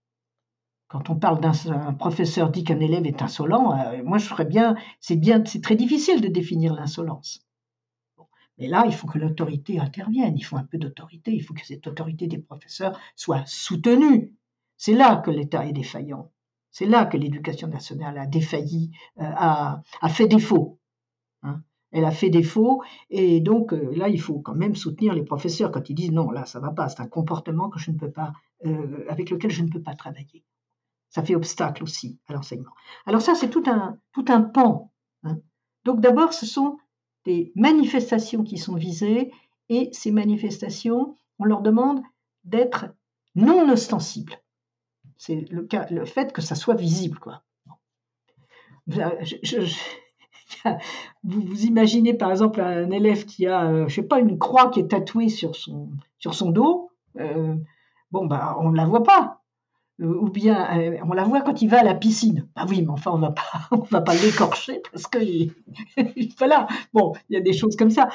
Quand 0.87 1.09
on 1.09 1.15
parle 1.15 1.41
d'un 1.41 1.93
professeur 1.93 2.51
dit 2.51 2.63
qu'un 2.63 2.79
élève 2.79 3.07
est 3.07 3.21
insolent, 3.21 3.75
euh, 3.75 4.03
moi 4.03 4.19
je 4.19 4.27
ferais 4.27 4.45
bien, 4.45 4.75
c'est 4.99 5.15
bien, 5.15 5.43
c'est 5.43 5.61
très 5.61 5.75
difficile 5.75 6.21
de 6.21 6.27
définir 6.27 6.75
l'insolence. 6.75 7.43
Mais 8.57 8.67
là, 8.67 8.83
il 8.85 8.93
faut 8.93 9.07
que 9.07 9.17
l'autorité 9.17 9.79
intervienne, 9.79 10.37
il 10.37 10.43
faut 10.43 10.57
un 10.57 10.63
peu 10.63 10.77
d'autorité, 10.77 11.33
il 11.33 11.41
faut 11.41 11.53
que 11.53 11.65
cette 11.65 11.87
autorité 11.87 12.27
des 12.27 12.37
professeurs 12.37 12.99
soit 13.15 13.43
soutenue. 13.45 14.33
C'est 14.77 14.93
là 14.93 15.17
que 15.17 15.31
l'État 15.31 15.65
est 15.65 15.73
défaillant. 15.73 16.31
C'est 16.71 16.85
là 16.85 17.05
que 17.05 17.17
l'éducation 17.17 17.67
nationale 17.67 18.17
a 18.17 18.25
défailli, 18.25 18.91
euh, 19.19 19.23
a, 19.23 19.83
fait 20.09 20.27
défaut. 20.27 20.79
Hein. 21.43 21.61
Elle 21.91 22.05
a 22.05 22.11
fait 22.11 22.31
défaut 22.31 22.81
et 23.11 23.39
donc 23.39 23.73
euh, 23.73 23.93
là, 23.95 24.09
il 24.09 24.19
faut 24.19 24.39
quand 24.39 24.55
même 24.55 24.75
soutenir 24.75 25.13
les 25.13 25.23
professeurs 25.23 25.71
quand 25.71 25.89
ils 25.89 25.93
disent 25.93 26.11
non, 26.11 26.31
là, 26.31 26.45
ça 26.45 26.59
va 26.59 26.71
pas, 26.71 26.89
c'est 26.89 27.01
un 27.01 27.07
comportement 27.07 27.69
ne 27.87 28.07
euh, 28.65 29.05
avec 29.07 29.29
lequel 29.29 29.51
je 29.51 29.61
ne 29.61 29.69
peux 29.69 29.81
pas 29.81 29.93
travailler. 29.93 30.43
Ça 31.09 31.23
fait 31.23 31.35
obstacle 31.35 31.83
aussi 31.83 32.19
à 32.27 32.33
l'enseignement. 32.33 32.73
Alors 33.05 33.21
ça, 33.21 33.35
c'est 33.35 33.49
tout 33.49 33.63
un, 33.67 33.99
tout 34.11 34.25
un 34.29 34.41
pan. 34.41 34.91
Hein. 35.21 35.37
Donc 35.85 36.01
d'abord, 36.01 36.33
ce 36.33 36.47
sont 36.47 36.77
des 37.25 37.51
manifestations 37.55 38.43
qui 38.43 38.57
sont 38.57 38.75
visées 38.75 39.31
et 39.69 39.89
ces 39.91 40.11
manifestations, 40.11 41.15
on 41.39 41.45
leur 41.45 41.61
demande 41.61 42.01
d'être 42.43 42.87
non 43.35 43.69
ostensibles. 43.71 44.39
C'est 45.17 45.49
le, 45.49 45.63
cas, 45.63 45.87
le 45.89 46.05
fait 46.05 46.33
que 46.33 46.41
ça 46.41 46.55
soit 46.55 46.75
visible. 46.75 47.19
Quoi. 47.19 47.43
vous, 48.87 49.01
vous 51.23 51.65
imaginez 51.65 52.13
par 52.13 52.31
exemple 52.31 52.59
un 52.61 52.91
élève 52.91 53.25
qui 53.25 53.47
a, 53.47 53.65
euh, 53.65 53.87
je 53.87 53.95
sais 53.95 54.03
pas, 54.03 54.19
une 54.19 54.37
croix 54.37 54.69
qui 54.69 54.81
est 54.81 54.89
tatouée 54.89 55.29
sur 55.29 55.55
son, 55.55 56.51
dos. 56.51 56.91
Euh, 57.19 57.55
bah, 58.11 58.57
on 58.59 58.69
ne 58.69 58.77
la 58.77 58.85
voit 58.85 59.03
pas. 59.03 59.42
Euh, 60.01 60.05
ou 60.05 60.29
bien 60.29 60.99
on 61.07 61.13
la 61.13 61.23
voit 61.23 61.41
quand 61.41 61.61
il 61.61 61.69
va 61.69 61.81
à 61.81 61.83
la 61.83 61.93
piscine. 61.93 62.47
Bah 62.55 62.65
oui, 62.67 62.81
mais 62.81 62.89
enfin 62.89 63.11
on 63.13 63.21
on 63.77 63.83
va 63.83 64.01
pas 64.01 64.15
l'écorcher 64.15 64.81
parce 64.91 65.05
que 65.07 65.19
voilà. 66.39 66.67
Bon, 66.93 67.13
il 67.29 67.35
y 67.35 67.37
a 67.37 67.41
des 67.41 67.53
choses 67.53 67.75
comme 67.75 67.91
ça 67.91 68.09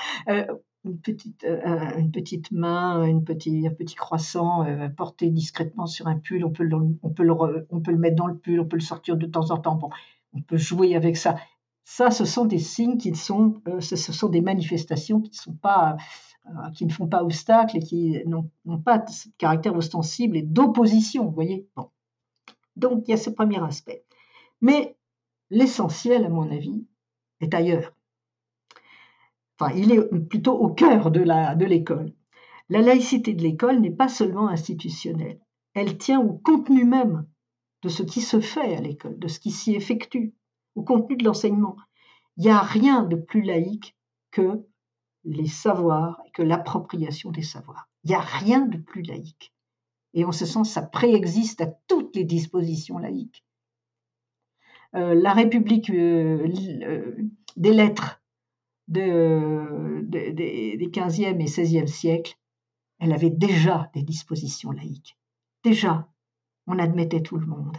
une 0.84 0.98
petite, 0.98 1.44
euh, 1.44 1.96
une 1.98 2.10
petite 2.10 2.50
main, 2.52 3.02
un 3.02 3.20
petit 3.20 3.94
croissant 3.94 4.64
euh, 4.64 4.88
porté 4.88 5.30
discrètement 5.30 5.86
sur 5.86 6.06
un 6.06 6.18
pull, 6.18 6.44
on 6.44 6.50
peut, 6.50 6.64
le, 6.64 6.76
on, 7.02 7.10
peut 7.10 7.24
le, 7.24 7.66
on 7.70 7.80
peut 7.80 7.90
le 7.90 7.98
mettre 7.98 8.16
dans 8.16 8.26
le 8.26 8.36
pull, 8.36 8.60
on 8.60 8.64
peut 8.64 8.76
le 8.76 8.82
sortir 8.82 9.16
de 9.16 9.26
temps 9.26 9.50
en 9.50 9.58
temps, 9.58 9.74
bon, 9.74 9.90
on 10.32 10.40
peut 10.40 10.56
jouer 10.56 10.94
avec 10.94 11.16
ça. 11.16 11.36
Ça, 11.84 12.10
ce 12.10 12.24
sont 12.24 12.44
des 12.44 12.58
signes 12.58 12.98
qui 12.98 13.14
sont, 13.14 13.62
euh, 13.66 13.80
ce, 13.80 13.96
sont 13.96 14.28
des 14.28 14.42
manifestations 14.42 15.20
qui, 15.20 15.34
sont 15.34 15.54
pas, 15.54 15.96
qui 16.74 16.86
ne 16.86 16.92
font 16.92 17.06
pas 17.06 17.22
obstacle 17.22 17.76
et 17.76 17.80
qui 17.80 18.16
n'ont 18.26 18.78
pas 18.84 18.98
de 18.98 19.10
caractère 19.38 19.76
ostensible 19.76 20.36
et 20.36 20.42
d'opposition, 20.42 21.24
vous 21.24 21.32
voyez. 21.32 21.68
Donc, 22.76 23.04
il 23.06 23.10
y 23.10 23.14
a 23.14 23.18
ce 23.18 23.30
premier 23.30 23.62
aspect. 23.62 24.04
Mais 24.60 24.96
l'essentiel, 25.50 26.24
à 26.24 26.28
mon 26.28 26.50
avis, 26.50 26.86
est 27.40 27.54
ailleurs 27.54 27.92
enfin, 29.58 29.72
il 29.74 29.92
est 29.92 30.02
plutôt 30.28 30.52
au 30.52 30.68
cœur 30.68 31.10
de 31.10 31.64
l'école. 31.64 32.12
La 32.68 32.80
laïcité 32.80 33.34
de 33.34 33.42
l'école 33.42 33.80
n'est 33.80 33.90
pas 33.90 34.08
seulement 34.08 34.48
institutionnelle, 34.48 35.40
elle 35.74 35.98
tient 35.98 36.20
au 36.20 36.34
contenu 36.34 36.84
même 36.84 37.26
de 37.82 37.88
ce 37.88 38.02
qui 38.02 38.20
se 38.20 38.40
fait 38.40 38.76
à 38.76 38.80
l'école, 38.80 39.18
de 39.18 39.28
ce 39.28 39.38
qui 39.40 39.50
s'y 39.50 39.74
effectue, 39.74 40.34
au 40.74 40.82
contenu 40.82 41.16
de 41.16 41.24
l'enseignement. 41.24 41.76
Il 42.36 42.44
n'y 42.44 42.50
a 42.50 42.60
rien 42.60 43.02
de 43.02 43.16
plus 43.16 43.42
laïque 43.42 43.96
que 44.30 44.66
les 45.32 45.46
savoirs 45.46 46.20
et 46.26 46.30
que 46.30 46.42
l'appropriation 46.42 47.30
des 47.30 47.42
savoirs. 47.42 47.88
Il 48.04 48.08
n'y 48.08 48.16
a 48.16 48.20
rien 48.20 48.66
de 48.66 48.78
plus 48.78 49.02
laïque. 49.02 49.52
Et 50.14 50.24
en 50.24 50.32
ce 50.32 50.46
sens, 50.46 50.70
ça 50.70 50.82
préexiste 50.82 51.60
à 51.60 51.66
toutes 51.86 52.16
les 52.16 52.24
dispositions 52.24 52.98
laïques. 52.98 53.44
Euh, 54.94 55.14
la 55.14 55.34
République 55.34 55.90
euh, 55.90 56.48
euh, 56.82 57.16
des 57.56 57.72
lettres 57.72 58.22
de, 58.88 60.00
des 60.02 60.88
15e 60.90 61.40
et 61.40 61.44
16e 61.44 61.86
siècles, 61.86 62.38
elle 62.98 63.12
avait 63.12 63.30
déjà 63.30 63.90
des 63.94 64.02
dispositions 64.02 64.70
laïques. 64.70 65.18
Déjà, 65.62 66.08
on 66.66 66.78
admettait 66.78 67.22
tout 67.22 67.36
le 67.36 67.46
monde. 67.46 67.76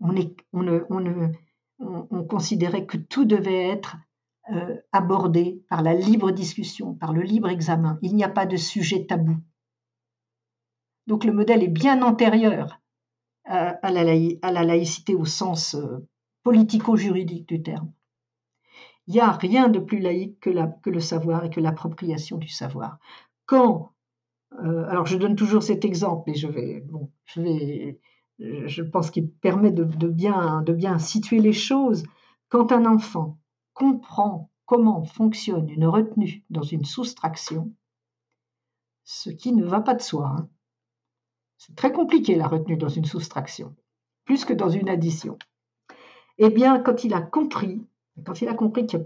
On, 0.00 0.14
on, 0.52 1.32
on, 1.78 2.24
considérait 2.24 2.84
que 2.84 2.98
tout 2.98 3.24
devait 3.24 3.68
être 3.68 3.96
euh, 4.52 4.76
abordé 4.92 5.64
par 5.70 5.82
la 5.82 5.94
libre 5.94 6.30
discussion, 6.30 6.92
par 6.92 7.14
le 7.14 7.22
libre 7.22 7.48
examen. 7.48 7.98
Il 8.02 8.14
n'y 8.14 8.24
a 8.24 8.28
pas 8.28 8.44
de 8.44 8.58
sujet 8.58 9.06
tabou. 9.06 9.38
Donc 11.06 11.24
le 11.24 11.32
modèle 11.32 11.62
est 11.62 11.68
bien 11.68 12.02
antérieur 12.02 12.82
à, 13.46 13.90
la, 13.90 14.04
laïcité 14.64 15.14
au 15.14 15.24
sens 15.24 15.74
euh, 15.74 16.06
politico-juridique 16.42 17.48
du 17.48 17.62
terme. 17.62 17.90
Il 19.06 19.14
n'y 19.14 19.20
a 19.20 19.32
rien 19.32 19.68
de 19.68 19.78
plus 19.78 19.98
laïque 19.98 20.40
que, 20.40 20.90
le 20.90 21.00
savoir 21.00 21.46
et 21.46 21.50
que 21.50 21.60
l'appropriation 21.60 22.36
du 22.36 22.48
savoir. 22.48 22.98
Quand, 23.46 23.92
euh, 24.62 24.84
alors 24.90 25.06
je 25.06 25.16
donne 25.16 25.36
toujours 25.36 25.62
cet 25.62 25.86
exemple, 25.86 26.24
mais 26.26 26.34
je 26.34 26.48
vais, 26.48 26.80
bon, 26.80 27.10
je 27.34 28.82
pense 28.82 29.10
qu'il 29.10 29.30
permet 29.30 29.72
de 29.72 30.08
bien 30.08 30.98
situer 30.98 31.38
les 31.38 31.54
choses. 31.54 32.02
Quand 32.50 32.72
un 32.72 32.84
enfant 32.84 33.38
comprend 33.74 34.50
comment 34.66 35.04
fonctionne 35.04 35.68
une 35.68 35.86
retenue 35.86 36.44
dans 36.50 36.62
une 36.62 36.84
soustraction, 36.84 37.72
ce 39.04 39.30
qui 39.30 39.52
ne 39.52 39.64
va 39.64 39.80
pas 39.80 39.94
de 39.94 40.02
soi. 40.02 40.34
Hein. 40.38 40.48
C'est 41.58 41.76
très 41.76 41.92
compliqué 41.92 42.34
la 42.34 42.48
retenue 42.48 42.76
dans 42.76 42.88
une 42.88 43.04
soustraction, 43.04 43.76
plus 44.24 44.44
que 44.44 44.54
dans 44.54 44.70
une 44.70 44.88
addition. 44.88 45.38
Eh 46.38 46.50
bien, 46.50 46.80
quand 46.80 47.04
il 47.04 47.14
a 47.14 47.20
compris 47.20 47.86
quand 48.24 48.40
il 48.40 48.48
a 48.48 48.54
compris 48.54 48.86
qu'il 48.86 49.04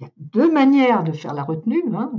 y, 0.00 0.04
a 0.04 0.10
deux 0.16 0.50
manières 0.50 1.02
de 1.02 1.12
faire 1.12 1.34
la 1.34 1.42
retenue, 1.42 1.82
hein, 1.94 2.12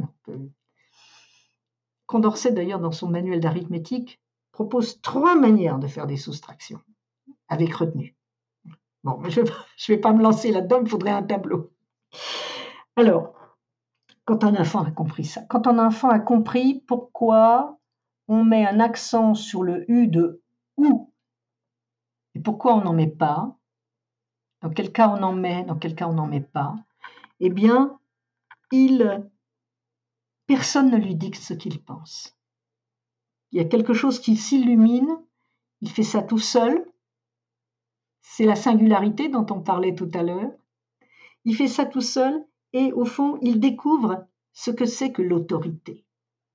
Condorcet 2.08 2.52
d'ailleurs 2.52 2.80
dans 2.80 2.92
son 2.92 3.08
manuel 3.08 3.40
d'arithmétique 3.40 4.20
propose 4.52 5.00
trois 5.02 5.36
manières 5.36 5.80
de 5.80 5.88
faire 5.88 6.08
des 6.08 6.18
soustractions 6.18 6.82
avec 7.48 7.74
retenue. 7.74 8.16
Je 9.28 9.42
ne 9.42 9.48
vais 9.88 9.98
pas 9.98 10.14
me 10.14 10.22
lancer 10.22 10.52
là-dedans, 10.52 10.82
il 10.82 10.90
faudrait 10.90 11.12
un 11.12 11.24
tableau. 11.24 11.72
Alors, 12.96 13.34
quand 14.26 14.44
un 14.44 14.56
enfant 14.56 14.84
a 14.84 14.92
compris 14.92 15.26
ça, 15.26 15.42
quand 15.50 15.68
un 15.68 15.80
enfant 15.80 16.10
a 16.10 16.20
compris 16.20 16.84
pourquoi 16.88 17.80
on 18.28 18.44
met 18.44 18.66
un 18.66 18.80
accent 18.80 19.34
sur 19.34 19.64
le 19.64 19.90
U 19.90 20.08
de 20.08 20.42
ou 20.78 21.12
et 22.36 22.40
pourquoi 22.40 22.76
on 22.76 22.82
n'en 22.82 22.94
met 22.94 23.08
pas, 23.08 23.58
dans 24.62 24.70
quel 24.70 24.92
cas 24.92 25.10
on 25.10 25.24
en 25.24 25.34
met, 25.34 25.64
dans 25.64 25.78
quel 25.78 25.96
cas 25.96 26.08
on 26.08 26.14
n'en 26.14 26.28
met 26.28 26.42
pas, 26.42 26.76
eh 27.40 27.50
bien, 27.50 28.00
il, 28.72 29.30
personne 30.46 30.92
ne 30.92 30.98
lui 30.98 31.16
dicte 31.16 31.42
ce 31.42 31.54
qu'il 31.54 31.82
pense. 31.82 32.38
Il 33.52 33.58
y 33.58 33.62
a 33.62 33.68
quelque 33.68 33.94
chose 33.94 34.20
qui 34.20 34.36
s'illumine, 34.36 35.10
il 35.82 35.90
fait 35.90 36.04
ça 36.04 36.22
tout 36.22 36.40
seul, 36.40 36.86
c'est 38.22 38.46
la 38.46 38.56
singularité 38.56 39.30
dont 39.30 39.46
on 39.50 39.62
parlait 39.62 39.96
tout 39.96 40.10
à 40.14 40.24
l'heure, 40.24 40.52
il 41.46 41.56
fait 41.56 41.68
ça 41.68 41.86
tout 41.86 42.02
seul 42.02 42.46
et 42.74 42.92
au 42.94 43.06
fond, 43.06 43.38
il 43.42 43.60
découvre 43.60 44.26
ce 44.54 44.72
que 44.72 44.86
c'est 44.86 45.12
que 45.12 45.22
l'autorité. 45.22 46.06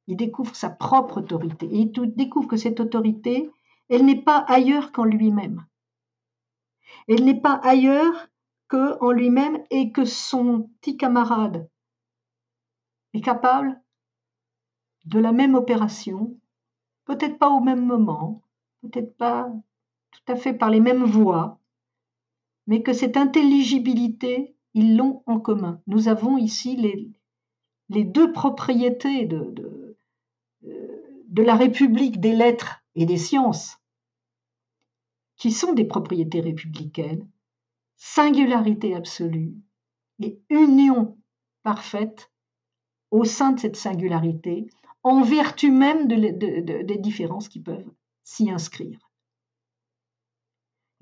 Il 0.06 0.16
découvre 0.16 0.54
sa 0.54 0.70
propre 0.70 1.18
autorité 1.18 1.66
et 1.66 1.80
il 1.80 1.92
découvre 2.14 2.48
que 2.48 2.56
cette 2.56 2.80
autorité, 2.80 3.50
elle 3.88 4.04
n'est 4.04 4.22
pas 4.22 4.38
ailleurs 4.38 4.92
qu'en 4.92 5.04
lui-même. 5.04 5.64
Elle 7.08 7.24
n'est 7.24 7.40
pas 7.40 7.54
ailleurs 7.62 8.28
que 8.68 9.02
en 9.02 9.10
lui-même 9.10 9.62
et 9.70 9.92
que 9.92 10.04
son 10.04 10.70
petit 10.80 10.96
camarade 10.96 11.68
est 13.14 13.20
capable 13.20 13.80
de 15.06 15.18
la 15.18 15.32
même 15.32 15.54
opération 15.54 16.36
peut-être 17.04 17.38
pas 17.38 17.50
au 17.50 17.60
même 17.60 17.84
moment, 17.84 18.42
peut-être 18.82 19.16
pas 19.16 19.50
tout 20.14 20.32
à 20.32 20.36
fait 20.36 20.54
par 20.54 20.70
les 20.70 20.80
mêmes 20.80 21.04
voies, 21.04 21.58
mais 22.66 22.82
que 22.82 22.92
cette 22.92 23.16
intelligibilité, 23.16 24.56
ils 24.72 24.96
l'ont 24.96 25.22
en 25.26 25.38
commun. 25.38 25.80
Nous 25.86 26.08
avons 26.08 26.38
ici 26.38 26.76
les, 26.76 28.04
deux 28.04 28.32
propriétés 28.32 29.26
de 29.26 29.96
la 31.42 31.56
République 31.56 32.20
des 32.20 32.32
lettres 32.32 32.82
et 32.94 33.06
des 33.06 33.18
sciences, 33.18 33.78
qui 35.36 35.50
sont 35.50 35.72
des 35.72 35.84
propriétés 35.84 36.40
républicaines, 36.40 37.28
singularité 37.96 38.94
absolue 38.94 39.54
et 40.22 40.40
union 40.48 41.18
parfaite 41.64 42.30
au 43.10 43.24
sein 43.24 43.52
de 43.52 43.60
cette 43.60 43.76
singularité, 43.76 44.68
en 45.02 45.22
vertu 45.22 45.70
même 45.70 46.08
des 46.08 46.98
différences 46.98 47.48
qui 47.48 47.60
peuvent 47.60 47.90
s'y 48.22 48.50
inscrire. 48.50 49.03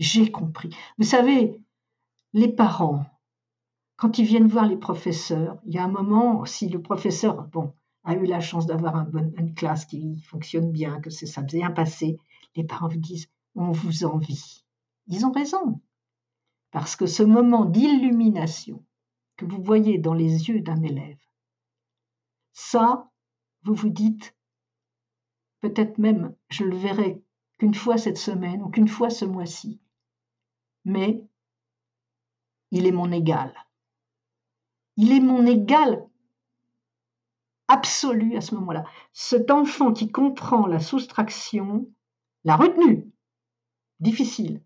J'ai 0.02 0.32
compris. 0.32 0.74
Vous 0.98 1.04
savez, 1.04 1.62
les 2.32 2.48
parents, 2.48 3.06
quand 3.96 4.18
ils 4.18 4.24
viennent 4.24 4.48
voir 4.48 4.66
les 4.66 4.76
professeurs, 4.76 5.60
il 5.64 5.74
y 5.74 5.78
a 5.78 5.84
un 5.84 5.88
moment, 5.88 6.44
si 6.44 6.68
le 6.68 6.82
professeur 6.82 7.44
bon, 7.44 7.72
a 8.02 8.14
eu 8.14 8.26
la 8.26 8.40
chance 8.40 8.66
d'avoir 8.66 8.96
une 9.14 9.54
classe 9.54 9.84
qui 9.84 10.20
fonctionne 10.22 10.72
bien, 10.72 11.00
que 11.00 11.10
ça 11.10 11.26
s'est 11.26 11.42
bien 11.42 11.70
passé, 11.70 12.18
les 12.56 12.64
parents 12.64 12.88
vous 12.88 12.98
disent 12.98 13.28
on 13.54 13.70
vous 13.70 14.04
envie. 14.04 14.64
Ils 15.06 15.24
ont 15.24 15.30
raison. 15.30 15.80
Parce 16.72 16.96
que 16.96 17.06
ce 17.06 17.22
moment 17.22 17.64
d'illumination 17.64 18.84
que 19.36 19.44
vous 19.44 19.62
voyez 19.62 19.98
dans 19.98 20.14
les 20.14 20.48
yeux 20.48 20.62
d'un 20.62 20.82
élève, 20.82 21.22
ça, 22.54 23.08
vous 23.62 23.74
vous 23.74 23.90
dites, 23.90 24.34
peut-être 25.60 25.98
même 25.98 26.34
je 26.48 26.64
le 26.64 26.76
verrai 26.76 27.22
qu'une 27.58 27.74
fois 27.74 27.98
cette 27.98 28.18
semaine 28.18 28.62
ou 28.62 28.68
qu'une 28.68 28.88
fois 28.88 29.08
ce 29.08 29.24
mois-ci, 29.24 29.80
mais 30.84 31.24
il 32.70 32.86
est 32.86 32.92
mon 32.92 33.12
égal. 33.12 33.54
Il 34.96 35.12
est 35.12 35.20
mon 35.20 35.46
égal 35.46 36.06
absolu 37.68 38.36
à 38.36 38.40
ce 38.40 38.54
moment-là. 38.54 38.84
Cet 39.12 39.50
enfant 39.50 39.92
qui 39.92 40.10
comprend 40.10 40.66
la 40.66 40.80
soustraction, 40.80 41.88
la 42.44 42.56
retenue, 42.56 43.10
difficile. 44.00 44.62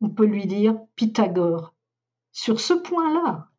On 0.00 0.10
peut 0.10 0.26
lui 0.26 0.46
dire 0.46 0.78
Pythagore, 0.96 1.74
sur 2.32 2.60
ce 2.60 2.74
point-là, 2.74 3.50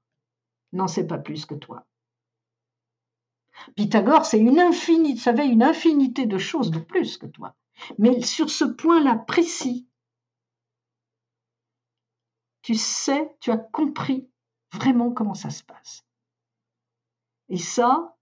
n'en 0.72 0.88
sait 0.88 1.08
pas 1.08 1.18
plus 1.18 1.46
que 1.46 1.56
toi. 1.56 1.86
Pythagore, 3.76 4.26
c'est 4.26 4.40
une 4.40 4.60
infinité, 4.60 5.20
savait 5.20 5.48
une 5.48 5.64
infinité 5.64 6.26
de 6.26 6.38
choses 6.38 6.72
de 6.72 6.80
plus 6.80 7.18
que 7.18 7.26
toi. 7.26 7.56
Mais 7.98 8.22
sur 8.22 8.50
ce 8.50 8.66
point-là 8.66 9.16
précis, 9.16 9.89
tu 12.70 12.76
sais, 12.76 13.36
tu 13.40 13.50
as 13.50 13.58
compris 13.58 14.30
vraiment 14.72 15.12
comment 15.12 15.34
ça 15.34 15.50
se 15.50 15.64
passe. 15.64 16.06
Et 17.48 17.58
ça, 17.58 18.16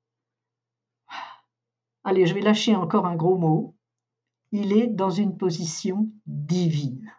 allez, 2.05 2.25
je 2.25 2.33
vais 2.33 2.39
lâcher 2.39 2.73
encore 2.73 3.05
un 3.07 3.17
gros 3.17 3.37
mot, 3.37 3.75
il 4.53 4.71
est 4.71 4.87
dans 4.87 5.09
une 5.09 5.37
position 5.37 6.09
divine. 6.25 7.13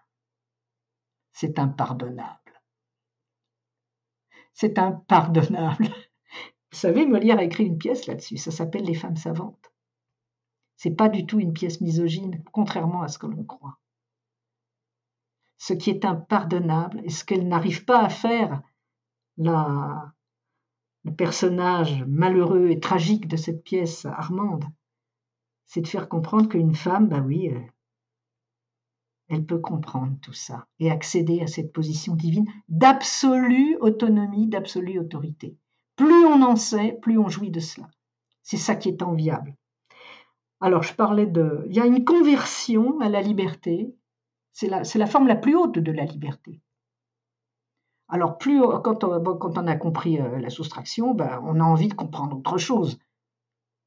C'est 1.32 1.59
impardonnable. 1.59 2.62
C'est 4.55 4.78
impardonnable. 4.78 5.84
Vous 5.84 6.78
savez, 6.78 7.05
Molière 7.05 7.40
a 7.40 7.44
écrit 7.44 7.66
une 7.66 7.76
pièce 7.76 8.06
là-dessus, 8.06 8.38
ça 8.38 8.52
s'appelle 8.52 8.84
Les 8.84 8.94
femmes 8.94 9.16
savantes. 9.16 9.70
C'est 10.76 10.96
pas 10.96 11.10
du 11.10 11.26
tout 11.26 11.40
une 11.40 11.52
pièce 11.52 11.82
misogyne, 11.82 12.42
contrairement 12.52 13.02
à 13.02 13.09
ce 13.09 13.18
que 13.18 13.26
l'on 13.26 13.44
croit. 13.44 13.78
Ce 15.59 15.74
qui 15.74 15.90
est 15.90 16.05
impardonnable 16.05 17.01
et 17.05 17.10
ce 17.10 17.24
qu'elle 17.24 17.47
n'arrive 17.47 17.85
pas 17.85 18.01
à 18.01 18.09
faire, 18.09 18.62
la, 19.36 20.12
le 21.05 21.14
personnage 21.14 22.05
malheureux 22.06 22.70
et 22.70 22.80
tragique 22.80 23.28
de 23.28 23.36
cette 23.36 23.62
pièce 23.62 24.06
Armande, 24.06 24.64
c'est 25.66 25.82
de 25.82 25.89
faire 25.89 26.09
comprendre 26.09 26.48
qu'une 26.48 26.74
femme, 26.74 27.09
ben 27.09 27.24
oui, 27.24 27.51
euh, 27.51 27.60
elle 29.28 29.44
peut 29.44 29.59
comprendre 29.59 30.16
tout 30.22 30.32
ça 30.32 30.66
et 30.78 30.90
accéder 30.90 31.43
à 31.43 31.47
cette 31.47 31.72
position 31.72 32.14
divine 32.14 32.47
d'absolue 32.68 33.76
autonomie, 33.80 34.47
d'absolue 34.47 34.98
autorité. 34.98 35.56
Plus 35.97 36.24
on 36.24 36.43
en 36.43 36.56
sait, 36.56 36.98
plus 37.02 37.18
on 37.18 37.28
jouit 37.28 37.51
de 37.51 37.60
cela. 37.60 37.89
C'est 38.43 38.56
ça 38.56 38.74
qui 38.74 38.89
est 38.89 39.02
enviable. 39.02 39.55
Alors, 40.60 40.82
je 40.82 40.94
parlais 40.94 41.26
de... 41.26 41.64
Il 41.68 41.76
y 41.76 41.80
a 41.80 41.86
une 41.86 42.05
conversion 42.05 42.98
à 43.01 43.09
la 43.09 43.20
liberté. 43.20 43.94
C'est 44.59 44.98
la, 44.98 45.06
forme 45.06 45.28
la 45.28 45.36
plus 45.36 45.55
haute 45.55 45.78
de 45.78 45.93
la 45.93 46.05
liberté. 46.05 46.60
Alors, 48.09 48.39
plus 48.39 48.60
quand 48.82 49.05
on, 49.05 49.66
a 49.68 49.76
compris 49.76 50.20
euh, 50.20 50.40
la 50.40 50.51
soustraction, 50.51 51.14
ben, 51.14 51.40
on 51.44 51.60
a 51.60 51.62
envie 51.62 51.86
de 51.86 51.94
comprendre 51.94 52.39
autre 52.39 52.59
chose. 52.59 52.98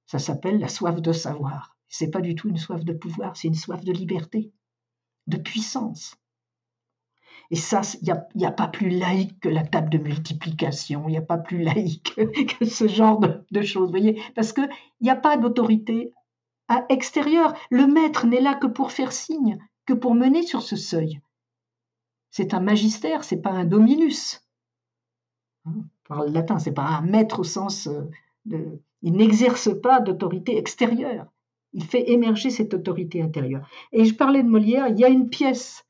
Ça 0.05 0.17
s'appelle 0.17 0.59
la 0.59 0.69
soif 0.69 1.01
de 1.01 1.11
savoir. 1.11 1.75
C'est 1.89 2.09
pas 2.09 2.21
du 2.21 2.35
tout 2.35 2.47
une 2.47 2.55
soif 2.57 2.85
de 2.85 2.93
pouvoir, 2.93 3.35
c'est 3.35 3.49
une 3.49 3.53
soif 3.53 3.83
de 3.83 3.91
liberté, 3.91 4.53
de 5.27 5.35
puissance. 5.35 6.15
Et 7.49 7.57
ça, 7.57 7.81
il 8.01 8.17
n'y 8.35 8.45
a, 8.45 8.51
pas 8.51 8.69
plus 8.69 8.91
laïque 8.91 9.41
que 9.41 9.49
la 9.49 9.65
table 9.65 9.89
de 9.89 9.97
multiplication, 9.97 11.09
il 11.09 11.11
n'y 11.11 11.17
a 11.17 11.21
pas 11.21 11.37
plus 11.37 11.63
laïque 11.63 12.15
que 12.59 12.63
ce 12.63 12.87
genre 12.87 13.19
de, 13.19 13.61
choses, 13.61 13.89
voyez, 13.89 14.23
parce 14.35 14.53
qu'il 14.53 14.69
n'y 15.01 15.09
a 15.09 15.17
pas 15.17 15.35
d'autorité 15.35 16.13
extérieure. 16.87 17.53
Le 17.71 17.87
maître 17.87 18.25
n'est 18.25 18.39
là 18.39 18.53
que 18.53 18.67
pour 18.67 18.93
faire 18.93 19.11
signe, 19.11 19.59
que 19.85 19.93
pour 19.93 20.15
mener 20.15 20.43
sur 20.43 20.61
ce 20.61 20.75
seuil. 20.75 21.21
C'est 22.29 22.53
un 22.53 22.59
magistère, 22.59 23.23
c'est 23.23 23.41
pas 23.41 23.51
un 23.51 23.65
dominus. 23.65 24.41
Hein, 25.65 25.83
par 26.07 26.23
le 26.23 26.31
latin, 26.31 26.59
c'est 26.59 26.71
pas 26.71 26.87
un 26.87 27.01
maître 27.01 27.39
au 27.39 27.43
sens 27.43 27.87
euh, 27.87 28.09
de. 28.45 28.81
Il 29.01 29.13
n'exerce 29.13 29.69
pas 29.81 29.99
d'autorité 29.99 30.57
extérieure. 30.57 31.25
Il 31.73 31.83
fait 31.83 32.11
émerger 32.11 32.49
cette 32.51 32.73
autorité 32.73 33.21
intérieure. 33.21 33.67
Et 33.91 34.05
je 34.05 34.13
parlais 34.13 34.43
de 34.43 34.47
Molière, 34.47 34.87
il 34.89 34.99
y 34.99 35.05
a 35.05 35.09
une 35.09 35.29
pièce 35.29 35.85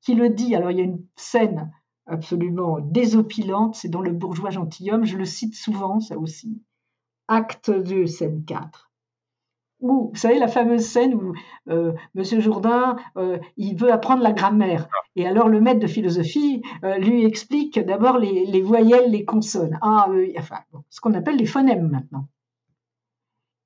qui 0.00 0.14
le 0.14 0.30
dit. 0.30 0.54
Alors 0.54 0.70
il 0.70 0.78
y 0.78 0.80
a 0.80 0.84
une 0.84 1.04
scène 1.16 1.70
absolument 2.06 2.78
désopilante, 2.80 3.74
c'est 3.74 3.88
dans 3.88 4.00
Le 4.00 4.12
bourgeois 4.12 4.50
gentilhomme, 4.50 5.04
je 5.04 5.16
le 5.16 5.24
cite 5.24 5.54
souvent, 5.54 6.00
ça 6.00 6.16
aussi. 6.16 6.62
Acte 7.28 7.70
2, 7.70 8.06
scène 8.06 8.44
4 8.44 8.85
vous 9.86 10.12
savez, 10.14 10.38
la 10.38 10.48
fameuse 10.48 10.84
scène 10.84 11.14
où 11.14 11.34
euh, 11.68 11.92
Monsieur 12.14 12.40
Jourdain, 12.40 12.96
euh, 13.16 13.38
il 13.56 13.76
veut 13.76 13.92
apprendre 13.92 14.22
la 14.22 14.32
grammaire. 14.32 14.88
Et 15.14 15.26
alors 15.26 15.48
le 15.48 15.60
maître 15.60 15.80
de 15.80 15.86
philosophie 15.86 16.62
euh, 16.84 16.98
lui 16.98 17.24
explique 17.24 17.78
d'abord 17.78 18.18
les, 18.18 18.62
voyelles, 18.62 19.10
les 19.10 19.24
consonnes. 19.24 19.78
Ah, 19.82 20.08
enfin, 20.38 20.60
ce 20.90 21.00
qu'on 21.00 21.14
appelle 21.14 21.36
les 21.36 21.46
phonèmes 21.46 21.88
maintenant. 21.88 22.28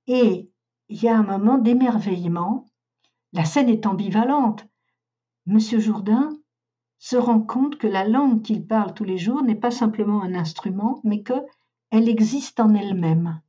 Et 0.07 0.51
il 0.89 1.03
y 1.03 1.09
a 1.09 1.17
un 1.17 1.23
moment 1.23 1.59
d'émerveillement. 1.59 2.67
La 3.33 3.45
scène 3.45 3.69
est 3.69 3.87
ambivalente. 3.87 4.67
Monsieur 5.47 5.79
Jourdain 5.79 6.31
se 6.99 7.17
rend 7.17 7.41
compte 7.41 7.79
que 7.79 7.87
la 7.87 8.07
langue 8.07 8.43
qu'il 8.43 8.67
parle 8.67 8.93
tous 8.93 9.05
les 9.05 9.19
jours 9.19 9.43
n'est 9.43 9.55
pas 9.55 9.71
simplement 9.71 10.23
un 10.23 10.35
instrument, 10.35 11.01
mais 11.05 11.23
qu'elle 11.23 12.09
existe 12.09 12.61
en 12.61 12.75
elle-même 12.75 13.41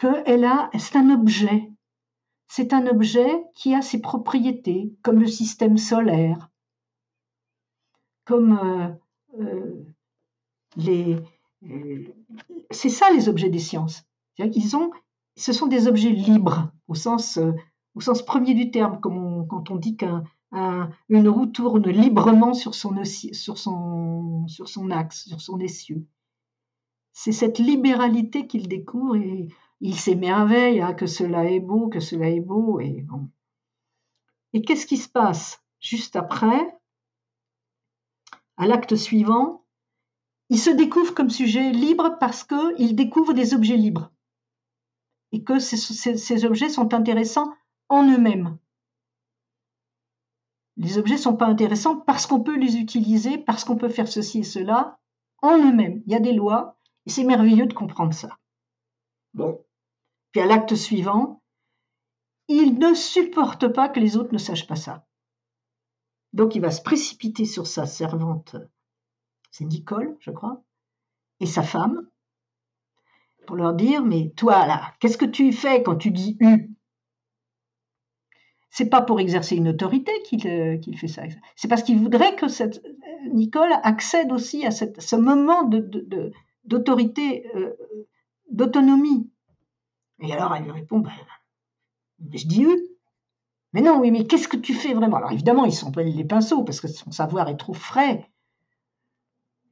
qu'elle 0.00 0.44
a, 0.44 0.70
c'est 0.78 0.96
un 0.96 1.10
objet. 1.10 1.70
C'est 2.48 2.72
un 2.72 2.86
objet 2.86 3.44
qui 3.54 3.74
a 3.74 3.82
ses 3.82 4.00
propriétés, 4.00 4.92
comme 5.02 5.20
le 5.20 5.28
système 5.28 5.76
solaire, 5.76 6.50
comme 8.24 8.58
euh, 8.58 8.88
euh, 9.40 9.84
les. 10.76 11.16
Euh, 11.68 12.08
c'est 12.70 12.88
ça 12.88 13.10
les 13.12 13.28
objets 13.28 13.50
des 13.50 13.60
sciences. 13.60 14.02
Ils 14.38 14.74
ont, 14.74 14.90
ce 15.36 15.52
sont 15.52 15.66
des 15.66 15.86
objets 15.86 16.10
libres 16.10 16.72
au 16.88 16.94
sens, 16.94 17.38
au 17.94 18.00
sens 18.00 18.24
premier 18.24 18.54
du 18.54 18.70
terme, 18.70 19.00
comme 19.00 19.46
quand 19.48 19.70
on 19.70 19.76
dit 19.76 19.96
qu'une 19.96 21.28
roue 21.28 21.46
tourne 21.46 21.88
librement 21.90 22.54
sur 22.54 22.74
son, 22.74 23.04
sur, 23.04 23.58
son, 23.58 24.48
sur 24.48 24.68
son 24.68 24.90
axe, 24.90 25.28
sur 25.28 25.42
son 25.42 25.60
essieu. 25.60 26.06
C'est 27.12 27.32
cette 27.32 27.58
libéralité 27.58 28.46
qu'il 28.46 28.66
découvre 28.66 29.16
et 29.16 29.48
il 29.80 29.98
s'émerveille, 29.98 30.80
hein, 30.80 30.94
que 30.94 31.06
cela 31.06 31.44
est 31.50 31.60
beau, 31.60 31.88
que 31.88 32.00
cela 32.00 32.28
est 32.28 32.40
beau. 32.40 32.80
Et, 32.80 33.06
et 34.52 34.62
qu'est-ce 34.62 34.86
qui 34.86 34.96
se 34.96 35.08
passe 35.08 35.62
juste 35.80 36.16
après? 36.16 36.78
À 38.56 38.66
l'acte 38.66 38.94
suivant, 38.94 39.64
il 40.50 40.58
se 40.58 40.70
découvre 40.70 41.14
comme 41.14 41.30
sujet 41.30 41.70
libre 41.70 42.18
parce 42.18 42.44
qu'il 42.44 42.94
découvre 42.94 43.32
des 43.32 43.54
objets 43.54 43.76
libres 43.76 44.12
et 45.32 45.44
que 45.44 45.58
ces, 45.58 46.44
objets 46.44 46.68
sont 46.68 46.92
intéressants 46.92 47.52
en 47.88 48.04
eux-mêmes. 48.04 48.58
Les 50.76 50.98
objets 50.98 51.14
ne 51.14 51.20
sont 51.20 51.36
pas 51.36 51.46
intéressants 51.46 51.96
parce 51.96 52.26
qu'on 52.26 52.40
peut 52.40 52.56
les 52.56 52.76
utiliser, 52.76 53.38
parce 53.38 53.64
qu'on 53.64 53.76
peut 53.76 53.88
faire 53.88 54.08
ceci 54.08 54.40
et 54.40 54.44
cela 54.44 54.98
en 55.42 55.56
eux-mêmes. 55.58 56.02
Il 56.06 56.12
y 56.12 56.16
a 56.16 56.20
des 56.20 56.32
lois 56.32 56.76
et 57.06 57.10
c'est 57.10 57.24
merveilleux 57.24 57.66
de 57.66 57.74
comprendre 57.74 58.14
ça. 58.14 58.38
Bon, 59.34 59.64
puis 60.32 60.40
à 60.40 60.46
l'acte 60.46 60.74
suivant, 60.74 61.42
il 62.48 62.78
ne 62.78 62.94
supporte 62.94 63.68
pas 63.68 63.88
que 63.88 64.00
les 64.00 64.16
autres 64.16 64.32
ne 64.32 64.38
sachent 64.38 64.66
pas 64.66 64.76
ça. 64.76 65.06
Donc 66.32 66.54
il 66.54 66.60
va 66.60 66.70
se 66.70 66.82
précipiter 66.82 67.44
sur 67.44 67.66
sa 67.66 67.86
servante, 67.86 68.56
c'est 69.50 69.64
Nicole, 69.64 70.16
je 70.20 70.30
crois, 70.30 70.62
et 71.40 71.46
sa 71.46 71.62
femme, 71.62 72.08
pour 73.46 73.56
leur 73.56 73.74
dire, 73.74 74.04
mais 74.04 74.32
toi 74.36 74.66
là, 74.66 74.94
qu'est-ce 75.00 75.18
que 75.18 75.24
tu 75.24 75.52
fais 75.52 75.82
quand 75.82 75.96
tu 75.96 76.10
dis 76.10 76.36
U 76.40 76.70
C'est 78.70 78.88
pas 78.88 79.02
pour 79.02 79.18
exercer 79.18 79.56
une 79.56 79.68
autorité 79.68 80.12
qu'il 80.24 80.46
euh, 80.46 80.78
fait 80.96 81.08
ça. 81.08 81.22
C'est 81.56 81.68
parce 81.68 81.82
qu'il 81.82 81.98
voudrait 81.98 82.36
que 82.36 82.46
cette, 82.46 82.84
euh, 82.84 83.28
Nicole 83.32 83.72
accède 83.82 84.30
aussi 84.30 84.64
à 84.64 84.70
ce 84.70 85.16
moment 85.16 85.68
d'autorité, 86.64 87.46
euh, 87.56 87.72
d'autonomie. 88.50 89.28
Et 90.20 90.32
alors 90.32 90.54
elle 90.54 90.64
lui 90.64 90.70
répond, 90.70 91.00
ben, 91.00 91.12
je 92.32 92.46
dis 92.46 92.62
U. 92.62 92.86
Mais 93.72 93.82
non, 93.82 94.00
oui, 94.00 94.10
mais 94.10 94.26
qu'est-ce 94.26 94.48
que 94.48 94.56
tu 94.56 94.74
fais 94.74 94.94
vraiment? 94.94 95.18
Alors 95.18 95.32
évidemment, 95.32 95.64
ils 95.64 95.72
sont 95.72 95.92
pas 95.92 96.02
les 96.02 96.24
pinceaux 96.24 96.64
parce 96.64 96.80
que 96.80 96.88
son 96.88 97.10
savoir 97.12 97.48
est 97.48 97.56
trop 97.56 97.74
frais. 97.74 98.28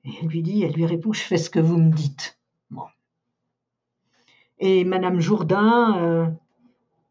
Et 0.05 0.11
elle 0.21 0.29
lui 0.29 0.43
dit, 0.43 0.63
elle 0.63 0.73
lui 0.73 0.87
répond, 0.87 1.13
je 1.13 1.21
fais 1.21 1.37
ce 1.37 1.51
que 1.51 1.59
vous 1.59 1.77
me 1.77 1.91
dites. 1.91 2.39
Bon. 2.71 2.85
Et 4.59 4.85
Madame 4.85 5.21
Jourdain, 5.21 5.99
euh, 5.99 6.27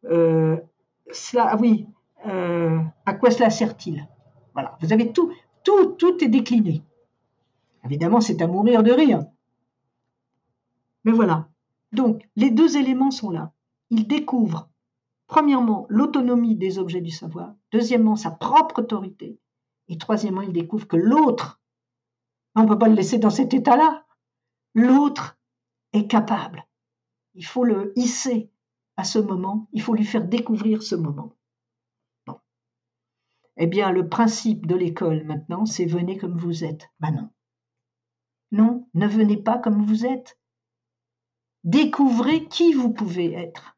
euh, 0.06 0.58
cela, 1.12 1.50
ah 1.52 1.58
oui, 1.58 1.88
euh, 2.26 2.80
à 3.06 3.14
quoi 3.14 3.32
cela 3.32 3.50
sert-il? 3.50 4.08
Voilà, 4.54 4.78
vous 4.82 4.94
avez 4.94 5.12
tout, 5.12 5.32
tout, 5.64 5.88
tout 5.94 6.24
est 6.24 6.30
décliné. 6.30 6.84
Évidemment, 7.84 8.22
c'est 8.22 8.42
à 8.42 8.48
mourir 8.48 8.82
de 8.82 8.92
rire. 8.92 9.26
Mais 11.04 11.12
voilà. 11.12 11.48
Donc, 11.92 12.28
les 12.36 12.52
deux 12.52 12.78
éléments 12.78 13.12
sont 13.12 13.32
là. 13.32 13.54
Il 13.90 14.08
découvre 14.08 14.70
Premièrement, 15.28 15.86
l'autonomie 15.90 16.56
des 16.56 16.80
objets 16.80 17.02
du 17.02 17.12
savoir. 17.12 17.54
Deuxièmement, 17.72 18.16
sa 18.16 18.32
propre 18.32 18.80
autorité. 18.80 19.40
Et 19.90 19.98
troisièmement, 19.98 20.42
il 20.42 20.54
découvre 20.54 20.88
que 20.88 20.96
l'autre, 20.96 21.62
on 22.56 22.64
ne 22.64 22.68
peut 22.68 22.80
pas 22.80 22.88
le 22.88 22.96
laisser 22.96 23.20
dans 23.20 23.30
cet 23.30 23.54
état-là. 23.54 24.06
L'autre 24.74 25.38
est 25.92 26.08
capable. 26.08 26.66
Il 27.36 27.46
faut 27.46 27.66
le 27.66 27.92
hisser 27.98 28.52
à 28.96 29.04
ce 29.04 29.20
moment, 29.20 29.68
il 29.74 29.82
faut 29.82 29.94
lui 29.94 30.06
faire 30.06 30.26
découvrir 30.26 30.82
ce 30.82 30.96
moment. 30.96 31.36
Bon. 32.26 32.40
Eh 33.58 33.68
bien, 33.68 33.92
le 33.92 34.10
principe 34.10 34.66
de 34.66 34.76
l'école 34.76 35.24
maintenant, 35.24 35.66
c'est 35.66 35.86
venez 35.86 36.18
comme 36.18 36.38
vous 36.38 36.64
êtes. 36.64 36.90
Ben 37.00 37.12
non. 37.12 37.30
Non, 38.52 38.88
ne 38.94 39.08
venez 39.08 39.38
pas 39.38 39.60
comme 39.60 39.86
vous 39.86 40.06
êtes. 40.06 40.40
Découvrez 41.64 42.46
qui 42.46 42.74
vous 42.74 42.92
pouvez 42.92 43.34
être. 43.34 43.78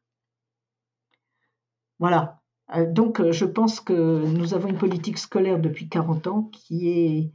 Voilà. 1.98 2.40
Euh, 2.74 2.90
donc, 2.90 3.20
euh, 3.20 3.32
je 3.32 3.44
pense 3.44 3.80
que 3.80 4.24
nous 4.26 4.54
avons 4.54 4.68
une 4.68 4.78
politique 4.78 5.18
scolaire 5.18 5.58
depuis 5.58 5.88
40 5.88 6.26
ans 6.26 6.42
qui 6.52 6.88
est... 6.88 7.32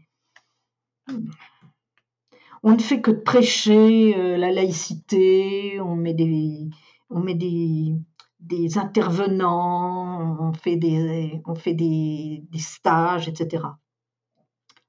On 2.63 2.71
ne 2.73 2.79
fait 2.79 2.99
que 2.99 3.11
prêcher 3.11 4.17
euh, 4.17 4.37
la 4.37 4.51
laïcité, 4.51 5.79
on 5.81 5.95
met 5.95 6.15
des, 6.15 6.67
on 7.11 7.19
met 7.19 7.35
des, 7.35 7.93
des 8.39 8.77
intervenants, 8.79 10.37
on 10.39 10.53
fait, 10.53 10.75
des, 10.77 11.41
on 11.45 11.53
fait 11.53 11.75
des, 11.75 12.43
des 12.49 12.59
stages, 12.59 13.27
etc. 13.27 13.63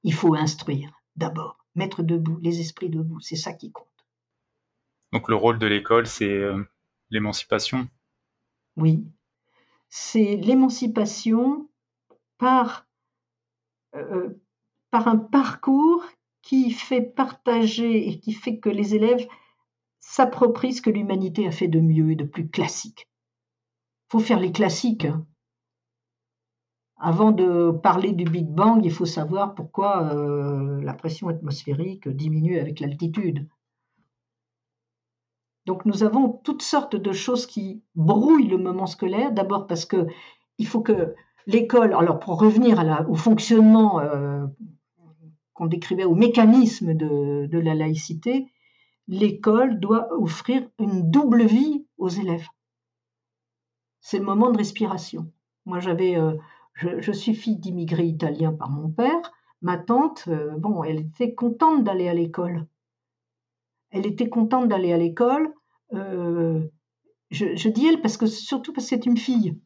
Il 0.03 0.13
faut 0.13 0.33
instruire 0.33 0.91
d'abord, 1.15 1.57
mettre 1.75 2.01
debout, 2.01 2.39
les 2.41 2.61
esprits 2.61 2.89
debout, 2.89 3.19
c'est 3.19 3.35
ça 3.35 3.53
qui 3.53 3.71
compte. 3.71 3.96
Donc 5.13 5.29
le 5.29 5.35
rôle 5.35 5.59
de 5.59 5.67
l'école, 5.67 6.07
c'est 6.07 6.41
l'émancipation 7.09 7.87
Oui, 8.75 9.05
c'est 9.89 10.35
l'émancipation 10.35 11.69
par, 12.37 12.85
euh, 13.95 14.29
par 14.91 15.07
un 15.07 15.17
parcours 15.17 16.05
qui 16.41 16.71
fait 16.71 17.01
partager 17.01 18.07
et 18.07 18.19
qui 18.19 18.33
fait 18.33 18.59
que 18.59 18.69
les 18.69 18.95
élèves 18.95 19.27
s'approprient 19.99 20.73
ce 20.73 20.81
que 20.81 20.89
l'humanité 20.89 21.47
a 21.47 21.51
fait 21.51 21.67
de 21.67 21.79
mieux 21.79 22.11
et 22.11 22.15
de 22.15 22.23
plus 22.23 22.49
classique. 22.49 23.09
Il 24.07 24.11
faut 24.11 24.19
faire 24.19 24.39
les 24.39 24.51
classiques. 24.51 25.05
Hein. 25.05 25.25
Avant 26.97 27.31
de 27.31 27.71
parler 27.71 28.13
du 28.13 28.23
Big 28.23 28.47
Bang, 28.47 28.83
il 28.83 28.91
faut 28.91 29.05
savoir 29.05 29.53
pourquoi 29.53 30.13
euh, 30.13 30.81
la 30.81 30.93
pression 30.93 31.27
atmosphérique 31.27 32.07
diminue 32.07 32.59
avec 32.59 32.79
l'altitude. 32.79 33.47
Donc 35.67 35.85
nous 35.85 36.03
avons 36.03 36.29
toutes 36.45 36.61
sortes 36.61 36.95
de 36.95 37.11
choses 37.11 37.45
qui 37.45 37.83
brouillent 37.93 38.47
le 38.47 38.57
moment 38.57 38.85
scolaire. 38.85 39.33
D'abord 39.33 39.67
parce 39.67 39.83
que 39.83 40.07
il 40.57 40.65
faut 40.65 40.79
que 40.79 41.13
l'école, 41.45 41.93
alors 41.93 42.19
pour 42.19 42.39
revenir 42.39 42.81
au 43.09 43.15
fonctionnement 43.15 43.99
euh, 43.99 44.45
qu'on 45.53 45.65
décrivait, 45.65 46.05
au 46.05 46.15
mécanisme 46.15 46.93
de, 46.93 47.49
la 47.51 47.75
laïcité, 47.75 48.47
l'école 49.09 49.81
doit 49.81 50.07
offrir 50.13 50.65
une 50.79 51.11
double 51.11 51.43
vie 51.43 51.85
aux 51.97 52.07
élèves. 52.07 52.47
C'est 53.99 54.19
le 54.19 54.25
moment 54.25 54.51
de 54.51 54.57
respiration. 54.57 55.29
Moi, 55.65 55.81
j'avais, 55.81 56.15
euh, 56.15 56.37
je, 56.75 57.11
suis 57.11 57.35
fille 57.35 57.57
d'immigrés 57.57 58.05
italiens 58.05 58.53
par 58.53 58.69
mon 58.69 58.89
père. 58.89 59.33
Ma 59.61 59.77
tante, 59.77 60.29
euh, 60.29 60.55
bon, 60.57 60.85
elle 60.85 61.01
était 61.01 61.35
contente 61.35 61.83
d'aller 61.83 62.07
à 62.07 62.13
l'école. 62.13 62.65
Elle 63.89 64.05
était 64.05 64.29
contente 64.29 64.69
d'aller 64.69 64.93
à 64.93 64.97
l'école 64.97 65.51
euh, 65.93 66.67
je, 67.31 67.69
dis 67.69 67.87
elle 67.87 68.01
parce 68.01 68.17
que 68.17 68.25
surtout 68.25 68.73
parce 68.73 68.85
que 68.85 68.95
c'est 68.95 69.05
une 69.05 69.17
fille. 69.17 69.59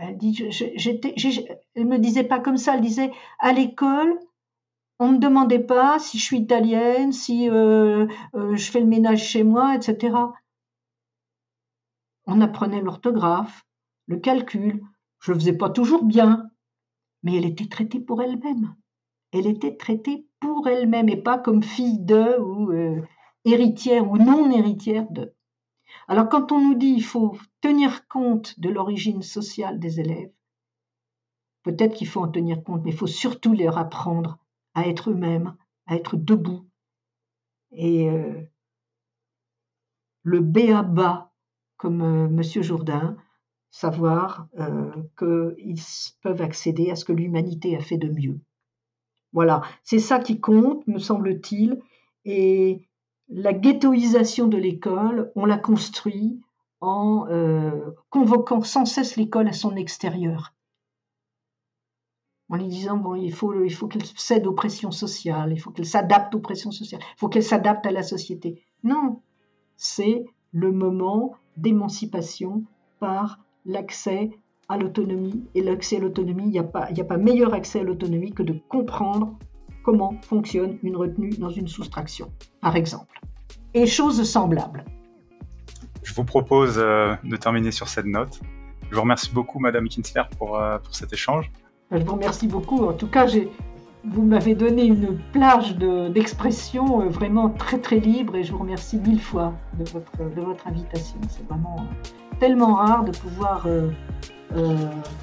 Elle 0.00 0.16
me 0.16 1.98
disait 1.98 2.24
pas 2.24 2.40
comme 2.40 2.56
ça, 2.56 2.74
elle 2.74 2.80
disait 2.80 3.12
à 3.38 3.52
l'école, 3.52 4.18
on 4.98 5.12
me 5.12 5.18
demandait 5.18 5.60
pas 5.60 5.98
si 5.98 6.18
je 6.18 6.24
suis 6.24 6.38
italienne, 6.38 7.12
si 7.12 7.48
euh, 7.48 8.06
euh, 8.34 8.56
je 8.56 8.70
fais 8.70 8.80
le 8.80 8.86
ménage 8.86 9.24
chez 9.24 9.44
moi, 9.44 9.74
etc. 9.76 10.16
On 12.26 12.40
apprenait 12.40 12.80
l'orthographe, 12.80 13.64
le 14.06 14.18
calcul. 14.18 14.82
Je 15.20 15.32
faisais 15.32 15.56
pas 15.56 15.70
toujours 15.70 16.04
bien, 16.04 16.50
mais 17.22 17.36
elle 17.36 17.46
était 17.46 17.68
traitée 17.68 18.00
pour 18.00 18.22
elle-même. 18.22 18.74
Elle 19.32 19.46
était 19.46 19.76
traitée 19.76 20.26
pour 20.40 20.68
elle-même 20.68 21.08
et 21.08 21.16
pas 21.16 21.38
comme 21.38 21.62
fille 21.62 21.98
de 21.98 22.38
ou 22.40 22.72
héritière 23.44 24.10
ou 24.10 24.18
non 24.18 24.50
héritière 24.50 25.10
de. 25.10 25.34
Alors 26.08 26.28
quand 26.28 26.52
on 26.52 26.60
nous 26.60 26.74
dit 26.74 26.94
qu'il 26.94 27.04
faut 27.04 27.38
tenir 27.60 28.06
compte 28.08 28.58
de 28.60 28.68
l'origine 28.68 29.22
sociale 29.22 29.78
des 29.78 30.00
élèves, 30.00 30.32
peut-être 31.62 31.94
qu'il 31.94 32.08
faut 32.08 32.20
en 32.20 32.28
tenir 32.28 32.62
compte, 32.62 32.82
mais 32.84 32.90
il 32.90 32.96
faut 32.96 33.06
surtout 33.06 33.54
leur 33.54 33.78
apprendre 33.78 34.38
à 34.74 34.86
être 34.86 35.10
eux-mêmes, 35.10 35.56
à 35.86 35.96
être 35.96 36.16
debout. 36.16 36.66
Et 37.72 38.08
euh, 38.08 38.42
le 40.22 40.40
béaba, 40.40 41.32
comme 41.76 42.02
euh, 42.02 42.26
M. 42.26 42.42
Jourdain, 42.62 43.16
savoir 43.70 44.46
euh, 44.58 44.92
qu'ils 45.18 45.80
peuvent 46.22 46.42
accéder 46.42 46.90
à 46.90 46.96
ce 46.96 47.04
que 47.04 47.12
l'humanité 47.12 47.76
a 47.76 47.80
fait 47.80 47.98
de 47.98 48.08
mieux. 48.08 48.40
Voilà, 49.32 49.62
c'est 49.82 49.98
ça 49.98 50.20
qui 50.20 50.40
compte, 50.40 50.86
me 50.86 50.98
semble-t-il, 50.98 51.80
et 52.24 52.86
la 53.28 53.52
ghettoisation 53.52 54.46
de 54.46 54.56
l'école, 54.56 55.32
on 55.34 55.44
la 55.44 55.58
construit 55.58 56.40
en 56.80 57.26
euh, 57.30 57.90
convoquant 58.10 58.62
sans 58.62 58.84
cesse 58.84 59.16
l'école 59.16 59.48
à 59.48 59.52
son 59.52 59.76
extérieur. 59.76 60.54
En 62.50 62.56
lui 62.56 62.66
disant, 62.66 62.98
bon, 62.98 63.14
il 63.14 63.32
faut, 63.32 63.64
il 63.64 63.72
faut 63.72 63.88
qu'elle 63.88 64.04
cède 64.04 64.46
aux 64.46 64.52
pressions 64.52 64.90
sociales, 64.90 65.52
il 65.52 65.58
faut 65.58 65.70
qu'elle 65.70 65.86
s'adapte 65.86 66.34
aux 66.34 66.40
pressions 66.40 66.70
sociales, 66.70 67.00
il 67.02 67.18
faut 67.18 67.28
qu'elle 67.28 67.42
s'adapte 67.42 67.86
à 67.86 67.90
la 67.90 68.02
société. 68.02 68.62
Non, 68.82 69.22
c'est 69.76 70.26
le 70.52 70.70
moment 70.70 71.34
d'émancipation 71.56 72.64
par 73.00 73.40
l'accès 73.64 74.30
à 74.68 74.76
l'autonomie. 74.76 75.44
Et 75.54 75.62
l'accès 75.62 75.96
à 75.96 76.00
l'autonomie, 76.00 76.44
il 76.44 76.50
n'y 76.50 76.58
a, 76.58 76.64
pas, 76.64 76.88
a 76.96 77.04
pas 77.04 77.16
meilleur 77.16 77.54
accès 77.54 77.80
à 77.80 77.82
l'autonomie 77.82 78.32
que 78.32 78.42
de 78.42 78.54
comprendre 78.68 79.38
comment 79.84 80.16
fonctionne 80.22 80.78
une 80.82 80.96
retenue 80.96 81.30
dans 81.30 81.50
une 81.50 81.68
soustraction, 81.68 82.32
par 82.60 82.74
exemple. 82.74 83.20
Et 83.74 83.86
choses 83.86 84.22
semblables. 84.28 84.84
Je 86.02 86.12
vous 86.14 86.24
propose 86.24 86.78
euh, 86.78 87.14
de 87.22 87.36
terminer 87.36 87.70
sur 87.70 87.88
cette 87.88 88.06
note. 88.06 88.40
Je 88.90 88.96
vous 88.96 89.02
remercie 89.02 89.32
beaucoup, 89.32 89.58
Madame 89.58 89.88
Kinsler, 89.88 90.22
pour, 90.38 90.58
euh, 90.58 90.78
pour 90.78 90.94
cet 90.94 91.12
échange. 91.12 91.50
Je 91.90 91.98
vous 91.98 92.12
remercie 92.12 92.48
beaucoup. 92.48 92.84
En 92.84 92.92
tout 92.92 93.08
cas, 93.08 93.26
vous 94.04 94.22
m'avez 94.22 94.54
donné 94.54 94.84
une 94.84 95.18
plage 95.32 95.76
d'expression 95.76 97.02
euh, 97.02 97.08
vraiment 97.08 97.50
très 97.50 97.78
très 97.78 98.00
libre 98.00 98.36
et 98.36 98.42
je 98.42 98.52
vous 98.52 98.58
remercie 98.58 98.98
mille 98.98 99.20
fois 99.20 99.54
de 99.78 99.84
votre, 99.90 100.18
de 100.18 100.40
votre 100.40 100.66
invitation. 100.66 101.16
C'est 101.28 101.46
vraiment 101.46 101.86
tellement 102.40 102.74
rare 102.74 103.04
de 103.04 103.12
pouvoir 103.12 103.66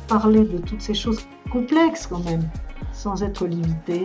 parler 0.08 0.44
de 0.44 0.58
toutes 0.58 0.82
ces 0.82 0.94
choses 0.94 1.26
complexes 1.52 2.06
quand 2.08 2.24
même 2.26 2.50
sans 2.94 3.24
être 3.24 3.46
limité. 3.46 4.04